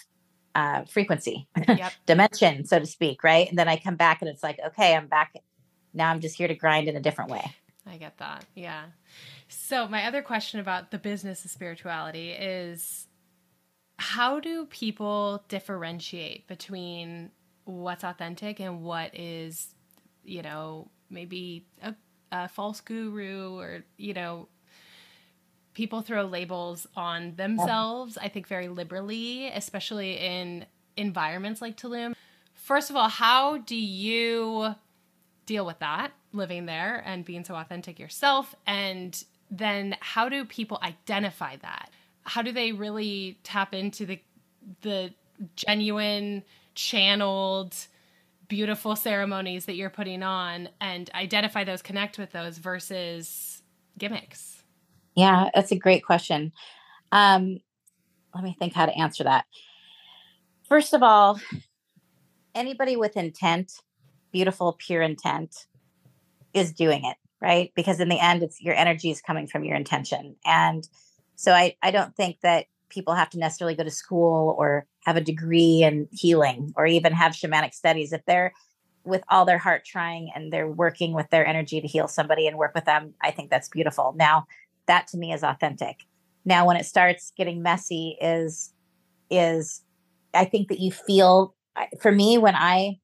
uh 0.54 0.84
frequency 0.84 1.46
Yep. 1.68 1.92
dimension 2.06 2.64
so 2.64 2.78
to 2.78 2.86
speak 2.86 3.22
right 3.22 3.48
and 3.48 3.58
then 3.58 3.68
i 3.68 3.76
come 3.76 3.96
back 3.96 4.22
and 4.22 4.28
it's 4.28 4.42
like 4.42 4.58
okay 4.68 4.94
i'm 4.96 5.06
back 5.06 5.34
now 5.92 6.10
i'm 6.10 6.20
just 6.20 6.36
here 6.36 6.48
to 6.48 6.54
grind 6.54 6.88
in 6.88 6.96
a 6.96 7.00
different 7.00 7.30
way 7.30 7.54
I 7.86 7.96
get 7.96 8.18
that. 8.18 8.44
Yeah. 8.54 8.84
So, 9.48 9.88
my 9.88 10.06
other 10.06 10.20
question 10.22 10.60
about 10.60 10.90
the 10.90 10.98
business 10.98 11.44
of 11.46 11.50
spirituality 11.50 12.30
is 12.30 13.08
how 13.98 14.38
do 14.38 14.66
people 14.66 15.42
differentiate 15.48 16.46
between 16.46 17.30
what's 17.64 18.04
authentic 18.04 18.60
and 18.60 18.82
what 18.82 19.18
is, 19.18 19.74
you 20.24 20.42
know, 20.42 20.90
maybe 21.08 21.66
a, 21.82 21.94
a 22.32 22.48
false 22.48 22.80
guru 22.80 23.58
or, 23.58 23.84
you 23.96 24.14
know, 24.14 24.48
people 25.74 26.02
throw 26.02 26.24
labels 26.24 26.86
on 26.96 27.34
themselves, 27.36 28.18
I 28.18 28.28
think, 28.28 28.46
very 28.46 28.68
liberally, 28.68 29.48
especially 29.48 30.18
in 30.18 30.66
environments 30.96 31.60
like 31.60 31.76
Tulum. 31.76 32.14
First 32.54 32.90
of 32.90 32.96
all, 32.96 33.08
how 33.08 33.58
do 33.58 33.76
you 33.76 34.74
deal 35.46 35.66
with 35.66 35.78
that 35.80 36.12
living 36.32 36.66
there 36.66 37.02
and 37.04 37.24
being 37.24 37.44
so 37.44 37.54
authentic 37.56 37.98
yourself 37.98 38.54
and 38.66 39.24
then 39.50 39.96
how 39.98 40.28
do 40.28 40.44
people 40.44 40.78
identify 40.80 41.56
that 41.56 41.90
how 42.22 42.42
do 42.42 42.52
they 42.52 42.70
really 42.70 43.36
tap 43.42 43.74
into 43.74 44.06
the 44.06 44.20
the 44.82 45.12
genuine 45.56 46.44
channeled 46.74 47.74
beautiful 48.50 48.96
ceremonies 48.96 49.64
that 49.64 49.76
you're 49.76 49.88
putting 49.88 50.22
on 50.22 50.68
and 50.80 51.08
identify 51.14 51.64
those, 51.64 51.80
connect 51.80 52.18
with 52.18 52.32
those 52.32 52.58
versus 52.58 53.62
gimmicks? 53.96 54.62
Yeah, 55.14 55.48
that's 55.54 55.72
a 55.72 55.76
great 55.76 56.04
question. 56.04 56.52
Um, 57.12 57.60
let 58.34 58.44
me 58.44 58.54
think 58.58 58.74
how 58.74 58.86
to 58.86 58.98
answer 58.98 59.24
that. 59.24 59.46
First 60.68 60.92
of 60.92 61.02
all, 61.02 61.40
anybody 62.54 62.96
with 62.96 63.16
intent, 63.16 63.72
beautiful, 64.32 64.76
pure 64.78 65.02
intent, 65.02 65.66
is 66.52 66.72
doing 66.72 67.04
it, 67.04 67.16
right? 67.40 67.72
Because 67.76 68.00
in 68.00 68.08
the 68.08 68.18
end, 68.18 68.42
it's 68.42 68.60
your 68.60 68.74
energy 68.74 69.10
is 69.10 69.20
coming 69.20 69.46
from 69.46 69.64
your 69.64 69.76
intention. 69.76 70.36
And 70.44 70.86
so 71.36 71.52
I, 71.52 71.76
I 71.82 71.92
don't 71.92 72.14
think 72.16 72.40
that 72.42 72.66
people 72.90 73.14
have 73.14 73.30
to 73.30 73.38
necessarily 73.38 73.74
go 73.74 73.84
to 73.84 73.90
school 73.90 74.54
or 74.58 74.86
have 75.04 75.16
a 75.16 75.20
degree 75.20 75.82
in 75.82 76.08
healing 76.12 76.72
or 76.76 76.86
even 76.86 77.12
have 77.12 77.32
shamanic 77.32 77.72
studies. 77.72 78.12
If 78.12 78.24
they're 78.26 78.52
with 79.04 79.22
all 79.28 79.44
their 79.44 79.58
heart 79.58 79.84
trying 79.84 80.30
and 80.34 80.52
they're 80.52 80.68
working 80.68 81.14
with 81.14 81.30
their 81.30 81.46
energy 81.46 81.80
to 81.80 81.86
heal 81.86 82.08
somebody 82.08 82.46
and 82.46 82.58
work 82.58 82.74
with 82.74 82.84
them, 82.84 83.14
I 83.22 83.30
think 83.30 83.50
that's 83.50 83.68
beautiful. 83.68 84.14
Now, 84.16 84.46
that 84.86 85.06
to 85.08 85.16
me 85.16 85.32
is 85.32 85.42
authentic. 85.42 86.04
Now, 86.44 86.66
when 86.66 86.76
it 86.76 86.84
starts 86.84 87.32
getting 87.36 87.62
messy, 87.62 88.16
is 88.20 88.72
is 89.30 89.82
I 90.34 90.44
think 90.44 90.68
that 90.68 90.80
you 90.80 90.90
feel 90.90 91.54
for 92.00 92.12
me 92.12 92.38
when 92.38 92.54
I 92.56 92.98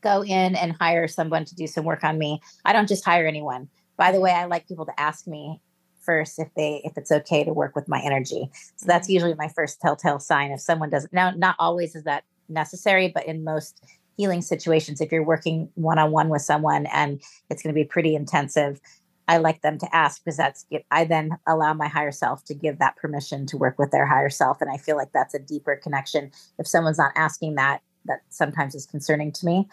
go 0.00 0.24
in 0.24 0.56
and 0.56 0.72
hire 0.80 1.06
someone 1.06 1.44
to 1.44 1.54
do 1.54 1.66
some 1.66 1.84
work 1.84 2.04
on 2.04 2.18
me, 2.18 2.40
I 2.64 2.72
don't 2.72 2.88
just 2.88 3.04
hire 3.04 3.26
anyone. 3.26 3.68
By 3.96 4.12
the 4.12 4.20
way, 4.20 4.32
I 4.32 4.46
like 4.46 4.66
people 4.66 4.86
to 4.86 5.00
ask 5.00 5.26
me 5.26 5.60
first 6.00 6.38
if 6.38 6.48
they 6.54 6.80
if 6.84 6.96
it's 6.96 7.12
okay 7.12 7.44
to 7.44 7.52
work 7.52 7.74
with 7.74 7.88
my 7.88 8.00
energy. 8.00 8.50
So 8.76 8.86
that's 8.86 9.06
mm-hmm. 9.06 9.14
usually 9.14 9.34
my 9.34 9.48
first 9.48 9.80
telltale 9.80 10.18
sign 10.18 10.50
if 10.50 10.60
someone 10.60 10.90
doesn't 10.90 11.12
now 11.12 11.30
not 11.32 11.56
always 11.58 11.94
is 11.94 12.04
that 12.04 12.24
necessary, 12.48 13.08
but 13.08 13.26
in 13.26 13.44
most 13.44 13.84
healing 14.16 14.42
situations, 14.42 15.00
if 15.00 15.10
you're 15.10 15.24
working 15.24 15.70
one 15.74 15.98
on 15.98 16.10
one 16.10 16.28
with 16.28 16.42
someone 16.42 16.86
and 16.86 17.22
it's 17.48 17.62
going 17.62 17.74
to 17.74 17.80
be 17.80 17.84
pretty 17.84 18.14
intensive, 18.14 18.80
I 19.28 19.38
like 19.38 19.62
them 19.62 19.78
to 19.78 19.96
ask 19.96 20.22
because 20.22 20.36
that's 20.36 20.66
I 20.90 21.04
then 21.04 21.38
allow 21.46 21.72
my 21.72 21.88
higher 21.88 22.12
self 22.12 22.44
to 22.46 22.54
give 22.54 22.78
that 22.80 22.96
permission 22.96 23.46
to 23.46 23.56
work 23.56 23.78
with 23.78 23.92
their 23.92 24.06
higher 24.06 24.28
self, 24.28 24.60
and 24.60 24.70
I 24.70 24.76
feel 24.76 24.96
like 24.96 25.12
that's 25.12 25.34
a 25.34 25.38
deeper 25.38 25.76
connection. 25.76 26.32
If 26.58 26.66
someone's 26.66 26.98
not 26.98 27.12
asking 27.14 27.54
that, 27.54 27.80
that 28.06 28.20
sometimes 28.28 28.74
is 28.74 28.86
concerning 28.86 29.30
to 29.32 29.46
me. 29.46 29.68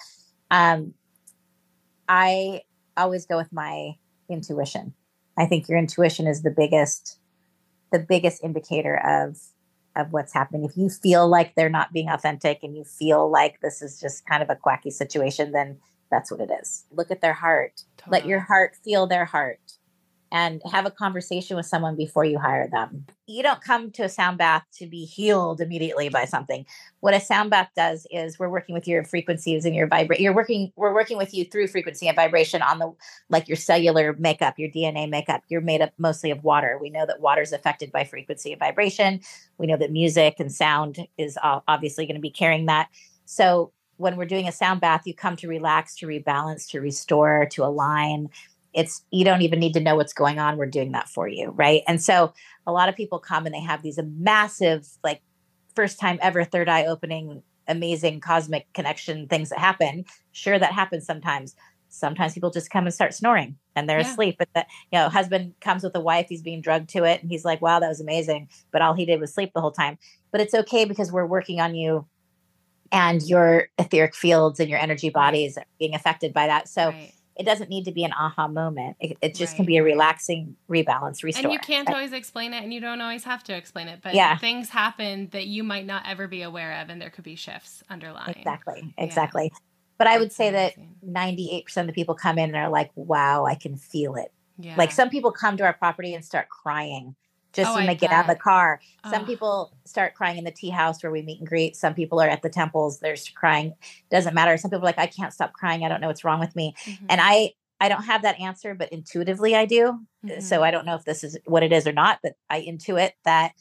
Um, 0.51 0.93
I 2.07 2.61
always 2.95 3.25
go 3.25 3.38
with 3.38 3.51
my 3.51 3.95
intuition. 4.30 4.93
I 5.38 5.45
think 5.45 5.69
your 5.69 5.77
intuition 5.77 6.27
is 6.27 6.41
the 6.41 6.51
biggest, 6.51 7.19
the 7.91 7.99
biggest 7.99 8.43
indicator 8.43 8.97
of 9.05 9.38
of 9.95 10.13
what's 10.13 10.33
happening. 10.33 10.63
If 10.63 10.77
you 10.77 10.89
feel 10.89 11.27
like 11.27 11.55
they're 11.55 11.69
not 11.69 11.91
being 11.91 12.07
authentic 12.07 12.59
and 12.61 12.77
you 12.77 12.83
feel 12.83 13.31
like 13.31 13.59
this 13.61 13.81
is 13.81 13.99
just 13.99 14.27
kind 14.27 14.43
of 14.43 14.49
a 14.49 14.55
quacky 14.55 14.91
situation, 14.91 15.51
then 15.51 15.79
that's 16.11 16.31
what 16.31 16.39
it 16.39 16.51
is. 16.61 16.85
Look 16.91 17.09
at 17.09 17.21
their 17.21 17.33
heart. 17.33 17.81
Totally. 17.97 18.19
Let 18.19 18.27
your 18.27 18.39
heart 18.41 18.75
feel 18.83 19.07
their 19.07 19.25
heart 19.25 19.76
and 20.32 20.61
have 20.71 20.86
a 20.86 20.91
conversation 20.91 21.55
with 21.55 21.65
someone 21.65 21.95
before 21.95 22.25
you 22.25 22.38
hire 22.38 22.67
them. 22.67 23.05
You 23.28 23.43
don't 23.43 23.61
come 23.61 23.91
to 23.91 24.03
a 24.03 24.09
sound 24.09 24.38
bath 24.38 24.63
to 24.75 24.86
be 24.86 25.05
healed 25.05 25.61
immediately 25.61 26.09
by 26.09 26.25
something. 26.25 26.65
What 26.99 27.13
a 27.13 27.19
sound 27.19 27.49
bath 27.49 27.69
does 27.75 28.05
is 28.11 28.38
we're 28.38 28.49
working 28.49 28.73
with 28.73 28.88
your 28.88 29.03
frequencies 29.03 29.65
and 29.65 29.75
your 29.75 29.88
vibrate. 29.88 30.19
You're 30.19 30.34
working. 30.34 30.71
We're 30.75 30.93
working 30.93 31.17
with 31.17 31.34
you 31.34 31.45
through 31.45 31.67
frequency 31.67 32.07
and 32.07 32.15
vibration 32.15 32.61
on 32.61 32.80
the 32.80 32.93
like 33.30 33.47
your 33.47 33.57
cellular 33.57 34.15
makeup, 34.19 34.57
your 34.57 34.69
DNA 34.69 35.09
makeup. 35.09 35.43
You're 35.49 35.61
made 35.61 35.82
up 35.82 35.91
mostly 35.97 36.32
of 36.32 36.43
water. 36.43 36.78
We 36.82 36.89
know 36.89 37.05
that 37.05 37.21
water 37.21 37.41
is 37.41 37.53
affected 37.53 37.91
by 37.91 38.03
frequency 38.03 38.51
and 38.51 38.59
vibration. 38.59 39.21
We 39.57 39.67
know 39.67 39.78
that 39.78 39.91
music 39.91 40.36
and 40.39 40.51
sound 40.51 41.07
is 41.17 41.38
obviously 41.41 42.05
going 42.05 42.15
to 42.15 42.21
be 42.21 42.32
carrying 42.32 42.65
that. 42.67 42.89
So 43.25 43.71
when 43.97 44.15
we're 44.15 44.25
doing 44.25 44.47
a 44.47 44.51
sound 44.51 44.80
bath, 44.80 45.01
you 45.05 45.13
come 45.13 45.36
to 45.38 45.47
relax, 45.47 45.95
to 45.95 46.05
rebalance, 46.05 46.69
to 46.69 46.80
restore, 46.80 47.47
to 47.51 47.65
align 47.65 48.30
it's 48.78 49.03
you 49.09 49.25
don't 49.25 49.41
even 49.41 49.59
need 49.59 49.73
to 49.73 49.80
know 49.80 49.95
what's 49.95 50.13
going 50.13 50.38
on 50.39 50.55
we're 50.55 50.67
doing 50.67 50.93
that 50.93 51.09
for 51.09 51.28
you 51.28 51.49
right? 51.57 51.82
And 51.88 52.01
so 52.01 52.32
a 52.65 52.71
lot 52.71 52.88
of 52.88 52.95
people 52.95 53.19
come 53.19 53.45
and 53.45 53.53
they 53.53 53.59
have 53.59 53.82
these 53.82 53.99
uh, 53.99 54.03
massive 54.17 54.88
like 55.03 55.21
first 55.75 55.99
time 55.99 56.19
ever 56.21 56.45
third 56.45 56.69
eye 56.69 56.86
opening 56.86 57.41
amazing 57.67 58.21
cosmic 58.21 58.71
connection 58.73 59.28
things 59.28 59.49
that 59.49 59.59
happen. 59.59 60.05
Sure 60.32 60.57
that 60.57 60.71
happens 60.71 61.05
sometimes. 61.05 61.55
Sometimes 61.89 62.34
people 62.34 62.51
just 62.51 62.69
come 62.69 62.86
and 62.86 62.93
start 62.93 63.13
snoring 63.13 63.57
and 63.75 63.89
they're 63.89 63.99
yeah. 63.99 64.11
asleep 64.11 64.36
but 64.38 64.49
the 64.53 64.65
you 64.91 64.99
know 64.99 65.09
husband 65.09 65.53
comes 65.59 65.84
with 65.84 65.95
a 65.95 65.99
wife 65.99 66.28
he's 66.30 66.41
being 66.41 66.61
drugged 66.61 66.89
to 66.89 67.03
it 67.03 67.21
and 67.21 67.32
he's 67.32 67.45
like 67.45 67.61
wow 67.61 67.80
that 67.80 67.88
was 67.88 68.01
amazing 68.01 68.49
but 68.71 68.82
all 68.82 68.93
he 68.93 69.05
did 69.05 69.19
was 69.19 69.34
sleep 69.34 69.51
the 69.53 69.61
whole 69.61 69.71
time. 69.71 69.97
But 70.32 70.41
it's 70.41 70.53
okay 70.53 70.86
because 70.86 71.11
we're 71.11 71.25
working 71.25 71.59
on 71.59 71.73
you 71.73 72.05
and 72.91 73.21
your 73.23 73.69
etheric 73.80 74.15
fields 74.15 74.59
and 74.59 74.69
your 74.69 74.80
energy 74.80 75.09
bodies 75.09 75.57
being 75.80 75.95
affected 75.95 76.32
by 76.32 76.47
that. 76.47 76.67
So 76.69 76.89
right 76.89 77.13
it 77.38 77.45
doesn't 77.45 77.69
need 77.69 77.85
to 77.85 77.91
be 77.91 78.03
an 78.03 78.11
aha 78.13 78.47
moment. 78.47 78.97
It, 78.99 79.17
it 79.21 79.35
just 79.35 79.53
right. 79.53 79.57
can 79.57 79.65
be 79.65 79.77
a 79.77 79.83
relaxing 79.83 80.55
rebalance, 80.69 81.23
restore. 81.23 81.45
And 81.45 81.53
you 81.53 81.59
can't 81.59 81.89
always 81.89 82.13
explain 82.13 82.53
it, 82.53 82.63
and 82.63 82.73
you 82.73 82.81
don't 82.81 82.99
always 83.01 83.23
have 83.23 83.43
to 83.45 83.55
explain 83.55 83.88
it. 83.88 83.99
But 84.01 84.15
yeah. 84.15 84.38
things 84.38 84.69
happen 84.69 85.29
that 85.31 85.45
you 85.45 85.63
might 85.63 85.85
not 85.85 86.03
ever 86.05 86.27
be 86.27 86.41
aware 86.41 86.81
of, 86.81 86.89
and 86.89 87.01
there 87.01 87.09
could 87.09 87.23
be 87.23 87.35
shifts 87.35 87.83
underlying. 87.89 88.35
Exactly, 88.38 88.93
exactly. 88.97 89.51
Yeah. 89.53 89.59
But 89.97 90.07
I 90.07 90.17
would 90.17 90.31
say 90.31 90.51
that 90.51 90.73
ninety 91.01 91.51
eight 91.51 91.65
percent 91.65 91.89
of 91.89 91.95
the 91.95 91.99
people 91.99 92.15
come 92.15 92.38
in 92.38 92.49
and 92.49 92.55
are 92.55 92.69
like, 92.69 92.91
"Wow, 92.95 93.45
I 93.45 93.55
can 93.55 93.77
feel 93.77 94.15
it." 94.15 94.31
Yeah. 94.57 94.75
Like 94.77 94.91
some 94.91 95.09
people 95.09 95.31
come 95.31 95.57
to 95.57 95.63
our 95.63 95.73
property 95.73 96.13
and 96.13 96.25
start 96.25 96.49
crying 96.49 97.15
just 97.58 97.72
oh, 97.72 97.74
when 97.74 97.84
I 97.84 97.88
they 97.88 97.93
bet. 97.93 98.01
get 98.01 98.12
out 98.12 98.30
of 98.30 98.36
the 98.36 98.41
car. 98.41 98.80
Some 99.10 99.24
oh. 99.24 99.26
people 99.26 99.74
start 99.84 100.14
crying 100.14 100.38
in 100.38 100.43
the 100.43 100.51
tea 100.51 100.70
house 100.70 101.01
where 101.01 101.12
we 101.12 101.24
meet 101.24 101.39
and 101.39 101.47
greet. 101.47 101.76
Some 101.76 101.93
people 101.95 102.22
are 102.22 102.30
at 102.30 102.43
the 102.43 102.49
temples. 102.49 102.99
There's 102.99 103.28
crying. 103.30 103.74
Doesn't 104.12 104.36
matter. 104.36 104.55
Some 104.58 104.70
people 104.70 104.84
are 104.84 104.86
like, 104.86 104.99
I 104.99 105.08
can't 105.08 105.34
stop 105.34 105.53
crying. 105.53 105.84
I 105.84 105.89
don't 105.89 105.99
know 105.99 106.08
what's 106.08 106.24
wrong 106.24 106.39
with 106.39 106.55
me. 106.55 106.76
Mm-hmm. 106.86 107.05
And 107.10 107.20
I, 107.22 107.53
I 107.82 107.89
don't 107.89 108.03
have 108.03 108.22
that 108.22 108.39
answer, 108.39 108.76
but 108.76 108.89
intuitively 108.89 109.55
I 109.55 109.66
do. 109.66 109.99
Mm-hmm. 110.24 110.39
So 110.39 110.64
I 110.64 110.72
don't 110.72 110.86
know 110.86 110.95
if 110.95 111.03
this 111.03 111.24
is 111.24 111.38
what 111.45 111.64
it 111.64 111.74
is 111.74 111.88
or 111.88 111.93
not, 111.93 112.20
but 112.22 112.34
I 112.49 112.62
intuit 112.62 113.12
that 113.26 113.53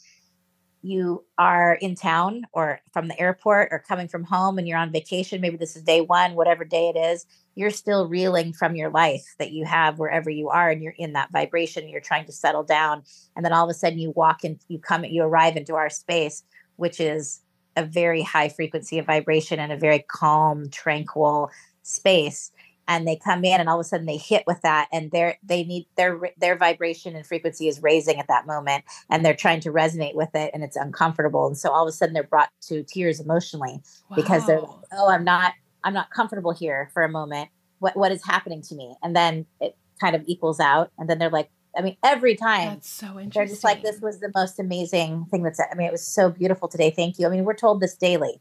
you 0.87 1.25
are 1.39 1.75
in 1.75 1.95
town 1.95 2.47
or 2.53 2.81
from 2.93 3.09
the 3.09 3.21
airport 3.21 3.69
or 3.71 3.79
coming 3.79 4.09
from 4.09 4.25
home 4.25 4.59
and 4.59 4.69
you're 4.69 4.79
on 4.79 4.93
vacation, 4.93 5.41
maybe 5.41 5.57
this 5.57 5.77
is 5.77 5.83
day 5.83 6.01
one, 6.01 6.35
whatever 6.35 6.65
day 6.65 6.93
it 6.95 6.99
is, 6.99 7.27
you're 7.55 7.71
still 7.71 8.09
reeling 8.09 8.53
from 8.53 8.77
your 8.77 8.91
life 8.91 9.35
that 9.39 9.53
you 9.53 9.65
have 9.65 9.99
wherever 9.99 10.31
you 10.31 10.49
are 10.49 10.71
and 10.71 10.83
you're 10.83 10.95
in 10.99 11.13
that 11.15 11.33
vibration, 11.33 11.89
you're 11.89 12.01
trying 12.01 12.27
to 12.27 12.33
settle 12.33 12.63
down. 12.63 13.03
And 13.35 13.45
then 13.45 13.53
all 13.53 13.65
of 13.65 13.71
a 13.71 13.75
sudden 13.75 13.99
you 13.99 14.13
walk 14.13 14.45
in, 14.45 14.59
you 14.69 14.79
come, 14.79 15.05
you 15.05 15.23
arrive 15.23 15.57
into 15.57 15.75
our 15.75 15.91
space, 15.91 16.45
which 16.77 17.01
is 17.01 17.41
a 17.77 17.85
very 17.85 18.23
high 18.23 18.49
frequency 18.49 18.99
of 18.99 19.07
vibration 19.07 19.59
and 19.59 19.73
a 19.73 19.77
very 19.77 20.05
calm, 20.09 20.71
tranquil 20.71 21.51
space 21.83 22.51
and 22.89 23.07
they 23.07 23.17
come 23.17 23.45
in 23.45 23.61
and 23.61 23.69
all 23.69 23.77
of 23.79 23.85
a 23.85 23.89
sudden 23.89 24.07
they 24.07 24.17
hit 24.17 24.45
with 24.47 24.61
that 24.63 24.89
and 24.93 25.11
they're 25.11 25.39
they 25.43 25.65
need 25.65 25.87
their 25.97 26.19
their 26.39 26.57
vibration 26.57 27.17
and 27.17 27.27
frequency 27.27 27.69
is 27.69 27.83
raising 27.83 28.19
at 28.19 28.29
that 28.29 28.47
moment 28.47 28.85
and 29.11 29.25
they're 29.25 29.35
trying 29.35 29.61
to 29.61 29.71
resonate 29.71 30.15
with 30.15 30.35
it 30.35 30.51
and 30.55 30.63
it's 30.63 30.77
uncomfortable 30.77 31.47
and 31.47 31.59
so 31.59 31.71
all 31.71 31.87
of 31.87 31.89
a 31.89 31.93
sudden 31.93 32.15
they're 32.15 32.23
brought 32.23 32.51
to 32.61 32.83
tears 32.85 33.21
emotionally 33.21 33.81
wow. 34.11 34.17
because 34.17 34.47
they're 34.47 34.61
like, 34.61 34.71
oh 34.93 35.11
i'm 35.11 35.25
not 35.25 35.55
i'm 35.85 35.95
not 35.95 36.11
comfortable 36.11 36.53
here 36.53 36.91
for 36.93 37.03
a 37.03 37.09
moment 37.09 37.49
what 37.79 37.97
what 37.97 38.13
is 38.13 38.25
happening 38.25 38.63
to 38.63 38.75
me 38.75 38.95
and 39.03 39.15
then 39.15 39.47
it 39.61 39.77
kind 40.01 40.15
of 40.15 40.23
equals 40.27 40.61
out 40.61 40.91
and 40.99 41.09
then 41.09 41.19
they're 41.19 41.31
like 41.31 41.51
I 41.79 41.83
mean, 41.83 41.97
every 42.03 42.35
time 42.37 42.71
that's 42.71 42.89
so 42.89 43.07
interesting. 43.21 43.31
They're 43.35 43.47
just 43.47 43.63
like, 43.63 43.83
"This 43.83 44.01
was 44.01 44.21
the 44.21 44.33
most 44.35 44.59
amazing 44.59 45.27
thing 45.31 45.43
that's." 45.43 45.61
I 45.61 45.75
mean, 45.75 45.87
it 45.87 45.93
was 45.93 46.07
so 46.07 46.31
beautiful 46.31 46.69
today. 46.69 46.91
Thank 46.91 47.19
you. 47.19 47.27
I 47.27 47.29
mean, 47.29 47.45
we're 47.45 47.55
told 47.55 47.81
this 47.81 47.95
daily. 47.95 48.41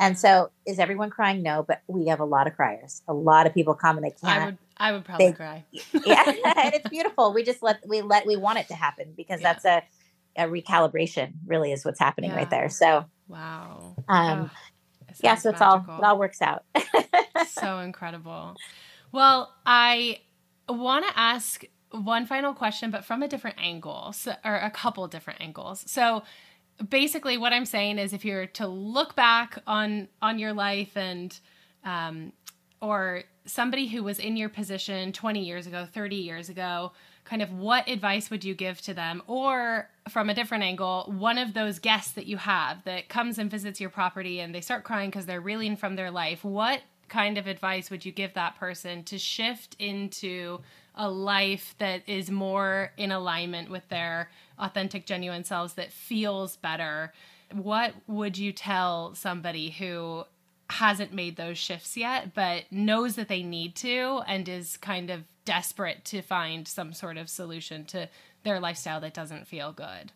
And 0.00 0.18
so, 0.18 0.50
is 0.66 0.78
everyone 0.78 1.10
crying? 1.10 1.42
No, 1.42 1.62
but 1.62 1.82
we 1.86 2.06
have 2.06 2.20
a 2.20 2.24
lot 2.24 2.46
of 2.46 2.56
criers. 2.56 3.02
A 3.06 3.12
lot 3.12 3.46
of 3.46 3.52
people 3.52 3.74
come 3.74 3.98
and 3.98 4.04
they 4.04 4.10
can't. 4.10 4.42
I 4.42 4.46
would, 4.46 4.58
I 4.78 4.92
would 4.92 5.04
probably 5.04 5.26
they, 5.26 5.32
cry. 5.34 5.64
yeah, 6.06 6.24
and 6.26 6.74
it's 6.74 6.88
beautiful. 6.88 7.34
We 7.34 7.42
just 7.44 7.62
let 7.62 7.86
we 7.86 8.00
let 8.00 8.26
we 8.26 8.34
want 8.36 8.58
it 8.58 8.68
to 8.68 8.74
happen 8.74 9.12
because 9.14 9.42
yeah. 9.42 9.52
that's 9.52 9.64
a 9.66 9.82
a 10.42 10.48
recalibration. 10.48 11.32
Really, 11.46 11.70
is 11.70 11.84
what's 11.84 12.00
happening 12.00 12.30
yeah. 12.30 12.36
right 12.36 12.48
there. 12.48 12.70
So, 12.70 13.04
wow. 13.28 13.94
Um, 14.08 14.50
oh, 14.50 15.14
yeah, 15.22 15.34
so 15.34 15.50
it's 15.50 15.60
all 15.60 15.84
it 15.86 16.02
all 16.02 16.18
works 16.18 16.40
out. 16.40 16.64
so 17.48 17.80
incredible. 17.80 18.56
Well, 19.12 19.52
I 19.66 20.20
want 20.66 21.06
to 21.06 21.12
ask 21.18 21.62
one 21.90 22.24
final 22.24 22.54
question, 22.54 22.90
but 22.90 23.04
from 23.04 23.22
a 23.22 23.28
different 23.28 23.58
angle, 23.60 24.12
so, 24.14 24.34
or 24.46 24.56
a 24.56 24.70
couple 24.70 25.06
different 25.08 25.42
angles. 25.42 25.84
So 25.86 26.22
basically 26.88 27.36
what 27.36 27.52
i'm 27.52 27.66
saying 27.66 27.98
is 27.98 28.12
if 28.12 28.24
you're 28.24 28.46
to 28.46 28.66
look 28.66 29.14
back 29.14 29.58
on 29.66 30.08
on 30.22 30.38
your 30.38 30.52
life 30.52 30.96
and 30.96 31.40
um 31.84 32.32
or 32.80 33.22
somebody 33.44 33.88
who 33.88 34.02
was 34.02 34.18
in 34.18 34.36
your 34.36 34.48
position 34.48 35.12
20 35.12 35.44
years 35.44 35.66
ago 35.66 35.86
30 35.92 36.16
years 36.16 36.48
ago 36.48 36.92
kind 37.30 37.42
of 37.42 37.52
what 37.52 37.88
advice 37.88 38.28
would 38.28 38.44
you 38.44 38.54
give 38.54 38.80
to 38.82 38.92
them? 38.92 39.22
Or 39.28 39.88
from 40.08 40.28
a 40.30 40.34
different 40.34 40.64
angle 40.64 41.12
one 41.16 41.38
of 41.38 41.54
those 41.54 41.78
guests 41.78 42.12
that 42.12 42.26
you 42.26 42.36
have 42.36 42.82
that 42.84 43.08
comes 43.08 43.38
and 43.38 43.48
visits 43.48 43.80
your 43.80 43.90
property 43.90 44.40
and 44.40 44.52
they 44.52 44.60
start 44.60 44.82
crying 44.82 45.10
because 45.10 45.26
they're 45.26 45.40
reeling 45.40 45.76
from 45.76 45.94
their 45.94 46.10
life 46.10 46.42
what 46.42 46.80
kind 47.08 47.38
of 47.38 47.46
advice 47.46 47.90
would 47.90 48.04
you 48.04 48.10
give 48.10 48.34
that 48.34 48.58
person 48.58 49.04
to 49.04 49.18
shift 49.18 49.76
into 49.78 50.58
a 50.96 51.08
life 51.08 51.74
that 51.78 52.02
is 52.08 52.30
more 52.30 52.92
in 52.96 53.12
alignment 53.12 53.70
with 53.70 53.88
their 53.88 54.28
authentic, 54.60 55.06
genuine 55.06 55.44
selves 55.44 55.74
that 55.74 55.92
feels 55.92 56.56
better, 56.56 57.12
what 57.52 57.94
would 58.06 58.38
you 58.38 58.52
tell 58.52 59.14
somebody 59.14 59.70
who 59.70 60.24
hasn't 60.70 61.12
made 61.12 61.36
those 61.36 61.58
shifts 61.58 61.96
yet, 61.96 62.32
but 62.32 62.64
knows 62.70 63.16
that 63.16 63.28
they 63.28 63.42
need 63.42 63.74
to 63.74 64.22
and 64.26 64.48
is 64.48 64.76
kind 64.76 65.10
of 65.10 65.24
desperate 65.44 66.04
to 66.04 66.22
find 66.22 66.68
some 66.68 66.92
sort 66.92 67.16
of 67.16 67.28
solution 67.28 67.84
to 67.84 68.08
their 68.44 68.60
lifestyle 68.60 69.00
that 69.00 69.14
doesn't 69.14 69.48
feel 69.48 69.72
good? 69.72 70.12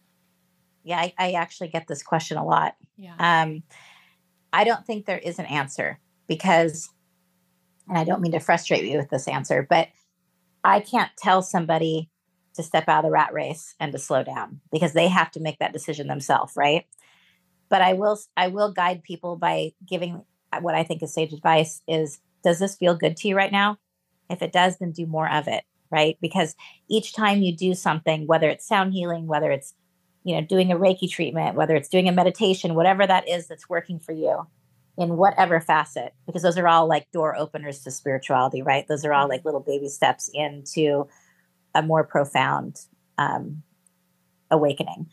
Yeah, 0.85 0.99
I, 0.99 1.15
I 1.19 1.33
actually 1.33 1.69
get 1.69 1.89
this 1.89 2.03
question 2.03 2.37
a 2.37 2.45
lot. 2.45 2.77
Yeah. 2.97 3.15
Um, 3.19 3.65
I 4.53 4.63
don't 4.63 4.87
think 4.87 5.07
there 5.07 5.19
is 5.19 5.41
an 5.41 5.47
answer 5.47 5.99
because, 6.29 6.89
and 7.89 7.99
I 7.99 8.05
don't 8.05 8.21
mean 8.21 8.33
to 8.33 8.41
frustrate 8.41 8.85
you 8.85 8.99
with 8.99 9.11
this 9.11 9.27
answer, 9.27 9.67
but 9.69 9.89
I 10.63 10.81
can't 10.81 11.11
tell 11.19 11.43
somebody 11.43 12.11
to 12.55 12.63
step 12.63 12.89
out 12.89 13.05
of 13.05 13.09
the 13.09 13.13
rat 13.13 13.33
race 13.33 13.75
and 13.81 13.93
to 13.93 13.99
slow 13.99 14.23
down 14.23 14.61
because 14.73 14.93
they 14.93 15.09
have 15.09 15.31
to 15.33 15.41
make 15.41 15.59
that 15.59 15.73
decision 15.73 16.07
themselves, 16.07 16.55
right? 16.57 16.87
But 17.69 17.83
I 17.83 17.95
will 17.95 18.19
I 18.37 18.49
will 18.49 18.73
guide 18.73 19.03
people 19.03 19.37
by 19.37 19.73
giving 19.87 20.23
uh, 20.53 20.61
what 20.61 20.75
I 20.75 20.85
think 20.85 21.03
is 21.03 21.13
sage 21.13 21.33
advice 21.33 21.83
is 21.89 22.21
does 22.43 22.59
this 22.59 22.77
feel 22.77 22.95
good 22.95 23.17
to 23.19 23.29
you 23.29 23.37
right 23.37 23.53
now? 23.53 23.79
If 24.31 24.43
it 24.43 24.53
does, 24.53 24.79
then 24.79 24.93
do 24.93 25.07
more 25.07 25.31
of 25.31 25.49
it, 25.49 25.65
right? 25.91 26.17
Because 26.21 26.55
each 26.89 27.15
time 27.15 27.43
you 27.43 27.57
do 27.57 27.75
something, 27.75 28.27
whether 28.27 28.49
it's 28.49 28.67
sound 28.67 28.93
healing, 28.93 29.27
whether 29.27 29.51
it's 29.51 29.75
you 30.25 30.35
know 30.35 30.41
doing 30.41 30.73
a 30.73 30.77
reiki 30.77 31.09
treatment 31.09 31.55
whether 31.55 31.77
it's 31.77 31.89
doing 31.89 32.09
a 32.09 32.13
meditation 32.13 32.75
whatever 32.75 33.07
that 33.07 33.29
is 33.29 33.47
that's 33.47 33.69
working 33.69 34.01
for 34.01 34.13
you 34.13 34.47
in 34.97 35.17
whatever 35.17 35.61
facet 35.61 36.15
because 36.27 36.43
those 36.43 36.59
are 36.59 36.67
all 36.67 36.89
like 36.89 37.11
door 37.13 37.37
openers 37.37 37.81
to 37.81 37.91
spirituality 37.91 38.63
right 38.63 38.89
those 38.89 39.05
are 39.05 39.13
all 39.13 39.25
mm-hmm. 39.25 39.33
like 39.33 39.45
little 39.45 39.61
baby 39.61 39.89
steps 39.89 40.31
into 40.35 41.07
a 41.75 41.83
more 41.83 42.05
profound 42.05 42.81
um, 43.19 43.63
awakening. 44.51 45.07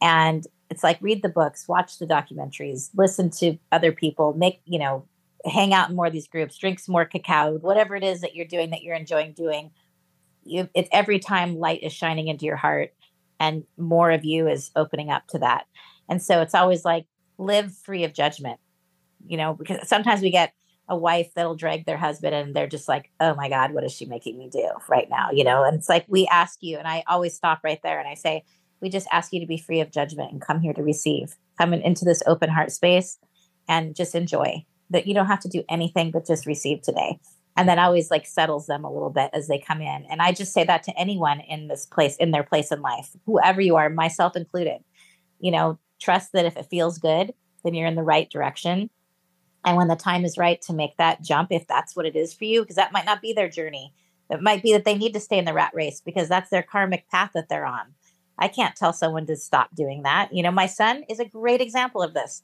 And 0.00 0.46
it's 0.70 0.82
like 0.82 0.98
read 1.00 1.22
the 1.22 1.28
books 1.28 1.68
watch 1.68 1.98
the 1.98 2.06
documentaries 2.06 2.90
listen 2.96 3.30
to 3.30 3.56
other 3.70 3.92
people 3.92 4.34
make 4.34 4.60
you 4.64 4.80
know 4.80 5.06
hang 5.44 5.72
out 5.72 5.88
in 5.88 5.94
more 5.94 6.06
of 6.06 6.12
these 6.12 6.26
groups 6.26 6.58
drink 6.58 6.80
some 6.80 6.92
more 6.92 7.04
cacao 7.04 7.56
whatever 7.58 7.94
it 7.94 8.02
is 8.02 8.20
that 8.20 8.34
you're 8.34 8.46
doing 8.46 8.70
that 8.70 8.82
you're 8.82 8.96
enjoying 8.96 9.32
doing. 9.32 9.70
You, 10.48 10.68
it's 10.74 10.88
every 10.92 11.18
time 11.18 11.58
light 11.58 11.82
is 11.82 11.92
shining 11.92 12.28
into 12.28 12.44
your 12.44 12.56
heart 12.56 12.94
and 13.40 13.64
more 13.76 14.12
of 14.12 14.24
you 14.24 14.46
is 14.46 14.70
opening 14.76 15.10
up 15.10 15.26
to 15.28 15.40
that. 15.40 15.66
And 16.08 16.22
so 16.22 16.40
it's 16.40 16.54
always 16.54 16.84
like 16.84 17.06
live 17.36 17.74
free 17.76 18.04
of 18.04 18.12
judgment 18.12 18.60
you 19.26 19.36
know 19.36 19.54
because 19.54 19.88
sometimes 19.88 20.20
we 20.20 20.30
get 20.30 20.52
a 20.88 20.96
wife 20.96 21.32
that'll 21.34 21.56
drag 21.56 21.84
their 21.84 21.96
husband 21.96 22.34
and 22.34 22.54
they're 22.54 22.66
just 22.66 22.88
like 22.88 23.10
oh 23.20 23.34
my 23.34 23.48
god 23.48 23.72
what 23.72 23.84
is 23.84 23.92
she 23.92 24.06
making 24.06 24.38
me 24.38 24.48
do 24.50 24.68
right 24.88 25.08
now? 25.10 25.30
You 25.32 25.44
know 25.44 25.64
and 25.64 25.76
it's 25.76 25.88
like 25.88 26.04
we 26.08 26.26
ask 26.28 26.62
you 26.62 26.78
and 26.78 26.86
i 26.86 27.02
always 27.06 27.34
stop 27.34 27.60
right 27.64 27.80
there 27.82 27.98
and 27.98 28.08
i 28.08 28.14
say 28.14 28.44
we 28.80 28.88
just 28.88 29.08
ask 29.12 29.32
you 29.32 29.40
to 29.40 29.46
be 29.46 29.58
free 29.58 29.80
of 29.80 29.90
judgment 29.90 30.32
and 30.32 30.40
come 30.40 30.60
here 30.60 30.72
to 30.72 30.82
receive. 30.82 31.36
Come 31.58 31.72
in, 31.72 31.80
into 31.82 32.04
this 32.04 32.22
open 32.26 32.50
heart 32.50 32.72
space 32.72 33.18
and 33.68 33.96
just 33.96 34.14
enjoy 34.14 34.64
that 34.90 35.06
you 35.06 35.14
don't 35.14 35.26
have 35.26 35.40
to 35.40 35.48
do 35.48 35.64
anything 35.68 36.10
but 36.10 36.26
just 36.26 36.46
receive 36.46 36.82
today. 36.82 37.18
And 37.56 37.68
that 37.68 37.78
always 37.78 38.10
like 38.10 38.26
settles 38.26 38.66
them 38.66 38.84
a 38.84 38.92
little 38.92 39.10
bit 39.10 39.30
as 39.32 39.48
they 39.48 39.58
come 39.58 39.80
in. 39.80 40.06
And 40.10 40.20
i 40.20 40.32
just 40.32 40.52
say 40.52 40.64
that 40.64 40.82
to 40.84 40.98
anyone 40.98 41.40
in 41.40 41.68
this 41.68 41.86
place 41.86 42.16
in 42.16 42.30
their 42.30 42.42
place 42.42 42.70
in 42.70 42.80
life 42.82 43.10
whoever 43.24 43.60
you 43.60 43.76
are 43.76 43.88
myself 43.88 44.36
included. 44.36 44.82
You 45.40 45.50
know 45.50 45.78
trust 46.00 46.32
that 46.32 46.44
if 46.44 46.56
it 46.56 46.66
feels 46.66 46.98
good 46.98 47.32
then 47.64 47.72
you're 47.72 47.88
in 47.88 47.94
the 47.94 48.02
right 48.02 48.28
direction 48.30 48.90
and 49.66 49.76
when 49.76 49.88
the 49.88 49.96
time 49.96 50.24
is 50.24 50.38
right 50.38 50.62
to 50.62 50.72
make 50.72 50.96
that 50.96 51.22
jump 51.22 51.48
if 51.50 51.66
that's 51.66 51.94
what 51.94 52.06
it 52.06 52.16
is 52.16 52.32
for 52.32 52.44
you 52.44 52.62
because 52.62 52.76
that 52.76 52.92
might 52.92 53.04
not 53.04 53.20
be 53.20 53.32
their 53.32 53.48
journey 53.48 53.92
it 54.30 54.42
might 54.42 54.62
be 54.62 54.72
that 54.72 54.84
they 54.84 54.96
need 54.96 55.12
to 55.12 55.20
stay 55.20 55.38
in 55.38 55.44
the 55.44 55.52
rat 55.52 55.72
race 55.74 56.00
because 56.00 56.28
that's 56.28 56.50
their 56.50 56.62
karmic 56.62 57.08
path 57.10 57.32
that 57.34 57.48
they're 57.48 57.66
on 57.66 57.92
i 58.38 58.48
can't 58.48 58.76
tell 58.76 58.92
someone 58.92 59.26
to 59.26 59.36
stop 59.36 59.74
doing 59.74 60.02
that 60.02 60.32
you 60.32 60.42
know 60.42 60.50
my 60.50 60.66
son 60.66 61.04
is 61.10 61.20
a 61.20 61.24
great 61.24 61.60
example 61.60 62.02
of 62.02 62.14
this 62.14 62.42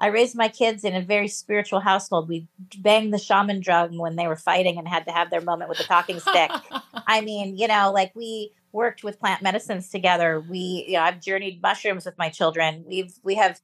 I 0.00 0.08
raised 0.08 0.36
my 0.36 0.48
kids 0.48 0.84
in 0.84 0.94
a 0.94 1.00
very 1.00 1.28
spiritual 1.28 1.80
household. 1.80 2.28
We 2.28 2.48
banged 2.78 3.14
the 3.14 3.18
shaman 3.18 3.60
drum 3.60 3.96
when 3.96 4.16
they 4.16 4.26
were 4.26 4.36
fighting 4.36 4.76
and 4.78 4.88
had 4.88 5.06
to 5.06 5.12
have 5.12 5.30
their 5.30 5.40
moment 5.40 5.68
with 5.68 5.78
the 5.78 5.84
talking 5.84 6.18
stick. 6.20 6.50
I 7.06 7.20
mean, 7.20 7.56
you 7.56 7.68
know, 7.68 7.92
like 7.92 8.12
we 8.14 8.52
worked 8.72 9.04
with 9.04 9.20
plant 9.20 9.40
medicines 9.40 9.88
together. 9.88 10.44
We, 10.48 10.84
you 10.88 10.94
know, 10.94 11.02
I've 11.02 11.20
journeyed 11.20 11.62
mushrooms 11.62 12.04
with 12.04 12.18
my 12.18 12.28
children. 12.28 12.84
We've, 12.86 13.14
we 13.22 13.36
have, 13.36 13.60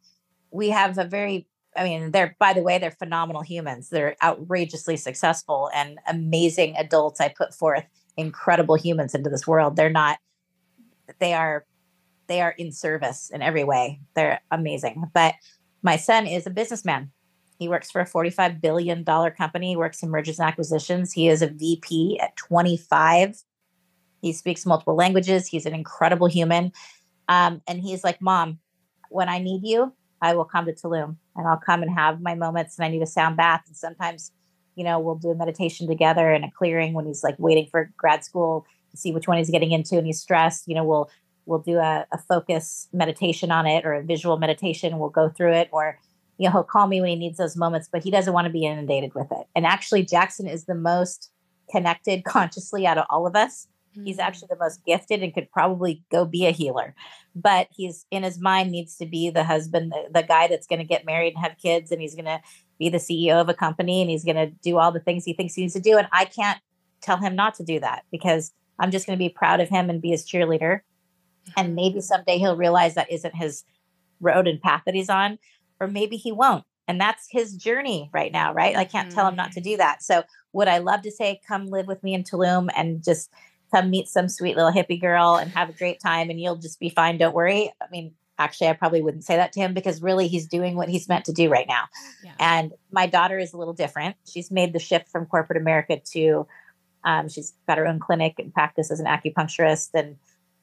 we 0.53 0.71
have 0.71 0.99
a 0.99 1.05
very, 1.05 1.47
I 1.77 1.85
mean, 1.85 2.11
they're, 2.11 2.37
by 2.39 2.53
the 2.53 2.63
way, 2.63 2.79
they're 2.79 2.91
phenomenal 2.91 3.43
humans. 3.43 3.91
They're 3.91 4.17
outrageously 4.23 4.97
successful 4.97 5.71
and 5.75 5.99
amazing 6.09 6.77
adults. 6.77 7.21
I 7.21 7.29
put 7.29 7.55
forth 7.55 7.85
incredible 8.17 8.75
humans 8.75 9.15
into 9.15 9.31
this 9.31 9.47
world. 9.47 9.77
They're 9.77 9.89
not, 9.89 10.19
they 11.21 11.33
are, 11.33 11.65
they 12.27 12.41
are 12.41 12.53
in 12.53 12.73
service 12.73 13.31
in 13.33 13.41
every 13.41 13.65
way. 13.65 14.01
They're 14.15 14.41
amazing. 14.51 15.05
But, 15.15 15.35
my 15.83 15.97
son 15.97 16.27
is 16.27 16.47
a 16.47 16.51
businessman. 16.51 17.11
He 17.59 17.69
works 17.69 17.91
for 17.91 18.01
a 18.01 18.07
$45 18.07 18.61
billion 18.61 19.05
company, 19.05 19.71
he 19.71 19.77
works 19.77 20.03
in 20.03 20.11
mergers 20.11 20.39
and 20.39 20.49
acquisitions. 20.49 21.13
He 21.13 21.29
is 21.29 21.43
a 21.43 21.49
VP 21.49 22.19
at 22.21 22.37
25. 22.37 23.43
He 24.23 24.33
speaks 24.33 24.67
multiple 24.67 24.97
languages. 24.97 25.47
He's 25.47 25.67
an 25.67 25.75
incredible 25.75 26.27
human. 26.27 26.73
Um, 27.29 27.63
and 27.67 27.81
he's 27.81 28.03
like, 28.05 28.21
Mom, 28.21 28.59
when 29.11 29.29
I 29.29 29.39
need 29.39 29.63
you, 29.65 29.95
I 30.23 30.35
will 30.35 30.45
come 30.45 30.67
to 30.67 30.73
Tulum 30.73 31.17
and 31.37 31.47
I'll 31.47 31.57
come 31.57 31.83
and 31.83 31.91
have 31.91 32.21
my 32.21 32.35
moments 32.35 32.79
and 32.79 32.85
I 32.85 32.89
need 32.89 33.03
a 33.03 33.07
sound 33.07 33.37
bath. 33.37 33.63
And 33.67 33.77
sometimes, 33.77 34.33
you 34.77 34.85
know, 34.85 34.99
we'll 34.99 35.15
do 35.15 35.31
a 35.31 35.35
meditation 35.35 35.87
together 35.87 36.33
and 36.33 36.45
a 36.45 36.51
clearing 36.51 36.93
when 36.93 37.07
he's 37.07 37.23
like 37.23 37.37
waiting 37.39 37.67
for 37.71 37.91
grad 37.97 38.25
school 38.25 38.67
to 38.91 38.97
see 38.97 39.13
which 39.13 39.29
one 39.29 39.39
he's 39.39 39.51
getting 39.51 39.73
into 39.73 39.97
and 39.97 40.07
he's 40.07 40.21
stressed. 40.21 40.69
You 40.69 40.75
know, 40.75 40.85
we'll 40.85 41.11
we'll 41.47 41.59
do 41.59 41.79
a, 41.79 42.07
a 42.13 42.19
focus 42.19 42.89
meditation 42.93 43.51
on 43.51 43.67
it 43.67 43.85
or 43.85 43.95
a 43.95 44.03
visual 44.03 44.37
meditation. 44.37 44.99
We'll 44.99 45.09
go 45.09 45.29
through 45.29 45.55
it 45.55 45.69
or 45.73 45.99
you 46.41 46.47
know, 46.47 46.53
he'll 46.53 46.65
call 46.65 46.87
me 46.87 47.03
when 47.03 47.11
he 47.11 47.17
needs 47.17 47.37
those 47.37 47.55
moments, 47.55 47.87
but 47.93 48.03
he 48.03 48.11
doesn't 48.11 48.33
want 48.33 48.47
to 48.47 48.53
be 48.53 48.65
inundated 48.65 49.15
with 49.15 49.31
it. 49.31 49.47
And 49.55 49.67
actually, 49.67 50.05
Jackson 50.05 50.47
is 50.47 50.65
the 50.65 50.75
most 50.75 51.31
connected 51.71 52.25
consciously 52.25 52.87
out 52.87 52.97
of 52.97 53.05
all 53.11 53.27
of 53.27 53.37
us. 53.37 53.69
Mm-hmm. 53.93 54.07
He's 54.07 54.19
actually 54.19 54.49
the 54.51 54.59
most 54.59 54.85
gifted 54.85 55.23
and 55.23 55.35
could 55.35 55.51
probably 55.51 56.03
go 56.11 56.25
be 56.25 56.47
a 56.47 56.53
healer. 56.53 56.95
But 57.35 57.69
he's 57.71 58.07
in 58.11 58.23
his 58.23 58.41
mind 58.41 58.71
needs 58.71 58.97
to 58.97 59.07
be 59.07 59.31
the 59.31 59.45
husband, 59.45 59.93
the, 59.93 60.21
the 60.21 60.27
guy 60.27 60.49
that's 60.49 60.67
going 60.67 60.79
to 60.81 60.85
get 60.85 61.07
married 61.07 61.35
and 61.35 61.45
have 61.45 61.59
kids, 61.59 61.91
and 61.91 62.01
he's 62.01 62.15
going 62.15 62.25
to 62.27 62.41
be 62.79 62.89
the 62.89 62.99
CEO 62.99 63.41
of 63.41 63.49
a 63.49 63.55
company 63.55 64.01
and 64.01 64.11
he's 64.11 64.25
going 64.25 64.37
to 64.37 64.47
do 64.63 64.79
all 64.79 64.91
the 64.91 65.01
things 65.01 65.25
he 65.25 65.35
thinks 65.35 65.55
he 65.55 65.63
needs 65.63 65.75
to 65.75 65.81
do. 65.81 65.97
And 65.99 66.09
I 66.13 66.25
can't 66.25 66.61
tell 67.01 67.17
him 67.19 67.37
not 67.37 67.55
to 67.55 67.65
do 67.65 67.81
that 67.81 68.05
because 68.11 68.53
I'm 68.79 68.91
just 68.91 69.07
going 69.07 69.19
to 69.19 69.23
be 69.23 69.29
proud 69.29 69.61
of 69.61 69.69
him 69.69 69.91
and 69.91 70.01
be 70.01 70.11
his 70.11 70.27
cheerleader 70.27 70.81
and 71.57 71.75
maybe 71.75 72.01
someday 72.01 72.39
he'll 72.39 72.57
realize 72.57 72.95
that 72.95 73.11
isn't 73.11 73.35
his 73.35 73.65
road 74.21 74.47
and 74.47 74.61
path 74.61 74.83
that 74.87 74.95
he's 74.95 75.11
on, 75.11 75.39
or 75.81 75.87
maybe 75.87 76.17
he 76.17 76.33
won't. 76.33 76.65
And 76.89 77.01
that's 77.01 77.29
his 77.31 77.55
journey 77.55 78.11
right 78.13 78.33
now, 78.33 78.53
right? 78.53 78.77
I 78.77 78.85
can't 78.85 79.09
mm-hmm. 79.09 79.17
tell 79.17 79.29
him 79.29 79.37
not 79.37 79.53
to 79.53 79.61
mm. 79.61 79.65
do 79.65 79.77
that. 79.77 80.03
So, 80.03 80.25
would 80.53 80.67
I 80.67 80.79
love 80.79 81.03
to 81.03 81.11
say, 81.11 81.41
come 81.47 81.67
live 81.67 81.87
with 81.87 82.03
me 82.03 82.15
in 82.15 82.25
Tulum 82.25 82.69
and 82.75 83.05
just 83.05 83.31
come 83.71 83.91
meet 83.91 84.09
some 84.09 84.29
sweet 84.29 84.57
little 84.57 84.73
hippie 84.73 85.01
girl 85.01 85.37
and 85.37 85.51
have 85.53 85.69
a 85.69 85.73
great 85.73 86.01
time 86.01 86.31
and 86.31 86.41
you'll 86.41 86.57
just 86.57 86.81
be 86.81 86.89
fine? 86.89 87.19
Don't 87.19 87.35
worry. 87.35 87.73
I 87.81 87.87
mean, 87.91 88.15
actually, 88.39 88.69
I 88.69 88.73
probably 88.73 89.03
wouldn't 89.03 89.25
say 89.25 89.37
that 89.37 89.53
to 89.53 89.61
him 89.61 89.75
because 89.75 90.03
really 90.03 90.27
he's 90.27 90.47
doing 90.47 90.75
what 90.75 90.89
he's 90.89 91.09
meant 91.09 91.27
to 91.27 91.33
do 91.33 91.51
right 91.51 91.67
now. 91.69 91.85
Yeah. 92.25 92.33
And 92.39 92.73
my 92.91 93.07
daughter 93.07 93.39
is 93.39 93.53
a 93.53 93.57
little 93.57 93.75
different. 93.75 94.17
She's 94.27 94.51
made 94.51 94.73
the 94.73 94.79
shift 94.79 95.09
from 95.09 95.27
corporate 95.27 95.61
America 95.61 96.01
to, 96.13 96.47
um, 97.05 97.29
she's 97.29 97.53
got 97.67 97.79
her 97.79 97.87
own 97.87 97.99
clinic 97.99 98.39
and 98.39 98.53
practice 98.53 98.91
as 98.91 99.01
an 99.01 99.07
acupuncturist 99.07 99.91
and 99.95 100.17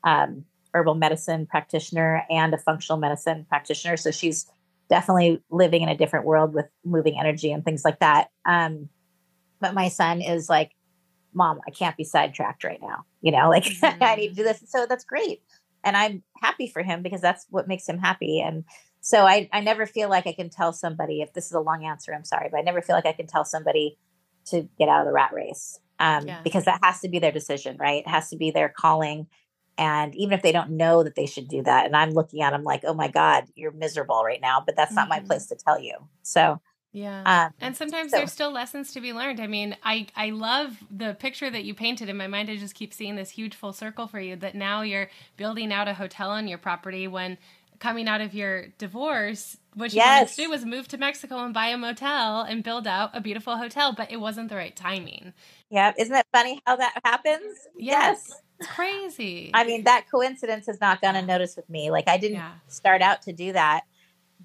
um, 0.04 0.46
herbal 0.74 0.96
medicine 0.96 1.46
practitioner 1.46 2.24
and 2.30 2.54
a 2.54 2.58
functional 2.58 2.98
medicine 2.98 3.46
practitioner. 3.48 3.98
So 3.98 4.12
she's 4.12 4.46
definitely 4.90 5.42
living 5.50 5.82
in 5.82 5.90
a 5.90 5.98
different 5.98 6.26
world 6.26 6.54
with 6.54 6.66
moving 6.84 7.20
energy 7.20 7.52
and 7.52 7.64
things 7.64 7.84
like 7.84 8.00
that. 8.00 8.30
Um, 8.46 8.90
but 9.60 9.74
my 9.74 9.90
son 9.90 10.22
is 10.22 10.50
like, 10.50 10.72
Mom, 11.38 11.60
I 11.68 11.72
can't 11.72 11.96
be 11.96 12.04
sidetracked 12.04 12.64
right 12.64 12.82
now. 12.82 13.06
You 13.22 13.32
know, 13.32 13.50
like 13.50 13.64
mm-hmm. 13.64 14.04
I 14.04 14.16
need 14.16 14.30
to 14.30 14.36
do 14.36 14.44
this. 14.44 14.64
So 14.68 14.86
that's 14.88 15.06
great. 15.06 15.42
And 15.84 15.96
I'm 15.96 16.24
happy 16.42 16.68
for 16.68 16.84
him 16.84 17.02
because 17.02 17.22
that's 17.22 17.46
what 17.50 17.68
makes 17.68 17.88
him 17.88 18.00
happy. 18.00 18.42
And 18.42 18.66
so 19.00 19.26
I, 19.26 19.48
I 19.54 19.62
never 19.62 19.86
feel 19.86 20.10
like 20.10 20.28
I 20.28 20.34
can 20.34 20.50
tell 20.50 20.74
somebody, 20.74 21.22
if 21.22 21.32
this 21.34 21.46
is 21.46 21.54
a 21.54 21.62
long 21.62 21.86
answer, 21.86 22.14
I'm 22.14 22.26
sorry, 22.26 22.50
but 22.52 22.58
I 22.58 22.64
never 22.64 22.82
feel 22.82 22.96
like 22.96 23.06
I 23.06 23.14
can 23.14 23.28
tell 23.28 23.46
somebody 23.46 23.98
to 24.48 24.68
get 24.78 24.90
out 24.90 25.02
of 25.02 25.06
the 25.06 25.14
rat 25.14 25.32
race 25.34 25.80
um, 26.00 26.28
yeah. 26.28 26.42
because 26.44 26.66
that 26.66 26.80
has 26.84 27.00
to 27.02 27.10
be 27.10 27.20
their 27.20 27.32
decision, 27.32 27.78
right? 27.78 28.04
It 28.06 28.10
has 28.10 28.30
to 28.32 28.38
be 28.38 28.52
their 28.52 28.70
calling 28.70 29.28
and 29.78 30.16
even 30.16 30.34
if 30.34 30.42
they 30.42 30.52
don't 30.52 30.72
know 30.72 31.04
that 31.04 31.16
they 31.16 31.28
should 31.28 31.48
do 31.48 31.62
that, 31.64 31.86
and 31.86 31.96
I'm 31.96 32.12
looking 32.12 32.42
at 32.42 32.52
them 32.52 32.64
like, 32.64 32.84
oh 32.84 32.96
my 32.96 33.08
God, 33.08 33.46
you're 33.56 33.72
miserable 33.72 34.24
right 34.24 34.42
now, 34.42 34.62
but 34.66 34.76
that's 34.76 34.90
mm-hmm. 34.90 34.96
not 34.96 35.10
my 35.10 35.20
mm-hmm. 35.20 35.28
place 35.28 35.46
to 35.48 35.56
tell 35.56 35.80
you. 35.80 35.96
So, 36.24 36.60
yeah. 36.92 37.46
Um, 37.48 37.54
and 37.60 37.76
sometimes 37.76 38.12
so. 38.12 38.18
there's 38.18 38.32
still 38.32 38.52
lessons 38.52 38.94
to 38.94 39.02
be 39.02 39.14
learned. 39.14 39.40
I 39.40 39.48
mean, 39.48 39.78
I, 39.84 40.08
I 40.16 40.32
love 40.32 40.78
the 40.90 41.14
picture 41.14 41.50
that 41.50 41.64
you 41.64 41.74
painted 41.74 42.10
in 42.10 42.18
my 42.18 42.28
mind. 42.28 42.50
I 42.50 42.58
just 42.58 42.76
keep 42.76 42.94
seeing 42.94 43.16
this 43.16 43.30
huge 43.30 43.56
full 43.56 43.74
circle 43.74 44.08
for 44.08 44.20
you 44.20 44.36
that 44.38 44.56
now 44.56 44.82
you're 44.82 45.10
building 45.36 45.72
out 45.72 45.88
a 45.88 45.94
hotel 45.94 46.30
on 46.30 46.48
your 46.48 46.58
property 46.58 47.08
when 47.08 47.38
coming 47.80 48.08
out 48.08 48.22
of 48.22 48.34
your 48.34 48.68
divorce, 48.78 49.58
what 49.76 49.94
you 49.94 49.98
yes. 49.98 50.22
wanted 50.22 50.36
to 50.36 50.42
do 50.42 50.50
was 50.50 50.66
move 50.66 50.88
to 50.88 50.98
Mexico 50.98 51.44
and 51.44 51.54
buy 51.54 51.68
a 51.68 51.78
motel 51.78 52.42
and 52.42 52.64
build 52.64 52.88
out 52.88 53.12
a 53.14 53.22
beautiful 53.22 53.58
hotel, 53.58 53.94
but 53.94 54.12
it 54.12 54.18
wasn't 54.18 54.50
the 54.50 54.56
right 54.56 54.76
timing. 54.76 55.34
Yeah. 55.70 55.94
Isn't 55.98 56.16
it 56.16 56.26
funny 56.34 56.62
how 56.66 56.78
that 56.78 57.00
happens? 57.04 57.56
yes. 57.78 58.28
yes. 58.30 58.42
It's 58.60 58.70
crazy. 58.70 59.52
I 59.54 59.66
mean, 59.66 59.84
that 59.84 60.10
coincidence 60.10 60.66
has 60.66 60.82
not 60.82 61.00
gone 61.00 61.16
unnoticed 61.16 61.58
with 61.58 61.70
me. 61.70 61.92
Like 61.92 62.08
I 62.08 62.18
didn't 62.18 62.38
yeah. 62.38 62.54
start 62.68 63.04
out 63.04 63.22
to 63.24 63.34
do 63.34 63.54
that, 63.54 63.84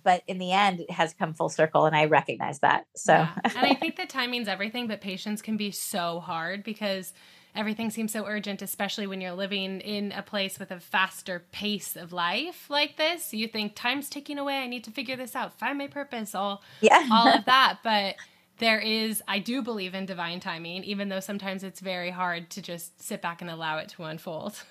but 0.02 0.22
in 0.26 0.38
the 0.38 0.52
end, 0.52 0.80
it 0.80 0.90
has 0.90 1.14
come 1.14 1.34
full 1.34 1.48
circle, 1.48 1.86
and 1.86 1.96
I 1.96 2.06
recognize 2.06 2.60
that. 2.60 2.86
So, 2.94 3.12
yeah. 3.12 3.34
and 3.44 3.66
I 3.66 3.74
think 3.74 3.96
that 4.12 4.30
means 4.30 4.48
everything, 4.48 4.86
but 4.86 5.00
patience 5.00 5.42
can 5.42 5.56
be 5.56 5.70
so 5.70 6.20
hard 6.20 6.64
because 6.64 7.12
everything 7.54 7.90
seems 7.90 8.12
so 8.12 8.26
urgent, 8.26 8.62
especially 8.62 9.06
when 9.06 9.20
you're 9.20 9.32
living 9.32 9.80
in 9.80 10.12
a 10.12 10.22
place 10.22 10.58
with 10.58 10.70
a 10.70 10.80
faster 10.80 11.44
pace 11.52 11.96
of 11.96 12.12
life 12.12 12.68
like 12.70 12.96
this. 12.96 13.32
You 13.34 13.48
think 13.48 13.74
time's 13.74 14.08
ticking 14.08 14.38
away. 14.38 14.58
I 14.58 14.66
need 14.66 14.84
to 14.84 14.90
figure 14.90 15.16
this 15.16 15.36
out, 15.36 15.58
find 15.58 15.78
my 15.78 15.88
purpose, 15.88 16.34
all 16.34 16.62
yeah, 16.80 17.06
all 17.10 17.28
of 17.28 17.44
that. 17.46 17.78
But 17.82 18.16
there 18.58 18.78
is, 18.78 19.22
I 19.26 19.38
do 19.38 19.62
believe 19.62 19.94
in 19.94 20.06
divine 20.06 20.40
timing, 20.40 20.84
even 20.84 21.08
though 21.08 21.20
sometimes 21.20 21.64
it's 21.64 21.80
very 21.80 22.10
hard 22.10 22.50
to 22.50 22.62
just 22.62 23.02
sit 23.02 23.20
back 23.22 23.40
and 23.40 23.50
allow 23.50 23.78
it 23.78 23.88
to 23.90 24.04
unfold. 24.04 24.62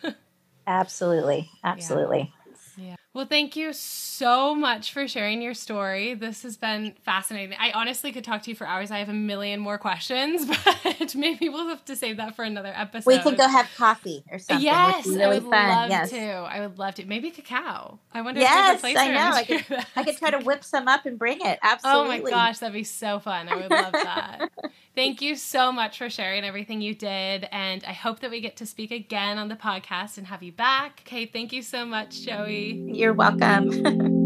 absolutely, 0.67 1.49
absolutely. 1.63 2.33
Yeah. 2.77 2.95
Well, 3.13 3.25
thank 3.25 3.57
you 3.57 3.73
so 3.73 4.55
much 4.55 4.93
for 4.93 5.05
sharing 5.05 5.41
your 5.41 5.53
story. 5.53 6.13
This 6.13 6.43
has 6.43 6.55
been 6.55 6.93
fascinating. 7.03 7.57
I 7.59 7.71
honestly 7.71 8.13
could 8.13 8.23
talk 8.23 8.43
to 8.43 8.49
you 8.49 8.55
for 8.55 8.65
hours. 8.65 8.89
I 8.89 8.99
have 8.99 9.09
a 9.09 9.13
million 9.13 9.59
more 9.59 9.77
questions, 9.77 10.45
but 10.65 11.13
maybe 11.13 11.49
we'll 11.49 11.67
have 11.67 11.83
to 11.85 11.97
save 11.97 12.15
that 12.17 12.37
for 12.37 12.43
another 12.43 12.71
episode. 12.73 13.07
We 13.07 13.19
could 13.19 13.35
go 13.35 13.49
have 13.49 13.69
coffee 13.75 14.23
or 14.31 14.39
something. 14.39 14.63
Yes, 14.63 15.05
really 15.07 15.23
I 15.23 15.27
would 15.27 15.43
fun. 15.43 15.51
love 15.51 15.89
yes. 15.89 16.09
to. 16.11 16.21
I 16.21 16.65
would 16.65 16.79
love 16.79 16.95
to. 16.95 17.05
Maybe 17.05 17.31
cacao. 17.31 17.99
I 18.13 18.21
wonder 18.21 18.39
yes, 18.39 18.75
if 18.75 18.81
there's 18.81 18.93
a 18.93 18.95
place 18.95 18.97
I 18.97 19.13
know. 19.13 19.31
I 19.35 19.43
could, 19.43 19.85
I 19.97 20.03
could 20.05 20.17
try 20.17 20.31
to 20.31 20.39
whip 20.45 20.63
some 20.63 20.87
up 20.87 21.05
and 21.05 21.19
bring 21.19 21.41
it. 21.41 21.59
Absolutely. 21.61 22.19
Oh 22.19 22.23
my 22.23 22.29
gosh, 22.29 22.59
that'd 22.59 22.73
be 22.73 22.85
so 22.85 23.19
fun. 23.19 23.49
I 23.49 23.55
would 23.55 23.69
love 23.69 23.91
that. 23.91 24.49
Thank 24.95 25.21
you 25.21 25.35
so 25.35 25.71
much 25.71 25.97
for 25.97 26.09
sharing 26.09 26.43
everything 26.43 26.81
you 26.81 26.93
did. 26.93 27.47
And 27.51 27.83
I 27.85 27.93
hope 27.93 28.19
that 28.19 28.29
we 28.29 28.41
get 28.41 28.57
to 28.57 28.65
speak 28.65 28.91
again 28.91 29.37
on 29.37 29.47
the 29.47 29.55
podcast 29.55 30.17
and 30.17 30.27
have 30.27 30.43
you 30.43 30.51
back. 30.51 31.03
Okay, 31.05 31.25
thank 31.25 31.53
you 31.53 31.61
so 31.61 31.85
much, 31.85 32.21
Joey. 32.21 32.73
You're 33.01 33.13
welcome. 33.13 34.11